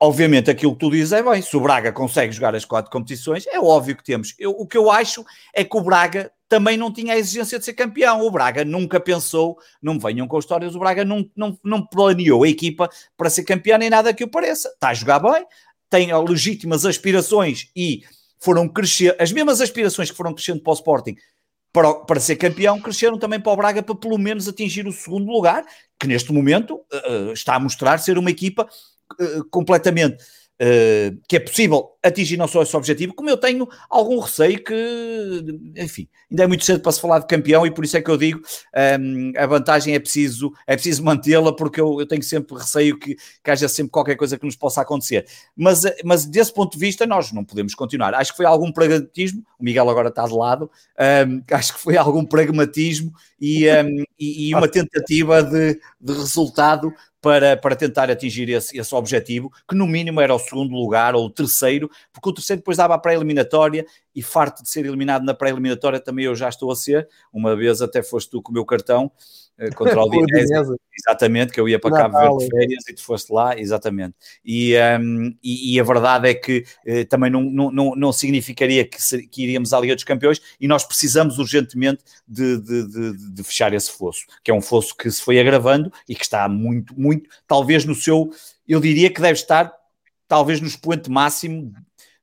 Obviamente, 0.00 0.48
aquilo 0.48 0.74
que 0.74 0.78
tu 0.78 0.90
dizes 0.92 1.12
é 1.12 1.20
bem. 1.20 1.42
Se 1.42 1.56
o 1.56 1.60
Braga 1.60 1.90
consegue 1.90 2.32
jogar 2.32 2.54
as 2.54 2.64
quatro 2.64 2.88
competições, 2.88 3.48
é 3.48 3.58
óbvio 3.58 3.96
que 3.96 4.04
temos. 4.04 4.32
Eu, 4.38 4.52
o 4.52 4.64
que 4.64 4.78
eu 4.78 4.88
acho 4.92 5.24
é 5.52 5.64
que 5.64 5.76
o 5.76 5.80
Braga 5.80 6.30
também 6.48 6.76
não 6.76 6.92
tinha 6.92 7.14
a 7.14 7.18
exigência 7.18 7.58
de 7.58 7.64
ser 7.64 7.72
campeão. 7.72 8.24
O 8.24 8.30
Braga 8.30 8.64
nunca 8.64 9.00
pensou, 9.00 9.58
não 9.82 9.98
venham 9.98 10.28
com 10.28 10.38
histórias, 10.38 10.76
o 10.76 10.78
Braga 10.78 11.04
não, 11.04 11.28
não, 11.34 11.58
não 11.64 11.84
planeou 11.84 12.44
a 12.44 12.48
equipa 12.48 12.88
para 13.16 13.28
ser 13.28 13.42
campeão 13.42 13.76
nem 13.76 13.90
nada 13.90 14.14
que 14.14 14.22
o 14.22 14.30
pareça. 14.30 14.68
Está 14.68 14.90
a 14.90 14.94
jogar 14.94 15.18
bem, 15.18 15.44
tem 15.90 16.10
legítimas 16.22 16.86
aspirações 16.86 17.68
e 17.74 18.02
foram 18.38 18.68
crescer, 18.68 19.16
as 19.18 19.32
mesmas 19.32 19.60
aspirações 19.60 20.12
que 20.12 20.16
foram 20.16 20.32
crescendo 20.32 20.62
para 20.62 20.70
o 20.70 20.74
Sporting 20.74 21.16
para, 21.72 21.94
para 21.94 22.20
ser 22.20 22.36
campeão, 22.36 22.80
cresceram 22.80 23.18
também 23.18 23.40
para 23.40 23.52
o 23.52 23.56
Braga 23.56 23.82
para 23.82 23.94
pelo 23.94 24.18
menos 24.18 24.48
atingir 24.48 24.86
o 24.86 24.92
segundo 24.92 25.30
lugar, 25.30 25.64
que 25.98 26.06
neste 26.06 26.32
momento 26.32 26.80
uh, 26.92 27.32
está 27.32 27.54
a 27.54 27.60
mostrar 27.60 27.98
ser 27.98 28.18
uma 28.18 28.30
equipa 28.30 28.68
uh, 29.20 29.44
completamente 29.50 30.22
Uh, 30.60 31.14
que 31.28 31.36
é 31.36 31.38
possível 31.38 31.90
atingir 32.02 32.36
não 32.36 32.46
só 32.46 32.62
esse 32.62 32.76
objetivo, 32.76 33.14
como 33.14 33.28
eu 33.28 33.36
tenho 33.36 33.68
algum 33.90 34.18
receio 34.20 34.62
que, 34.62 35.44
enfim, 35.76 36.08
ainda 36.30 36.44
é 36.44 36.46
muito 36.46 36.64
cedo 36.64 36.80
para 36.80 36.92
se 36.92 37.00
falar 37.00 37.18
de 37.18 37.26
campeão 37.26 37.66
e 37.66 37.70
por 37.70 37.84
isso 37.84 37.96
é 37.96 38.02
que 38.02 38.10
eu 38.10 38.16
digo 38.16 38.38
um, 38.38 38.80
ehm, 38.80 39.32
a 39.36 39.46
vantagem 39.46 39.94
é 39.94 39.98
preciso, 39.98 40.52
é 40.66 40.74
preciso 40.74 41.02
mantê-la 41.02 41.54
porque 41.54 41.80
eu, 41.80 41.98
eu, 41.98 42.06
tenho 42.06 42.22
sempre 42.22 42.56
receio 42.56 42.98
que, 42.98 43.16
que 43.42 43.50
haja 43.50 43.68
sempre 43.68 43.90
qualquer 43.90 44.16
coisa 44.16 44.38
que 44.38 44.46
nos 44.46 44.56
possa 44.56 44.80
acontecer. 44.80 45.26
Mas, 45.56 45.84
eh, 45.84 45.96
mas 46.04 46.24
desse 46.24 46.52
ponto 46.52 46.72
de 46.72 46.78
vista 46.78 47.04
nós 47.06 47.32
não 47.32 47.44
podemos 47.44 47.74
continuar. 47.74 48.14
Acho 48.14 48.30
que 48.30 48.36
foi 48.36 48.46
algum 48.46 48.70
pragmatismo, 48.70 49.44
o 49.58 49.64
Miguel 49.64 49.90
agora 49.90 50.08
está 50.08 50.24
de 50.24 50.34
lado, 50.34 50.70
um, 50.98 51.02
ehm, 51.02 51.42
acho 51.50 51.74
que 51.74 51.80
foi 51.80 51.96
algum 51.96 52.24
pragmatismo 52.24 53.12
e, 53.40 53.66
um, 53.66 53.70
ehm, 53.70 54.04
e, 54.18 54.50
e 54.50 54.54
uma 54.54 54.68
tentativa 54.68 55.42
de, 55.42 55.80
de 56.00 56.12
resultado 56.12 56.92
para, 57.20 57.56
para 57.56 57.76
tentar 57.76 58.10
atingir 58.10 58.48
esse, 58.48 58.78
esse 58.78 58.94
objetivo, 58.94 59.52
que 59.68 59.74
no 59.74 59.86
mínimo 59.86 60.20
era 60.20 60.34
o 60.34 60.38
segundo 60.38 60.74
lugar 60.74 61.14
ou 61.14 61.26
o 61.26 61.30
terceiro, 61.30 61.87
porque 62.12 62.28
o 62.28 62.32
terceiro 62.32 62.60
depois 62.60 62.76
dava 62.76 62.94
a 62.94 62.98
pré-eliminatória 62.98 63.86
e 64.14 64.22
farto 64.22 64.62
de 64.62 64.68
ser 64.68 64.84
eliminado 64.84 65.24
na 65.24 65.32
pré-eliminatória 65.32 66.00
também 66.00 66.24
eu 66.24 66.34
já 66.34 66.48
estou 66.48 66.70
a 66.70 66.76
ser. 66.76 67.08
Uma 67.32 67.54
vez 67.54 67.80
até 67.80 68.02
foste 68.02 68.30
tu 68.30 68.42
com 68.42 68.50
o 68.50 68.54
meu 68.54 68.64
cartão 68.64 69.12
uh, 69.58 69.74
contra 69.76 70.02
o 70.02 70.10
Dinese, 70.10 70.74
exatamente, 70.98 71.52
que 71.52 71.60
eu 71.60 71.68
ia 71.68 71.78
para 71.78 71.96
Cabo 71.96 72.18
Verde 72.18 72.44
de 72.44 72.50
férias 72.50 72.88
e 72.88 72.94
tu 72.94 73.04
foste 73.04 73.32
lá, 73.32 73.58
exatamente. 73.58 74.14
E, 74.44 74.74
um, 75.00 75.34
e, 75.42 75.74
e, 75.74 75.80
a 75.80 75.84
verdade 75.84 76.28
é 76.28 76.34
que 76.34 76.64
uh, 76.86 77.04
também 77.08 77.30
não, 77.30 77.42
não, 77.42 77.94
não, 77.94 78.12
significaria 78.12 78.84
que, 78.84 78.98
que, 79.28 79.42
iríamos 79.42 79.72
à 79.72 79.80
Liga 79.80 79.94
dos 79.94 80.04
Campeões 80.04 80.40
e 80.60 80.66
nós 80.66 80.84
precisamos 80.84 81.38
urgentemente 81.38 82.02
de, 82.26 82.58
de, 82.60 82.88
de, 82.88 83.34
de 83.34 83.42
fechar 83.44 83.72
esse 83.72 83.90
fosso, 83.90 84.22
que 84.42 84.50
é 84.50 84.54
um 84.54 84.62
fosso 84.62 84.96
que 84.96 85.10
se 85.10 85.22
foi 85.22 85.38
agravando 85.38 85.92
e 86.08 86.14
que 86.14 86.22
está 86.22 86.48
muito, 86.48 86.98
muito, 86.98 87.28
talvez 87.46 87.84
no 87.84 87.94
seu, 87.94 88.30
eu 88.66 88.80
diria 88.80 89.12
que 89.12 89.20
deve 89.20 89.38
estar 89.38 89.72
talvez 90.28 90.60
no 90.60 90.68
expoente 90.68 91.10
máximo 91.10 91.72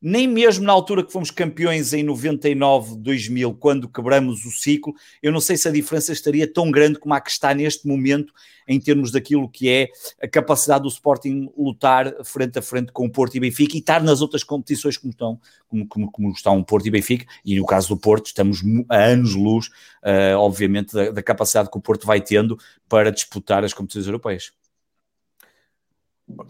nem 0.07 0.27
mesmo 0.27 0.63
na 0.63 0.71
altura 0.71 1.03
que 1.03 1.11
fomos 1.11 1.31
campeões 1.31 1.91
em 1.91 2.03
99, 2.03 2.95
2000, 2.97 3.55
quando 3.55 3.89
quebramos 3.89 4.45
o 4.45 4.51
ciclo, 4.51 4.93
eu 5.19 5.31
não 5.31 5.39
sei 5.39 5.57
se 5.57 5.67
a 5.67 5.71
diferença 5.71 6.13
estaria 6.13 6.45
tão 6.45 6.69
grande 6.69 6.99
como 6.99 7.15
a 7.15 7.19
que 7.19 7.31
está 7.31 7.55
neste 7.55 7.87
momento 7.87 8.31
em 8.67 8.79
termos 8.79 9.09
daquilo 9.09 9.49
que 9.49 9.67
é 9.67 9.89
a 10.21 10.27
capacidade 10.27 10.83
do 10.83 10.89
Sporting 10.89 11.49
lutar 11.57 12.13
frente 12.23 12.59
a 12.59 12.61
frente 12.61 12.91
com 12.91 13.07
o 13.07 13.11
Porto 13.11 13.33
e 13.33 13.39
Benfica 13.39 13.75
e 13.75 13.79
estar 13.79 14.03
nas 14.03 14.21
outras 14.21 14.43
competições 14.43 14.95
como 14.95 15.09
estão, 15.09 15.39
como, 15.67 15.87
como, 15.87 16.11
como 16.11 16.31
estão 16.31 16.59
o 16.59 16.63
Porto 16.63 16.85
e 16.85 16.91
Benfica, 16.91 17.25
e 17.43 17.57
no 17.57 17.65
caso 17.65 17.89
do 17.89 17.97
Porto 17.97 18.27
estamos 18.27 18.61
a 18.87 18.97
anos-luz, 18.97 19.69
uh, 20.03 20.37
obviamente, 20.37 20.93
da, 20.93 21.09
da 21.09 21.23
capacidade 21.23 21.71
que 21.71 21.77
o 21.79 21.81
Porto 21.81 22.05
vai 22.05 22.21
tendo 22.21 22.59
para 22.87 23.11
disputar 23.11 23.63
as 23.63 23.73
competições 23.73 24.05
europeias. 24.05 24.51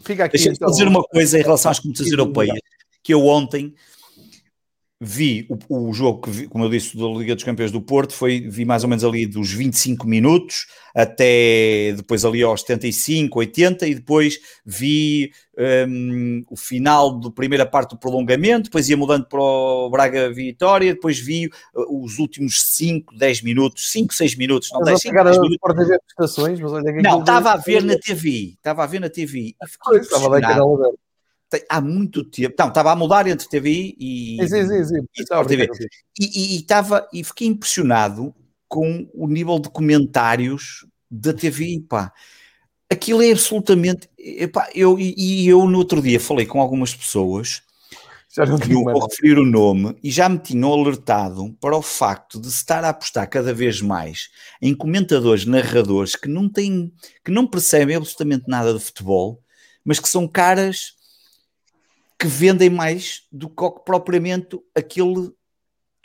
Fica 0.04 0.26
aqui. 0.26 0.38
Deixa-me 0.38 0.56
então, 0.56 0.70
dizer 0.70 0.88
uma 0.88 1.04
coisa 1.04 1.40
em 1.40 1.42
relação 1.42 1.72
às 1.72 1.80
competições 1.80 2.12
europeias 2.12 2.60
que 3.04 3.14
eu 3.14 3.26
ontem 3.26 3.74
vi 5.00 5.46
o, 5.50 5.90
o 5.90 5.94
jogo 5.94 6.22
que 6.22 6.30
vi, 6.30 6.48
como 6.48 6.64
eu 6.64 6.70
disse, 6.70 6.98
da 6.98 7.06
Liga 7.06 7.36
dos 7.36 7.44
Campeões 7.44 7.72
do 7.72 7.82
Porto, 7.82 8.14
foi, 8.14 8.40
vi 8.40 8.64
mais 8.64 8.84
ou 8.84 8.90
menos 8.90 9.04
ali 9.04 9.26
dos 9.26 9.52
25 9.52 10.08
minutos 10.08 10.68
até 10.96 11.92
depois 11.98 12.24
ali 12.24 12.42
aos 12.42 12.62
75, 12.62 13.38
80 13.38 13.88
e 13.88 13.96
depois 13.96 14.40
vi 14.66 15.32
um, 15.88 16.42
o 16.50 16.56
final 16.56 17.20
da 17.20 17.30
primeira 17.30 17.66
parte 17.66 17.90
do 17.92 17.98
prolongamento, 17.98 18.66
depois 18.66 18.90
ia 18.90 18.96
mudando 18.96 19.26
para 19.26 19.42
o 19.42 19.90
Braga 19.90 20.32
Vitória, 20.32 20.94
depois 20.94 21.20
vi 21.20 21.48
uh, 21.48 22.04
os 22.04 22.18
últimos 22.18 22.64
5, 22.76 23.14
10 23.18 23.42
minutos, 23.42 23.92
5, 23.92 24.14
6 24.14 24.36
minutos, 24.38 24.70
não 24.72 24.82
10, 24.82 25.02
5, 25.02 25.24
10 25.24 25.38
minutos. 25.40 25.58
Mas 26.62 26.72
olha 26.72 27.02
não, 27.02 27.20
estava 27.20 27.52
a 27.52 27.58
ver 27.58 27.84
na 27.84 27.98
TV, 27.98 28.54
estava 28.54 28.84
a 28.84 28.88
ver 28.88 29.02
na 29.02 29.10
TV. 29.10 29.54
Estava 29.62 30.38
a 30.38 31.05
ver 31.52 31.66
há 31.70 31.82
muito 31.82 32.24
tempo. 32.24 32.56
Não, 32.58 32.68
estava 32.68 32.92
a 32.92 32.96
mudar 32.96 33.28
entre 33.28 33.48
TVI 33.48 33.96
e, 34.00 34.38
sim, 34.48 34.68
sim, 34.68 34.84
sim. 34.86 35.02
e 35.18 35.22
Sport 35.22 35.48
TV. 35.48 35.70
E, 36.20 36.26
e, 36.26 36.56
e, 36.56 36.60
estava, 36.60 37.08
e 37.14 37.24
fiquei 37.24 37.48
impressionado 37.48 38.34
com 38.68 39.08
o 39.14 39.28
nível 39.28 39.60
de 39.60 39.70
comentários 39.70 40.86
da 41.10 41.34
TV, 41.34 41.84
pá. 41.88 42.12
Aquilo 42.90 43.22
é 43.22 43.32
absolutamente. 43.32 44.10
Epá, 44.18 44.70
eu, 44.76 44.98
e 45.00 45.48
eu 45.48 45.66
no 45.68 45.78
outro 45.80 46.02
dia 46.02 46.20
falei 46.20 46.46
com 46.46 46.62
algumas 46.62 46.94
pessoas 46.94 47.64
já 48.36 48.46
não 48.46 48.58
vou 48.84 49.08
referir 49.08 49.38
o 49.38 49.46
nome 49.46 49.96
e 50.04 50.12
já 50.12 50.28
me 50.28 50.38
tinham 50.38 50.74
alertado 50.74 51.56
para 51.62 51.78
o 51.78 51.82
facto 51.82 52.40
de 52.40 52.52
se 52.52 52.58
estar 52.58 52.84
a 52.84 52.90
apostar 52.90 53.30
cada 53.30 53.54
vez 53.54 53.82
mais 53.82 54.30
em 54.62 54.76
comentadores, 54.76 55.46
narradores 55.46 56.18
que 56.18 56.28
não 56.28 56.50
têm, 56.50 56.92
que 57.24 57.32
não 57.32 57.48
percebem 57.48 57.96
absolutamente 57.96 58.44
nada 58.50 58.74
de 58.74 58.80
futebol, 58.80 59.42
mas 59.86 60.02
que 60.02 60.10
são 60.10 60.28
caras 60.28 60.95
que 62.18 62.28
vendem 62.28 62.70
mais 62.70 63.24
do 63.32 63.50
que 63.50 63.70
propriamente 63.86 64.58
aquele 64.74 65.32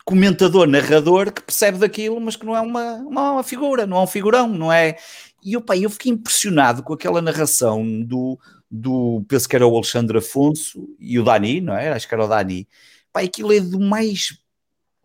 comentador, 0.05 0.67
narrador 0.67 1.33
que 1.33 1.43
percebe 1.43 1.79
daquilo, 1.79 2.21
mas 2.21 2.37
que 2.37 2.45
não 2.45 2.57
é 2.57 2.61
uma, 2.61 2.95
uma, 2.95 3.43
figura, 3.43 3.87
não 3.87 3.99
é 3.99 4.03
um 4.03 4.07
figurão, 4.07 4.49
não 4.49 4.73
é. 4.73 4.97
E 5.45 5.57
opa, 5.57 5.77
eu 5.77 5.89
fiquei 5.89 6.13
impressionado 6.13 6.83
com 6.83 6.93
aquela 6.93 7.23
narração 7.23 8.03
do, 8.03 8.39
do 8.71 9.25
penso 9.29 9.49
que 9.49 9.57
era 9.57 9.67
o 9.67 9.75
Alexandre 9.75 10.19
Afonso 10.19 10.89
e 10.99 11.19
o 11.19 11.25
Dani, 11.25 11.61
não 11.61 11.77
é? 11.77 11.93
Acho 11.93 12.09
que 12.09 12.15
era 12.15 12.25
o 12.25 12.29
Dani. 12.29 12.67
Pá, 13.13 13.21
aquilo 13.21 13.53
é 13.53 13.61
do 13.61 13.81
mais 13.81 14.39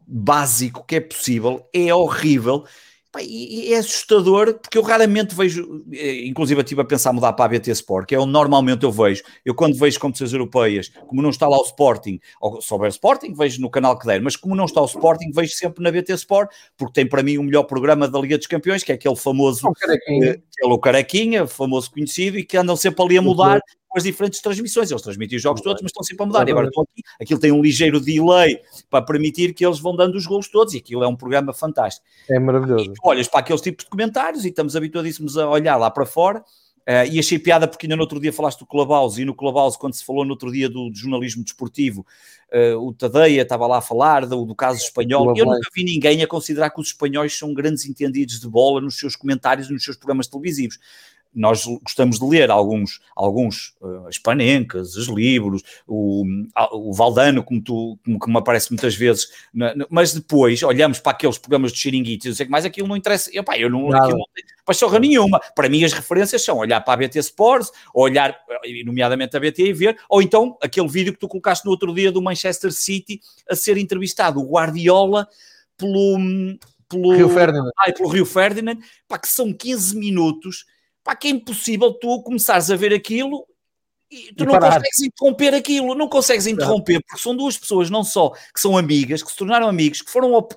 básico 0.07 0.85
que 0.85 0.95
é 0.95 0.99
possível, 0.99 1.67
é 1.73 1.93
horrível 1.93 2.65
e 3.23 3.73
é 3.73 3.77
assustador 3.77 4.59
porque 4.59 4.77
eu 4.77 4.81
raramente 4.81 5.35
vejo, 5.35 5.83
eh, 5.91 6.25
inclusive 6.25 6.61
estive 6.61 6.81
a 6.81 6.85
pensar 6.85 7.13
mudar 7.13 7.33
para 7.33 7.45
a 7.45 7.47
BT 7.47 7.71
Sport, 7.71 8.07
que 8.07 8.15
é 8.15 8.19
onde 8.19 8.31
normalmente 8.31 8.83
eu 8.83 8.91
vejo. 8.91 9.23
Eu 9.43 9.53
quando 9.53 9.77
vejo 9.77 9.99
competições 9.99 10.33
europeias, 10.33 10.91
como 11.07 11.21
não 11.21 11.29
está 11.29 11.47
lá 11.47 11.57
o 11.57 11.63
Sporting, 11.63 12.19
ou 12.41 12.61
se 12.61 12.73
houver 12.73 12.89
Sporting, 12.89 13.33
vejo 13.33 13.61
no 13.61 13.69
canal 13.69 13.97
que 13.97 14.05
der, 14.05 14.21
mas 14.21 14.35
como 14.35 14.55
não 14.55 14.65
está 14.65 14.81
o 14.81 14.85
Sporting, 14.85 15.31
vejo 15.31 15.53
sempre 15.53 15.83
na 15.83 15.91
BT 15.91 16.13
Sport, 16.13 16.51
porque 16.77 16.93
tem 16.93 17.07
para 17.07 17.23
mim 17.23 17.37
o 17.37 17.43
melhor 17.43 17.63
programa 17.63 18.07
da 18.07 18.19
Liga 18.19 18.37
dos 18.37 18.47
Campeões, 18.47 18.83
que 18.83 18.91
é 18.91 18.95
aquele 18.95 19.15
famoso, 19.15 19.67
o 19.67 19.73
Carequinha, 19.73 20.27
eh, 20.27 20.33
que 20.51 20.65
é 20.65 20.67
o 20.67 20.79
Carequinha, 20.79 21.47
famoso 21.47 21.91
conhecido, 21.91 22.37
e 22.37 22.43
que 22.43 22.57
andam 22.57 22.75
sempre 22.75 23.03
ali 23.03 23.17
a 23.17 23.21
mudar 23.21 23.61
as 23.95 24.03
diferentes 24.03 24.41
transmissões. 24.41 24.91
Eles 24.91 25.01
transmitem 25.01 25.37
os 25.37 25.41
jogos 25.41 25.61
todos, 25.61 25.81
mas 25.81 25.89
estão 25.89 26.03
sempre 26.03 26.23
a 26.23 26.25
mudar. 26.27 26.47
E 26.47 26.51
agora 26.51 26.67
estão 26.67 26.83
aqui, 26.83 27.01
aquilo 27.19 27.39
tem 27.39 27.51
um 27.51 27.61
ligeiro 27.61 27.99
delay 27.99 28.59
para 28.89 29.03
permitir 29.03 29.53
que 29.53 29.65
eles 29.65 29.79
vão 29.79 29.95
dando 29.95 30.15
os 30.15 30.25
gols 30.25 30.47
todos, 30.47 30.73
e 30.73 30.77
aquilo 30.77 31.03
é 31.03 31.07
um 31.07 31.15
programa 31.15 31.53
fantástico. 31.53 32.05
É 32.29 32.37
maravilhoso. 32.37 32.91
E 32.91 32.93
olhas 33.03 33.27
para 33.27 33.39
aqueles 33.39 33.61
tipos 33.61 33.85
de 33.85 33.89
comentários 33.89 34.45
e 34.45 34.49
estamos 34.49 34.75
habituadíssimos 34.75 35.37
a 35.37 35.49
olhar 35.49 35.77
lá 35.77 35.89
para 35.89 36.05
fora. 36.05 36.43
Uh, 36.87 37.01
e 37.11 37.17
achei 37.17 37.39
piada 37.39 37.67
porque 37.67 37.87
ainda 37.87 37.95
no 37.95 38.03
outro 38.03 38.19
dia 38.19 38.31
falaste 38.31 38.59
do 38.59 38.65
Clubhouse 38.67 39.19
e 39.19 39.25
no 39.25 39.33
Clubhouse, 39.33 39.75
quando 39.75 39.95
se 39.95 40.05
falou 40.05 40.23
no 40.23 40.31
outro 40.31 40.51
dia 40.51 40.69
do, 40.69 40.91
do 40.91 40.95
jornalismo 40.95 41.43
desportivo, 41.43 42.05
uh, 42.53 42.77
o 42.77 42.93
Tadeia 42.93 43.41
estava 43.41 43.65
lá 43.65 43.79
a 43.79 43.81
falar 43.81 44.27
do, 44.27 44.45
do 44.45 44.53
caso 44.53 44.77
espanhol. 44.83 45.35
Eu 45.35 45.45
nunca 45.47 45.67
vi 45.73 45.83
ninguém 45.83 46.21
a 46.21 46.27
considerar 46.27 46.69
que 46.69 46.79
os 46.79 46.89
espanhóis 46.89 47.35
são 47.35 47.55
grandes 47.55 47.87
entendidos 47.87 48.39
de 48.39 48.47
bola 48.47 48.79
nos 48.79 48.99
seus 48.99 49.15
comentários, 49.15 49.67
nos 49.67 49.83
seus 49.83 49.97
programas 49.97 50.27
televisivos 50.27 50.77
nós 51.35 51.65
gostamos 51.83 52.17
de 52.17 52.25
ler 52.25 52.49
alguns, 52.49 53.01
alguns 53.15 53.75
uh, 53.81 54.07
as 54.07 54.17
panencas, 54.17 54.95
os 54.95 55.07
livros, 55.07 55.61
o, 55.85 56.23
o 56.71 56.93
Valdano, 56.93 57.43
como, 57.43 57.61
tu, 57.61 57.99
como, 58.03 58.17
como 58.17 58.37
aparece 58.37 58.71
muitas 58.71 58.95
vezes, 58.95 59.27
mas 59.89 60.13
depois 60.13 60.63
olhamos 60.63 60.99
para 60.99 61.11
aqueles 61.11 61.37
programas 61.37 61.73
de 61.73 61.79
xiringuitos 61.79 62.25
e 62.25 62.29
não 62.29 62.35
sei 62.35 62.45
que 62.45 62.51
mais, 62.51 62.63
aquilo 62.63 62.87
não 62.87 62.95
interessa, 62.95 63.29
eu, 63.33 63.43
pá, 63.43 63.57
eu 63.57 63.69
não, 63.69 63.89
não 63.89 64.07
tenho 64.07 64.17
paixão 64.65 64.89
nenhuma. 64.97 65.39
Para 65.53 65.69
mim 65.69 65.83
as 65.83 65.93
referências 65.93 66.43
são 66.43 66.57
olhar 66.57 66.81
para 66.81 66.93
a 66.93 66.97
BT 66.97 67.19
Sports, 67.19 67.71
olhar, 67.93 68.35
nomeadamente 68.85 69.35
a 69.35 69.39
BT 69.39 69.67
e 69.67 69.73
ver, 69.73 69.97
ou 70.09 70.21
então 70.21 70.57
aquele 70.61 70.87
vídeo 70.87 71.13
que 71.13 71.19
tu 71.19 71.27
colocaste 71.27 71.65
no 71.65 71.71
outro 71.71 71.93
dia 71.93 72.11
do 72.11 72.21
Manchester 72.21 72.71
City 72.71 73.19
a 73.49 73.55
ser 73.55 73.77
entrevistado, 73.77 74.39
o 74.39 74.49
Guardiola, 74.49 75.27
pelo... 75.77 76.17
Pelo 76.87 77.15
Rio 77.15 77.29
Ferdinand. 77.29 77.71
Ai, 77.79 77.91
pelo 77.91 78.09
Rio 78.09 78.25
Ferdinand, 78.27 78.77
pá, 79.07 79.17
que 79.17 79.27
são 79.27 79.51
15 79.51 79.97
minutos 79.97 80.65
pá, 81.05 81.15
que 81.15 81.27
é 81.27 81.31
impossível 81.31 81.93
tu 81.93 82.21
começares 82.23 82.71
a 82.71 82.75
ver 82.75 82.91
aquilo 82.91 83.45
e 84.11 84.33
tu 84.33 84.43
e 84.43 84.47
não 84.47 84.53
parar. 84.53 84.77
consegues 84.79 85.01
interromper 85.03 85.53
aquilo, 85.53 85.95
não 85.95 86.09
consegues 86.09 86.47
interromper, 86.47 86.99
porque 87.07 87.21
são 87.21 87.37
duas 87.37 87.55
pessoas, 87.55 87.91
não 87.91 88.03
só 88.03 88.31
que 88.31 88.59
são 88.59 88.75
amigas, 88.75 89.21
que 89.21 89.29
se 89.29 89.37
tornaram 89.37 89.67
amigos, 89.67 90.01
que 90.01 90.11
foram 90.11 90.33
uh, 90.33 90.47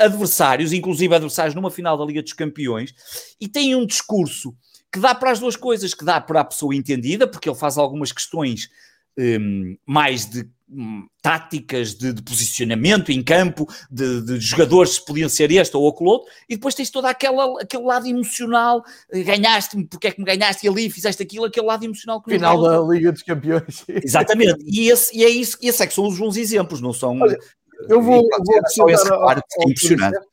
adversários, 0.00 0.72
inclusive 0.72 1.12
adversários 1.12 1.54
numa 1.54 1.70
final 1.70 1.98
da 1.98 2.04
Liga 2.04 2.22
dos 2.22 2.32
Campeões, 2.32 2.94
e 3.40 3.48
têm 3.48 3.74
um 3.74 3.84
discurso 3.84 4.54
que 4.92 5.00
dá 5.00 5.14
para 5.14 5.32
as 5.32 5.40
duas 5.40 5.56
coisas, 5.56 5.94
que 5.94 6.04
dá 6.04 6.20
para 6.20 6.40
a 6.40 6.44
pessoa 6.44 6.74
entendida, 6.74 7.26
porque 7.26 7.48
ele 7.48 7.58
faz 7.58 7.76
algumas 7.76 8.12
questões 8.12 8.68
um, 9.18 9.76
mais 9.84 10.28
de 10.28 10.48
táticas 11.20 11.94
de, 11.94 12.12
de, 12.12 12.22
posicionamento 12.22 13.10
em 13.10 13.22
campo, 13.22 13.66
de, 13.90 14.22
de, 14.22 14.40
jogadores 14.40 14.98
que 14.98 15.06
podiam 15.06 15.28
ser 15.28 15.50
este 15.52 15.76
ou 15.76 15.88
aquele 15.88 16.10
outro, 16.10 16.30
e 16.48 16.56
depois 16.56 16.74
tens 16.74 16.90
todo 16.90 17.06
aquela, 17.06 17.60
aquele 17.60 17.84
lado 17.84 18.06
emocional, 18.06 18.82
eh, 19.10 19.22
ganhaste-me, 19.22 19.86
porque 19.86 20.08
é 20.08 20.10
que 20.10 20.20
me 20.20 20.26
ganhaste 20.26 20.66
ali, 20.66 20.90
fizeste 20.90 21.22
aquilo, 21.22 21.44
aquele 21.44 21.66
lado 21.66 21.84
emocional. 21.84 22.22
Que 22.22 22.32
Final 22.32 22.62
da 22.62 22.80
Liga 22.80 23.12
dos 23.12 23.22
Campeões. 23.22 23.84
Exatamente, 23.88 24.64
e, 24.66 24.88
esse, 24.88 25.16
e 25.16 25.24
é 25.24 25.28
isso, 25.28 25.56
e 25.60 25.68
esse 25.68 25.82
é 25.82 25.86
que 25.86 25.94
são 25.94 26.06
os 26.06 26.18
bons 26.18 26.36
exemplos, 26.36 26.80
não 26.80 26.92
são... 26.92 27.20
Olha, 27.20 27.38
eu 27.88 28.00
vou, 28.00 28.22
vou 28.22 28.68
só 28.68 28.86
esse 28.88 29.04
reparo 29.04 29.42
que 29.48 29.62
é 29.62 29.70
impressionante. 29.70 30.31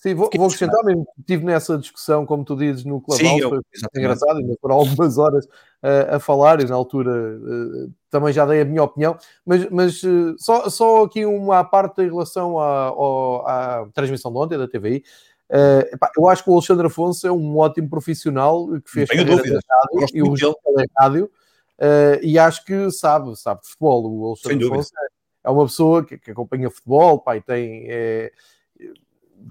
Sim, 0.00 0.14
vou, 0.14 0.30
vou 0.32 0.46
acrescentar 0.46 0.84
mesmo. 0.84 1.04
Estive 1.18 1.44
nessa 1.44 1.76
discussão, 1.76 2.24
como 2.24 2.44
tu 2.44 2.54
dizes, 2.54 2.84
no 2.84 3.00
Clubhouse, 3.00 3.42
foi 3.42 3.60
engraçado, 3.96 4.38
ainda 4.38 4.54
foram 4.60 4.76
algumas 4.76 5.18
horas 5.18 5.44
uh, 5.44 6.14
a 6.14 6.20
falar, 6.20 6.60
e 6.60 6.66
na 6.66 6.76
altura 6.76 7.10
uh, 7.10 7.92
também 8.08 8.32
já 8.32 8.46
dei 8.46 8.60
a 8.60 8.64
minha 8.64 8.84
opinião, 8.84 9.18
mas, 9.44 9.68
mas 9.70 10.02
uh, 10.04 10.36
só, 10.38 10.70
só 10.70 11.02
aqui 11.02 11.26
uma 11.26 11.64
parte 11.64 12.00
em 12.00 12.06
relação 12.08 12.60
à, 12.60 12.90
à 13.80 13.86
transmissão 13.92 14.30
de 14.30 14.38
ontem 14.38 14.56
da 14.56 14.68
TVI. 14.68 15.02
Epá, 15.92 16.12
eu 16.16 16.28
acho 16.28 16.44
que 16.44 16.50
o 16.50 16.52
Alexandre 16.52 16.86
Afonso 16.86 17.26
é 17.26 17.32
um 17.32 17.56
ótimo 17.56 17.90
profissional 17.90 18.68
que 18.80 18.90
fez 18.90 19.08
dúvida. 19.08 19.58
rádio 19.68 20.06
e 20.14 20.22
o 20.22 20.34
rádio, 20.96 21.30
e 22.22 22.38
acho 22.38 22.64
que 22.64 22.88
sabe, 22.92 23.34
sabe 23.34 23.62
de 23.62 23.66
futebol. 23.66 24.04
O 24.06 24.26
Alexandre 24.28 24.64
Afonso 24.64 24.92
é, 24.96 25.48
é 25.48 25.50
uma 25.50 25.64
pessoa 25.64 26.04
que, 26.04 26.18
que 26.18 26.30
acompanha 26.30 26.70
futebol, 26.70 27.18
pai, 27.18 27.40
tem. 27.40 27.86
É, 27.88 28.30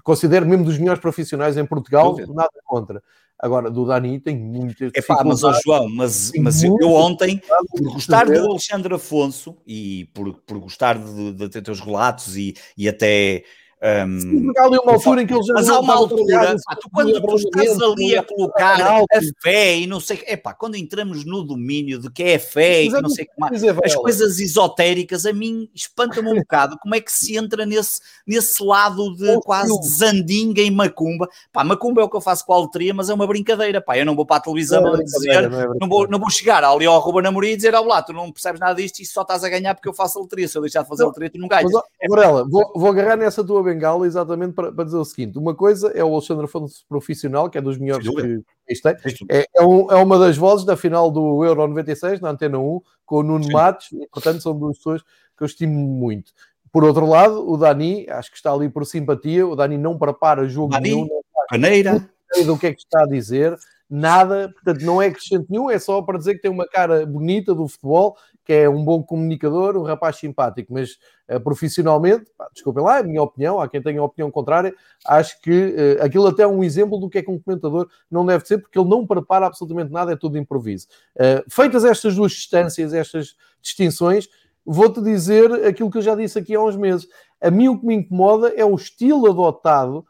considero 0.02 0.46
mesmo 0.46 0.64
dos 0.64 0.78
melhores 0.78 1.00
profissionais 1.00 1.56
em 1.56 1.66
Portugal, 1.66 2.16
nada 2.28 2.50
contra. 2.64 3.02
Agora, 3.38 3.70
do 3.70 3.86
Dani 3.86 4.18
tem 4.18 4.36
muitas 4.36 4.90
É 4.94 5.00
pá, 5.00 5.22
mas, 5.24 5.44
oh, 5.44 5.52
João, 5.64 5.88
mas, 5.88 6.32
mas 6.38 6.62
eu, 6.64 6.76
eu 6.80 6.90
ontem, 6.90 7.40
por 7.70 7.92
gostar 7.92 8.26
do 8.26 8.50
Alexandre 8.50 8.92
Afonso 8.92 9.56
e 9.64 10.06
por, 10.12 10.34
por 10.44 10.58
gostar 10.58 10.98
de, 10.98 11.32
de, 11.32 11.48
de 11.48 11.62
ter 11.62 11.70
os 11.70 11.80
relatos 11.80 12.36
e, 12.36 12.54
e 12.76 12.88
até 12.88 13.44
um, 13.80 14.52
há 14.56 14.64
ali 14.64 14.78
uma 14.78 14.92
altura 14.94 15.22
em 15.22 15.26
que 15.26 15.32
eles 15.32 15.46
Mas 15.48 15.68
há 15.68 15.78
uma 15.78 15.94
altura, 15.94 16.56
pá, 16.64 16.74
tu, 16.74 16.90
quando 16.92 17.20
tu 17.20 17.36
estás 17.36 17.80
ali 17.80 18.16
a 18.16 18.24
colocar 18.24 18.80
a 18.80 19.04
fé 19.40 19.78
e 19.78 19.86
não 19.86 20.00
sei, 20.00 20.20
é 20.26 20.36
pá, 20.36 20.52
quando 20.52 20.74
entramos 20.74 21.24
no 21.24 21.44
domínio 21.44 22.00
de 22.00 22.10
que 22.10 22.24
é 22.24 22.38
fé 22.40 22.82
e 22.84 22.88
não 22.88 23.08
sei 23.08 23.24
o 23.24 23.28
que 23.28 23.40
mais, 23.40 23.62
as 23.84 23.94
coisas 23.94 24.40
esotéricas 24.40 25.24
a 25.24 25.32
mim 25.32 25.70
espanta-me 25.72 26.28
um 26.28 26.34
bocado 26.42 26.76
como 26.80 26.96
é 26.96 27.00
que 27.00 27.12
se 27.12 27.36
entra 27.36 27.64
nesse, 27.64 28.00
nesse 28.26 28.64
lado 28.64 29.14
de 29.14 29.40
quase 29.42 29.78
de 29.80 29.88
zandinga 29.88 30.60
em 30.60 30.72
macumba. 30.72 31.28
Pá, 31.52 31.62
macumba 31.62 32.00
é 32.00 32.04
o 32.04 32.08
que 32.08 32.16
eu 32.16 32.20
faço 32.20 32.44
com 32.44 32.54
a 32.54 32.58
loteria, 32.58 32.92
mas 32.92 33.08
é 33.08 33.14
uma 33.14 33.28
brincadeira, 33.28 33.80
pá, 33.80 33.96
eu 33.96 34.04
não 34.04 34.16
vou 34.16 34.26
para 34.26 34.38
a 34.38 34.40
televisão 34.40 34.82
não 34.82 34.96
é 34.96 35.04
dizer, 35.04 35.48
não, 35.48 35.60
é 35.60 35.68
não, 35.80 35.88
vou, 35.88 36.08
não 36.08 36.18
vou 36.18 36.30
chegar 36.30 36.64
ali 36.64 36.84
ao 36.84 36.98
Ruba 36.98 37.22
Namorim 37.22 37.50
e 37.50 37.56
dizer 37.56 37.76
ao 37.76 37.84
lá, 37.84 38.02
tu 38.02 38.12
não 38.12 38.32
percebes 38.32 38.60
nada 38.60 38.74
disto 38.74 38.98
e 38.98 39.06
só 39.06 39.22
estás 39.22 39.44
a 39.44 39.48
ganhar 39.48 39.74
porque 39.76 39.88
eu 39.88 39.94
faço 39.94 40.18
a 40.18 40.22
loteria, 40.22 40.48
se 40.48 40.58
eu 40.58 40.62
deixar 40.62 40.82
de 40.82 40.88
fazer 40.88 41.04
a 41.04 41.06
loteria 41.06 41.30
tu 41.30 41.38
não 41.38 41.46
ganhas. 41.46 41.70
Mas, 41.70 41.82
Aurela, 42.10 42.44
vou, 42.48 42.72
vou 42.74 42.90
agarrar 42.90 43.16
nessa 43.16 43.44
tua 43.44 43.67
bengala 43.68 44.06
exatamente 44.06 44.52
para, 44.54 44.72
para, 44.72 44.84
dizer 44.84 44.96
o 44.96 45.04
seguinte: 45.04 45.38
uma 45.38 45.54
coisa 45.54 45.88
é 45.94 46.04
o 46.04 46.12
Alexandre 46.12 46.44
Afonso 46.44 46.84
profissional, 46.88 47.50
que 47.50 47.58
é 47.58 47.60
dos 47.60 47.78
melhores 47.78 48.08
que 48.08 48.42
este 48.66 48.88
é, 49.30 49.46
é, 49.56 49.62
um, 49.62 49.90
é, 49.90 49.96
uma 49.96 50.18
das 50.18 50.36
vozes 50.36 50.64
da 50.64 50.76
final 50.76 51.10
do 51.10 51.44
Euro 51.44 51.66
96, 51.68 52.20
na 52.20 52.30
Antena 52.30 52.58
1, 52.58 52.80
com 53.04 53.16
o 53.16 53.22
Nuno 53.22 53.44
Sim. 53.44 53.52
Matos, 53.52 53.92
e 53.92 54.06
portanto 54.08 54.42
são 54.42 54.58
duas 54.58 54.76
pessoas 54.76 55.02
que 55.02 55.42
eu 55.42 55.46
estimo 55.46 55.74
muito. 55.74 56.32
Por 56.70 56.84
outro 56.84 57.06
lado, 57.06 57.48
o 57.48 57.56
Dani, 57.56 58.06
acho 58.10 58.30
que 58.30 58.36
está 58.36 58.52
ali 58.52 58.68
por 58.68 58.84
simpatia, 58.84 59.46
o 59.46 59.56
Dani 59.56 59.78
não 59.78 59.98
prepara 59.98 60.46
jogo 60.46 60.72
Dani, 60.72 60.90
nenhum, 60.90 61.08
Paneira. 61.48 62.08
do 62.44 62.58
que 62.58 62.66
é 62.66 62.74
que 62.74 62.80
está 62.80 63.04
a 63.04 63.06
dizer, 63.06 63.56
nada, 63.88 64.50
portanto 64.52 64.84
não 64.84 65.00
é 65.00 65.10
crescente 65.10 65.46
nenhum, 65.48 65.70
é 65.70 65.78
só 65.78 66.02
para 66.02 66.18
dizer 66.18 66.34
que 66.34 66.42
tem 66.42 66.50
uma 66.50 66.68
cara 66.68 67.06
bonita 67.06 67.54
do 67.54 67.66
futebol, 67.66 68.16
que 68.48 68.54
é 68.54 68.66
um 68.66 68.82
bom 68.82 69.02
comunicador, 69.02 69.76
um 69.76 69.82
rapaz 69.82 70.16
simpático, 70.16 70.72
mas 70.72 70.92
uh, 71.28 71.38
profissionalmente, 71.38 72.30
pá, 72.34 72.48
desculpem 72.50 72.82
lá, 72.82 72.96
é 72.96 73.00
a 73.00 73.02
minha 73.02 73.22
opinião, 73.22 73.60
há 73.60 73.68
quem 73.68 73.82
tenha 73.82 74.02
opinião 74.02 74.30
contrária, 74.30 74.74
acho 75.04 75.38
que 75.42 75.50
uh, 75.52 76.02
aquilo 76.02 76.26
até 76.26 76.44
é 76.44 76.46
um 76.46 76.64
exemplo 76.64 76.98
do 76.98 77.10
que 77.10 77.18
é 77.18 77.22
que 77.22 77.30
um 77.30 77.38
comentador 77.38 77.90
não 78.10 78.24
deve 78.24 78.46
ser, 78.46 78.56
porque 78.56 78.78
ele 78.78 78.88
não 78.88 79.06
prepara 79.06 79.44
absolutamente 79.44 79.92
nada, 79.92 80.14
é 80.14 80.16
tudo 80.16 80.38
improviso. 80.38 80.86
Uh, 81.14 81.44
feitas 81.50 81.84
estas 81.84 82.14
duas 82.14 82.32
distâncias, 82.32 82.94
estas 82.94 83.36
distinções, 83.60 84.30
vou-te 84.64 85.02
dizer 85.02 85.52
aquilo 85.66 85.90
que 85.90 85.98
eu 85.98 86.02
já 86.02 86.14
disse 86.14 86.38
aqui 86.38 86.54
há 86.54 86.62
uns 86.62 86.74
meses. 86.74 87.06
A 87.42 87.50
mim 87.50 87.68
o 87.68 87.78
que 87.78 87.84
me 87.84 87.96
incomoda 87.96 88.48
é 88.56 88.64
o 88.64 88.74
estilo 88.74 89.30
adotado, 89.30 90.06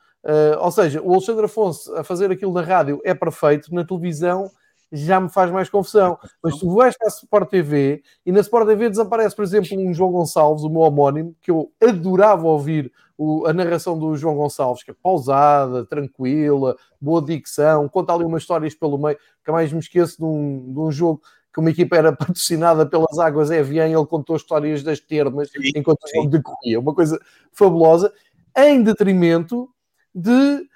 ou 0.60 0.70
seja, 0.70 1.00
o 1.00 1.12
Alexandre 1.12 1.46
Afonso 1.46 1.94
a 1.94 2.04
fazer 2.04 2.30
aquilo 2.30 2.52
na 2.52 2.60
rádio 2.60 3.00
é 3.04 3.14
perfeito, 3.14 3.72
na 3.72 3.84
televisão 3.84 4.50
já 4.90 5.20
me 5.20 5.28
faz 5.28 5.50
mais 5.50 5.68
confusão. 5.68 6.18
Mas 6.42 6.58
tu 6.58 6.74
vais 6.74 6.96
para 6.96 7.08
a 7.08 7.10
Sport 7.10 7.50
TV 7.50 8.02
e 8.24 8.32
na 8.32 8.40
Sport 8.40 8.66
TV 8.66 8.88
desaparece, 8.88 9.36
por 9.36 9.44
exemplo, 9.44 9.78
um 9.78 9.92
João 9.92 10.12
Gonçalves, 10.12 10.64
o 10.64 10.70
meu 10.70 10.80
homónimo, 10.80 11.34
que 11.40 11.50
eu 11.50 11.70
adorava 11.82 12.46
ouvir 12.46 12.92
o, 13.16 13.46
a 13.46 13.52
narração 13.52 13.98
do 13.98 14.16
João 14.16 14.36
Gonçalves, 14.36 14.84
que 14.84 14.92
é 14.92 14.94
pausada, 15.02 15.84
tranquila, 15.84 16.76
boa 17.00 17.20
dicção, 17.20 17.88
conta 17.88 18.14
ali 18.14 18.24
umas 18.24 18.42
histórias 18.42 18.74
pelo 18.74 18.96
meio, 18.96 19.18
que 19.44 19.50
mais 19.50 19.72
me 19.72 19.80
esqueço 19.80 20.18
de 20.18 20.24
um, 20.24 20.72
de 20.72 20.78
um 20.78 20.90
jogo 20.92 21.20
que 21.52 21.58
uma 21.58 21.70
equipa 21.70 21.96
era 21.96 22.12
patrocinada 22.16 22.86
pelas 22.86 23.18
águas 23.18 23.50
Evian, 23.50 23.88
ele 23.88 24.06
contou 24.06 24.36
histórias 24.36 24.84
das 24.84 25.00
termas 25.00 25.50
sim, 25.50 25.72
enquanto 25.74 26.06
sim. 26.06 26.20
o 26.20 26.30
decorria, 26.30 26.78
uma 26.78 26.94
coisa 26.94 27.20
fabulosa, 27.52 28.12
em 28.56 28.82
detrimento 28.82 29.68
de 30.14 30.66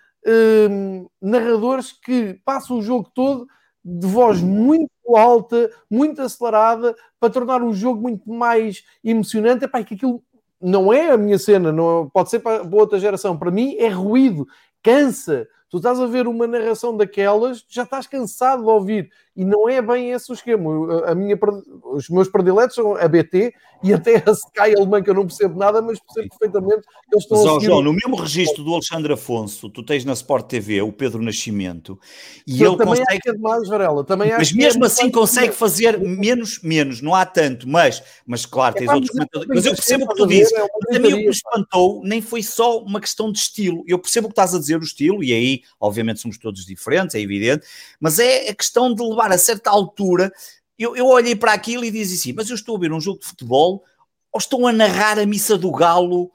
hum, 0.68 1.06
narradores 1.20 1.92
que 1.92 2.40
passam 2.44 2.78
o 2.78 2.82
jogo 2.82 3.08
todo 3.14 3.46
de 3.84 4.06
voz 4.06 4.40
muito 4.40 4.90
alta, 5.16 5.70
muito 5.90 6.22
acelerada, 6.22 6.94
para 7.18 7.32
tornar 7.32 7.62
o 7.62 7.72
jogo 7.72 8.00
muito 8.00 8.30
mais 8.30 8.84
emocionante. 9.02 9.64
Epá, 9.64 9.82
que 9.82 9.94
aquilo 9.94 10.22
não 10.60 10.92
é 10.92 11.10
a 11.10 11.16
minha 11.16 11.38
cena, 11.38 11.72
não, 11.72 12.08
pode 12.08 12.30
ser 12.30 12.38
para, 12.38 12.64
para 12.64 12.78
outra 12.78 12.98
geração. 12.98 13.36
Para 13.36 13.50
mim 13.50 13.74
é 13.78 13.88
ruído, 13.88 14.46
cansa. 14.82 15.46
Tu 15.68 15.78
estás 15.78 15.98
a 15.98 16.06
ver 16.06 16.28
uma 16.28 16.46
narração 16.46 16.96
daquelas, 16.96 17.64
já 17.68 17.82
estás 17.82 18.06
cansado 18.06 18.62
de 18.62 18.68
ouvir. 18.68 19.10
E 19.34 19.44
não 19.44 19.68
é 19.68 19.80
bem 19.80 20.10
esse 20.10 20.30
o 20.30 20.34
esquema. 20.34 21.04
A 21.06 21.14
minha, 21.14 21.38
os 21.84 22.08
meus 22.10 22.28
prediletos 22.28 22.74
são 22.74 22.96
a 22.96 23.08
BT 23.08 23.54
e 23.82 23.92
até 23.92 24.16
a 24.16 24.30
Sky 24.30 24.76
alemã, 24.76 25.02
que 25.02 25.10
eu 25.10 25.14
não 25.14 25.26
percebo 25.26 25.58
nada, 25.58 25.82
mas 25.82 25.98
percebo 25.98 26.28
perfeitamente 26.28 26.82
que 26.82 27.14
eles 27.14 27.24
estão 27.24 27.38
mas, 27.38 27.46
a 27.46 27.52
seguir... 27.54 27.66
João, 27.66 27.82
no 27.82 27.92
mesmo 27.92 28.16
registro 28.16 28.62
do 28.62 28.74
Alexandre 28.74 29.12
Afonso, 29.12 29.68
tu 29.68 29.82
tens 29.82 30.04
na 30.04 30.12
Sport 30.12 30.46
TV 30.46 30.82
o 30.82 30.92
Pedro 30.92 31.22
Nascimento 31.22 31.98
e 32.46 32.62
ele 32.62 32.76
também 32.76 32.98
consegue... 32.98 33.20
É 33.26 33.32
demais, 33.32 33.68
Varela. 33.68 34.04
Também 34.04 34.30
mas 34.30 34.42
acho 34.42 34.56
mesmo 34.56 34.84
é 34.84 34.86
assim 34.86 35.10
consegue 35.10 35.52
fazer 35.52 35.98
menos, 35.98 36.60
menos, 36.62 37.00
não 37.00 37.14
há 37.14 37.24
tanto, 37.24 37.68
mas, 37.68 38.02
mas 38.26 38.46
claro, 38.46 38.74
tens 38.76 38.88
é, 38.88 38.94
outros 38.94 39.10
comentadores. 39.10 39.48
Mas 39.48 39.66
eu 39.66 39.74
percebo 39.74 40.04
o 40.04 40.08
que 40.08 40.14
tu 40.14 40.26
dizes. 40.26 40.52
É 40.52 40.96
a 40.96 41.00
mim 41.00 41.12
o 41.12 41.16
que 41.16 41.24
me 41.24 41.30
espantou 41.30 42.02
nem 42.04 42.20
foi 42.20 42.42
só 42.42 42.78
uma 42.78 43.00
questão 43.00 43.32
de 43.32 43.38
estilo. 43.38 43.82
Eu 43.86 43.98
percebo 43.98 44.26
o 44.26 44.30
que 44.30 44.34
estás 44.34 44.54
a 44.54 44.58
dizer, 44.58 44.78
o 44.78 44.84
estilo, 44.84 45.24
e 45.24 45.32
aí, 45.32 45.62
obviamente, 45.80 46.20
somos 46.20 46.38
todos 46.38 46.64
diferentes, 46.64 47.14
é 47.14 47.20
evidente, 47.20 47.66
mas 47.98 48.18
é 48.18 48.50
a 48.50 48.54
questão 48.54 48.94
de 48.94 49.02
levar 49.02 49.21
a 49.30 49.38
certa 49.38 49.70
altura. 49.70 50.32
Eu, 50.78 50.96
eu 50.96 51.06
olhei 51.06 51.36
para 51.36 51.52
aquilo 51.52 51.84
e 51.84 51.90
disse 51.90 52.14
assim: 52.14 52.32
Mas 52.32 52.48
eu 52.48 52.56
estou 52.56 52.76
a 52.76 52.80
ver 52.80 52.92
um 52.92 53.00
jogo 53.00 53.20
de 53.20 53.26
futebol 53.26 53.84
ou 54.32 54.38
estão 54.38 54.66
a 54.66 54.72
narrar 54.72 55.18
a 55.18 55.26
missa 55.26 55.58
do 55.58 55.70
Galo 55.70 56.32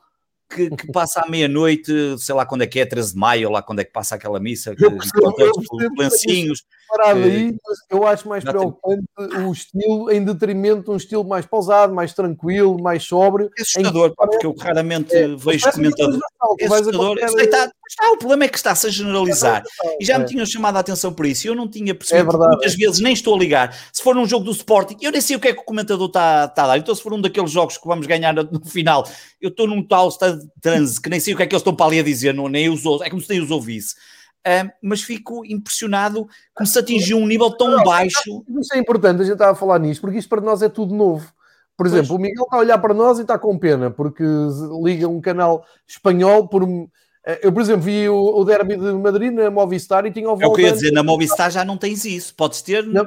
que, 0.50 0.70
que 0.70 0.88
passa 0.92 1.22
à 1.22 1.30
meia-noite, 1.30 1.92
sei 2.20 2.36
lá 2.36 2.46
quando 2.46 2.62
é 2.62 2.68
que 2.68 2.80
é, 2.80 2.86
13 2.86 3.14
de 3.14 3.20
maio, 3.20 3.48
ou 3.48 3.54
lá 3.54 3.62
quando 3.62 3.80
é 3.80 3.84
que 3.84 3.92
passa 3.92 4.16
aquela 4.16 4.40
missa, 4.40 4.76
que, 4.76 4.86
eu 4.86 4.98
percebo, 4.98 5.34
eu 5.40 5.90
lencinhos. 5.98 6.64
Parado 6.90 7.20
aí, 7.20 7.56
eu 7.90 8.08
acho 8.08 8.28
mais 8.30 8.44
preocupante 8.44 9.04
o 9.18 9.52
estilo 9.52 10.10
em 10.10 10.24
detrimento 10.24 10.84
de 10.84 10.90
um 10.92 10.96
estilo 10.96 11.24
mais 11.24 11.46
pausado, 11.46 11.94
mais 11.94 12.14
tranquilo, 12.14 12.82
mais 12.82 13.04
sóbrio. 13.04 13.50
É 13.58 13.62
assustador, 13.62 14.16
pá, 14.16 14.28
porque 14.28 14.46
eu 14.46 14.56
raramente 14.58 15.14
é, 15.14 15.28
vejo 15.28 15.70
comentadores. 15.72 16.20
É 16.60 16.66
assustador. 16.66 17.18
Está, 17.18 17.72
está, 17.90 18.12
o 18.14 18.18
problema 18.18 18.46
é 18.46 18.48
que 18.48 18.58
está-se 18.58 18.88
a 18.88 18.90
generalizar. 18.90 19.64
E 20.00 20.06
já 20.06 20.18
me 20.18 20.26
tinham 20.26 20.46
chamado 20.46 20.78
a 20.78 20.80
atenção 20.80 21.12
por 21.14 21.26
isso. 21.26 21.48
Eu 21.48 21.56
não 21.56 21.68
tinha 21.68 21.94
percebido. 21.94 22.44
É 22.44 22.48
muitas 22.48 22.76
vezes 22.76 23.00
nem 23.02 23.14
estou 23.14 23.36
a 23.36 23.40
ligar. 23.40 23.78
Se 23.92 24.02
for 24.02 24.16
num 24.16 24.26
jogo 24.26 24.46
do 24.46 24.52
Sporting, 24.52 24.98
eu 25.02 25.12
nem 25.12 25.20
sei 25.20 25.36
o 25.36 25.40
que 25.40 25.50
é 25.50 25.54
que 25.54 25.60
o 25.60 25.66
comentador 25.66 26.08
está, 26.08 26.46
está 26.46 26.64
a 26.64 26.68
dar. 26.68 26.78
Então, 26.78 26.96
se 26.96 27.02
for 27.02 27.14
um 27.14 27.20
daqueles 27.22 27.52
jogos 27.52 27.78
que 27.78 27.88
vamos 27.88 28.08
ganhar 28.08 28.34
no 28.34 28.66
final, 28.66 29.08
eu 29.42 29.50
estou 29.50 29.68
num 29.68 29.86
tal 29.86 30.10
transe 30.62 31.02
que 31.02 31.10
nem 31.10 31.20
sei 31.20 31.34
o 31.34 31.38
que 31.38 31.44
é 31.44 31.48
que 31.48 31.54
eles 31.54 31.62
estão 31.62 31.76
para 31.76 31.88
ali 31.88 32.00
a 32.00 32.04
dizer, 32.04 32.34
não, 32.34 32.48
nem 32.48 32.70
os 32.70 32.84
É 33.02 33.10
como 33.10 33.22
se 33.22 33.30
nem 33.30 33.42
os 33.42 33.52
ouvisse 33.52 33.96
uh, 34.46 34.72
mas 34.82 35.02
fico 35.02 35.46
impressionado 35.46 36.28
como 36.54 36.68
se 36.68 36.78
atingiu 36.78 37.18
um 37.18 37.28
nível 37.28 37.52
tão 37.52 37.84
baixo. 37.84 38.44
Isso 38.60 38.74
é 38.74 38.78
importante, 38.78 39.22
a 39.22 39.24
gente 39.24 39.34
estava 39.34 39.52
a 39.52 39.56
falar 39.56 39.80
nisto, 39.80 40.02
porque 40.02 40.18
isto 40.18 40.30
para 40.30 40.42
nós 40.42 40.62
é 40.62 40.70
tudo 40.70 40.94
novo. 40.94 41.32
Por 41.78 41.86
exemplo, 41.86 42.08
pois. 42.08 42.20
o 42.20 42.22
Miguel 42.22 42.44
está 42.44 42.58
a 42.58 42.60
olhar 42.60 42.78
para 42.80 42.94
nós 42.94 43.20
e 43.20 43.22
está 43.22 43.38
com 43.38 43.58
pena, 43.58 43.92
porque 43.92 44.24
liga 44.84 45.08
um 45.08 45.22
canal 45.22 45.64
espanhol 45.88 46.48
por 46.48 46.64
eu, 47.42 47.52
por 47.52 47.62
exemplo, 47.62 47.82
vi 47.82 48.08
o, 48.08 48.16
o 48.16 48.46
derby 48.46 48.78
de 48.78 48.94
Madrid 48.94 49.34
na 49.34 49.52
Movistar 49.52 50.06
e 50.06 50.12
tinha 50.12 50.30
o 50.30 50.38
Valdano. 50.38 50.50
É 50.50 50.54
o 50.54 50.56
que 50.56 50.62
eu 50.62 50.66
ia 50.68 50.72
dizer, 50.72 50.92
na 50.92 51.04
Movistar 51.04 51.52
já 51.52 51.66
não 51.66 51.76
tens 51.78 52.06
isso. 52.06 52.34
Podes 52.34 52.62
ter. 52.62 52.86
Não. 52.86 53.06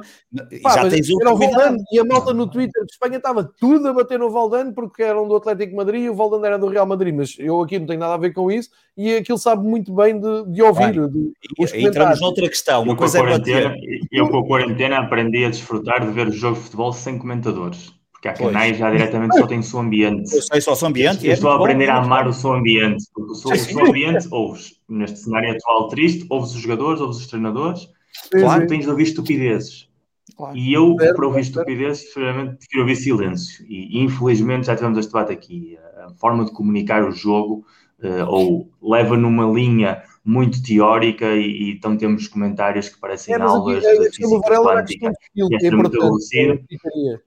Pá, 0.61 0.75
já 0.75 0.89
tens 0.89 1.09
o 1.09 1.17
Valdano 1.17 1.77
E 1.91 1.99
a 1.99 2.05
malta 2.05 2.31
no 2.31 2.45
Twitter 2.45 2.85
de 2.85 2.91
Espanha 2.91 3.17
estava 3.17 3.43
tudo 3.43 3.87
a 3.87 3.93
bater 3.93 4.19
no 4.19 4.29
Valdano 4.29 4.73
porque 4.73 5.01
eram 5.01 5.27
do 5.27 5.35
Atlético 5.35 5.75
Madrid 5.75 6.03
e 6.03 6.09
o 6.09 6.13
Valdano 6.13 6.45
era 6.45 6.59
do 6.59 6.67
Real 6.67 6.85
Madrid. 6.85 7.15
Mas 7.15 7.35
eu 7.39 7.61
aqui 7.61 7.79
não 7.79 7.87
tenho 7.87 7.99
nada 7.99 8.13
a 8.13 8.17
ver 8.17 8.31
com 8.31 8.51
isso 8.51 8.69
e 8.95 9.15
aquilo 9.15 9.39
sabe 9.39 9.67
muito 9.67 9.91
bem 9.91 10.19
de, 10.19 10.45
de 10.51 10.61
ouvir. 10.61 10.91
de, 11.09 11.33
e, 11.57 11.85
entramos 11.85 12.21
noutra 12.21 12.47
questão. 12.47 12.83
Uma 12.83 12.93
eu 12.93 12.97
coisa 12.97 13.19
é 13.19 13.23
bater. 13.23 13.75
Eu, 14.11 14.29
com 14.29 14.37
a 14.37 14.45
quarentena, 14.45 14.99
aprendi 14.99 15.45
a 15.45 15.49
desfrutar 15.49 16.05
de 16.05 16.11
ver 16.11 16.27
o 16.27 16.31
jogo 16.31 16.57
de 16.57 16.63
futebol 16.63 16.93
sem 16.93 17.17
comentadores. 17.17 17.91
Porque 18.21 18.27
há 18.27 18.33
canais 18.33 18.77
já 18.77 18.91
diretamente 18.91 19.35
só 19.35 19.47
têm 19.47 19.63
som 19.63 19.79
ambiente. 19.79 20.35
Eu 20.35 20.41
sei 20.43 20.61
só 20.61 20.75
som 20.75 20.87
ambiente. 20.87 21.25
Eu 21.25 21.31
é 21.31 21.33
estou 21.33 21.49
a 21.49 21.55
aprender 21.55 21.87
bom, 21.87 21.93
a 21.93 21.97
amar 21.97 22.27
o 22.27 22.33
som 22.33 22.53
ambiente. 22.53 23.03
Porque 23.11 23.31
o 23.31 23.35
som, 23.35 23.51
o 23.51 23.57
som 23.57 23.83
ambiente 23.83 24.27
ouves. 24.29 24.79
Neste 24.87 25.17
cenário 25.21 25.51
atual 25.53 25.87
triste, 25.87 26.27
ouves 26.29 26.53
os 26.53 26.61
jogadores, 26.61 27.01
ouves 27.01 27.17
os 27.17 27.25
treinadores. 27.25 27.89
Claro, 28.29 28.67
tens 28.67 28.83
de 28.83 28.91
ouvir 28.91 29.03
estupidezes. 29.05 29.89
Claro. 30.37 30.55
E 30.55 30.71
eu, 30.71 30.95
certo, 30.99 31.15
para 31.15 31.25
ouvir 31.25 31.41
estupidezes, 31.41 32.03
sinceramente, 32.03 32.57
prefiro 32.57 32.81
ouvir 32.81 32.95
silêncio. 32.95 33.65
E 33.67 34.03
infelizmente 34.03 34.67
já 34.67 34.75
tivemos 34.75 34.99
este 34.99 35.11
debate 35.11 35.33
aqui. 35.33 35.79
A 36.05 36.13
forma 36.13 36.45
de 36.45 36.51
comunicar 36.51 37.03
o 37.03 37.11
jogo 37.11 37.65
uh, 38.03 38.25
ou 38.27 38.69
leva 38.83 39.17
numa 39.17 39.51
linha 39.51 40.03
muito 40.23 40.61
teórica 40.61 41.25
e, 41.25 41.41
e, 41.41 41.71
então 41.71 41.97
temos 41.97 42.27
comentários 42.27 42.87
que 42.89 42.99
parecem 42.99 43.33
é, 43.33 43.41
aulas 43.41 43.83
aqui, 43.83 43.87
é, 43.87 44.09
de 44.09 44.15
física 44.15 44.61
quântica. 44.61 45.07
É, 45.09 45.67
é 45.67 45.71
muito 45.71 46.17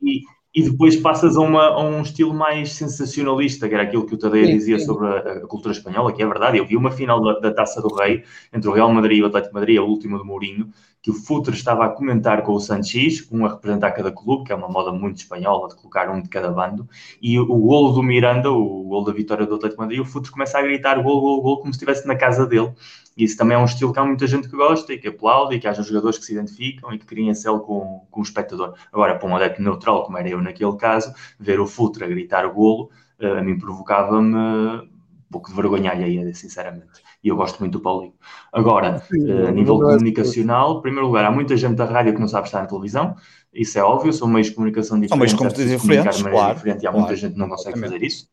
E, 0.00 0.20
e 0.54 0.62
depois 0.62 0.94
passas 0.94 1.36
a, 1.36 1.40
uma, 1.40 1.64
a, 1.64 1.82
um 1.82 2.02
estilo 2.02 2.32
mais 2.32 2.72
sensacionalista, 2.72 3.68
que 3.68 3.74
era 3.74 3.82
aquilo 3.82 4.06
que 4.06 4.14
o 4.14 4.18
Tadeu 4.18 4.46
dizia 4.46 4.78
sim. 4.78 4.84
sobre 4.84 5.08
a, 5.08 5.18
a, 5.18 5.40
cultura 5.40 5.74
espanhola, 5.74 6.12
que 6.12 6.22
é 6.22 6.26
verdade. 6.26 6.58
Eu 6.58 6.66
vi 6.66 6.76
uma 6.76 6.92
final 6.92 7.20
da, 7.20 7.40
da, 7.40 7.52
Taça 7.52 7.82
do 7.82 7.92
Rei 7.92 8.22
entre 8.52 8.68
o 8.68 8.72
Real 8.72 8.92
Madrid 8.92 9.18
e 9.18 9.22
o 9.22 9.26
Atlético 9.26 9.54
Madrid, 9.54 9.78
a 9.78 9.82
última 9.82 10.16
do 10.16 10.24
Mourinho, 10.24 10.70
que 11.04 11.10
o 11.10 11.12
Futre 11.12 11.54
estava 11.54 11.84
a 11.84 11.90
comentar 11.90 12.42
com 12.42 12.54
o 12.54 12.58
Sanchis, 12.58 13.30
um 13.30 13.44
a 13.44 13.50
representar 13.50 13.92
cada 13.92 14.10
clube, 14.10 14.44
que 14.44 14.52
é 14.52 14.56
uma 14.56 14.70
moda 14.70 14.90
muito 14.90 15.18
espanhola 15.18 15.68
de 15.68 15.74
colocar 15.74 16.08
um 16.08 16.22
de 16.22 16.30
cada 16.30 16.50
bando, 16.50 16.88
e 17.20 17.38
o, 17.38 17.42
o 17.42 17.58
golo 17.58 17.92
do 17.92 18.02
Miranda, 18.02 18.50
o 18.50 18.84
golo 18.84 19.04
da 19.04 19.12
vitória 19.12 19.44
do 19.44 19.54
Atlético 19.56 19.82
Madrid, 19.82 20.00
o 20.00 20.06
Futre 20.06 20.32
começa 20.32 20.58
a 20.58 20.62
gritar 20.62 20.94
gol, 21.02 21.20
gol, 21.20 21.42
gol, 21.42 21.58
como 21.58 21.74
se 21.74 21.76
estivesse 21.76 22.08
na 22.08 22.16
casa 22.16 22.46
dele. 22.46 22.72
E 23.14 23.24
isso 23.24 23.36
também 23.36 23.54
é 23.54 23.60
um 23.60 23.66
estilo 23.66 23.92
que 23.92 23.98
há 23.98 24.04
muita 24.04 24.26
gente 24.26 24.48
que 24.48 24.56
gosta 24.56 24.94
e 24.94 24.98
que 24.98 25.08
aplaude 25.08 25.56
e 25.56 25.60
que 25.60 25.68
haja 25.68 25.82
jogadores 25.82 26.16
que 26.16 26.24
se 26.24 26.32
identificam 26.32 26.90
e 26.90 26.98
que 26.98 27.04
criem 27.04 27.34
céu 27.34 27.60
com, 27.60 28.06
com 28.10 28.20
o 28.20 28.22
espectador. 28.22 28.72
Agora, 28.90 29.14
para 29.18 29.28
um 29.28 29.36
adepto 29.36 29.60
neutral, 29.60 30.04
como 30.04 30.16
era 30.16 30.30
eu 30.30 30.40
naquele 30.40 30.74
caso, 30.78 31.12
ver 31.38 31.60
o 31.60 31.66
Futre 31.66 32.02
a 32.02 32.08
gritar 32.08 32.48
golo, 32.48 32.88
uh, 33.20 33.38
a 33.38 33.42
mim 33.42 33.58
provocava-me 33.58 34.88
pouco 35.34 35.50
de 35.50 35.56
vergonha 35.56 35.90
alheia, 35.90 36.32
sinceramente. 36.32 37.02
E 37.22 37.28
eu 37.28 37.36
gosto 37.36 37.58
muito 37.58 37.72
do 37.72 37.80
Paulinho. 37.80 38.14
Agora, 38.52 39.00
Sim, 39.00 39.30
uh, 39.30 39.48
a 39.48 39.50
nível 39.50 39.80
comunicacional, 39.80 40.78
em 40.78 40.82
primeiro 40.82 41.08
lugar, 41.08 41.24
há 41.24 41.30
muita 41.32 41.56
gente 41.56 41.74
da 41.74 41.84
rádio 41.84 42.14
que 42.14 42.20
não 42.20 42.28
sabe 42.28 42.46
estar 42.46 42.60
na 42.60 42.66
televisão, 42.66 43.16
isso 43.52 43.76
é 43.76 43.82
óbvio, 43.82 44.12
são 44.12 44.28
meios 44.28 44.46
de 44.48 44.54
comunicação 44.54 45.00
diferentes. 45.00 45.10
São 45.10 45.18
meios 45.18 45.32
de 45.32 45.36
comunicação 45.36 45.76
diferentes, 45.76 46.22
claro. 46.22 46.54
Diferente, 46.54 46.82
e 46.82 46.86
há 46.86 46.90
claro, 46.90 46.98
muita 46.98 47.16
gente 47.16 47.32
que 47.32 47.38
não 47.38 47.48
consegue 47.48 47.80
fazer 47.80 48.02
isso. 48.02 48.28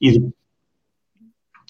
E, 0.00 0.30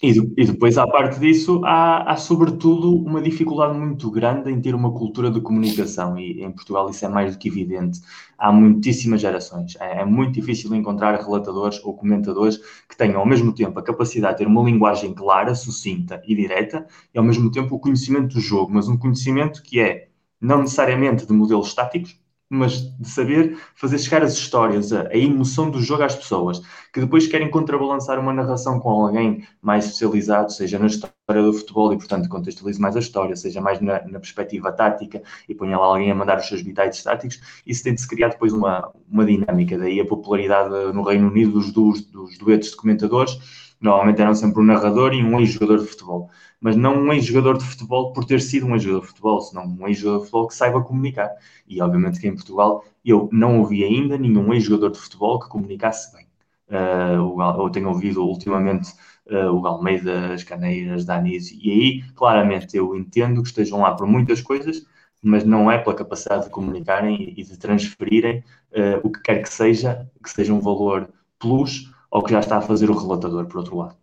e, 0.03 0.45
depois, 0.47 0.79
à 0.79 0.87
parte 0.87 1.21
disso, 1.21 1.61
há, 1.63 2.11
há, 2.11 2.17
sobretudo 2.17 2.97
uma 2.97 3.21
dificuldade 3.21 3.79
muito 3.79 4.11
grande 4.11 4.51
em 4.51 4.59
ter 4.59 4.75
uma 4.75 4.93
cultura 4.93 5.31
de 5.31 5.43
comunicação, 5.43 6.19
e 6.19 6.43
em 6.43 6.51
Portugal 6.51 6.89
isso 6.89 7.05
é 7.05 7.09
mais 7.09 7.35
do 7.35 7.39
que 7.39 7.49
evidente. 7.49 8.01
Há 8.39 8.51
muitíssimas 8.51 9.21
gerações. 9.21 9.77
É, 9.79 10.01
é, 10.01 10.05
muito 10.05 10.33
difícil 10.33 10.75
encontrar 10.75 11.21
relatadores 11.21 11.85
ou 11.85 11.95
comentadores 11.95 12.59
que 12.89 12.97
tenham 12.97 13.21
ao 13.21 13.27
mesmo 13.27 13.55
tempo 13.55 13.79
a 13.79 13.83
capacidade 13.83 14.35
de 14.35 14.39
ter 14.39 14.47
uma 14.47 14.63
linguagem 14.63 15.13
clara, 15.13 15.55
sucinta 15.55 16.23
e 16.27 16.35
direta, 16.35 16.87
e 17.15 17.19
ao 17.19 17.25
mesmo 17.25 17.51
tempo 17.51 17.75
o 17.75 17.79
conhecimento 17.79 18.35
do 18.35 18.41
jogo, 18.41 18.73
mas 18.73 18.89
um 18.89 18.97
conhecimento 18.97 19.63
que 19.63 19.81
é 19.81 20.09
não 20.41 20.61
necessariamente 20.63 21.27
de 21.27 21.33
modelos 21.35 21.69
estáticos, 21.69 22.19
mas 22.51 22.81
de 22.99 23.09
saber 23.09 23.57
fazer 23.77 23.97
chegar 23.99 24.25
as 24.25 24.33
histórias, 24.33 24.93
a, 24.93 25.03
a, 25.03 25.17
emoção 25.17 25.71
do 25.71 25.81
jogo 25.81 26.03
às 26.03 26.17
pessoas, 26.17 26.61
que 26.93 26.99
depois 27.01 27.29
querem 27.29 27.49
contrabalançar 27.49 28.19
uma 28.19 28.33
narração 28.33 28.81
com 28.81 28.91
alguém 28.91 29.47
mais 29.63 29.85
especializado, 29.85 30.53
seja 30.53 30.77
na 30.77 30.87
história 30.87 31.13
do 31.29 31.53
futebol 31.53 31.93
e, 31.93 31.97
portanto, 31.97 32.29
contextualize 32.29 32.81
mais 32.81 32.97
a 32.97 32.99
história, 32.99 33.37
seja 33.37 33.61
mais 33.61 33.81
na, 33.81 34.05
na 34.05 34.19
perspectiva 34.19 34.73
tática 34.73 35.23
e 35.49 35.55
ponha 35.55 35.79
lá 35.79 35.87
alguém 35.87 36.11
a 36.11 36.15
mandar 36.15 36.39
os 36.39 36.49
seus 36.49 36.61
bitites 36.61 37.05
táticos, 37.05 37.41
isso 37.65 37.85
tem 37.85 37.95
de 37.95 38.01
se 38.01 38.09
criar 38.09 38.31
depois 38.31 38.53
uma, 38.53 38.91
uma 39.09 39.25
dinâmica. 39.25 39.79
Daí 39.79 40.01
a 40.01 40.05
popularidade 40.05 40.71
no 40.93 41.03
Reino 41.03 41.29
Unido 41.29 41.53
dos, 41.53 41.73
dos, 41.73 42.03
dos 42.03 42.37
duetos 42.37 42.71
de 42.71 42.77
comentadores, 42.77 43.70
normalmente 43.81 44.21
eram 44.21 44.35
sempre 44.35 44.61
um 44.61 44.65
narrador 44.65 45.15
e 45.15 45.23
um 45.23 45.41
ex-jogador 45.41 45.79
de 45.79 45.87
futebol 45.87 46.31
mas 46.61 46.77
não 46.77 46.95
um 46.97 47.13
ex-jogador 47.13 47.57
de 47.57 47.65
futebol 47.65 48.13
por 48.13 48.25
ter 48.25 48.41
sido 48.41 48.67
um 48.67 48.75
ex-jogador 48.75 49.03
de 49.03 49.09
futebol, 49.09 49.41
senão 49.41 49.65
um 49.65 49.89
ex-jogador 49.89 50.19
de 50.19 50.25
futebol 50.25 50.49
que 50.49 50.55
saiba 50.55 50.83
comunicar. 50.83 51.31
E 51.67 51.81
obviamente 51.81 52.21
que 52.21 52.29
em 52.29 52.35
Portugal 52.35 52.85
eu 53.05 53.29
não 53.33 53.61
ouvi 53.61 53.83
ainda 53.83 54.19
nenhum 54.19 54.53
ex-jogador 54.53 54.91
de 54.91 54.99
futebol 54.99 55.41
que 55.41 55.49
comunicasse 55.49 56.15
bem. 56.15 56.27
Uh, 56.69 57.63
eu 57.63 57.71
tenho 57.71 57.89
ouvido 57.89 58.23
ultimamente 58.25 58.93
uh, 59.27 59.51
o 59.51 59.67
Almeida, 59.67 60.35
as 60.35 60.45
Caneiras, 60.45 61.05
Danis, 61.05 61.51
e 61.51 61.71
aí 61.71 62.03
claramente 62.15 62.77
eu 62.77 62.95
entendo 62.95 63.43
que 63.43 63.49
estejam 63.49 63.81
lá 63.81 63.95
por 63.95 64.07
muitas 64.07 64.41
coisas, 64.41 64.87
mas 65.23 65.45
não 65.45 65.71
é 65.71 65.79
pela 65.79 65.97
capacidade 65.97 66.45
de 66.45 66.51
comunicarem 66.51 67.35
e 67.37 67.43
de 67.43 67.59
transferirem 67.59 68.45
uh, 68.73 69.01
o 69.03 69.11
que 69.11 69.21
quer 69.23 69.43
que 69.43 69.49
seja, 69.49 70.09
que 70.23 70.31
seja 70.31 70.53
um 70.55 70.61
valor 70.61 71.09
plus 71.39 71.91
ou 72.11 72.23
que 72.23 72.33
já 72.33 72.41
está 72.41 72.59
a 72.59 72.63
fazer 72.63 72.91
o 72.91 72.97
relatador, 72.97 73.47
por 73.47 73.59
outro 73.59 73.77
lado. 73.77 73.97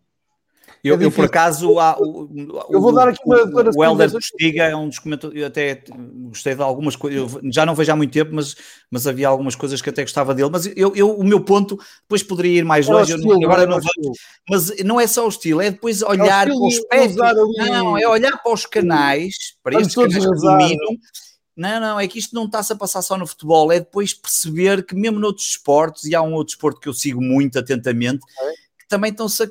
Eu, 0.84 1.00
é 1.00 1.04
eu, 1.04 1.12
por 1.12 1.26
acaso, 1.26 1.80
há, 1.80 1.98
o, 2.00 2.30
eu 2.70 2.80
vou 2.80 2.94
dar 2.94 3.10
aqui 3.10 3.20
uma 3.26 3.38
O 3.76 3.84
Helder 3.84 4.12
Postiga 4.12 4.64
é 4.64 4.76
um 4.76 4.88
dos 4.88 5.00
comentários. 5.00 5.40
Eu 5.40 5.48
até 5.48 5.84
gostei 6.30 6.56
de 6.56 6.62
algumas 6.62 6.96
coisas. 6.96 7.38
Já 7.52 7.66
não 7.66 7.76
vejo 7.76 7.92
há 7.92 7.96
muito 7.96 8.14
tempo, 8.14 8.32
mas, 8.34 8.56
mas 8.90 9.08
havia 9.08 9.28
algumas 9.28 9.56
coisas 9.56 9.82
que 9.82 9.90
até 9.90 10.04
gostava 10.04 10.34
dele. 10.34 10.50
Mas 10.52 10.66
eu, 10.78 10.96
eu 10.96 11.12
o 11.12 11.24
meu 11.24 11.42
ponto 11.42 11.78
depois 12.02 12.24
poderia 12.24 12.60
ir 12.60 12.66
mais 12.66 12.88
longe. 12.88 13.14
Estilo, 13.14 13.40
não, 13.40 13.44
agora 13.44 13.66
não 13.66 13.78
vejo. 13.78 14.12
Mas 14.50 14.84
não 14.84 15.00
é 15.00 15.08
só 15.08 15.26
o 15.26 15.30
estilo, 15.30 15.62
é 15.62 15.72
depois 15.72 16.02
olhar 16.02 16.48
é 16.48 16.52
para 16.52 16.66
os 16.66 16.80
pés. 16.88 17.16
Não, 17.16 17.98
é 17.98 18.08
olhar 18.08 18.38
para 18.42 18.54
os 18.54 18.66
canais, 18.66 19.34
para 19.64 19.82
estes 19.82 19.96
canais 19.96 20.26
que 20.26 20.32
dominam. 20.32 20.98
Não, 21.58 21.82
não, 21.82 22.00
é 22.00 22.08
que 22.08 22.20
isto 22.20 22.36
não 22.36 22.46
está-se 22.46 22.72
a 22.72 22.76
passar 22.76 23.02
só 23.02 23.18
no 23.18 23.26
futebol, 23.26 23.72
é 23.72 23.80
depois 23.80 24.14
perceber 24.14 24.86
que 24.86 24.96
mesmo 24.96 25.20
noutros 25.20 25.48
esportes, 25.48 26.06
e 26.06 26.14
há 26.14 26.22
um 26.22 26.34
outro 26.34 26.54
esporte 26.54 26.80
que 26.80 26.88
eu 26.88 26.94
sigo 26.94 27.20
muito 27.20 27.58
atentamente, 27.58 28.22
também 28.88 29.12
estão-se 29.12 29.44
a 29.44 29.48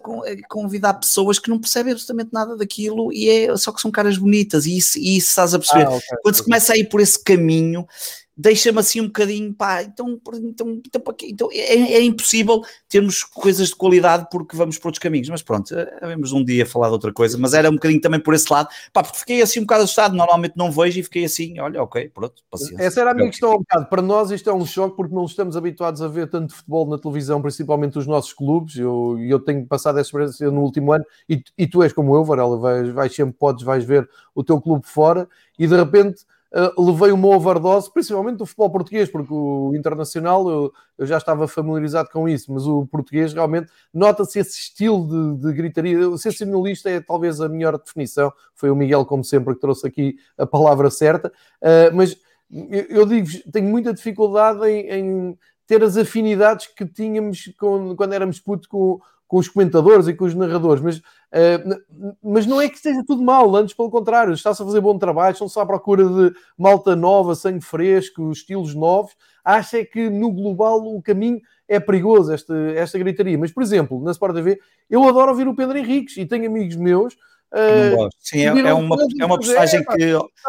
convidar 0.48 0.94
pessoas 0.94 1.38
que 1.38 1.50
não 1.50 1.58
percebem 1.58 1.92
absolutamente 1.92 2.32
nada 2.32 2.56
daquilo 2.56 3.12
e 3.12 3.28
é 3.28 3.56
só 3.56 3.70
que 3.70 3.80
são 3.80 3.90
caras 3.90 4.16
bonitas 4.16 4.64
e 4.64 4.78
isso, 4.78 4.98
e 4.98 5.18
isso 5.18 5.28
estás 5.28 5.52
a 5.52 5.58
perceber. 5.58 5.86
Ah, 5.86 5.94
okay, 5.94 6.18
Quando 6.22 6.34
se 6.36 6.42
começa 6.42 6.72
a 6.72 6.76
ir 6.78 6.88
por 6.88 7.00
esse 7.00 7.22
caminho, 7.22 7.86
deixa-me 8.36 8.78
assim 8.78 9.00
um 9.00 9.06
bocadinho, 9.06 9.54
pá, 9.54 9.82
então, 9.82 10.20
então, 10.34 10.80
então, 10.84 11.14
então 11.22 11.48
é, 11.52 11.94
é, 11.94 12.02
impossível 12.02 12.62
termos 12.86 13.24
coisas 13.24 13.68
de 13.68 13.76
qualidade 13.76 14.26
porque 14.30 14.54
vamos 14.54 14.76
por 14.76 14.88
outros 14.88 15.02
caminhos, 15.02 15.30
mas 15.30 15.42
pronto, 15.42 15.74
vamos 16.02 16.32
um 16.32 16.44
dia 16.44 16.66
falar 16.66 16.88
de 16.88 16.92
outra 16.92 17.12
coisa, 17.12 17.38
mas 17.38 17.54
era 17.54 17.70
um 17.70 17.74
bocadinho 17.74 18.00
também 18.00 18.20
por 18.20 18.34
esse 18.34 18.52
lado, 18.52 18.68
pá, 18.92 19.02
porque 19.02 19.20
fiquei 19.20 19.40
assim 19.40 19.60
um 19.60 19.62
bocado 19.62 19.84
assustado, 19.84 20.14
normalmente 20.14 20.52
não 20.54 20.70
vejo 20.70 21.00
e 21.00 21.02
fiquei 21.02 21.24
assim, 21.24 21.58
olha, 21.58 21.82
ok, 21.82 22.10
pronto, 22.10 22.42
paciência. 22.50 22.82
Essa 22.82 23.00
era 23.00 23.12
a 23.12 23.14
minha 23.14 23.30
questão 23.30 23.54
um 23.54 23.58
bocado, 23.58 23.86
para 23.86 24.02
nós 24.02 24.30
isto 24.30 24.50
é 24.50 24.54
um 24.54 24.66
choque 24.66 24.96
porque 24.96 25.14
não 25.14 25.24
estamos 25.24 25.56
habituados 25.56 26.02
a 26.02 26.08
ver 26.08 26.28
tanto 26.28 26.54
futebol 26.54 26.86
na 26.86 26.98
televisão, 26.98 27.40
principalmente 27.40 27.98
os 27.98 28.06
nossos 28.06 28.34
clubes, 28.34 28.76
eu, 28.76 29.16
eu 29.18 29.40
tenho 29.40 29.64
passado 29.66 29.98
essa 29.98 30.08
experiência 30.08 30.50
no 30.50 30.60
último 30.60 30.92
ano 30.92 31.04
e, 31.26 31.42
e 31.56 31.66
tu 31.66 31.82
és 31.82 31.92
como 31.92 32.14
eu, 32.14 32.22
Varela, 32.22 32.58
vais, 32.58 32.90
vais 32.90 33.14
sempre, 33.14 33.34
podes, 33.38 33.64
vais 33.64 33.82
ver 33.82 34.06
o 34.34 34.44
teu 34.44 34.60
clube 34.60 34.86
fora 34.86 35.26
e 35.58 35.66
de 35.66 35.74
repente 35.74 36.26
uh, 36.56 36.82
levei 36.82 37.12
uma 37.12 37.28
overdose, 37.28 37.92
principalmente 37.92 38.38
do 38.38 38.46
futebol 38.46 38.70
português, 38.70 39.10
porque 39.10 39.32
o 39.32 39.72
internacional 39.74 40.48
eu, 40.48 40.72
eu 40.98 41.06
já 41.06 41.18
estava 41.18 41.46
familiarizado 41.46 42.08
com 42.10 42.28
isso, 42.28 42.52
mas 42.52 42.66
o 42.66 42.86
português 42.86 43.34
realmente 43.34 43.70
nota-se 43.92 44.38
esse 44.38 44.58
estilo 44.58 45.36
de, 45.36 45.42
de 45.44 45.52
gritaria. 45.52 46.08
O 46.08 46.16
sensacionalista 46.16 46.88
é 46.88 47.00
talvez 47.00 47.40
a 47.40 47.48
melhor 47.48 47.78
definição. 47.78 48.32
Foi 48.54 48.70
o 48.70 48.76
Miguel, 48.76 49.04
como 49.04 49.22
sempre, 49.22 49.54
que 49.54 49.60
trouxe 49.60 49.86
aqui 49.86 50.16
a 50.38 50.46
palavra 50.46 50.90
certa, 50.90 51.28
uh, 51.28 51.94
mas 51.94 52.16
eu, 52.50 52.86
eu 52.88 53.06
digo, 53.06 53.28
tenho 53.52 53.68
muita 53.68 53.92
dificuldade 53.92 54.66
em, 54.66 54.90
em 54.90 55.38
ter 55.66 55.82
as 55.82 55.96
afinidades 55.96 56.68
que 56.68 56.86
tínhamos 56.86 57.52
com, 57.58 57.94
quando 57.96 58.12
éramos 58.12 58.38
puto 58.40 58.68
com, 58.68 59.00
com 59.26 59.38
os 59.38 59.48
comentadores 59.48 60.06
e 60.06 60.14
com 60.14 60.24
os 60.24 60.34
narradores, 60.34 60.82
mas, 60.82 60.98
uh, 60.98 62.14
mas 62.22 62.46
não 62.46 62.60
é 62.60 62.68
que 62.68 62.76
esteja 62.76 63.02
tudo 63.04 63.22
mal, 63.22 63.54
antes 63.56 63.74
pelo 63.74 63.90
contrário, 63.90 64.32
está-se 64.32 64.62
a 64.62 64.64
fazer 64.64 64.80
bom 64.80 64.96
trabalho, 64.98 65.32
estão-se 65.32 65.58
à 65.58 65.66
procura 65.66 66.04
de 66.04 66.34
malta 66.56 66.94
nova, 66.94 67.34
sangue 67.34 67.64
fresco, 67.64 68.30
estilos 68.30 68.74
novos. 68.74 69.14
Acho 69.44 69.76
é 69.76 69.84
que 69.84 70.08
no 70.08 70.32
global 70.32 70.78
o 70.86 71.02
caminho 71.02 71.40
é 71.68 71.80
perigoso, 71.80 72.32
esta, 72.32 72.54
esta 72.72 72.98
gritaria. 72.98 73.38
Mas, 73.38 73.52
por 73.52 73.62
exemplo, 73.62 74.02
na 74.02 74.12
Sport 74.12 74.34
TV, 74.34 74.60
eu 74.88 75.04
adoro 75.04 75.30
ouvir 75.30 75.48
o 75.48 75.54
Pedro 75.54 75.78
Henriques 75.78 76.16
e 76.16 76.26
tenho 76.26 76.46
amigos 76.46 76.76
meus. 76.76 77.14
Uh, 77.52 78.08
Sim, 78.18 78.40
é, 78.40 78.44
é, 78.46 78.74
uma, 78.74 78.96
é 79.20 79.24
uma 79.24 79.36
postagem 79.36 79.84
que 79.84 79.96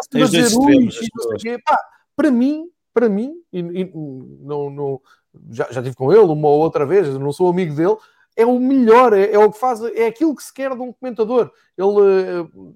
tem 0.10 0.24
os 0.24 0.32
dois 0.32 0.52
extremos. 0.52 1.00
para 2.16 2.32
mim, 2.32 2.66
para 2.94 3.08
mim, 3.08 3.34
e, 3.54 3.60
e 3.60 3.92
não, 4.42 4.70
não, 4.70 5.02
já, 5.52 5.68
já 5.72 5.84
tive 5.84 5.96
com 5.96 6.12
ele 6.12 6.22
uma 6.22 6.48
ou 6.48 6.60
outra 6.60 6.86
vez, 6.86 7.08
não 7.08 7.32
sou 7.32 7.50
amigo 7.50 7.76
dele, 7.76 7.96
é 8.38 8.46
o 8.46 8.60
melhor, 8.60 9.14
é, 9.14 9.32
é, 9.32 9.40
o 9.40 9.52
que 9.52 9.58
faz, 9.60 9.82
é 9.82 10.06
aquilo 10.06 10.36
que 10.36 10.44
se 10.44 10.54
quer 10.54 10.74
de 10.76 10.82
um 10.82 10.94
comentador. 10.94 11.52
Ele 11.76 11.88
uh, 11.88 12.76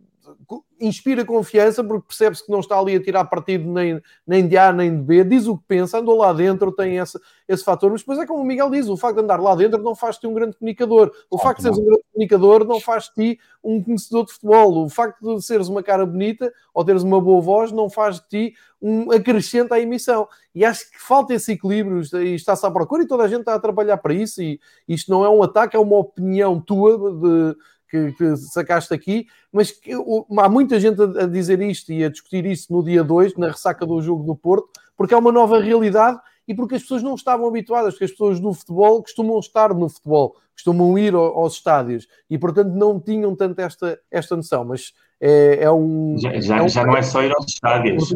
inspira 0.79 1.23
confiança 1.23 1.83
porque 1.83 2.07
percebe-se 2.07 2.45
que 2.45 2.51
não 2.51 2.59
está 2.59 2.77
ali 2.77 2.95
a 2.95 3.03
tirar 3.03 3.25
partido 3.25 3.71
nem, 3.71 4.01
nem 4.25 4.47
de 4.47 4.57
A 4.57 4.73
nem 4.73 4.95
de 4.95 5.01
B, 5.01 5.23
diz 5.23 5.47
o 5.47 5.57
que 5.57 5.63
pensa, 5.67 5.99
andou 5.99 6.17
lá 6.17 6.33
dentro, 6.33 6.71
tem 6.71 6.97
esse, 6.97 7.19
esse 7.47 7.63
fator, 7.63 7.91
mas 7.91 8.01
depois 8.01 8.19
é 8.19 8.25
como 8.25 8.41
o 8.41 8.45
Miguel 8.45 8.69
diz: 8.69 8.87
o 8.87 8.97
facto 8.97 9.17
de 9.17 9.23
andar 9.23 9.39
lá 9.39 9.55
dentro 9.55 9.81
não 9.81 9.95
faz-te 9.95 10.25
um 10.25 10.33
grande 10.33 10.57
comunicador, 10.57 11.11
o 11.29 11.37
facto 11.37 11.57
de 11.57 11.63
seres 11.63 11.77
um 11.77 11.85
grande 11.85 12.03
comunicador 12.11 12.65
não 12.65 12.79
faz-te 12.79 13.39
um 13.63 13.83
conhecedor 13.83 14.25
de 14.25 14.33
futebol, 14.33 14.85
o 14.85 14.89
facto 14.89 15.35
de 15.35 15.41
seres 15.43 15.67
uma 15.67 15.83
cara 15.83 16.05
bonita 16.05 16.51
ou 16.73 16.83
teres 16.83 17.03
uma 17.03 17.21
boa 17.21 17.41
voz 17.41 17.71
não 17.71 17.89
faz 17.89 18.19
de 18.19 18.27
ti 18.27 18.55
um 18.81 19.11
acrescente 19.11 19.71
à 19.73 19.79
emissão. 19.79 20.27
E 20.55 20.65
acho 20.65 20.89
que 20.91 20.99
falta 20.99 21.33
esse 21.33 21.51
equilíbrio 21.51 22.01
e 22.19 22.33
está-se 22.33 22.65
à 22.65 22.71
procura 22.71 23.03
e 23.03 23.07
toda 23.07 23.23
a 23.23 23.27
gente 23.27 23.41
está 23.41 23.53
a 23.53 23.59
trabalhar 23.59 23.97
para 23.97 24.13
isso. 24.13 24.41
E 24.41 24.59
isto 24.87 25.11
não 25.11 25.23
é 25.23 25.29
um 25.29 25.43
ataque, 25.43 25.75
é 25.75 25.79
uma 25.79 25.97
opinião 25.97 26.59
tua 26.59 26.97
de 26.97 27.55
que, 27.91 28.13
que 28.13 28.37
sacaste 28.37 28.93
aqui, 28.93 29.27
mas 29.51 29.69
que, 29.69 29.91
há 29.93 30.49
muita 30.49 30.79
gente 30.79 31.01
a, 31.01 31.23
a, 31.23 31.27
dizer 31.27 31.61
isto 31.61 31.91
e 31.91 32.05
a 32.05 32.09
discutir 32.09 32.45
isso 32.45 32.71
no 32.71 32.81
dia 32.81 33.03
2, 33.03 33.35
na 33.35 33.47
ressaca 33.47 33.85
do 33.85 34.01
jogo 34.01 34.23
do 34.23 34.33
Porto, 34.33 34.69
porque 34.95 35.13
é 35.13 35.17
uma 35.17 35.31
nova 35.31 35.59
realidade 35.59 36.17
e 36.47 36.55
porque 36.55 36.75
as 36.75 36.81
pessoas 36.81 37.03
não 37.03 37.15
estavam 37.15 37.47
habituadas, 37.47 37.93
porque 37.93 38.05
as 38.05 38.11
pessoas 38.11 38.39
do 38.39 38.53
futebol 38.53 39.01
costumam 39.01 39.37
estar 39.39 39.73
no 39.73 39.89
futebol, 39.89 40.37
costumam 40.53 40.97
ir 40.97 41.13
ao, 41.13 41.37
aos 41.37 41.55
estádios 41.55 42.07
e, 42.29 42.37
portanto, 42.37 42.69
não 42.69 42.97
tinham 42.97 43.35
tanto 43.35 43.59
esta, 43.59 43.99
esta 44.09 44.35
noção. 44.37 44.63
Mas 44.63 44.93
é, 45.19 45.63
é 45.63 45.71
um. 45.71 46.17
Já, 46.17 46.39
já, 46.39 46.57
é 46.57 46.61
um... 46.61 46.69
já, 46.69 46.85
não 46.85 46.95
é 46.95 47.01
só 47.01 47.21
ir 47.21 47.33
aos 47.35 47.45
estádios, 47.47 48.13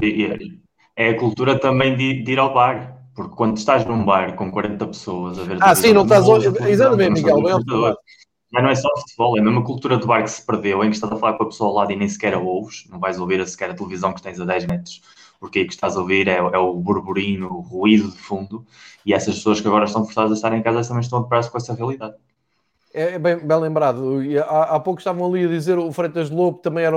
é 0.95 1.10
a 1.10 1.19
cultura 1.19 1.60
também 1.60 1.97
de, 1.97 2.23
de 2.23 2.31
ir 2.31 2.39
ao 2.39 2.53
bar. 2.53 2.95
Porque 3.14 3.34
quando 3.34 3.56
estás 3.56 3.85
num 3.85 4.03
bar 4.03 4.35
com 4.35 4.52
40 4.52 4.88
pessoas 4.88 5.39
a 5.39 5.43
ver. 5.43 5.57
Ah, 5.61 5.73
sim, 5.73 5.93
não 5.93 6.03
estás. 6.03 6.26
Exatamente, 6.68 7.22
Miguel. 7.22 7.41
Bem 7.41 7.53
mas 8.56 8.64
não 8.64 8.69
é 8.69 8.76
só 8.76 8.88
futebol, 9.02 9.36
é 9.36 9.41
a 9.41 9.44
mesma 9.44 9.61
cultura 9.65 9.98
do 9.98 10.07
bar 10.07 10.23
que 10.23 10.32
se 10.32 10.45
perdeu, 10.45 10.82
em 10.82 10.90
que 10.90 10.95
estás 10.95 11.11
a 11.11 11.18
falar 11.18 11.34
com 11.34 11.44
a 11.44 11.48
pessoa 11.48 11.69
ao 11.69 11.76
lado 11.76 11.91
e 11.91 11.95
nem 11.98 12.07
sequer 12.07 12.34
a 12.34 12.40
ouves, 12.40 12.88
não 12.90 12.98
vais 12.98 13.19
ouvir 13.19 13.41
a 13.41 13.45
sequer 13.45 13.72
a 13.72 13.73
televisão 13.73 14.14
que 14.14 14.22
tens 14.22 14.40
a 14.40 14.45
10 14.45 14.65
metros, 14.68 15.02
porque 15.41 15.60
aí 15.60 15.65
que 15.65 15.73
estás 15.73 15.98
a 15.98 15.99
ouvir 15.99 16.30
é, 16.30 16.38
é 16.38 16.57
o 16.57 16.73
burburinho, 16.76 17.52
o 17.52 17.60
ruído 17.60 18.10
de 18.10 18.18
fundo, 18.18 18.65
e 19.06 19.14
essas 19.14 19.36
pessoas 19.36 19.60
que 19.60 19.68
agora 19.68 19.84
estão 19.84 20.06
forçadas 20.06 20.32
a 20.32 20.36
estar 20.36 20.53
em 20.53 20.64
casa 20.64 20.88
também 20.88 21.02
estão 21.02 21.19
a 21.19 21.23
deparar-se 21.23 21.52
com 21.52 21.57
essa 21.57 21.73
realidade. 21.73 22.15
É, 22.94 23.15
é 23.15 23.19
bem, 23.19 23.36
bem 23.45 23.60
lembrado. 23.60 24.22
Há, 24.48 24.76
há, 24.76 24.80
pouco 24.80 25.02
estavam 25.02 25.27
ali 25.27 25.44
a 25.44 25.49
dizer 25.49 25.77
o 25.77 25.91
Freitas 25.91 26.30
Lobo 26.30 26.60
também 26.60 26.86
era, 26.86 26.95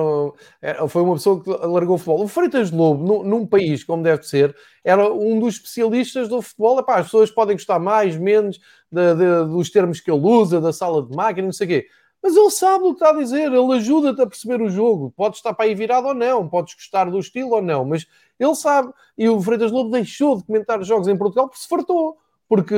era, 0.63 0.87
foi 0.87 1.03
uma 1.03 1.15
pessoa 1.15 1.43
que 1.43 1.51
largou 1.51 1.97
o 1.97 1.99
futebol. 1.99 2.23
O 2.23 2.29
Freitas 2.29 2.71
Lobo, 2.71 3.05
num, 3.05 3.25
num, 3.25 3.45
país 3.45 3.83
como 3.83 4.05
deve 4.05 4.23
ser, 4.23 4.55
era 4.85 5.13
um 5.13 5.41
dos 5.41 5.57
especialistas 5.57 6.29
do 6.29 6.41
futebol. 6.41 6.79
Epá, 6.79 6.99
as 6.99 7.07
pessoas 7.07 7.33
podem 7.33 7.57
gostar 7.57 7.81
mais, 7.81 8.17
menos 8.17 8.61
de, 8.91 9.15
de, 9.15 9.45
dos 9.51 9.71
termos 9.71 10.01
que 10.01 10.11
ele 10.11 10.21
usa, 10.21 10.61
da 10.61 10.73
sala 10.73 11.03
de 11.03 11.15
máquina, 11.15 11.47
não 11.47 11.53
sei 11.53 11.67
o 11.67 11.71
quê. 11.71 11.87
Mas 12.23 12.37
ele 12.37 12.51
sabe 12.51 12.85
o 12.85 12.95
que 12.95 13.05
está 13.05 13.11
a 13.11 13.19
dizer, 13.19 13.53
ele 13.53 13.73
ajuda-te 13.75 14.21
a 14.21 14.27
perceber 14.27 14.61
o 14.61 14.69
jogo. 14.69 15.13
Pode 15.17 15.37
estar 15.37 15.55
para 15.55 15.67
aí 15.67 15.75
virado 15.75 16.09
ou 16.09 16.15
não, 16.15 16.49
podes 16.49 16.75
gostar 16.75 17.11
do 17.11 17.19
estilo 17.19 17.53
ou 17.53 17.63
não, 17.63 17.85
mas 17.85 18.07
ele 18.39 18.55
sabe. 18.55 18.93
E 19.17 19.29
o 19.29 19.41
Freitas 19.41 19.71
Lobo 19.71 19.91
deixou 19.91 20.37
de 20.37 20.45
comentar 20.45 20.83
jogos 20.83 21.07
em 21.07 21.17
Portugal 21.17 21.49
porque 21.49 21.63
se 21.63 21.69
fartou 21.69 22.19
porque 22.49 22.75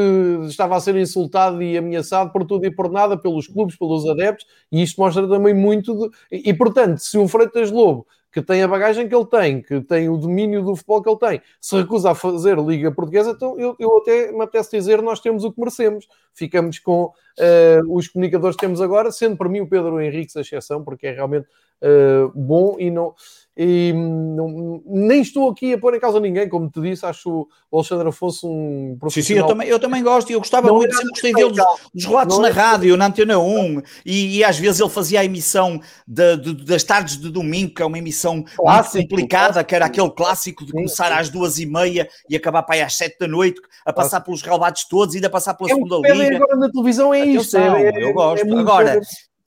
estava 0.49 0.77
a 0.77 0.81
ser 0.81 0.97
insultado 0.97 1.63
e 1.63 1.79
ameaçado 1.79 2.33
por 2.33 2.45
tudo 2.45 2.67
e 2.67 2.71
por 2.71 2.91
nada 2.91 3.17
pelos 3.17 3.47
clubes, 3.47 3.77
pelos 3.77 4.07
adeptos, 4.09 4.45
e 4.71 4.83
isto 4.83 5.01
mostra 5.01 5.29
também 5.29 5.55
muito. 5.55 5.95
De... 5.95 6.11
E, 6.33 6.53
portanto, 6.53 6.99
se 6.99 7.17
um 7.17 7.29
Freitas 7.29 7.71
Lobo, 7.71 8.05
que 8.33 8.41
tem 8.41 8.63
a 8.63 8.69
bagagem 8.69 9.09
que 9.09 9.15
ele 9.15 9.27
tem, 9.27 9.63
que 9.63 9.81
tem 9.81 10.09
o 10.09 10.17
domínio 10.17 10.63
do 10.63 10.77
futebol 10.77 11.03
que 11.03 11.09
ele 11.09 11.19
tem, 11.19 11.43
se 11.61 11.77
recusa 11.77 12.13
a 12.13 12.15
fazer 12.15 12.59
Liga 12.59 12.93
Portuguesa, 12.93 13.31
então 13.31 13.59
eu, 13.59 13.75
eu 13.79 13.97
até 13.99 14.31
me 14.31 14.43
apetece 14.43 14.71
dizer 14.77 15.03
nós 15.03 15.21
temos 15.21 15.45
o 15.45 15.53
que 15.53 15.59
merecemos. 15.59 16.07
Ficamos 16.33 16.79
com 16.79 17.05
uh, 17.05 17.97
os 17.97 18.09
comunicadores 18.09 18.57
que 18.57 18.61
temos 18.61 18.81
agora, 18.81 19.11
sendo 19.11 19.37
para 19.37 19.49
mim 19.49 19.61
o 19.61 19.69
Pedro 19.69 20.01
Henrique 20.01 20.39
a 20.39 20.41
exceção, 20.41 20.85
porque 20.85 21.09
é 21.09 21.13
realmente 21.13 21.47
uh, 21.83 22.31
bom 22.35 22.77
e 22.79 22.91
não 22.91 23.15
e 23.63 23.93
não, 23.93 24.83
nem 24.87 25.21
estou 25.21 25.51
aqui 25.51 25.75
a 25.75 25.79
pôr 25.79 25.95
em 25.95 26.01
causa 26.01 26.19
ninguém, 26.19 26.49
como 26.49 26.71
te 26.71 26.81
disse, 26.81 27.05
acho 27.05 27.47
o 27.71 27.77
Alexandre 27.77 28.09
Afonso 28.09 28.49
um 28.49 28.97
profissional. 28.99 29.27
Sim, 29.27 29.35
sim, 29.35 29.39
eu 29.39 29.47
também, 29.47 29.69
eu 29.69 29.79
também 29.79 30.03
gosto, 30.03 30.31
e 30.31 30.33
eu 30.33 30.39
gostava 30.39 30.69
não 30.69 30.77
muito, 30.77 30.95
sempre 30.95 31.11
gostei 31.11 31.35
dele 31.35 31.53
dos, 31.93 32.05
relatos 32.07 32.39
na 32.39 32.49
é 32.49 32.51
rádio, 32.51 32.97
na 32.97 33.09
Antena 33.09 33.39
1, 33.39 33.83
e, 34.07 34.39
e, 34.39 34.45
às 34.45 34.59
vezes 34.59 34.81
ele 34.81 34.89
fazia 34.89 35.21
a 35.21 35.27
emissão 35.27 35.79
de, 36.09 36.39
de, 36.39 36.65
das 36.65 36.83
tardes 36.83 37.19
de 37.19 37.29
domingo, 37.29 37.75
que 37.75 37.83
é 37.83 37.85
uma 37.85 37.99
emissão 37.99 38.43
clássico, 38.57 38.97
muito 38.97 39.11
complicada, 39.11 39.53
clássico. 39.53 39.69
que 39.69 39.75
era 39.75 39.85
aquele 39.85 40.11
clássico 40.11 40.65
de 40.65 40.73
começar 40.73 41.13
às 41.13 41.29
duas 41.29 41.59
e 41.59 41.67
meia 41.67 42.09
e 42.31 42.37
acabar 42.37 42.63
para 42.63 42.77
aí 42.77 42.81
às 42.81 42.97
sete 42.97 43.19
da 43.19 43.29
noite, 43.29 43.61
a 43.85 43.93
passar 43.93 44.23
pelos 44.23 44.41
relevados 44.41 44.85
todos 44.85 45.15
e 45.15 45.19
ainda 45.19 45.29
passar 45.29 45.53
pela 45.53 45.71
é 45.71 45.75
segunda 45.75 45.97
liga. 46.09 46.37
agora 46.37 46.57
na 46.57 46.71
televisão 46.71 47.13
é 47.13 47.27
isto. 47.27 47.59
É, 47.59 47.91
é, 47.91 48.05
eu 48.05 48.15
gosto. 48.15 48.47
É 48.47 48.59
agora, 48.59 49.01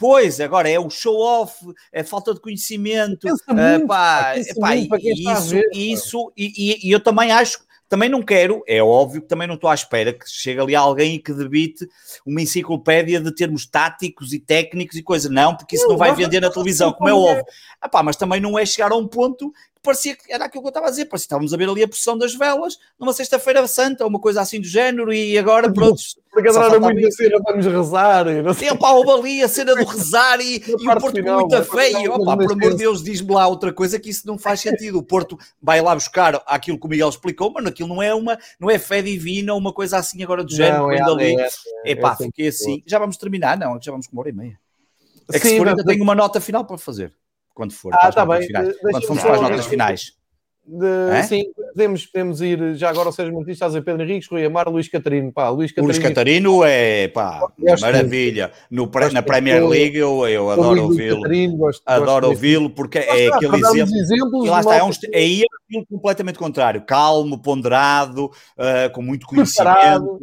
Pois, 0.03 0.41
agora 0.41 0.69
é 0.69 0.77
o 0.77 0.89
show-off, 0.89 1.65
é 1.89 2.03
falta 2.03 2.33
de 2.33 2.41
conhecimento. 2.41 3.25
Uh, 3.25 3.87
pá, 3.87 4.33
pá, 4.59 4.75
isso, 4.75 5.55
isso, 5.71 6.33
e, 6.35 6.51
e, 6.57 6.89
e, 6.89 6.91
eu 6.91 6.99
também 6.99 7.31
acho 7.31 7.59
também 7.87 8.09
não 8.09 8.21
quero, 8.21 8.61
é 8.67 8.83
óbvio 8.83 9.21
que 9.21 9.29
também 9.29 9.47
não 9.47 9.55
estou 9.55 9.69
à 9.69 9.73
espera 9.73 10.11
que 10.11 10.25
chegue 10.27 10.59
ali 10.59 10.75
alguém 10.75 11.15
e 11.15 11.19
que 11.19 11.31
debite 11.31 11.87
uma 12.25 12.41
enciclopédia 12.41 13.21
de 13.21 13.33
termos 13.33 13.65
táticos 13.65 14.33
e 14.33 14.39
técnicos 14.39 14.97
e 14.97 15.03
coisa. 15.03 15.29
Não, 15.29 15.55
porque 15.55 15.77
isso 15.77 15.85
não, 15.85 15.91
não 15.91 15.97
vai 15.99 16.13
vender 16.13 16.41
na 16.41 16.49
televisão, 16.49 16.91
como 16.91 17.07
é 17.07 17.13
óbvio. 17.13 17.45
Ah, 17.79 17.87
pá, 17.87 18.03
mas 18.03 18.17
também 18.17 18.41
não 18.41 18.59
é 18.59 18.65
chegar 18.65 18.91
a 18.91 18.97
um 18.97 19.07
ponto 19.07 19.53
parecia 19.83 20.15
que 20.15 20.31
era 20.31 20.45
aquilo 20.45 20.63
que 20.63 20.67
eu 20.67 20.69
estava 20.69 20.87
a 20.87 20.89
dizer, 20.89 21.05
parecia 21.05 21.25
que 21.25 21.27
estávamos 21.27 21.53
a 21.53 21.57
ver 21.57 21.69
ali 21.69 21.83
a 21.83 21.87
procissão 21.87 22.17
das 22.17 22.33
velas 22.33 22.79
numa 22.97 23.13
sexta-feira 23.13 23.67
santa, 23.67 24.07
uma 24.07 24.19
coisa 24.19 24.41
assim 24.41 24.59
do 24.59 24.65
género, 24.65 25.13
e 25.13 25.37
agora 25.37 25.71
pronto. 25.71 26.01
Porque 26.31 26.49
era 26.49 26.79
muito 26.79 27.05
a 27.05 27.11
cena, 27.11 27.37
vamos 27.45 27.65
rezar. 27.65 28.27
E 28.27 28.41
não 28.41 28.53
sei. 28.55 28.75
Pá, 28.75 28.89
ali 28.89 29.43
a 29.43 29.47
cena 29.47 29.75
do 29.75 29.85
rezar 29.85 30.39
e, 30.41 30.63
e 30.65 30.89
o 30.89 30.99
Porto 30.99 31.15
final, 31.15 31.39
muito 31.41 31.63
feio. 31.65 32.13
Opa, 32.13 32.37
por 32.37 32.53
amor 32.53 32.71
de 32.71 32.77
Deus, 32.77 33.03
diz-me 33.03 33.33
lá 33.33 33.45
outra 33.45 33.71
coisa 33.71 33.99
que 33.99 34.09
isso 34.09 34.25
não 34.25 34.39
faz 34.39 34.61
sentido. 34.61 34.97
O 34.97 35.03
Porto 35.03 35.37
vai 35.61 35.79
lá 35.81 35.93
buscar 35.93 36.41
aquilo 36.47 36.79
que 36.79 36.85
o 36.87 36.89
Miguel 36.89 37.09
explicou, 37.09 37.51
mas 37.51 37.65
aquilo 37.67 37.89
não 37.89 38.01
é 38.01 38.15
uma, 38.15 38.39
não 38.59 38.69
é 38.69 38.79
fé 38.79 39.01
divina, 39.01 39.53
uma 39.53 39.71
coisa 39.71 39.97
assim 39.97 40.23
agora 40.23 40.43
do 40.43 40.51
género. 40.51 40.83
Não, 40.83 40.91
é, 40.91 41.01
ali. 41.01 41.39
É, 41.39 41.43
é, 41.43 41.91
é, 41.91 41.95
pá, 41.95 42.15
fiquei 42.15 42.47
assim. 42.47 42.81
Já 42.87 42.97
vamos 42.97 43.17
terminar? 43.17 43.57
Não, 43.57 43.79
já 43.79 43.91
vamos 43.91 44.07
com 44.07 44.13
uma 44.13 44.21
hora 44.21 44.29
e 44.29 44.33
meia. 44.33 44.59
É 45.31 45.39
que 45.39 45.47
Sim, 45.47 45.49
se 45.49 45.57
for, 45.57 45.67
ainda 45.67 45.83
tenho 45.83 46.03
uma 46.03 46.15
nota 46.15 46.41
final 46.41 46.65
para 46.65 46.77
fazer 46.77 47.13
quando 47.53 47.73
for. 47.73 47.93
Ah, 47.93 48.09
está 48.09 48.25
bem. 48.25 48.47
Quando 48.81 49.05
formos 49.05 49.23
para 49.23 49.35
as 49.35 49.41
notas 49.41 49.65
finais. 49.65 50.23
De, 50.65 51.23
sim, 51.27 51.43
podemos, 51.73 52.05
podemos 52.05 52.41
ir 52.41 52.75
já 52.75 52.89
agora 52.89 53.09
ao 53.09 53.11
Sérgio 53.11 53.33
Martins, 53.33 53.55
estás 53.55 53.75
a 53.75 53.81
Pedro 53.81 54.01
Henriques, 54.01 54.29
Rui 54.29 54.45
Amar, 54.45 54.69
Luís 54.69 54.87
Catarino. 54.87 55.29
Pá, 55.29 55.49
Luís 55.49 55.73
Catarino, 55.73 55.91
Luís 55.91 55.99
Catarino 55.99 56.63
é 56.63 57.07
pá, 57.09 57.41
maravilha. 57.81 58.49
No, 58.71 58.89
na 59.11 59.21
Premier 59.21 59.67
League 59.67 59.97
eu, 59.97 60.25
eu 60.25 60.49
adoro 60.49 60.83
ouvi-lo. 60.83 61.21
Adoro 61.85 62.29
ouvi-lo 62.29 62.69
porque 62.69 62.99
é 62.99 63.27
aquele 63.27 63.57
exemplo. 63.57 64.45
Lá 64.45 64.61
está, 64.61 64.77
é, 64.77 64.83
um, 64.83 64.89
é 65.11 65.17
aí 65.17 65.41
é 65.41 65.83
completamente 65.89 66.39
contrário. 66.39 66.85
Calmo, 66.85 67.41
ponderado, 67.41 68.27
uh, 68.27 68.89
com 68.93 69.01
muito 69.01 69.27
conhecimento. 69.27 70.21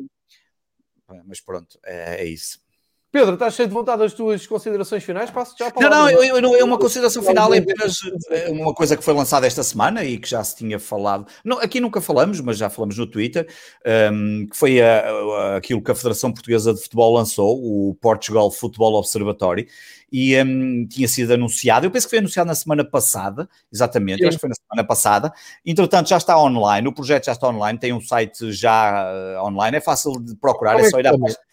Mas 1.27 1.41
pronto, 1.43 1.79
é, 1.85 2.23
é 2.23 2.25
isso. 2.25 2.61
Pedro, 3.13 3.35
estás 3.35 3.55
cheio 3.55 3.67
de 3.67 3.75
vontade 3.75 3.99
das 3.99 4.15
tuas 4.15 4.47
considerações 4.47 5.03
finais? 5.03 5.31
Passo 5.33 5.57
já 5.59 5.69
para 5.69 5.91
Não, 5.91 6.41
não, 6.41 6.55
eu, 6.55 6.65
uma 6.65 6.79
consideração 6.79 7.21
final 7.25 7.53
é 7.53 7.59
apenas 7.59 7.97
é 8.31 8.49
uma 8.51 8.73
coisa 8.73 8.97
que 8.97 9.03
foi 9.03 9.13
lançada 9.13 9.49
esta 9.49 9.65
semana 9.65 10.05
e 10.05 10.17
que 10.17 10.29
já 10.29 10.45
se 10.45 10.55
tinha 10.55 10.79
falado. 10.79 11.27
Não, 11.45 11.59
aqui 11.59 11.81
nunca 11.81 12.01
falamos, 12.01 12.41
mas 12.41 12.57
já 12.57 12.71
falamos 12.71 12.97
no 12.97 13.09
Twitter, 13.09 13.49
um, 14.13 14.47
que 14.49 14.57
foi 14.57 14.81
a, 14.81 15.11
a, 15.11 15.57
aquilo 15.57 15.83
que 15.83 15.91
a 15.91 15.95
Federação 15.95 16.33
Portuguesa 16.33 16.73
de 16.73 16.81
Futebol 16.81 17.13
lançou, 17.13 17.59
o 17.61 17.97
Portugal 17.97 18.49
Football 18.49 18.95
Observatory, 18.95 19.67
e 20.13 20.41
um, 20.41 20.87
tinha 20.87 21.09
sido 21.09 21.35
anunciado. 21.35 21.87
Eu 21.87 21.91
penso 21.91 22.07
que 22.07 22.11
foi 22.11 22.21
anunciado 22.21 22.47
na 22.47 22.55
semana 22.55 22.85
passada, 22.85 23.49
exatamente, 23.73 24.25
acho 24.25 24.37
que 24.37 24.41
foi 24.41 24.51
na 24.51 24.55
semana 24.55 24.87
passada. 24.87 25.33
Entretanto, 25.67 26.09
já 26.09 26.17
está 26.17 26.41
online, 26.41 26.87
o 26.87 26.93
projeto 26.93 27.27
já 27.27 27.33
está 27.33 27.49
online, 27.49 27.77
tem 27.77 27.93
um 27.93 28.01
site 28.01 28.53
já 28.53 29.05
uh, 29.13 29.47
online, 29.47 29.79
é 29.79 29.81
fácil 29.81 30.13
de 30.21 30.37
procurar, 30.37 30.75
Como 30.75 30.85
é, 30.85 30.87
é 30.87 30.91
só 30.91 31.01
ir 31.01 31.09
à 31.09 31.19
página 31.19 31.50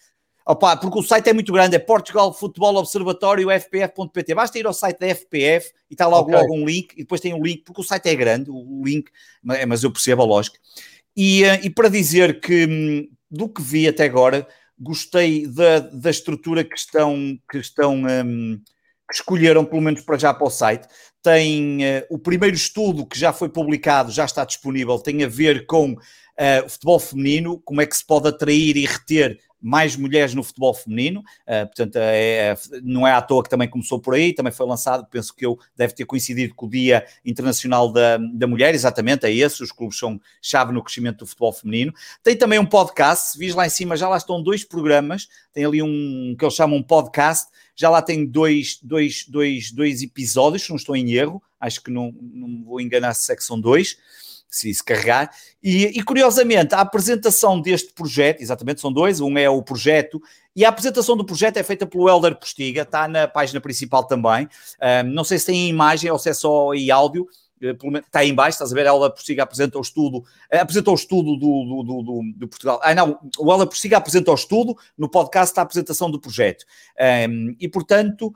Opa, 0.50 0.78
porque 0.78 0.98
o 0.98 1.02
site 1.02 1.28
é 1.28 1.34
muito 1.34 1.52
grande, 1.52 1.76
é 1.76 1.78
Portugal 1.78 2.32
Futebol 2.32 2.74
Observatório 2.76 3.50
FPF.pt. 3.50 4.34
Basta 4.34 4.58
ir 4.58 4.66
ao 4.66 4.72
site 4.72 4.98
da 4.98 5.14
FPF 5.14 5.74
e 5.90 5.92
está 5.92 6.06
logo, 6.06 6.30
okay. 6.30 6.40
logo 6.40 6.54
um 6.54 6.64
link, 6.64 6.94
e 6.94 7.02
depois 7.02 7.20
tem 7.20 7.34
um 7.34 7.42
link, 7.42 7.64
porque 7.64 7.82
o 7.82 7.84
site 7.84 8.06
é 8.08 8.14
grande, 8.14 8.50
o 8.50 8.82
link, 8.82 9.10
mas 9.42 9.84
eu 9.84 9.92
percebo 9.92 10.22
a 10.22 10.24
lógica. 10.24 10.58
E, 11.14 11.44
eh, 11.44 11.60
e 11.64 11.68
para 11.68 11.90
dizer 11.90 12.40
que 12.40 12.64
hum, 12.66 13.10
do 13.30 13.46
que 13.46 13.60
vi 13.60 13.86
até 13.86 14.04
agora, 14.04 14.48
gostei 14.80 15.46
da, 15.46 15.80
da 15.80 16.08
estrutura 16.08 16.64
que 16.64 16.78
estão, 16.78 17.38
que 17.50 17.58
estão 17.58 17.96
um, 17.96 18.58
que 19.06 19.14
escolheram, 19.14 19.66
pelo 19.66 19.82
menos 19.82 20.00
para 20.00 20.16
já, 20.16 20.32
para 20.32 20.46
o 20.46 20.50
site. 20.50 20.88
Tem 21.22 21.78
uh, 21.78 22.06
o 22.08 22.18
primeiro 22.18 22.56
estudo 22.56 23.04
que 23.04 23.18
já 23.18 23.34
foi 23.34 23.50
publicado, 23.50 24.10
já 24.10 24.24
está 24.24 24.46
disponível, 24.46 24.98
tem 24.98 25.24
a 25.24 25.28
ver 25.28 25.66
com 25.66 25.94
uh, 26.38 26.64
o 26.64 26.68
futebol 26.68 26.98
feminino, 26.98 27.60
como 27.64 27.80
é 27.80 27.86
que 27.86 27.96
se 27.96 28.04
pode 28.04 28.28
atrair 28.28 28.76
e 28.76 28.86
reter 28.86 29.38
mais 29.60 29.96
mulheres 29.96 30.34
no 30.34 30.44
futebol 30.44 30.72
feminino, 30.72 31.20
uh, 31.20 31.66
portanto, 31.66 31.96
é, 31.96 32.52
é, 32.52 32.56
não 32.82 33.06
é 33.06 33.12
à 33.12 33.20
toa 33.20 33.42
que 33.42 33.50
também 33.50 33.68
começou 33.68 34.00
por 34.00 34.14
aí, 34.14 34.32
também 34.32 34.52
foi 34.52 34.66
lançado, 34.66 35.04
penso 35.10 35.34
que 35.34 35.44
eu 35.44 35.58
deve 35.76 35.92
ter 35.94 36.04
coincidido 36.04 36.54
com 36.54 36.66
o 36.66 36.70
Dia 36.70 37.04
Internacional 37.24 37.92
da, 37.92 38.18
da 38.18 38.46
Mulher, 38.46 38.72
exatamente, 38.74 39.26
é 39.26 39.32
esse, 39.34 39.62
os 39.62 39.72
clubes 39.72 39.98
são 39.98 40.20
chave 40.40 40.72
no 40.72 40.82
crescimento 40.82 41.18
do 41.18 41.26
futebol 41.26 41.52
feminino. 41.52 41.92
Tem 42.22 42.36
também 42.36 42.58
um 42.58 42.66
podcast, 42.66 43.36
vis 43.36 43.54
lá 43.54 43.66
em 43.66 43.70
cima, 43.70 43.96
já 43.96 44.08
lá 44.08 44.16
estão 44.16 44.40
dois 44.40 44.62
programas, 44.62 45.28
tem 45.52 45.64
ali 45.64 45.82
um 45.82 46.36
que 46.38 46.44
eles 46.44 46.54
chamam 46.54 46.78
um 46.78 46.82
podcast, 46.82 47.48
já 47.74 47.90
lá 47.90 48.00
tem 48.00 48.24
dois, 48.24 48.78
dois, 48.80 49.26
dois, 49.28 49.72
dois 49.72 50.02
episódios, 50.02 50.62
se 50.62 50.70
não 50.70 50.76
estou 50.76 50.94
em 50.94 51.12
erro, 51.12 51.42
acho 51.58 51.82
que 51.82 51.90
não, 51.90 52.14
não 52.20 52.62
vou 52.62 52.80
enganar 52.80 53.14
se 53.14 53.32
é 53.32 53.36
que 53.36 53.42
são 53.42 53.60
dois, 53.60 53.96
se 54.50 54.70
isso 54.70 54.84
carregar. 54.84 55.30
E, 55.62 55.98
e, 55.98 56.02
curiosamente, 56.02 56.74
a 56.74 56.80
apresentação 56.80 57.60
deste 57.60 57.92
projeto, 57.92 58.40
exatamente, 58.40 58.80
são 58.80 58.92
dois, 58.92 59.20
um 59.20 59.36
é 59.36 59.48
o 59.48 59.62
projeto, 59.62 60.20
e 60.56 60.64
a 60.64 60.68
apresentação 60.68 61.16
do 61.16 61.24
projeto 61.24 61.56
é 61.58 61.62
feita 61.62 61.86
pelo 61.86 62.08
Helder 62.08 62.36
Postiga, 62.36 62.82
está 62.82 63.06
na 63.06 63.28
página 63.28 63.60
principal 63.60 64.04
também. 64.04 64.48
Um, 65.04 65.08
não 65.10 65.24
sei 65.24 65.38
se 65.38 65.46
tem 65.46 65.68
imagem 65.68 66.10
ou 66.10 66.18
se 66.18 66.30
é 66.30 66.34
só 66.34 66.74
em 66.74 66.90
áudio, 66.90 67.28
eh, 67.60 67.76
está 67.98 68.20
aí 68.20 68.30
embaixo, 68.30 68.56
estás 68.56 68.72
a 68.72 68.74
ver, 68.74 68.86
a 68.86 68.90
Helder 68.90 69.10
Postiga 69.10 69.42
apresenta 69.42 69.78
o 69.78 69.80
estudo, 69.80 70.24
eh, 70.50 70.58
apresentou 70.58 70.94
o 70.94 70.96
estudo 70.96 71.36
do, 71.36 71.82
do, 71.84 72.02
do, 72.02 72.22
do, 72.36 72.48
Portugal. 72.48 72.80
Ah, 72.82 72.94
não, 72.94 73.18
o 73.38 73.52
Helder 73.52 73.66
Postiga 73.66 73.96
apresenta 73.96 74.30
o 74.30 74.34
estudo, 74.34 74.76
no 74.96 75.08
podcast 75.08 75.52
está 75.52 75.62
a 75.62 75.64
apresentação 75.64 76.10
do 76.10 76.20
projeto. 76.20 76.64
Um, 77.28 77.54
e, 77.58 77.68
portanto, 77.68 78.32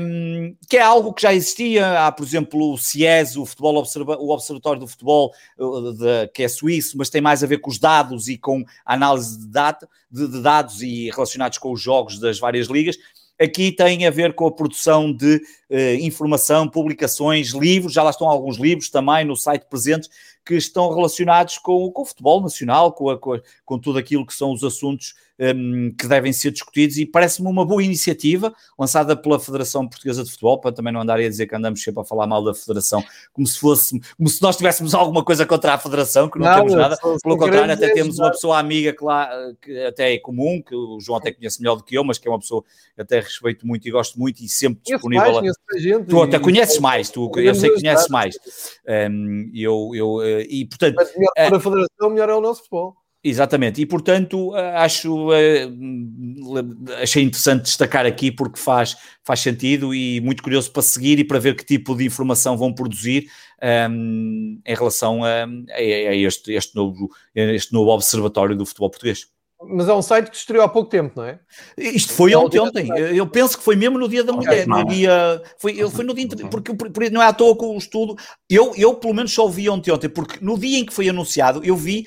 um, 0.00 0.56
que 0.68 0.76
é 0.76 0.82
algo 0.82 1.12
que 1.12 1.22
já 1.22 1.34
existia. 1.34 2.06
Há, 2.06 2.12
por 2.12 2.24
exemplo, 2.24 2.72
o 2.72 2.78
CIES, 2.78 3.36
o, 3.36 3.44
futebol 3.44 3.76
Observa 3.76 4.16
o 4.18 4.30
Observatório 4.30 4.80
do 4.80 4.86
Futebol, 4.86 5.32
de, 5.58 6.28
que 6.32 6.42
é 6.42 6.48
suíço, 6.48 6.96
mas 6.96 7.10
tem 7.10 7.20
mais 7.20 7.44
a 7.44 7.46
ver 7.46 7.58
com 7.58 7.70
os 7.70 7.78
dados 7.78 8.28
e 8.28 8.38
com 8.38 8.64
a 8.84 8.94
análise 8.94 9.38
de, 9.38 9.46
data, 9.48 9.88
de, 10.10 10.26
de 10.26 10.40
dados 10.40 10.82
e 10.82 11.10
relacionados 11.10 11.58
com 11.58 11.72
os 11.72 11.80
jogos 11.80 12.18
das 12.18 12.38
várias 12.38 12.68
ligas. 12.68 12.96
Aqui 13.40 13.70
tem 13.70 14.04
a 14.04 14.10
ver 14.10 14.34
com 14.34 14.46
a 14.46 14.50
produção 14.50 15.12
de 15.12 15.40
eh, 15.70 15.94
informação, 16.00 16.68
publicações, 16.68 17.50
livros, 17.50 17.92
já 17.92 18.02
lá 18.02 18.10
estão 18.10 18.28
alguns 18.28 18.56
livros 18.56 18.90
também 18.90 19.24
no 19.24 19.36
site 19.36 19.64
presentes 19.70 20.10
que 20.44 20.56
estão 20.56 20.92
relacionados 20.92 21.56
com, 21.56 21.88
com 21.92 22.02
o 22.02 22.04
futebol 22.04 22.40
nacional, 22.40 22.92
com, 22.92 23.10
a, 23.10 23.16
com, 23.16 23.40
com 23.64 23.78
tudo 23.78 23.96
aquilo 23.96 24.26
que 24.26 24.34
são 24.34 24.52
os 24.52 24.64
assuntos 24.64 25.14
um, 25.38 25.92
que 25.96 26.06
devem 26.06 26.32
ser 26.32 26.50
discutidos 26.50 26.96
e 26.98 27.06
parece-me 27.06 27.48
uma 27.48 27.64
boa 27.64 27.82
iniciativa 27.82 28.52
lançada 28.78 29.16
pela 29.16 29.38
Federação 29.38 29.86
Portuguesa 29.86 30.24
de 30.24 30.30
Futebol, 30.30 30.60
para 30.60 30.72
também 30.72 30.92
não 30.92 31.00
andar 31.00 31.18
a 31.18 31.28
dizer 31.28 31.46
que 31.46 31.54
andamos 31.54 31.82
sempre 31.82 32.00
a 32.00 32.04
falar 32.04 32.26
mal 32.26 32.42
da 32.42 32.54
Federação, 32.54 33.02
como 33.32 33.46
se 33.46 33.58
fosse, 33.58 34.00
como 34.16 34.28
se 34.28 34.42
nós 34.42 34.56
tivéssemos 34.56 34.94
alguma 34.94 35.24
coisa 35.24 35.46
contra 35.46 35.74
a 35.74 35.78
Federação, 35.78 36.28
que 36.28 36.38
não, 36.38 36.46
não 36.46 36.56
temos 36.56 36.74
nada, 36.74 36.96
só, 36.96 37.16
pelo 37.22 37.36
contrário, 37.36 37.72
até 37.72 37.92
temos 37.92 38.18
uma 38.18 38.30
pessoa 38.30 38.58
amiga 38.58 38.92
que 38.92 39.04
lá, 39.04 39.30
que 39.60 39.84
até 39.84 40.14
é 40.14 40.18
comum, 40.18 40.60
que 40.60 40.74
o 40.74 40.98
João 41.00 41.18
até 41.18 41.32
conhece 41.32 41.60
melhor 41.60 41.76
do 41.76 41.84
que 41.84 41.96
eu, 41.96 42.04
mas 42.04 42.18
que 42.18 42.26
é 42.26 42.30
uma 42.30 42.38
pessoa 42.38 42.64
que 42.94 43.02
até 43.02 43.20
respeito 43.20 43.66
muito 43.66 43.86
e 43.86 43.90
gosto 43.90 44.18
muito 44.18 44.42
e 44.42 44.48
sempre 44.48 44.80
disponível. 44.84 45.40
Mais, 45.40 45.54
a... 45.74 45.78
gente, 45.78 46.06
tu 46.06 46.22
até 46.22 46.38
conheces 46.38 46.78
mais, 46.78 47.10
tu, 47.10 47.30
eu 47.36 47.54
sei 47.54 47.70
que 47.70 47.80
conheces 47.80 48.08
mais. 48.08 48.36
Um, 49.10 49.50
eu, 49.54 49.90
eu, 49.94 50.22
eh, 50.22 50.46
e 50.48 50.66
portanto. 50.66 50.96
Mas 50.96 51.14
melhor 51.14 51.32
para 51.34 51.56
a 51.56 51.60
Federação, 51.60 52.10
melhor 52.10 52.28
é 52.28 52.34
o 52.34 52.40
nosso 52.40 52.60
futebol. 52.60 52.96
Exatamente, 53.22 53.82
e 53.82 53.86
portanto 53.86 54.54
acho 54.74 55.28
achei 57.02 57.24
interessante 57.24 57.62
destacar 57.62 58.06
aqui 58.06 58.30
porque 58.30 58.60
faz, 58.60 58.96
faz 59.24 59.40
sentido 59.40 59.92
e 59.92 60.20
muito 60.20 60.40
curioso 60.40 60.70
para 60.70 60.82
seguir 60.82 61.18
e 61.18 61.24
para 61.24 61.40
ver 61.40 61.56
que 61.56 61.64
tipo 61.64 61.96
de 61.96 62.04
informação 62.04 62.56
vão 62.56 62.72
produzir 62.72 63.28
um, 63.90 64.60
em 64.64 64.74
relação 64.74 65.24
a, 65.24 65.44
a, 65.72 65.82
este, 65.82 66.52
este, 66.52 66.76
novo, 66.76 67.10
este 67.34 67.72
novo 67.72 67.90
observatório 67.90 68.54
do 68.54 68.64
futebol 68.64 68.90
português. 68.90 69.26
Mas 69.60 69.88
é 69.88 69.94
um 69.94 70.02
site 70.02 70.30
que 70.30 70.36
estreou 70.36 70.62
há 70.62 70.68
pouco 70.68 70.88
tempo, 70.88 71.14
não 71.16 71.24
é? 71.24 71.40
Isto 71.76 72.12
foi 72.12 72.32
ontem, 72.36 72.60
ontem. 72.60 72.88
Eu 72.96 73.26
penso 73.26 73.58
que 73.58 73.64
foi 73.64 73.74
mesmo 73.74 73.98
no 73.98 74.08
dia 74.08 74.22
da 74.22 74.32
mulher. 74.32 74.68
No 74.68 74.84
dia, 74.84 75.42
foi, 75.58 75.74
foi 75.90 76.04
no 76.04 76.14
dia, 76.14 76.28
porque, 76.48 76.72
porque 76.72 77.10
não 77.10 77.20
é 77.20 77.26
à 77.26 77.32
toa 77.32 77.56
com 77.56 77.74
o 77.74 77.78
estudo. 77.78 78.14
Eu, 78.48 78.72
eu 78.76 78.94
pelo 78.94 79.14
menos 79.14 79.32
só 79.32 79.48
vi 79.48 79.68
ontem, 79.68 79.90
ontem, 79.90 80.08
porque 80.08 80.38
no 80.40 80.56
dia 80.56 80.78
em 80.78 80.86
que 80.86 80.94
foi 80.94 81.08
anunciado, 81.08 81.64
eu 81.64 81.74
vi 81.74 82.06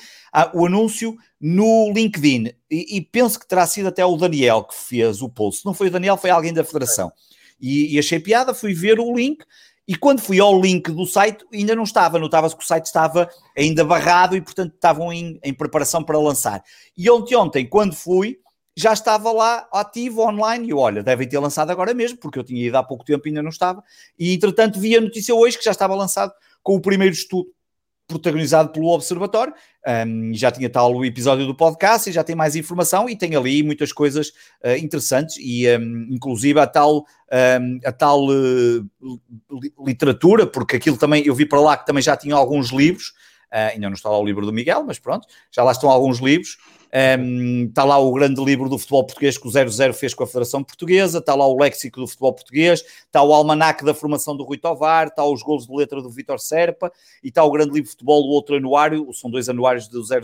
o 0.53 0.65
anúncio 0.65 1.17
no 1.39 1.91
LinkedIn 1.93 2.53
e, 2.69 2.97
e, 2.97 3.01
penso 3.01 3.39
que 3.39 3.47
terá 3.47 3.65
sido 3.67 3.87
até 3.87 4.05
o 4.05 4.15
Daniel 4.15 4.63
que 4.63 4.75
fez 4.75 5.21
o 5.21 5.29
post. 5.29 5.65
Não 5.65 5.73
foi 5.73 5.87
o 5.87 5.91
Daniel, 5.91 6.17
foi 6.17 6.29
alguém 6.29 6.53
da 6.53 6.63
Federação. 6.63 7.11
E, 7.59 7.93
e 7.95 7.99
achei 7.99 8.19
piada, 8.19 8.53
fui 8.53 8.73
ver 8.73 8.99
o 8.99 9.13
link 9.13 9.43
e 9.87 9.95
quando 9.95 10.21
fui 10.21 10.39
ao 10.39 10.59
link 10.59 10.89
do 10.91 11.05
site, 11.05 11.43
ainda 11.51 11.75
não 11.75 11.83
estava, 11.83 12.17
notava-se 12.17 12.55
que 12.55 12.63
o 12.63 12.67
site 12.67 12.85
estava 12.85 13.29
ainda 13.57 13.83
barrado 13.83 14.37
e, 14.37 14.41
portanto, 14.41 14.73
estavam 14.73 15.11
em, 15.11 15.39
em 15.43 15.53
preparação 15.53 16.03
para 16.03 16.17
lançar. 16.17 16.63
E 16.95 17.09
ontem, 17.09 17.35
ontem, 17.35 17.67
quando 17.67 17.93
fui, 17.93 18.37
já 18.75 18.93
estava 18.93 19.31
lá 19.31 19.67
ativo 19.73 20.21
online 20.21 20.69
e 20.69 20.73
olha, 20.73 21.03
devem 21.03 21.27
ter 21.27 21.39
lançado 21.39 21.71
agora 21.71 21.93
mesmo, 21.93 22.17
porque 22.19 22.39
eu 22.39 22.43
tinha 22.43 22.65
ido 22.65 22.77
há 22.77 22.83
pouco 22.83 23.03
tempo 23.03 23.27
e 23.27 23.29
ainda 23.29 23.43
não 23.43 23.49
estava. 23.49 23.83
E 24.17 24.33
entretanto 24.33 24.79
vi 24.79 24.95
a 24.95 25.01
notícia 25.01 25.35
hoje 25.35 25.57
que 25.57 25.65
já 25.65 25.71
estava 25.71 25.93
lançado 25.93 26.31
com 26.63 26.75
o 26.75 26.81
primeiro 26.81 27.13
estudo 27.13 27.49
protagonizado 28.11 28.69
pelo 28.71 28.87
Observatório. 28.87 29.53
Um, 30.05 30.31
já 30.33 30.51
tinha 30.51 30.69
tal 30.69 30.93
o 30.93 31.03
episódio 31.03 31.47
do 31.47 31.55
podcast 31.55 32.09
e 32.09 32.13
já 32.13 32.23
tem 32.23 32.35
mais 32.35 32.55
informação 32.55 33.09
e 33.09 33.15
tem 33.15 33.35
ali 33.35 33.63
muitas 33.63 33.91
coisas 33.91 34.29
uh, 34.63 34.77
interessantes 34.79 35.37
e 35.39 35.67
um, 35.77 36.07
inclusive 36.11 36.59
a 36.59 36.67
tal, 36.67 36.97
um, 36.99 37.79
a 37.83 37.91
tal 37.91 38.27
uh, 38.27 39.19
literatura, 39.85 40.45
porque 40.45 40.75
aquilo 40.75 40.97
também 40.97 41.25
eu 41.25 41.33
vi 41.33 41.45
para 41.45 41.59
lá 41.59 41.77
que 41.77 41.85
também 41.85 42.03
já 42.03 42.15
tinha 42.15 42.35
alguns 42.35 42.69
livros 42.69 43.13
Uh, 43.51 43.73
ainda 43.73 43.89
não 43.89 43.95
está 43.95 44.09
lá 44.09 44.17
o 44.17 44.25
livro 44.25 44.45
do 44.45 44.53
Miguel, 44.53 44.81
mas 44.85 44.97
pronto, 44.97 45.27
já 45.51 45.61
lá 45.61 45.73
estão 45.73 45.89
alguns 45.89 46.19
livros. 46.19 46.57
Um, 46.93 47.67
está 47.67 47.85
lá 47.85 47.97
o 47.97 48.11
grande 48.11 48.43
livro 48.43 48.67
do 48.67 48.77
futebol 48.77 49.05
português 49.05 49.37
que 49.37 49.47
o 49.47 49.51
00 49.51 49.93
fez 49.93 50.13
com 50.13 50.25
a 50.25 50.27
Federação 50.27 50.61
Portuguesa, 50.61 51.19
está 51.19 51.33
lá 51.33 51.47
o 51.47 51.57
léxico 51.57 52.01
do 52.01 52.07
futebol 52.07 52.33
português, 52.33 52.83
está 53.05 53.23
o 53.23 53.33
almanaque 53.33 53.85
da 53.85 53.93
formação 53.93 54.35
do 54.35 54.43
Rui 54.43 54.57
Tovar, 54.57 55.07
está 55.07 55.23
os 55.23 55.41
golos 55.41 55.65
de 55.65 55.73
letra 55.73 56.01
do 56.01 56.09
Vitor 56.09 56.39
Serpa 56.39 56.91
e 57.23 57.29
está 57.29 57.43
o 57.43 57.51
grande 57.51 57.71
livro 57.71 57.85
de 57.85 57.91
futebol, 57.91 58.23
o 58.23 58.31
outro 58.31 58.57
anuário, 58.57 59.07
são 59.13 59.31
dois 59.31 59.47
anuários 59.47 59.87
do 59.87 60.03
00. 60.03 60.21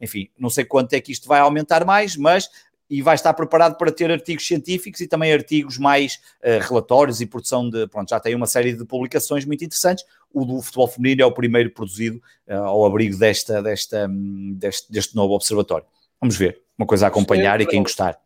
Enfim, 0.00 0.30
não 0.38 0.48
sei 0.48 0.64
quanto 0.64 0.94
é 0.94 1.00
que 1.00 1.12
isto 1.12 1.28
vai 1.28 1.40
aumentar 1.40 1.84
mais, 1.84 2.16
mas 2.16 2.48
e 2.90 3.02
vai 3.02 3.14
estar 3.14 3.34
preparado 3.34 3.76
para 3.76 3.92
ter 3.92 4.10
artigos 4.10 4.46
científicos 4.46 5.00
e 5.00 5.06
também 5.06 5.32
artigos 5.32 5.76
mais 5.76 6.14
uh, 6.42 6.58
relatórios 6.66 7.20
e 7.20 7.26
produção 7.26 7.68
de. 7.68 7.86
Pronto, 7.86 8.08
já 8.08 8.18
tem 8.18 8.34
uma 8.34 8.46
série 8.46 8.72
de 8.72 8.84
publicações 8.84 9.44
muito 9.44 9.62
interessantes. 9.62 10.04
O 10.32 10.44
do 10.44 10.62
futebol 10.62 10.88
feminino 10.88 11.22
é 11.22 11.26
o 11.26 11.32
primeiro 11.32 11.70
produzido 11.70 12.22
uh, 12.48 12.54
ao 12.54 12.86
abrigo 12.86 13.18
desta, 13.18 13.62
desta, 13.62 14.06
um, 14.06 14.54
deste, 14.54 14.90
deste 14.90 15.14
novo 15.14 15.34
observatório. 15.34 15.84
Vamos 16.20 16.36
ver. 16.36 16.60
Uma 16.76 16.86
coisa 16.86 17.06
a 17.06 17.08
acompanhar 17.08 17.60
Excelente. 17.60 17.68
e 17.68 17.70
quem 17.70 17.82
gostar. 17.82 18.18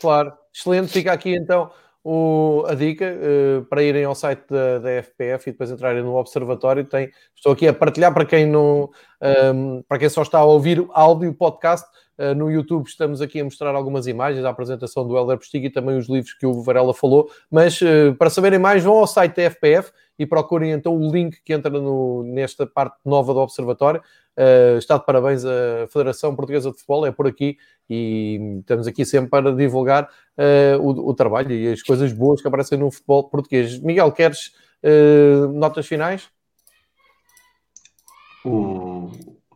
Claro. 0.00 0.32
Excelente. 0.52 0.90
Fica 0.90 1.12
aqui 1.12 1.34
então 1.34 1.70
o, 2.10 2.64
a 2.66 2.74
dica 2.74 3.04
uh, 3.04 3.64
para 3.66 3.82
irem 3.82 4.04
ao 4.04 4.14
site 4.14 4.42
da, 4.48 4.78
da, 4.78 5.02
FPF 5.02 5.48
e 5.48 5.52
depois 5.52 5.70
entrarem 5.70 6.02
no 6.02 6.16
observatório. 6.16 6.84
Tem, 6.84 7.10
estou 7.34 7.52
aqui 7.52 7.68
a 7.68 7.72
partilhar 7.72 8.14
para 8.14 8.24
quem 8.24 8.46
não, 8.46 8.84
um, 8.84 8.88
ehm, 9.20 9.82
para 9.86 9.98
quem 9.98 10.08
só 10.08 10.22
está 10.22 10.38
a 10.38 10.44
ouvir 10.44 10.84
áudio 10.92 11.34
podcast. 11.34 11.86
Uh, 12.18 12.34
no 12.34 12.50
YouTube 12.50 12.86
estamos 12.86 13.20
aqui 13.20 13.40
a 13.40 13.44
mostrar 13.44 13.74
algumas 13.74 14.06
imagens, 14.06 14.44
a 14.44 14.48
apresentação 14.50 15.06
do 15.06 15.16
Helder 15.16 15.38
Postigo 15.38 15.66
e 15.66 15.70
também 15.70 15.96
os 15.96 16.08
livros 16.08 16.32
que 16.32 16.46
o 16.46 16.62
Varela 16.62 16.94
falou. 16.94 17.30
Mas 17.50 17.80
uh, 17.80 18.14
para 18.18 18.30
saberem 18.30 18.58
mais, 18.58 18.82
vão 18.82 18.96
ao 18.96 19.06
site 19.06 19.36
da 19.36 19.50
FPF 19.50 19.92
e 20.18 20.26
procurem 20.26 20.72
então 20.72 20.96
o 20.96 21.10
link 21.10 21.40
que 21.44 21.52
entra 21.52 21.70
no, 21.70 22.22
nesta 22.24 22.66
parte 22.66 22.96
nova 23.04 23.32
do 23.32 23.40
Observatório. 23.40 24.02
Uh, 24.36 24.78
está 24.78 24.96
de 24.96 25.04
parabéns 25.04 25.44
a 25.44 25.86
Federação 25.88 26.34
Portuguesa 26.34 26.70
de 26.70 26.76
Futebol, 26.76 27.06
é 27.06 27.10
por 27.10 27.26
aqui 27.26 27.56
e 27.90 28.58
estamos 28.60 28.86
aqui 28.86 29.04
sempre 29.04 29.30
para 29.30 29.52
divulgar 29.52 30.04
uh, 30.04 30.80
o, 30.80 31.10
o, 31.10 31.14
trabalho 31.14 31.52
e 31.52 31.72
as 31.72 31.82
coisas 31.82 32.12
boas 32.12 32.40
que 32.40 32.46
aparecem 32.46 32.78
no 32.78 32.90
futebol 32.90 33.28
português. 33.28 33.80
Miguel, 33.80 34.12
queres 34.12 34.52
uh, 34.84 35.52
notas 35.52 35.86
finais? 35.86 36.28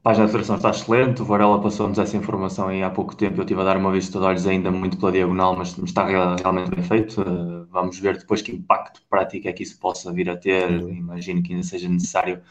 Página 0.03 0.27
da 0.27 0.33
Federação 0.33 0.57
está 0.57 0.71
excelente, 0.71 1.23
o 1.23 1.25
Varela 1.25 1.61
passou-nos 1.61 1.99
essa 1.99 2.17
informação 2.17 2.69
aí 2.69 2.83
há 2.83 2.91
pouco 2.91 3.15
tempo, 3.15 3.39
eu 3.39 3.43
estive 3.43 3.61
a 3.61 3.65
dar 3.65 3.77
uma 3.77 3.93
vista 3.93 4.19
de 4.19 4.25
olhos 4.25 4.47
ainda 4.47 4.71
muito 4.71 4.99
pela 4.99 5.13
diagonal, 5.13 5.57
mas 5.57 5.79
está 5.79 6.05
realmente 6.37 6.71
bem 6.71 6.83
feito. 6.83 7.25
vamos 7.71 7.99
ver 7.99 8.19
depois 8.19 8.43
que 8.43 8.53
impacto 8.53 9.01
prático 9.09 9.49
é 9.49 9.53
que 9.53 9.63
isso 9.63 9.79
possa 9.79 10.13
vir 10.13 10.29
a 10.29 10.37
ter, 10.37 10.71
imagino 10.71 11.43
que 11.43 11.53
ainda 11.53 11.65
seja 11.65 11.89
necessário 11.89 12.43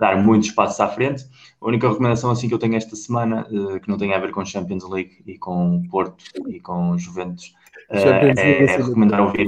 dar 0.00 0.16
muitos 0.16 0.50
passos 0.52 0.80
à 0.80 0.88
frente. 0.88 1.26
A 1.60 1.66
única 1.66 1.88
recomendação 1.88 2.30
assim 2.30 2.48
que 2.48 2.54
eu 2.54 2.58
tenho 2.58 2.74
esta 2.74 2.96
semana, 2.96 3.46
uh, 3.50 3.78
que 3.78 3.88
não 3.88 3.98
tem 3.98 4.14
a 4.14 4.18
ver 4.18 4.32
com 4.32 4.44
Champions 4.44 4.88
League 4.88 5.22
e 5.26 5.36
com 5.36 5.82
Porto 5.90 6.24
e 6.48 6.58
com 6.58 6.96
Juventus, 6.96 7.54
uh, 7.90 7.96
é, 7.96 8.64
é, 8.64 8.76
recomendar 8.78 9.20
ouvir, 9.20 9.46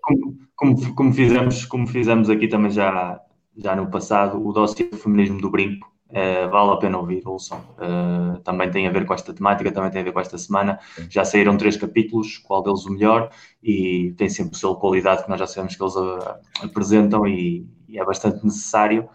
como, 0.00 0.38
como, 0.54 0.94
como, 0.94 1.12
fizemos, 1.12 1.66
como 1.66 1.86
fizemos 1.86 2.30
aqui 2.30 2.46
também 2.46 2.70
já, 2.70 3.20
já 3.56 3.74
no 3.74 3.90
passado, 3.90 4.46
o 4.46 4.52
dossiê 4.52 4.86
do 4.86 4.96
feminismo 4.96 5.40
do 5.40 5.50
brinco. 5.50 5.95
Vale 6.50 6.70
a 6.72 6.76
pena 6.76 6.98
ouvir, 6.98 7.22
ouçam. 7.26 7.60
também 8.44 8.70
tem 8.70 8.86
a 8.86 8.90
ver 8.90 9.04
com 9.04 9.14
esta 9.14 9.34
temática, 9.34 9.72
também 9.72 9.90
tem 9.90 10.00
a 10.00 10.04
ver 10.04 10.12
com 10.12 10.20
esta 10.20 10.38
semana. 10.38 10.78
Já 11.10 11.24
saíram 11.24 11.56
três 11.56 11.76
capítulos, 11.76 12.38
qual 12.38 12.62
deles 12.62 12.84
o 12.86 12.92
melhor, 12.92 13.30
e 13.62 14.14
tem 14.16 14.28
sempre 14.28 14.54
o 14.54 14.58
selo 14.58 14.76
qualidade 14.76 15.24
que 15.24 15.28
nós 15.28 15.38
já 15.38 15.46
sabemos 15.46 15.74
que 15.74 15.82
eles 15.82 15.94
apresentam 16.62 17.26
e, 17.26 17.66
e 17.88 17.98
é 17.98 18.04
bastante 18.04 18.44
necessário 18.44 19.08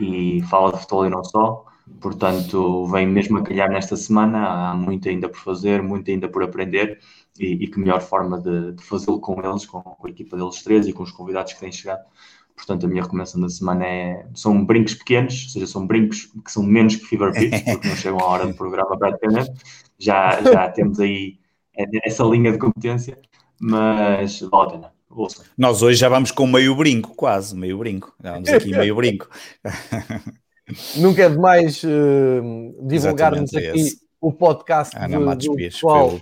e 0.00 0.42
fala 0.48 0.72
de 0.72 0.78
futebol 0.78 1.06
e 1.06 1.10
não 1.10 1.24
só. 1.24 1.64
Portanto, 2.00 2.86
vem 2.86 3.06
mesmo 3.06 3.38
a 3.38 3.42
calhar 3.42 3.70
nesta 3.70 3.96
semana. 3.96 4.70
Há 4.70 4.74
muito 4.74 5.08
ainda 5.08 5.28
por 5.28 5.38
fazer, 5.38 5.82
muito 5.82 6.10
ainda 6.10 6.28
por 6.28 6.42
aprender. 6.42 7.00
E, 7.38 7.64
e 7.64 7.68
que 7.68 7.78
melhor 7.78 8.00
forma 8.00 8.40
de, 8.40 8.72
de 8.72 8.82
fazê-lo 8.82 9.18
com 9.18 9.40
eles, 9.42 9.64
com, 9.66 9.78
a 9.78 10.08
equipa 10.08 10.36
deles 10.36 10.62
três 10.62 10.86
e 10.86 10.92
com 10.92 11.02
os 11.02 11.10
convidados 11.10 11.52
que 11.54 11.60
têm 11.60 11.72
chegado. 11.72 12.04
Portanto, 12.64 12.86
a 12.86 12.88
minha 12.88 13.02
recomendação 13.02 13.40
da 13.40 13.48
semana 13.48 13.84
é. 13.84 14.24
São 14.34 14.64
brincos 14.64 14.94
pequenos, 14.94 15.44
ou 15.46 15.50
seja, 15.50 15.66
são 15.66 15.84
brincos 15.84 16.32
que 16.44 16.52
são 16.52 16.62
menos 16.62 16.94
que 16.94 17.04
Fever 17.06 17.32
Pitch, 17.32 17.64
porque 17.66 17.88
não 17.88 17.96
chegam 17.96 18.20
à 18.20 18.24
hora 18.24 18.46
do 18.46 18.54
programa 18.54 18.96
praticamente. 18.96 19.50
Já, 19.98 20.40
já 20.40 20.70
temos 20.70 21.00
aí 21.00 21.38
essa 22.04 22.22
linha 22.22 22.52
de 22.52 22.58
competência, 22.58 23.18
mas 23.60 24.40
vale 24.42 24.68
a 24.68 24.70
pena. 24.70 24.92
Ouça. 25.10 25.44
Nós 25.58 25.82
hoje 25.82 25.98
já 25.98 26.08
vamos 26.08 26.30
com 26.30 26.46
meio 26.46 26.74
brinco, 26.76 27.14
quase, 27.16 27.54
meio 27.56 27.78
brinco. 27.78 28.14
Vamos 28.20 28.48
aqui 28.48 28.70
meio 28.78 28.94
brinco. 28.94 29.28
Nunca 30.96 31.24
é 31.24 31.28
demais 31.28 31.82
uh, 31.82 32.86
divulgarmos 32.86 33.52
aqui 33.54 33.80
esse. 33.80 34.00
o 34.20 34.32
podcast 34.32 34.96
Ana 34.96 35.34
do, 35.34 35.48
do 35.48 35.56
pessoal, 35.56 36.18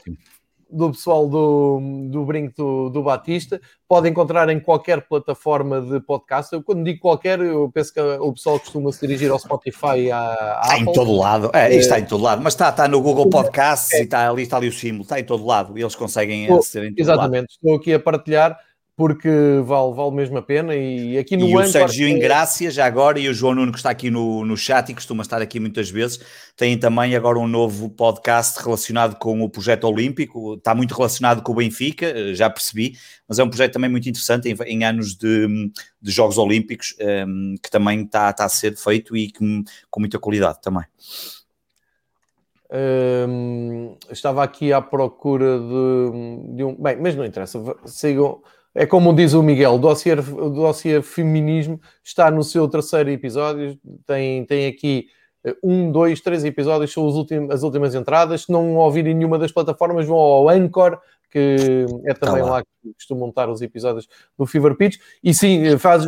do 0.73 0.91
pessoal 0.91 1.29
do, 1.29 1.81
do 2.11 2.25
Brinco 2.25 2.55
do, 2.57 2.91
do, 2.91 3.03
Batista. 3.03 3.61
Pode 3.89 4.09
encontrar 4.09 4.49
em 4.49 4.61
qualquer 4.61 5.07
plataforma 5.07 5.81
de 5.81 6.01
podcast. 6.01 6.53
Eu, 6.53 6.63
quando 6.63 6.85
digo 6.85 7.01
qualquer, 7.01 7.41
eu 7.41 7.71
penso 7.73 7.93
que 7.93 8.01
o 8.01 8.33
pessoal 8.33 8.59
costuma 8.61 8.93
se 8.93 9.07
dirigir 9.07 9.31
ao 9.31 9.39
Spotify 9.39 9.99
e 9.99 10.13
à, 10.13 10.61
Está 10.63 10.79
em 10.79 10.93
todo 10.93 11.13
lado. 11.13 11.51
É, 11.53 11.75
está 11.75 11.99
em 11.99 12.05
todo 12.05 12.23
lado. 12.23 12.43
Mas 12.43 12.55
está, 12.55 12.69
está 12.71 12.87
no 12.87 13.01
Google 13.01 13.29
Podcasts 13.29 13.93
é. 13.93 14.01
e 14.01 14.05
está 14.05 14.31
ali, 14.31 14.43
está 14.43 14.57
ali 14.57 14.69
o 14.69 14.73
símbolo. 14.73 15.03
Está 15.03 15.19
em 15.19 15.25
todo 15.25 15.45
lado. 15.45 15.77
E 15.77 15.83
eles 15.83 15.95
conseguem 15.95 16.51
aceder 16.53 16.91
em 16.91 16.95
todo 16.95 17.01
Exatamente. 17.01 17.35
Lado. 17.35 17.47
Estou 17.51 17.77
aqui 17.77 17.93
a 17.95 18.01
partilhar 18.01 18.59
porque 19.01 19.31
vale, 19.65 19.95
vale 19.95 20.11
mesmo 20.11 20.37
a 20.37 20.43
pena. 20.43 20.77
E 20.77 21.17
aqui 21.17 21.35
no 21.35 21.49
e 21.49 21.57
o 21.57 21.67
Sérgio 21.67 22.07
é... 22.07 22.11
Ingrácia, 22.11 22.71
já 22.71 22.85
agora, 22.85 23.19
e 23.19 23.31
o 23.31 23.33
João 23.33 23.55
Nuno, 23.55 23.73
que 23.73 23.79
está 23.79 23.89
aqui 23.89 24.11
no, 24.11 24.45
no 24.45 24.59
chat 24.59 24.91
e 24.91 24.95
costuma 24.95 25.23
estar 25.23 25.41
aqui 25.41 25.59
muitas 25.59 25.89
vezes, 25.89 26.21
têm 26.55 26.77
também 26.77 27.17
agora 27.17 27.39
um 27.39 27.49
novo 27.49 27.89
podcast 27.89 28.63
relacionado 28.63 29.17
com 29.17 29.41
o 29.41 29.49
projeto 29.49 29.85
olímpico. 29.85 30.53
Está 30.53 30.75
muito 30.75 30.95
relacionado 30.95 31.41
com 31.41 31.53
o 31.53 31.55
Benfica, 31.55 32.35
já 32.35 32.51
percebi, 32.51 32.93
mas 33.27 33.39
é 33.39 33.43
um 33.43 33.49
projeto 33.49 33.73
também 33.73 33.89
muito 33.89 34.07
interessante 34.07 34.51
em, 34.51 34.57
em 34.67 34.85
anos 34.85 35.17
de, 35.17 35.49
de 36.03 36.11
Jogos 36.11 36.37
Olímpicos, 36.37 36.95
um, 37.01 37.05
ehm, 37.09 37.55
que 37.63 37.71
também 37.71 38.03
está, 38.03 38.29
está 38.29 38.45
a 38.45 38.51
ser 38.51 38.77
feito 38.77 39.17
e 39.17 39.33
que, 39.33 39.65
com 39.89 39.99
muita 39.99 40.19
qualidade 40.19 40.61
também. 40.61 40.85
Um, 42.71 42.77
ehm, 42.77 43.97
estava 44.11 44.45
aqui 44.45 44.75
à 44.75 44.83
procura 44.83 45.59
de, 45.59 46.55
de 46.55 46.65
um. 46.65 46.75
Bem, 46.75 46.99
mas 47.01 47.17
não 47.17 47.25
interessa, 47.25 47.59
sigam 47.87 48.43
é 48.75 48.87
como 48.87 49.15
diz 49.15 49.35
o 49.35 49.43
Miguel, 49.43 49.75
o 49.75 49.79
dossiê, 49.79 50.15
o 50.15 50.51
dossiê 50.51 51.03
feminismo 51.03 51.81
está 52.05 52.31
no 52.31 52.43
seu 52.43 52.69
terceiro 52.69 53.11
episódio, 53.11 53.79
tem, 54.07 54.45
tem 54.45 54.67
aqui 54.67 55.09
eh, 55.45 55.57
um, 55.63 55.91
dois, 55.91 56.21
três 56.21 56.45
episódios, 56.45 56.93
são 56.93 57.05
últimos, 57.05 57.51
as 57.51 57.63
últimas 57.63 57.95
entradas. 57.95 58.43
Se 58.43 58.53
não 58.53 58.77
ouvirem 58.77 59.15
nenhuma 59.15 59.39
das 59.39 59.53
plataformas, 59.53 60.07
vão 60.07 60.17
ao 60.17 60.49
Anchor, 60.49 61.01
que 61.31 61.87
é 62.07 62.15
também 62.15 62.43
tá 62.43 62.47
lá. 62.47 62.51
lá. 62.57 62.63
que 62.63 62.93
costumam 62.95 63.27
montar 63.27 63.49
os 63.49 63.63
episódios 63.63 64.09
do 64.37 64.47
Fever 64.47 64.77
Pitch. 64.77 64.99
E 65.23 65.33
sim, 65.33 65.79
faz, 65.79 66.05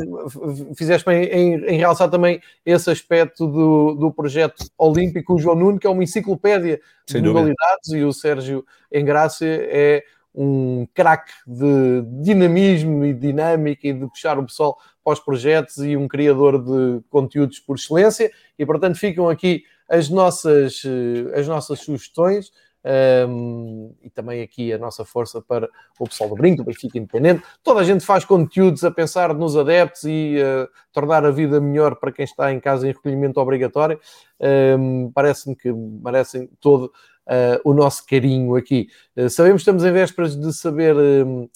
fizeste 0.77 1.07
bem 1.07 1.25
em, 1.25 1.55
em 1.65 1.77
realçar 1.79 2.11
também 2.11 2.41
esse 2.67 2.91
aspecto 2.91 3.47
do, 3.47 3.95
do 3.95 4.13
projeto 4.13 4.65
olímpico, 4.77 5.35
o 5.35 5.39
João 5.39 5.57
Nuno, 5.57 5.79
que 5.79 5.87
é 5.87 5.91
uma 5.91 6.03
enciclopédia 6.03 6.81
Sem 7.09 7.23
de 7.23 7.29
modalidades, 7.29 7.91
e 7.93 8.03
o 8.03 8.13
Sérgio 8.13 8.65
Engrácia 8.93 9.47
é 9.47 10.05
um 10.35 10.87
craque 10.95 11.33
de 11.47 12.03
dinamismo 12.23 13.05
e 13.05 13.13
dinâmica 13.13 13.87
e 13.87 13.93
de 13.93 14.07
puxar 14.07 14.39
o 14.39 14.47
pessoal 14.47 14.79
para 15.05 15.13
os 15.13 15.21
projetos 15.21 15.79
e 15.79 15.97
um 15.97 16.09
criador 16.09 16.63
de 16.63 17.03
conteúdos 17.11 17.59
por 17.59 17.77
excelência. 17.77 18.31
E 18.59 18.65
portanto 18.65 18.99
ficam 18.99 19.29
aqui 19.29 19.65
as 19.89 20.09
nossas, 20.09 20.83
eh, 20.85 21.39
as 21.39 21.47
nossas 21.47 21.81
sugestões. 21.81 22.51
Um, 22.85 23.95
e 24.03 24.11
também 24.11 24.43
aqui 24.43 24.73
a 24.73 24.79
nossa 24.79 25.05
força 25.05 25.41
para 25.41 25.71
o 26.01 26.05
pessoal 26.05 26.29
do 26.29 26.35
Brinco, 26.35 26.65
do 26.65 26.67
Benfica 26.67 26.99
Independente. 26.99 27.45
Toda 27.63 27.81
a 27.81 27.85
gente 27.85 28.05
faz 28.05 28.25
conteúdos 28.25 28.83
a 28.83 28.91
pensar 28.91 29.33
nos 29.35 29.57
adeptos 29.57 30.03
e 30.03 30.37
uh, 30.39 30.69
tornar 30.93 31.25
a 31.25 31.31
vida 31.31 31.61
melhor 31.61 31.95
para 31.95 32.11
quem 32.11 32.25
está 32.25 32.53
em 32.53 32.59
casa 32.59 32.89
em 32.89 32.93
recolhimento 32.93 33.39
obrigatório. 33.39 34.01
Um, 34.41 35.13
Parece-me 35.15 35.55
que 35.55 35.73
merecem 35.73 36.51
todo 36.61 36.93
uh, 37.27 37.61
o 37.65 37.75
nosso 37.75 38.07
carinho 38.07 38.55
aqui. 38.57 38.89
Uh, 39.17 39.29
sabemos 39.29 39.61
que 39.61 39.71
estamos 39.71 39.85
em 39.85 39.93
vésperas 39.93 40.37
de 40.37 40.53
saber 40.53 40.97
um, 40.97 41.49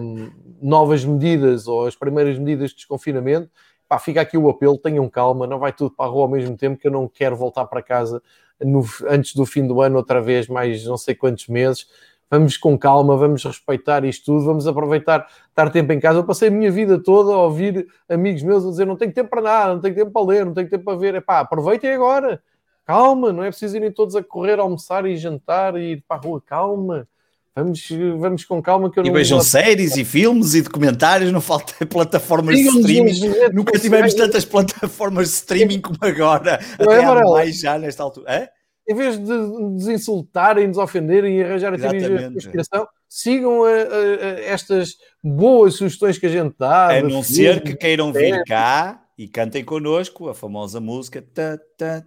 um, 0.00 0.30
novas 0.60 1.04
medidas 1.04 1.66
ou 1.66 1.86
as 1.86 1.96
primeiras 1.96 2.38
medidas 2.38 2.70
de 2.70 2.76
desconfinamento. 2.76 3.50
Pá, 3.88 3.98
fica 3.98 4.20
aqui 4.20 4.36
o 4.38 4.48
apelo, 4.48 4.78
tenham 4.78 5.08
calma, 5.08 5.46
não 5.46 5.58
vai 5.58 5.72
tudo 5.72 5.94
para 5.94 6.06
a 6.06 6.08
rua 6.08 6.22
ao 6.22 6.28
mesmo 6.28 6.56
tempo, 6.56 6.80
que 6.80 6.86
eu 6.86 6.92
não 6.92 7.06
quero 7.06 7.36
voltar 7.36 7.66
para 7.66 7.82
casa 7.82 8.22
no, 8.60 8.84
antes 9.08 9.34
do 9.34 9.44
fim 9.44 9.66
do 9.66 9.80
ano 9.80 9.96
outra 9.96 10.20
vez, 10.20 10.48
mais 10.48 10.84
não 10.84 10.96
sei 10.96 11.14
quantos 11.14 11.48
meses. 11.48 11.86
Vamos 12.30 12.56
com 12.56 12.76
calma, 12.76 13.16
vamos 13.16 13.44
respeitar 13.44 14.04
isto 14.04 14.24
tudo, 14.24 14.46
vamos 14.46 14.66
aproveitar 14.66 15.28
estar 15.48 15.70
tempo 15.70 15.92
em 15.92 16.00
casa. 16.00 16.18
Eu 16.18 16.24
passei 16.24 16.48
a 16.48 16.50
minha 16.50 16.70
vida 16.70 17.00
toda 17.00 17.32
a 17.32 17.38
ouvir 17.38 17.86
amigos 18.08 18.42
meus 18.42 18.64
a 18.64 18.70
dizer 18.70 18.86
não 18.86 18.96
tenho 18.96 19.12
tempo 19.12 19.28
para 19.28 19.42
nada, 19.42 19.74
não 19.74 19.80
tenho 19.80 19.94
tempo 19.94 20.10
para 20.10 20.26
ler, 20.26 20.46
não 20.46 20.54
tenho 20.54 20.68
tempo 20.68 20.84
para 20.84 20.96
ver. 20.96 21.14
Epá, 21.14 21.40
aproveitem 21.40 21.92
agora 21.92 22.42
calma, 22.84 23.32
não 23.32 23.42
é 23.42 23.48
preciso 23.48 23.76
irem 23.76 23.90
todos 23.90 24.14
a 24.14 24.22
correr, 24.22 24.58
almoçar 24.58 25.06
e 25.06 25.16
jantar 25.16 25.76
e 25.76 25.92
ir 25.92 26.04
para 26.06 26.18
a 26.18 26.20
rua, 26.20 26.40
calma. 26.40 27.08
Vamos, 27.56 27.88
vamos 28.18 28.44
com 28.44 28.60
calma 28.60 28.90
que 28.90 28.98
eu 28.98 29.04
não. 29.04 29.10
E 29.10 29.14
vejam 29.14 29.40
séries 29.40 29.96
e 29.96 30.04
filmes 30.04 30.54
e 30.54 30.62
documentários, 30.62 31.30
não 31.30 31.40
falta 31.40 31.72
plataformas 31.86 32.56
de 32.56 32.66
streaming. 32.66 33.20
Nunca 33.52 33.78
tivemos 33.78 34.12
tantas 34.14 34.44
plataformas 34.44 35.28
de 35.28 35.34
streaming 35.34 35.80
como 35.80 35.98
agora. 36.00 36.58
Não 36.80 36.90
até 36.90 37.02
é, 37.02 37.30
mais 37.30 37.60
já 37.60 37.78
nesta 37.78 38.02
altura. 38.02 38.32
É? 38.32 38.48
Em 38.88 38.94
vez 38.94 39.16
de 39.16 39.32
nos 39.32 39.86
insultarem, 39.88 40.66
nos 40.66 40.78
ofenderem 40.78 41.38
e 41.38 41.44
arranjarem 41.44 41.78
teorias 41.78 42.28
de 42.28 42.34
conspiração, 42.34 42.88
sigam 43.08 43.62
a, 43.62 43.68
a, 43.68 43.72
a 43.72 44.40
estas 44.46 44.96
boas 45.22 45.74
sugestões 45.74 46.18
que 46.18 46.26
a 46.26 46.30
gente 46.30 46.56
dá. 46.58 46.88
A 46.88 47.02
não 47.02 47.22
ser 47.22 47.62
que 47.62 47.76
queiram 47.76 48.12
vir 48.12 48.42
cá 48.44 49.03
e 49.16 49.28
cantem 49.28 49.64
connosco 49.64 50.28
a 50.28 50.34
famosa 50.34 50.80
música. 50.80 51.22
Ta, 51.22 51.58
ta, 51.78 52.04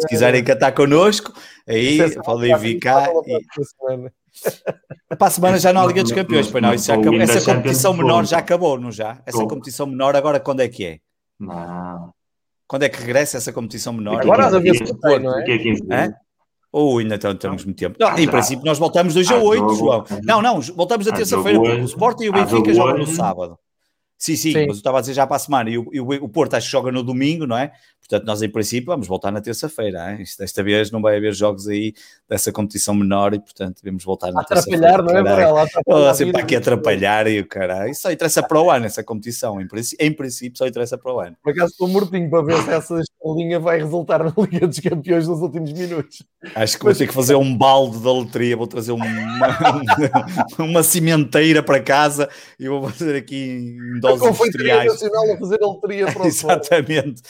Se 0.00 0.06
quiserem 0.08 0.42
cantar 0.44 0.72
connosco, 0.72 1.32
aí 1.66 1.98
podem 2.24 2.56
vir 2.56 2.78
cá. 2.78 3.08
E... 3.26 5.16
Para 5.16 5.26
a 5.26 5.30
semana 5.30 5.58
já 5.58 5.72
não 5.72 5.82
há 5.82 5.86
Liga 5.86 6.02
dos 6.02 6.12
Campeões, 6.12 6.48
pois 6.48 6.62
não, 6.62 6.74
isso 6.74 6.86
já 6.86 6.94
acabou. 6.94 7.20
Essa 7.20 7.54
competição 7.54 7.94
menor 7.94 8.26
já 8.26 8.38
acabou, 8.38 8.78
não 8.78 8.92
já? 8.92 9.20
Essa 9.26 9.44
competição 9.46 9.86
menor 9.86 10.14
agora 10.14 10.38
quando 10.38 10.60
é 10.60 10.68
que 10.68 10.84
é? 10.84 10.98
Não. 11.38 12.14
Quando 12.68 12.82
é 12.82 12.88
que 12.88 12.98
regressa 12.98 13.36
essa 13.36 13.52
competição 13.52 13.92
menor? 13.92 14.20
Agora 14.20 14.46
a 14.46 14.58
ver 14.58 14.74
se 14.74 14.84
não 15.20 15.96
é? 15.96 16.14
Ou 16.72 16.98
ainda 16.98 17.16
temos 17.16 17.64
muito 17.64 17.78
tempo? 17.78 17.96
Não, 17.98 18.18
em 18.18 18.28
princípio 18.28 18.64
nós 18.64 18.78
voltamos 18.78 19.14
2 19.14 19.30
a 19.30 19.38
8, 19.38 19.74
João. 19.74 20.04
Não, 20.22 20.42
não, 20.42 20.60
voltamos 20.60 21.08
a 21.08 21.12
terça-feira. 21.12 21.58
O 21.58 21.84
Sport 21.84 22.20
e 22.20 22.28
o 22.28 22.32
Benfica 22.32 22.74
jogam 22.74 22.98
no 22.98 23.06
sábado. 23.06 23.58
Sim, 24.18 24.34
sim, 24.34 24.52
sim, 24.52 24.60
mas 24.60 24.68
eu 24.68 24.80
estava 24.80 24.98
a 24.98 25.00
dizer 25.00 25.14
já 25.14 25.26
para 25.26 25.36
a 25.36 25.38
semana. 25.38 25.68
E 25.68 25.78
o, 25.78 25.86
e 25.92 26.00
o, 26.00 26.28
Porto 26.28 26.54
acho 26.54 26.66
que 26.66 26.72
joga 26.72 26.90
no 26.90 27.02
domingo, 27.02 27.46
não 27.46 27.56
é? 27.56 27.72
Portanto, 28.08 28.26
nós 28.26 28.40
em 28.42 28.48
princípio 28.48 28.86
vamos 28.86 29.06
voltar 29.06 29.30
na 29.30 29.40
terça-feira. 29.40 30.18
Desta 30.38 30.62
vez 30.62 30.90
não 30.90 31.02
vai 31.02 31.16
haver 31.16 31.34
jogos 31.34 31.66
aí 31.66 31.92
dessa 32.28 32.52
competição 32.52 32.94
menor 32.94 33.34
e, 33.34 33.40
portanto, 33.40 33.80
devemos 33.82 34.04
voltar 34.04 34.30
na 34.32 34.44
terça-feira. 34.44 34.90
Atrapalhar, 34.90 35.02
não 35.02 35.18
é, 35.18 35.22
Varela? 35.22 35.66
Oh, 35.86 36.14
sempre 36.14 36.40
aqui 36.40 36.56
atrapalhar 36.56 37.26
e 37.26 37.40
o 37.40 37.46
caralho. 37.46 37.90
Isso 37.90 38.02
só 38.02 38.12
interessa 38.12 38.42
para 38.42 38.60
o 38.60 38.70
ano, 38.70 38.86
essa 38.86 39.02
competição. 39.02 39.60
Em 39.60 39.66
princípio, 39.66 40.06
em 40.06 40.12
princípio 40.12 40.58
só 40.58 40.66
interessa 40.66 40.96
para 40.96 41.12
o 41.12 41.20
ano. 41.20 41.36
Por 41.42 41.52
acaso 41.52 41.72
estou 41.72 41.88
mortinho 41.88 42.30
para 42.30 42.42
ver 42.42 42.62
se 42.62 42.70
essa 42.70 43.02
linha 43.34 43.58
vai 43.58 43.78
resultar 43.78 44.22
na 44.22 44.32
Liga 44.38 44.66
dos 44.66 44.78
Campeões 44.78 45.26
nos 45.26 45.40
últimos 45.40 45.72
minutos. 45.72 46.22
Acho 46.54 46.78
que 46.78 46.84
vou 46.84 46.94
ter 46.94 47.06
que 47.06 47.14
fazer 47.14 47.34
um 47.34 47.56
balde 47.56 47.98
da 47.98 48.12
loteria, 48.12 48.56
vou 48.56 48.66
trazer 48.66 48.92
uma, 48.92 49.06
uma 50.58 50.82
cimenteira 50.82 51.62
para 51.62 51.80
casa 51.80 52.28
e 52.58 52.68
vou 52.68 52.88
fazer 52.88 53.16
aqui 53.16 53.36
em 53.36 54.00
doses 54.00 54.26
industriais. 54.26 54.92
nacional 54.92 55.32
a 55.32 55.38
fazer 55.38 55.62
a 55.62 55.66
loteria 55.66 56.12
para 56.12 56.22
o 56.22 56.26
Exatamente. 56.26 57.22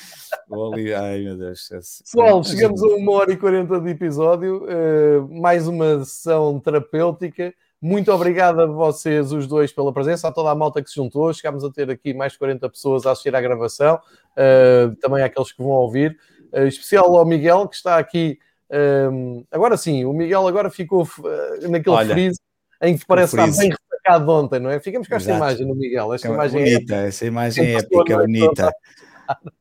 Ali, 0.72 0.94
ai 0.94 1.22
meu 1.22 1.36
Deus. 1.36 1.68
Pessoal, 1.68 2.42
chegamos 2.44 2.82
a 2.82 2.86
uma 2.86 3.12
hora 3.12 3.32
e 3.32 3.36
quarenta 3.36 3.80
de 3.80 3.90
episódio, 3.90 4.64
uh, 4.64 5.40
mais 5.40 5.66
uma 5.68 6.04
sessão 6.04 6.58
terapêutica. 6.60 7.54
Muito 7.80 8.10
obrigado 8.10 8.60
a 8.60 8.66
vocês, 8.66 9.32
os 9.32 9.46
dois, 9.46 9.72
pela 9.72 9.92
presença, 9.92 10.28
a 10.28 10.32
toda 10.32 10.50
a 10.50 10.54
malta 10.54 10.82
que 10.82 10.88
se 10.88 10.96
juntou. 10.96 11.32
Chegámos 11.32 11.62
a 11.62 11.70
ter 11.70 11.90
aqui 11.90 12.14
mais 12.14 12.32
de 12.32 12.38
40 12.38 12.68
pessoas 12.68 13.06
a 13.06 13.12
assistir 13.12 13.34
à 13.36 13.40
gravação, 13.40 13.96
uh, 13.96 14.96
também 14.96 15.22
àqueles 15.22 15.52
que 15.52 15.62
vão 15.62 15.72
ouvir. 15.72 16.18
Uh, 16.52 16.66
especial 16.66 17.14
ao 17.16 17.24
Miguel, 17.24 17.68
que 17.68 17.76
está 17.76 17.98
aqui. 17.98 18.38
Um, 18.68 19.44
agora 19.52 19.76
sim, 19.76 20.04
o 20.04 20.12
Miguel 20.12 20.46
agora 20.48 20.70
ficou 20.70 21.02
uh, 21.04 21.68
naquele 21.68 21.94
Olha, 21.94 22.14
freeze 22.14 22.40
em 22.82 22.96
que 22.96 23.06
parece 23.06 23.36
estar 23.36 23.60
bem 23.60 23.70
ressacado 23.70 24.30
ontem, 24.30 24.58
não 24.58 24.70
é? 24.70 24.80
Ficamos 24.80 25.06
com 25.06 25.14
esta 25.14 25.30
Exato. 25.30 25.44
imagem 25.44 25.66
no 25.66 25.74
Miguel. 25.74 26.14
Esta 26.14 26.28
é 26.28 26.30
imagem 26.32 26.64
bonita, 26.64 26.94
é... 26.94 27.08
essa 27.08 27.26
imagem 27.26 27.66
é 27.66 27.72
épica, 27.74 28.18
bonita. 28.18 28.72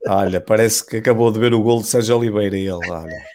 Olha, 0.08 0.40
parece 0.40 0.86
que 0.86 0.98
acabou 0.98 1.32
de 1.32 1.40
ver 1.40 1.54
o 1.54 1.62
gol 1.62 1.82
de 1.82 1.88
Sérgio 1.88 2.18
Oliveira 2.18 2.56
ele, 2.56 2.72
olha. 2.72 3.26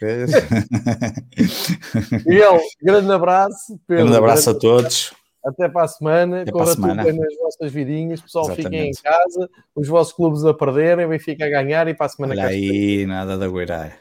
Miguel, 2.25 2.59
grande 2.81 3.11
abraço. 3.11 3.79
Pedro, 3.87 4.05
grande 4.05 4.17
abraço 4.17 4.49
a 4.49 4.53
todos. 4.53 5.13
Até 5.43 5.67
para 5.67 5.85
a 5.85 5.87
semana. 5.87 6.41
Até 6.43 6.51
Corra 6.51 6.75
tudo 6.75 6.95
bem 6.95 7.13
nas 7.13 7.35
vossas 7.35 7.71
vidinhas. 7.71 8.21
Pessoal, 8.21 8.45
Exatamente. 8.45 8.69
fiquem 8.69 8.89
em 8.89 8.93
casa. 8.93 9.49
Os 9.75 9.87
vossos 9.87 10.13
clubes 10.13 10.45
a 10.45 10.53
perderem, 10.53 11.07
Benfica 11.07 11.45
a 11.45 11.49
ganhar 11.49 11.87
e 11.87 11.95
para 11.95 12.05
a 12.05 12.09
semana 12.09 12.33
Olha 12.33 12.45
aí, 12.45 13.05
nada 13.05 13.37
de 13.37 13.43
aguardar. 13.43 13.97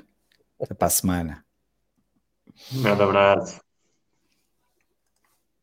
Até 0.61 0.75
para 0.75 0.87
a 0.87 0.91
semana. 0.91 1.45
Grande 2.73 3.03
abraço. 3.03 3.61